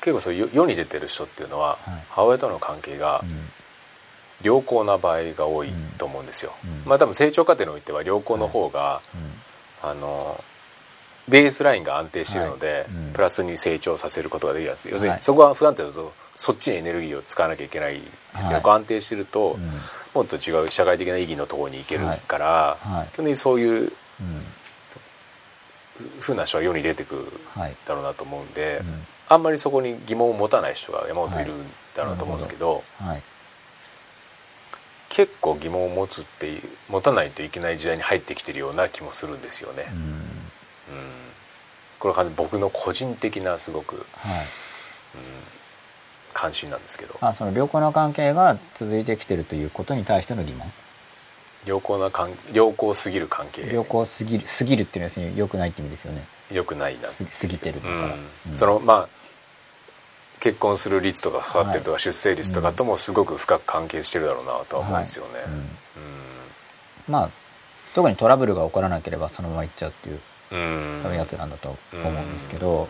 [0.00, 2.04] 結構そう世世に出てる人っていうのは、はい。
[2.08, 3.28] 母親との関係がうん
[4.42, 6.52] 良好な場合が多いと思うんですよ。
[6.64, 6.88] うん。
[6.88, 9.00] まあ多分成長過程においては良好の方が、
[9.82, 10.42] あの
[11.28, 15.18] ベースラインが安定しているので、プラスに成長させることができるんです要するはい。
[15.18, 18.10] にそこは不安定だとそっちにエネルギーを使わなきゃいけないんで
[18.40, 19.70] すけど、安定してると、うん。
[20.14, 23.90] もっと違う社会的な意義のところに行けるから、基本的にそういううん。
[26.20, 27.24] ふうな人は世に出てくる
[27.60, 29.06] はいだろうなと思うんで、うん。
[29.28, 31.58] あんまりそこに疑問を持たない人が山ほどいるん
[31.94, 33.22] だろうなと思うんですけど,、はい
[35.18, 39.86] 結構疑問を持つっていう持たないといけない時代に入ってきてるような気もするんですよね。
[39.92, 39.98] うん。
[39.98, 40.22] うん。
[41.98, 44.04] これは完全に僕の個人的なすごくはい。
[46.32, 47.16] 関心なんですけど。
[47.20, 50.70] あその良好な関係が続いてきてるということに対しての疑問。
[51.66, 53.68] 良好な関良好すぎる関係。
[53.72, 56.24] 良好すぎるすぎるっていうのは要するに良くないって意味ですよね。
[56.52, 58.14] 良くないなす過ぎてるだか。
[58.50, 58.56] うん。
[58.56, 59.17] そのまあ
[60.40, 65.30] 結婚する率とかかかってるとか、出生率とかともすごく深く関係してるだろうなとは思うんですよね。
[67.08, 67.30] まあ
[67.94, 70.20] 特にトラブルが起こらなければそのまま行っちゃうっていう
[70.52, 71.00] うん。
[71.02, 72.88] 多分やつなんだと思うんですけど、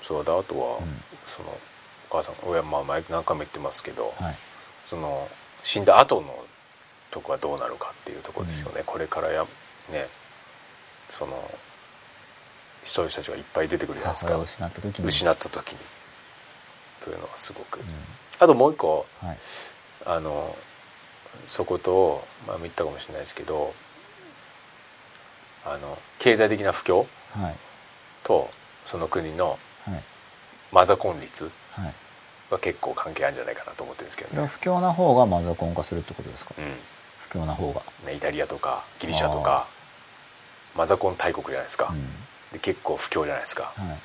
[0.00, 0.36] そうだ。
[0.36, 1.02] あとは、うん。
[1.26, 1.48] その
[2.10, 4.36] お母さん親まあ前何回も言ってますけど、はい。
[4.84, 5.28] その
[5.62, 6.34] 死んだ後の
[7.10, 9.44] とこはどうなるかっていうところですよね、これからや
[9.90, 10.08] ね
[11.08, 11.50] その
[12.84, 14.36] そういう人たちがいっぱい出てくるじゃないですか。
[14.36, 15.06] 失った時に。
[15.06, 15.78] 失った時に。
[17.04, 17.80] というのはすごく、
[18.38, 19.38] あともう一個うんはい。
[20.04, 20.56] あの
[21.46, 23.72] そこと、まあ、言ったかもしれないですけど
[25.64, 27.56] あの経済的な不況はい。
[28.24, 28.50] と
[28.84, 30.02] その国のはい。
[30.72, 31.50] マザコン率
[32.50, 34.32] は結構関係あるんじゃないかなと思ってるんですけどね。
[34.32, 36.62] それは不況な方がマザコン化するってことですか、う
[37.28, 39.66] 不況な方が、んねイタリアとかギリシャとか
[40.74, 42.06] マザコン大国じゃないですか、うん
[42.52, 43.72] で結構不況じゃないですか。
[43.76, 43.98] はい、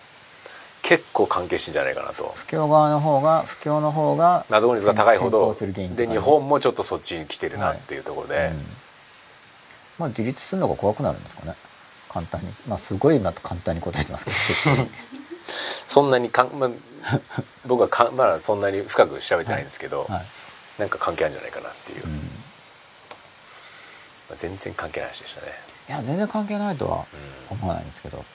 [0.82, 2.34] 結構関係してんじゃないかなと。
[2.36, 8.66] 不況側の方が不況の方がマザコン率が高いほ先ど行する原因とかで日本もちょっとそっちに来てるなっていうところで、うん。
[10.00, 11.56] まあ自立するのが怖くなるんですかね。
[12.10, 12.48] 簡単に。
[12.68, 14.88] まあすごいなと簡単に答えてますけど。
[15.50, 16.72] そんなにかん、まあ、
[17.66, 20.22] 僕はかまだそんなに深く調べてないんですけど、はい、
[20.80, 22.22] なんか関係あるんじゃないかなっていう、うん、いま
[24.34, 25.48] あ全然関係ない話でしたね。
[25.88, 27.06] や全然関係ないとは
[27.50, 27.58] うん。
[27.58, 28.26] 思わないんですけど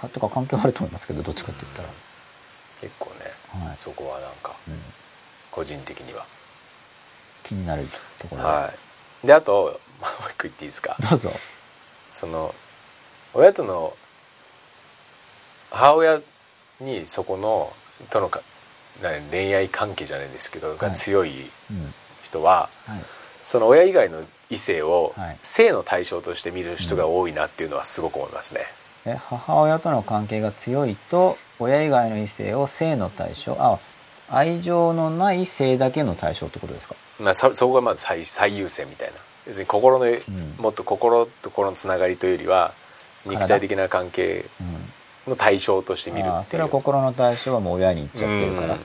[0.00, 1.88] かとか関係はあると思いますけどどっちかって言ったら、
[2.80, 3.76] 結構ね、はい。
[3.78, 4.80] そこはなんかうん、
[5.50, 6.24] 個人的には。
[7.44, 7.86] 気になる
[8.18, 8.72] ところで、は
[9.24, 9.26] い。
[9.26, 10.96] であとまあ もう一個言っていいですか？
[11.10, 11.30] どうぞ。
[12.10, 12.54] その
[13.34, 13.96] 親との
[15.70, 16.20] 母親
[16.80, 17.72] にそこの
[18.10, 18.40] とのか
[19.02, 21.94] な恋愛関係じゃないですけどが強いうん。
[22.22, 23.02] 人は、はい。
[23.42, 25.38] その親以外の異性をはい。
[25.42, 28.60] 性の対象として見る人が多いなっていうのはすごく思いますね。
[28.62, 28.77] え
[29.16, 33.78] 母親との関係が強いと親以外の異性を性の対象あ
[34.30, 36.94] 愛情のない性だけの対象ってことですか？
[37.18, 39.14] まあ、そそこがまず最最優先みたいな。
[39.46, 40.20] 要するに心の、ん。
[40.58, 42.72] もっと心と心のつながりというよりは
[43.24, 44.64] 肉体的な関係う
[45.30, 45.32] ん。
[45.32, 46.44] の対象として見るっていう。
[46.44, 48.78] それは心の対象はもう親に行っちゃってるから、うん。
[48.78, 48.80] っ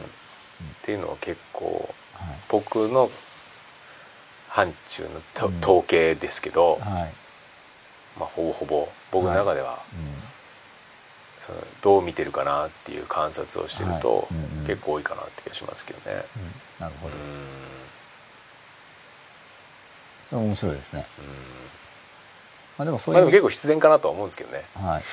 [0.82, 2.38] ていうのは結構はい。
[2.50, 3.10] 僕の
[4.48, 5.20] 範疇の
[5.62, 7.14] 統計ですけど、はい。
[8.20, 14.26] まあ、ほぼほぼ僕の中では、うそのどう見てるかなっていう観察をしてると、はい。
[14.32, 14.66] うんうん。
[14.66, 16.16] 結構多いかなって気がしますけどね。
[16.16, 16.24] んうん、
[16.80, 17.10] なるほ
[20.38, 20.38] ど。
[20.40, 21.06] 面白いですね、
[22.80, 24.64] まあ、でもそうまあ、いう、でも結構必然かなとは思うんですけどね。
[24.74, 25.04] はい。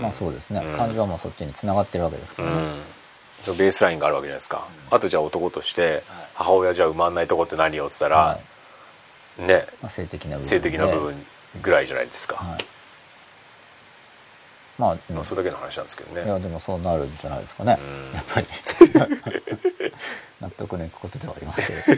[0.00, 0.76] まあそうですね、うん。
[0.76, 2.80] 感情はもうそっちに繋がってるわけですからね、うん、
[3.42, 6.02] そのベースラインがあるわけじゃないですか、あとじゃあ男として
[6.34, 8.40] 母親じゃ埋まんないとこって何よっつったら、は
[9.38, 9.42] い。
[9.42, 9.66] ね。
[9.82, 10.46] まあ、性的な部分で。
[10.46, 11.26] 性的な部分
[11.60, 12.64] ぐらいじゃないですか、はい
[14.80, 16.24] まあ、まあ、それだけの話なんですけどね。
[16.24, 18.14] いやでもそうなるんじゃないですかね、うん。
[18.14, 18.46] やっぱり。
[20.40, 21.96] 納得のいくことではありますけ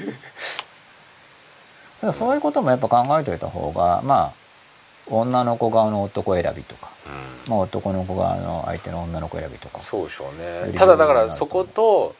[2.02, 2.12] ど。
[2.12, 4.43] そういうこともやっぱ考えておいた方がまあ
[5.07, 7.52] 女の子側の男選びとか、うん。
[7.52, 9.78] まあ、男の子側の相手の女の子選びとか。
[9.78, 10.33] そうでしょうよ
[10.65, 12.17] ねりただだからそこと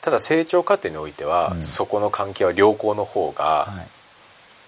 [0.00, 1.60] ただ成長過程においては、うん。
[1.60, 3.88] そこの関係は良好の方が、はい。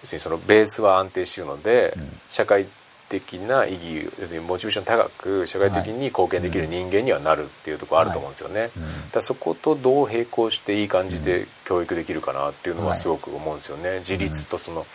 [0.03, 2.19] 要するにそのベースは安定しているので、うん。
[2.29, 2.67] 社会
[3.09, 9.11] 的な意義要するにモチベーション高く社会的に貢献できる人間にはなるっていうところあると思うんですよね、うん。
[9.11, 14.85] だそことどう並行していい感じで教育できるかなっていうのははいすごく思うんですよね、自立とその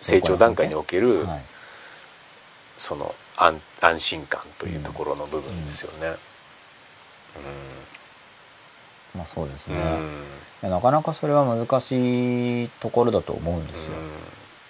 [0.00, 1.42] 成長段階におけるはい。
[2.76, 6.16] その安安心感というところの部分ですよね。
[9.14, 9.76] まあそうですうん。
[9.76, 9.80] ね、
[10.62, 13.92] いやなかなかそれは難しいところだと思うんですよ、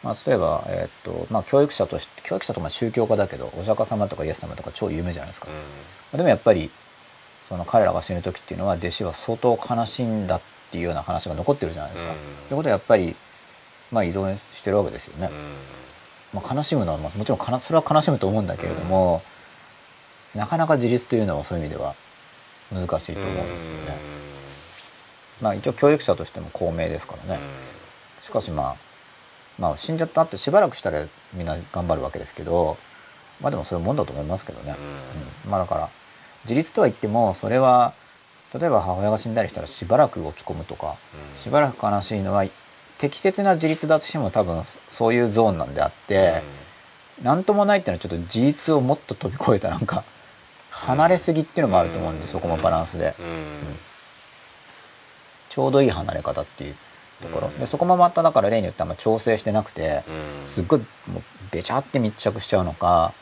[0.05, 5.49] まあ、例えば、えーっとまあ、教育者として教育者とかまあ宗教家だけどお釈迦様とかイエス様とか超有名じゃないですか、
[6.12, 6.70] でもやっぱり
[7.49, 12.10] その彼らが死ぬ時っていうのは弟子は相当悲しんだっていうような話が残ってるじゃないですか。
[12.12, 12.16] うん
[12.49, 13.16] ということはやっぱり
[13.91, 15.31] まあ依存してるわけですよね。
[16.33, 19.23] まあ、悲しむのはまあもちろんそれは悲しむと思うんだけれども、
[20.34, 21.94] なかなか自立というのはそういう意味では
[22.73, 23.99] 難しいと思うんですよね。
[25.41, 27.41] まあ一応教育者としても公明ですからね。
[28.23, 28.93] しかしまあ
[29.58, 32.76] まあ死んじゃったってしばらくしたらみんな頑張るわけですけど
[33.41, 34.74] まあでもそういうもんだと思いますけどね。
[35.44, 35.50] うん。
[35.50, 35.89] まあだから
[36.44, 37.94] 自立とは言ってもそれは
[38.55, 40.97] 例えば母親が死んだりしたらしばらく落ち込むとか
[41.42, 42.44] しばらく悲しいのは
[42.99, 46.42] 適切な自立だとしても多分そういうゾーンなんであって
[47.23, 50.05] 何ともないっていうのはちょっと自立をもっと飛び越えたなんか
[50.70, 53.15] 離れすぎっていうのもあると思うんですそこもバランスで。
[55.50, 56.74] ちょうどいい離れ方っていう
[57.23, 57.49] ところ。
[57.59, 60.02] でそこもまただから例によってあんま調整してなくて
[60.47, 63.12] すっごいもうべちゃって密着しちゃうのか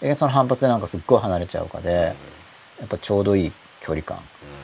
[0.00, 2.14] でその反発でなんかすっごい離れちゃうかで
[2.78, 4.18] やっぱちょうどいい距離感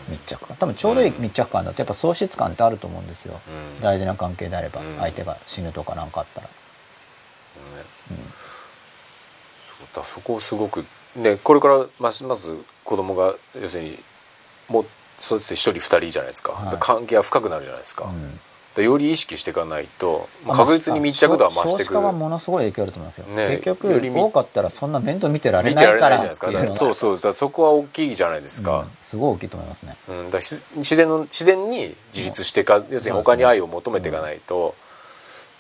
[0.09, 0.57] 密着感。
[0.57, 3.41] 多分ちょうどいい密着感だとやっぱ喪失感ってあると思うんですよ。
[3.83, 4.97] 大事な関係であればうん。
[4.99, 6.49] 相手が死ぬとかなんかあったら。
[9.79, 10.85] そうだそこをすごく
[11.17, 13.99] ねこれからますます子供が要するに
[14.69, 14.87] もう
[15.19, 16.77] そうですね一人二人じゃないですか,、はい。
[16.79, 18.41] 関係は深くなるじゃないですか,、うん
[18.83, 23.49] より意識していかないと、まあ確実に密着度は増していく少子化はものすごい影響あると思いますよ、ね。
[23.51, 26.95] 結局多かったらそんな面倒見てられ見てられないからないじゃないですか。
[26.95, 28.91] そうそうそこは大きいじゃないですか,、うん。
[29.09, 29.97] すごい大きいと思いますね。
[30.09, 30.31] うん。
[30.31, 34.75] だ自然の自然に自立していか要するに他に愛を求めていかないと、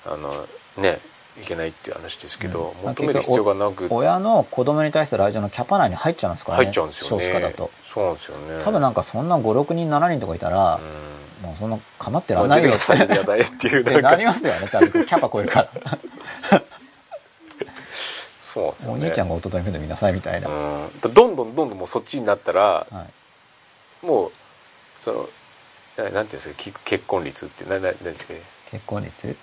[0.04, 0.32] あの
[0.76, 1.00] ね
[1.42, 2.88] いけないっていう話ですけど、うん。
[2.88, 3.88] 求める必要がなく。
[3.90, 6.64] 親の子供に対する愛情のキャパ内に入っちゃうんですからね。
[6.64, 7.24] 入っちゃうんですよね。
[7.24, 8.62] 少子化だとそうなんですよね。
[8.64, 10.80] 多分なんかそんな56人7人とかいたら、
[11.46, 12.70] もうそんな構ってらんうん、ないよ。
[12.70, 15.06] 出てください出てくださいっていうでなりますよね多分。
[15.06, 15.70] キャパ超えるから。
[18.36, 19.06] そうなんですよね。
[19.06, 20.52] お兄ちゃんが弟に面倒見なさいみたいな、う
[20.88, 23.06] ん、だどんどんどんどんもうそっちになったらは
[24.02, 24.32] い、もう
[24.98, 25.28] その
[25.96, 28.40] ななんていうんですかき結婚率ってなななんですかね。
[28.70, 29.36] 結婚率？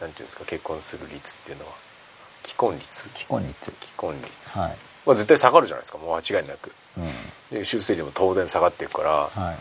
[0.00, 1.72] なんていうんですか結婚する率っていうのは。
[2.42, 3.08] 既婚率？
[3.14, 3.72] 既婚率。
[3.80, 4.58] 既婚率。
[4.58, 4.76] はい、
[5.06, 6.72] は絶対下がるじゃないですかもう間違いなく。
[6.98, 7.04] うん。
[7.50, 9.10] で出生時も当然下がっていくから。
[9.10, 9.56] はい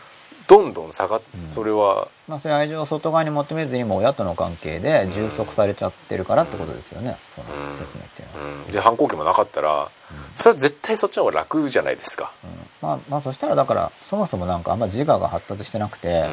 [0.47, 1.49] どんどん下がっうん。
[1.49, 2.07] それは。
[2.27, 7.77] まあ、そういう愛情を外側に求めずにもう親との関係で充足されちゃってるからってことですよね、そのうん。
[7.77, 8.71] 説明っていうのは、うん。
[8.71, 9.89] で反抗期もなかったら
[10.35, 12.31] それは絶対そっちの方が楽じゃないですか。
[12.43, 12.49] うん。
[12.81, 16.25] まあまあそしたらだからそもそもなんかあんま自我が発達してなくて、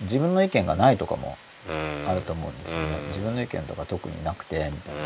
[0.00, 1.36] う自分の意見がないとかも
[2.08, 3.08] あると思うんですよね、うん。
[3.08, 5.00] 自分の意見とか特になくてみたいな、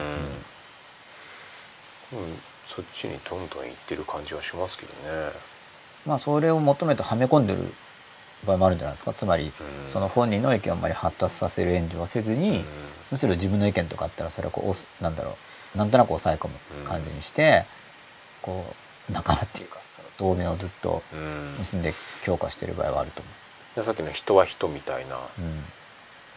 [2.12, 5.32] うん、うん、そっちにどんどんいってる感じはしますけどね。
[6.06, 7.72] まあそれを求めてはめ込んでる
[8.46, 9.12] 場合もあるんじゃないですか。
[9.12, 9.92] つまり、うん。
[9.92, 12.64] その本人の意見をあんまり発達させる援助はせずに、
[13.10, 15.36] むしろ自分の意見とかあったらそれをこうなんだろ
[15.74, 16.54] うなんとなく抑え込む
[16.86, 17.64] 感じにして、
[18.42, 18.74] こ
[19.08, 21.56] う仲間っていうかその同盟をずっとうん。
[21.58, 21.92] 結んで
[22.24, 23.22] 強化してる場合はあると
[23.76, 25.28] でさっきの人は人みたいな思う。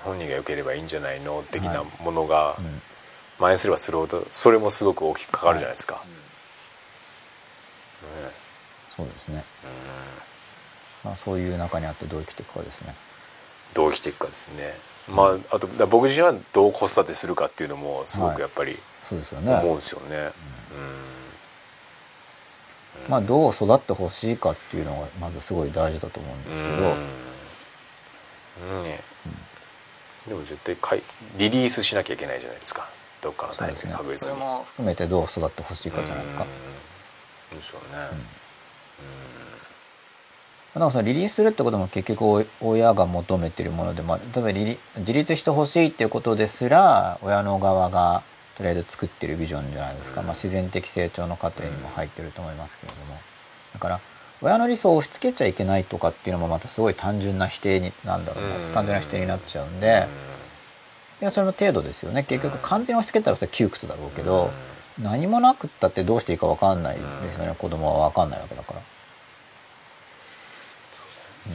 [0.02, 1.86] 本人が良ければいいんじゃないの的はない。
[2.04, 2.66] ものがうん。
[2.66, 2.82] うん
[3.40, 6.02] 蔓延すればするほどそれもすごく大きくかかるじゃないですか、ね。
[8.96, 9.93] そうですね、うん
[11.04, 12.96] まあ、そういう中にあってどう生きていくかですね。
[13.74, 14.74] どう生きていくかですね。
[15.10, 18.78] まああと僕自身はどう子育てするかっていうのもすごくやっぱり
[19.10, 19.54] そうですよね。
[19.54, 20.32] 思うんですよね、
[23.10, 26.76] まあどう育ってほしいかっていうのがまずすごい大事だと思うんうんですけど、
[28.78, 28.84] うん。
[28.84, 29.00] ね。
[30.28, 31.04] でも絶対かい
[31.38, 32.88] リリースしなきゃいけないじゃないですか。
[33.22, 34.18] どっかのタイ確実に。
[34.20, 34.64] それも。
[34.70, 36.46] 含めてどう育ってほしいかじゃないですか。
[37.52, 37.58] うん。
[37.58, 37.86] ですよね、
[40.74, 44.24] だからそのリリースするってことも結局お親が求めてるものでもある。
[44.34, 48.24] 例えばリリ自立してほしいっていうことですら親の側が
[48.58, 53.18] とりあえず作ってるビジョンじゃないですか、まあ、自然的成長の過程にも入ってると思いますけれども。
[53.74, 54.00] だから
[54.42, 58.74] 親の理想を押し付けちゃいけないとかっていうのもまたすごい単純な否定になんだろうな、うん。
[58.74, 60.08] 単純な否定になっちゃうんで、
[61.22, 62.24] いやそれの程度ですよね。
[62.24, 64.52] 結局完全に押し付けたらそれは窮屈だろうけど、
[65.02, 68.82] 何もなくったってどうしていいか分かんないですよね、子供は分かんないわけだから。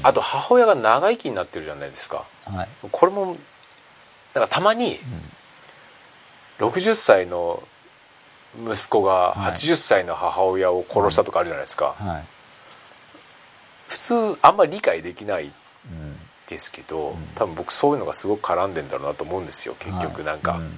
[0.02, 2.24] あと母親が長生きになってるじゃないですか。
[2.44, 2.68] はい。
[2.90, 3.36] これも
[4.34, 4.98] なんかたまに
[6.58, 7.62] 60歳の
[8.64, 9.52] 息子がはい。
[9.52, 12.24] 80歳の母親を殺したとかあるじゃないですか、はい。
[13.88, 15.52] 普通あんまり理解できないうん。
[16.46, 20.70] ですけど多分僕そういうのがすごく絡んでんだろうなと思うんですよ結局なんか、はいうん。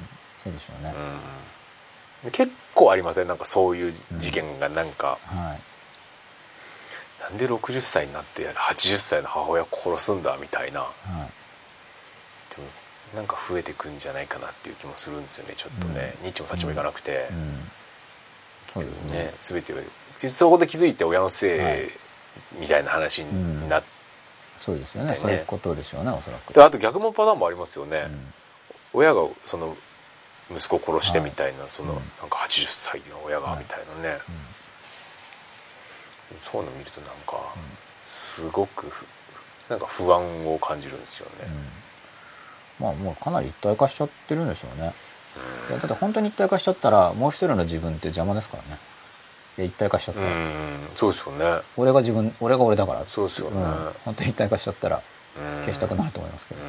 [0.42, 0.94] そうでしょうね、
[2.24, 2.30] うん。
[2.30, 3.28] で結構ありません？
[3.28, 5.60] なんかそういう事件がなんか、はい
[7.20, 10.80] なんで60歳になって80歳の母親を殺すんだみたいな。
[10.80, 11.40] はい
[12.50, 12.68] でも
[13.14, 17.70] なんか増えてくんじゃないかなっていう気もするんですよねちょっとね、ニッチもサッチもいかなくて、うん。
[18.72, 19.12] そうですね。
[19.12, 19.76] ね全てを。
[20.28, 21.88] そこで気づいて親のせい、はい。
[22.60, 23.88] みたいな話になって、
[24.58, 25.12] そうですよね。
[25.12, 25.18] ね。
[25.20, 26.52] そういうことでしょうねおそらく。
[26.52, 28.34] であと逆もパターンもありますよね、うん。
[28.92, 29.76] 親がその
[30.50, 31.98] 息子を殺してみたいな、そのうん。
[31.98, 34.18] なんか80歳の親がはいみたいなね、
[36.38, 37.36] そういうの見るとなんか
[38.02, 39.06] すごくふ
[39.68, 41.46] なんか不安を感じるんですよね、
[42.80, 42.86] うん。
[42.86, 44.92] まあもうかなり一体化しちゃってるんでしょうね。
[45.68, 48.78] いやだって本当に一体化しちゃったらもう一人の自分って邪魔ですからね。
[49.58, 50.88] いや一体化しちゃったら、うん。
[50.94, 51.62] そうですよね。
[51.76, 53.60] 俺が自分俺が俺だからそうですよね。
[53.60, 53.64] ん。
[54.04, 55.02] 本当に一体化しちゃったら
[55.36, 56.68] うん消したくなると思いますけど、うん。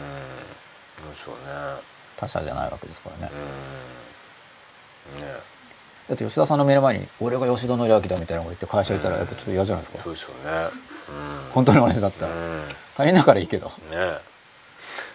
[0.97, 1.81] そうでしょうね。
[2.17, 3.31] 他者じゃないわけですからね、
[5.17, 5.21] うん。
[5.21, 5.33] ね
[6.11, 10.67] だって吉田さんの目の前に俺が吉田紀明だみたいなこと言って会社いたらやっぱちょっと嫌じゃないですか、そうですよね。
[11.53, 13.71] 本当に同じだったら、うん、うん、ね他人だからいいけど。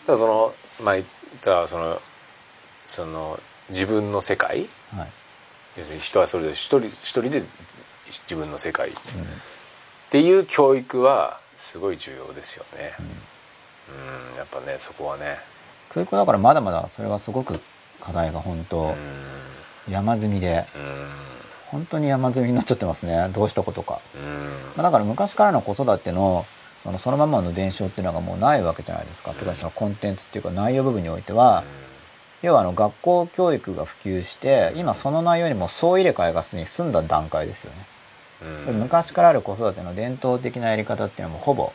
[0.06, 1.06] ただそのまあ言っ
[1.42, 2.00] たらその
[2.86, 4.60] その自分の世界。
[4.96, 5.08] はい、
[5.76, 7.42] 要するに人はそれぞれ一人一人で
[8.06, 8.88] 自分の世界。
[8.88, 8.92] っ
[10.08, 12.94] ていう教育はすごい重要ですよね。
[14.30, 15.36] うん、やっぱねそこはね。
[15.92, 17.60] 教育だからまだまだそれはすごく
[18.00, 18.64] 課題が本うん。
[18.64, 18.94] 当
[19.88, 20.64] 山積みで。
[20.74, 21.26] うん
[21.70, 23.28] 本当に山積みになっちゃってますね。
[23.34, 24.22] どうしたことか、うん。
[24.76, 26.46] まあだから昔からの子育ての
[26.84, 29.32] そのそのままの伝承っていうのがもうないわけじゃないですか。
[29.32, 31.64] 特にそのコンテンツっていうか内容部分においては
[32.42, 37.76] 要はあの学校教育が普及して今その内容にも総入れ替えがすでに済んだ段階ですよね。
[38.68, 38.74] うん。
[38.82, 41.72] 昔からある子育ての伝統的なやり方っていうのはもうほぼ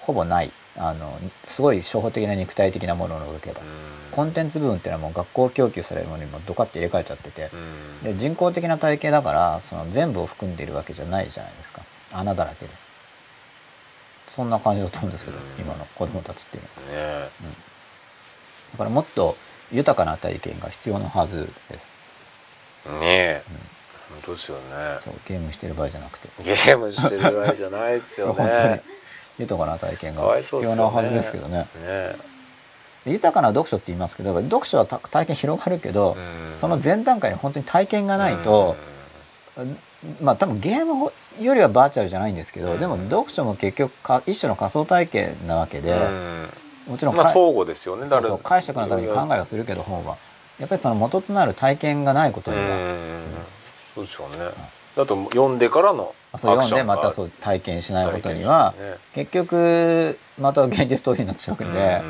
[0.00, 3.60] ほぼないあのすごい初歩的な肉体的なものを除けば。
[4.12, 7.50] コンテンツ部分っていうのはもう学校供給されるものにもドカッて入れ替えちゃってて。
[7.52, 8.02] うん。
[8.02, 11.82] で人工的な体系だからその全部を含んでいるわけじゃないじゃないですか。
[12.12, 12.72] 穴だらけで。
[14.34, 17.20] そんな感じだと思うんですけど今の子供たちっていうのは。
[17.24, 17.28] ね
[18.72, 19.36] だからもっと
[19.72, 21.86] 豊かな体験が必要なはずです。
[22.98, 23.42] ねえ。
[24.10, 24.62] 本当ですよね。
[25.04, 26.28] そうゲームしてる場合じゃなくて。
[26.42, 28.58] ゲームしてる場合じゃないですよ 本当に。
[28.70, 28.82] ね
[29.40, 31.66] 豊かな体験が必要なはずですけどね。
[31.84, 32.30] ね
[33.06, 36.58] 豊かな読書って言いますけど読書はた体験広がるけど、うん。
[36.58, 38.76] その前段階に本当に体験がないと、
[40.22, 41.10] まあ多分ゲーム
[41.40, 42.78] よりはバーチャルじゃないんですけど、うん。
[42.78, 46.10] でも読書も結局か一種の仮想体験なわけで、
[46.86, 48.06] もちろんまあ相互ですよね。
[48.06, 50.16] そうそう解釈のために考えはするけど本は。
[50.58, 52.70] やっぱりその元となる体験がないことうには、ん。
[53.94, 54.52] そうですよね。
[54.98, 58.94] あと読んでからのそう読んでまたそう体験しないことには、ね。
[59.14, 62.02] 結局また現実逃避になっちゃうわけで、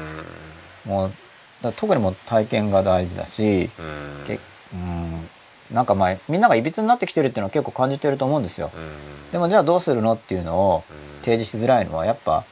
[0.84, 1.16] もうだか
[1.62, 3.82] ら特にもう体験が大事だし、う
[4.22, 4.26] ん。
[4.26, 4.38] け
[4.74, 5.28] うん
[5.72, 8.70] なんかまあみんながいびつになってきてるっていうのは結構感じてると思うんですよ。
[8.74, 9.32] うん。
[9.32, 11.10] でもじゃあどうするのっていうのをうん。
[11.22, 12.44] 提示しづらいのはやっぱ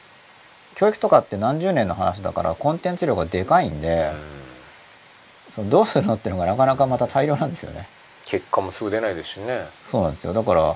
[0.75, 4.11] 教育とかって何十年の話だからコンテンツ量がでかいんで、
[5.53, 7.87] そのどうするのっていうのがなかなかまた大量なんですよね。
[8.25, 9.65] 結果もすぐ出ないですしね。
[9.85, 10.33] そうなんですよ。
[10.33, 10.75] だから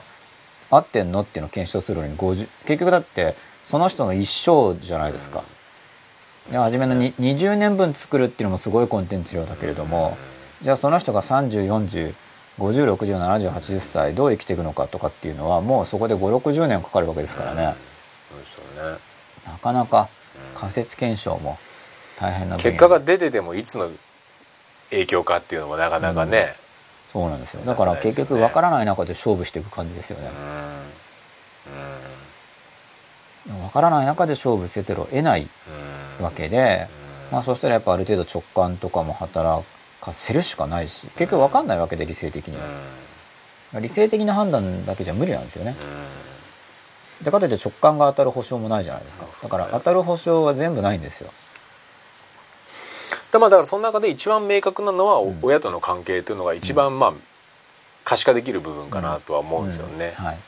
[0.75, 1.21] 合ってんの？
[1.21, 3.35] っていうのを検証するのに50結局だって
[3.65, 5.43] その人の一生じゃないですか。
[6.51, 10.17] で初めのに20年分作るっていうのもすごいコンテンツ量だけれども、
[10.61, 17.73] じゃあその人が304050607080歳どう生きていくのかとかっていうのはもうそこで560年かかるわけですからね、
[19.45, 20.09] なかなか
[20.55, 21.57] 仮説検証も
[22.19, 23.89] 大変な結果が出ててもいつの
[24.89, 26.53] 影響かっていうのもなかなかね
[27.13, 27.61] そうなんですよ。
[27.63, 30.29] だから結局出せないですよね分からない中で勝負していく感じですよね。
[33.49, 33.61] うん。
[33.61, 35.47] 分からない中で勝負せてるを得ない
[36.19, 36.25] うん。
[36.25, 36.87] わけで、
[37.31, 39.63] まあそしたらやっぱある程度直感とかも働
[40.01, 43.79] かせるしかないし結局分かんないわけで理性的には。
[43.79, 45.75] 理性的な判断だけじゃ無理なんですよね。
[47.23, 49.25] でかといって直感が当たる保証もないじゃないですか。
[49.43, 51.31] だから当たる保証は全部ないんですよ
[53.33, 57.13] だまあだからその中で一番明確なのは親との関係というのが一番まあ
[58.03, 60.13] 可視化できる部分かなとは思うんですよね。
[60.15, 60.35] はい。
[60.35, 60.39] うん。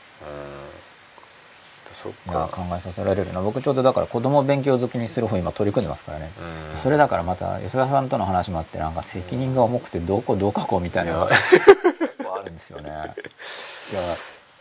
[1.90, 2.48] そっか。
[2.52, 3.40] 考えさせられるな。
[3.40, 6.30] 僕ちょうどだから子供を勉強好きにする方今取り組んでますからね、
[6.74, 6.78] うん。
[6.78, 12.90] それだからまた吉田さんとの話もあってなんか責任が重くてどうこうどうかこうみたいなのがあるんですよね。
[12.90, 13.14] いや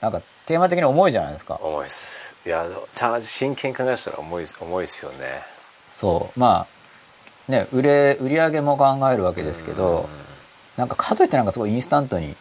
[0.01, 1.59] なんかテーマ的に重いじゃないですか。
[1.61, 2.37] 重いです。
[2.45, 5.41] いやちゃんと真剣に考えしたら重い重いですよね。
[5.99, 6.39] そう。
[6.39, 6.74] まあ
[7.47, 10.09] ね売れ売り上げも考えるわけですけど、
[10.77, 12.35] なんかかといってなんかすごいインスタントにうん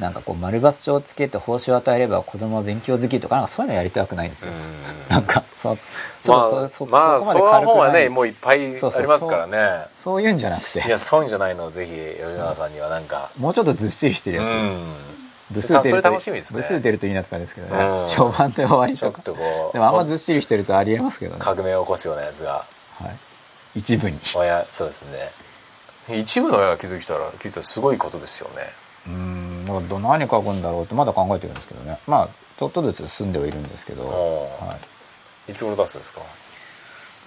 [0.00, 5.14] なんかこう丸抜帳をつけて報酬を与えれば子供は勉強好きとかなんかそういうのやりたくないんですよ、うん。
[5.14, 9.86] なんかそうちょっとまあそそまあそのこまで軽く本はねもういっぱいありますからね。
[9.96, 10.86] そういうんじゃなくて。
[10.86, 11.64] いやそういうんじゃないの。
[11.64, 13.30] をぜひ吉永さんにはなんか。
[13.38, 15.54] もうちょっとずっしりしてるうやつ、ん。
[15.54, 16.62] 部数出るとそれ楽しみですね。
[16.62, 18.08] 部数出るといいなって感じですけどね、うん。
[18.08, 22.64] 序盤で終わりちょっとかとこうでもあんまずっしりしてるとありえますけどね、革命を起こすようなやつが。
[22.98, 23.16] はい、
[23.76, 24.18] 一部に。
[24.34, 25.30] 親そうですね。
[26.18, 28.62] 一部の親が気づいたら気づいたらすごいことですよね。
[29.06, 31.98] うーんだからど何書くんだろうってまだ考えてるんですけどね。
[32.06, 34.76] まあちょっとずつ進んではいるんですけど、は
[35.48, 36.20] い、いつ頃出すんですか？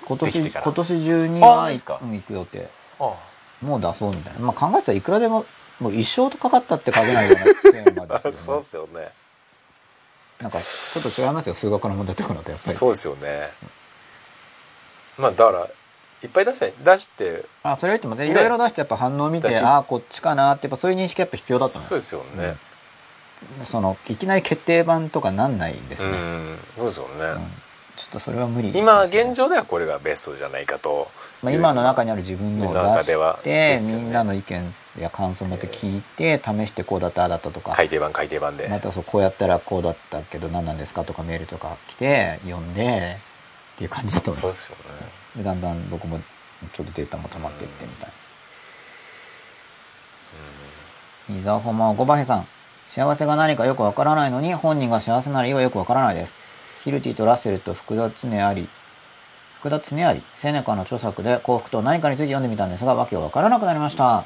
[0.06, 2.68] 今年今年中にあは行く予定。
[3.00, 3.14] あ
[3.62, 4.40] もう出そうみたいな。
[4.40, 5.46] まあ考えてたらいくらでも
[5.80, 9.12] もう一生とかかったって書けないようなテーマあですよ そうねですよね。
[10.40, 11.54] なんかちょっと違いますよ。
[11.54, 12.76] 数学の問題とかのとやっぱり。
[12.76, 13.52] そうですよね。
[15.18, 15.68] まあだから
[16.24, 17.46] いっぱい出して出して。
[17.64, 22.56] あそれよりもねねいろいろ出してやっぱ反応を見て、ああこっちかなってやっぱそういう認識やっぱ必要だったのそうですよね。
[23.64, 27.12] そのいきなり決定版とかなんないんですね、うん、そうですよね。
[27.24, 27.40] うん。
[27.96, 28.78] ちょっとそれは無理。
[28.78, 31.10] 今現状ではこれがベストじゃないかと。
[31.42, 38.68] まあ、今の中にある自分のを出して、ねみんなの意見や感想また聞いて試してこうだったああだったとか、改訂版改訂版で。
[38.68, 43.18] またそうこうやったらこうだったけど何なんですかとかメールとか来て読んで
[43.76, 45.19] っていう感じだと思いまそうですすよね。
[45.40, 46.20] でだんだん僕も
[46.74, 48.12] ちょっとデータも溜まっていってみたい
[51.40, 52.48] 伊沢ホマゴバヘさん。
[52.90, 56.82] 幸せが何かよくわからないのに本人が幸せならいいはよくわからないです。
[56.84, 58.68] ヒルティとラッセルと福田恒あり。
[59.60, 60.24] 福田恒あり。
[60.38, 64.26] セネカの著作で幸福と何かについて読んでみたんですが訳がわからなくなりました。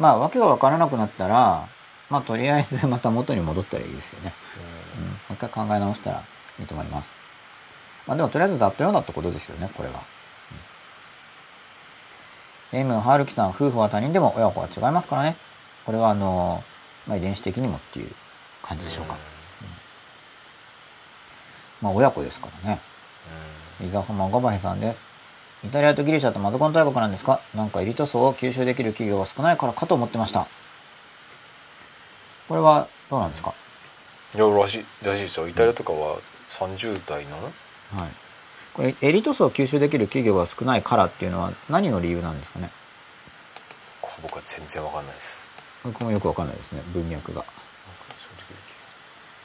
[0.00, 1.68] まあ訳がわからなくなったら
[2.10, 4.34] まあとりあえずまた元に戻ったらいいですよね。
[4.98, 6.22] うん、もう一回考え直したら
[6.58, 7.23] いいと思います。
[8.06, 10.02] まあでもとりあえずざっと読んだってことですよね、これは。
[12.72, 15.36] うん、エムハルキさん、夫婦は他人でも親子は違いますからね。
[15.86, 16.62] これはあの、
[17.06, 18.12] まあ遺伝子的にもっていう
[18.62, 19.14] 感じでしょうか。
[19.14, 19.18] うん
[21.80, 22.80] まあ親子ですからね。
[23.84, 25.00] 伊沢浜ゴバヘさんです。
[25.66, 27.40] イタリアとギリシャとマゾコン大国なんですか？
[27.54, 30.46] なんかエリート層を吸収できる企業が少ないからかと思ってました。
[32.48, 33.52] これはどうなんですか？
[34.34, 35.48] いやらしいらしいですよ。
[35.48, 36.18] イタリアとかは
[36.48, 37.36] 30代の
[37.92, 38.08] はい。
[38.72, 42.70] これ、エリート層を吸収できる企業が少ないからっていうのは何の理由なんですかね？
[44.22, 45.46] 僕は全然わかんないです。
[45.82, 47.44] 僕もよくわかんないですね、文脈が。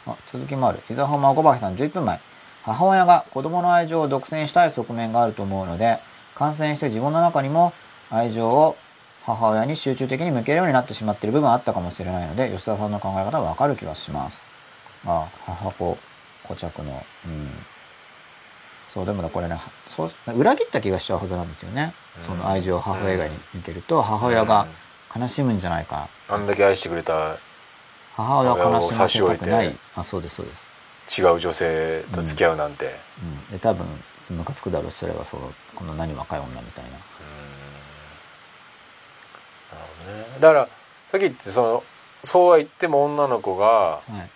[0.07, 0.79] あ、続きもある。
[0.89, 2.19] 伊沢浜小林さん11分前。
[2.63, 5.99] 母親が子供の愛情を独占したい側面があると思うので、
[6.35, 7.73] 感染して自分の中にも
[8.09, 8.77] 愛情を
[9.25, 14.39] 母親に集中的に向けるようになってしまっている部分はあったかもしれないので、吉田さんの考え方はわかる気がします。
[15.05, 15.97] あ、母子、
[16.47, 17.49] 固着の、うん。
[18.93, 19.57] そう、でもだこれね、
[19.95, 21.93] そう、裏切った気がしちゃうはずなんですよね。
[22.25, 24.67] その愛情を母親以外に向けると、母親が
[25.15, 26.07] 悲しむんじゃないか。
[26.27, 27.37] あんだけ愛してくれた
[28.15, 29.75] 母親を悲しませたくない。
[29.95, 31.21] あ、そうです、そうです。
[31.21, 32.95] 違う女性と付き合うなんて。
[33.49, 33.85] うん、で多分
[34.29, 37.01] ムカつくだろうしそれはそのこの何若い女みたいななる
[40.05, 40.25] ほどね。
[40.39, 40.65] だから
[41.11, 41.83] さっき言ってその
[42.23, 44.29] そうは言っても女の子がはい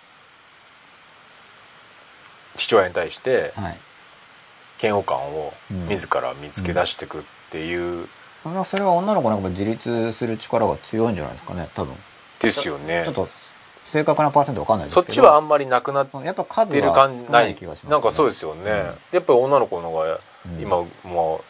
[2.56, 3.78] 父親に対してはい
[4.84, 5.88] 嫌悪感をうん。
[5.88, 8.08] 自ら見つけ出していくっていう、
[8.42, 11.94] それはそれは女の子なんか自立する力が強いんじゃないですかね多分。
[12.40, 13.02] ですよね。
[13.04, 13.28] ちょっと
[13.84, 15.06] 正確なパーセントわかんないですけど。
[15.06, 18.70] そっちはあんまりなくなっやっぱ数てるは感じないい気がします、なんかそうですよね、
[19.12, 20.60] やっぱり女の子の方がうん。
[20.60, 21.40] 今も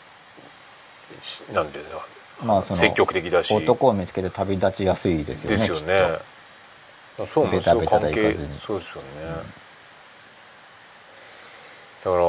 [1.20, 2.00] うしなんていうの
[2.44, 3.52] まあその積極的だし。
[3.54, 6.18] 男を見つけて旅立ちやすいですよねですよね。
[7.26, 9.08] そうもベタベタそう関係そうですよね、
[12.04, 12.22] だから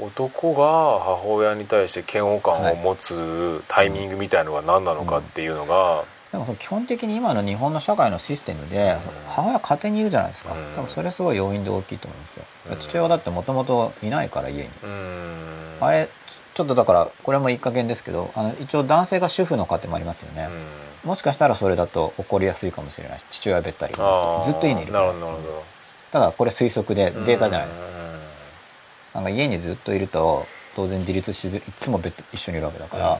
[0.00, 8.96] 男が母親に対して嫌悪感を持つタイミングみたいのが何なのかっていうのが、でもその基本的に今の日本の社会のシステムで、
[9.28, 10.76] 母親家庭にいるじゃないですか、うん。
[10.76, 12.78] 多分それすごい要因で大きいと思うんですよ、うん。
[12.80, 14.70] 父親だってもともといないから家に。
[15.80, 16.08] あれ
[16.54, 20.48] ちょっとだからこれもいい加減ですけどあの一応男性が主婦の家庭もありますよね、
[21.04, 23.94] もしかしたらそれだと起こりやすいかもしれないし父親べったり。
[23.94, 25.12] ずっと家にいるなから。
[25.12, 25.64] るほどなるほど。
[26.12, 27.88] ただこれ推測でデータじゃないですか
[29.14, 32.00] 家にずっといると当然自立しずいつも
[32.32, 33.18] 一緒にいるわけだから、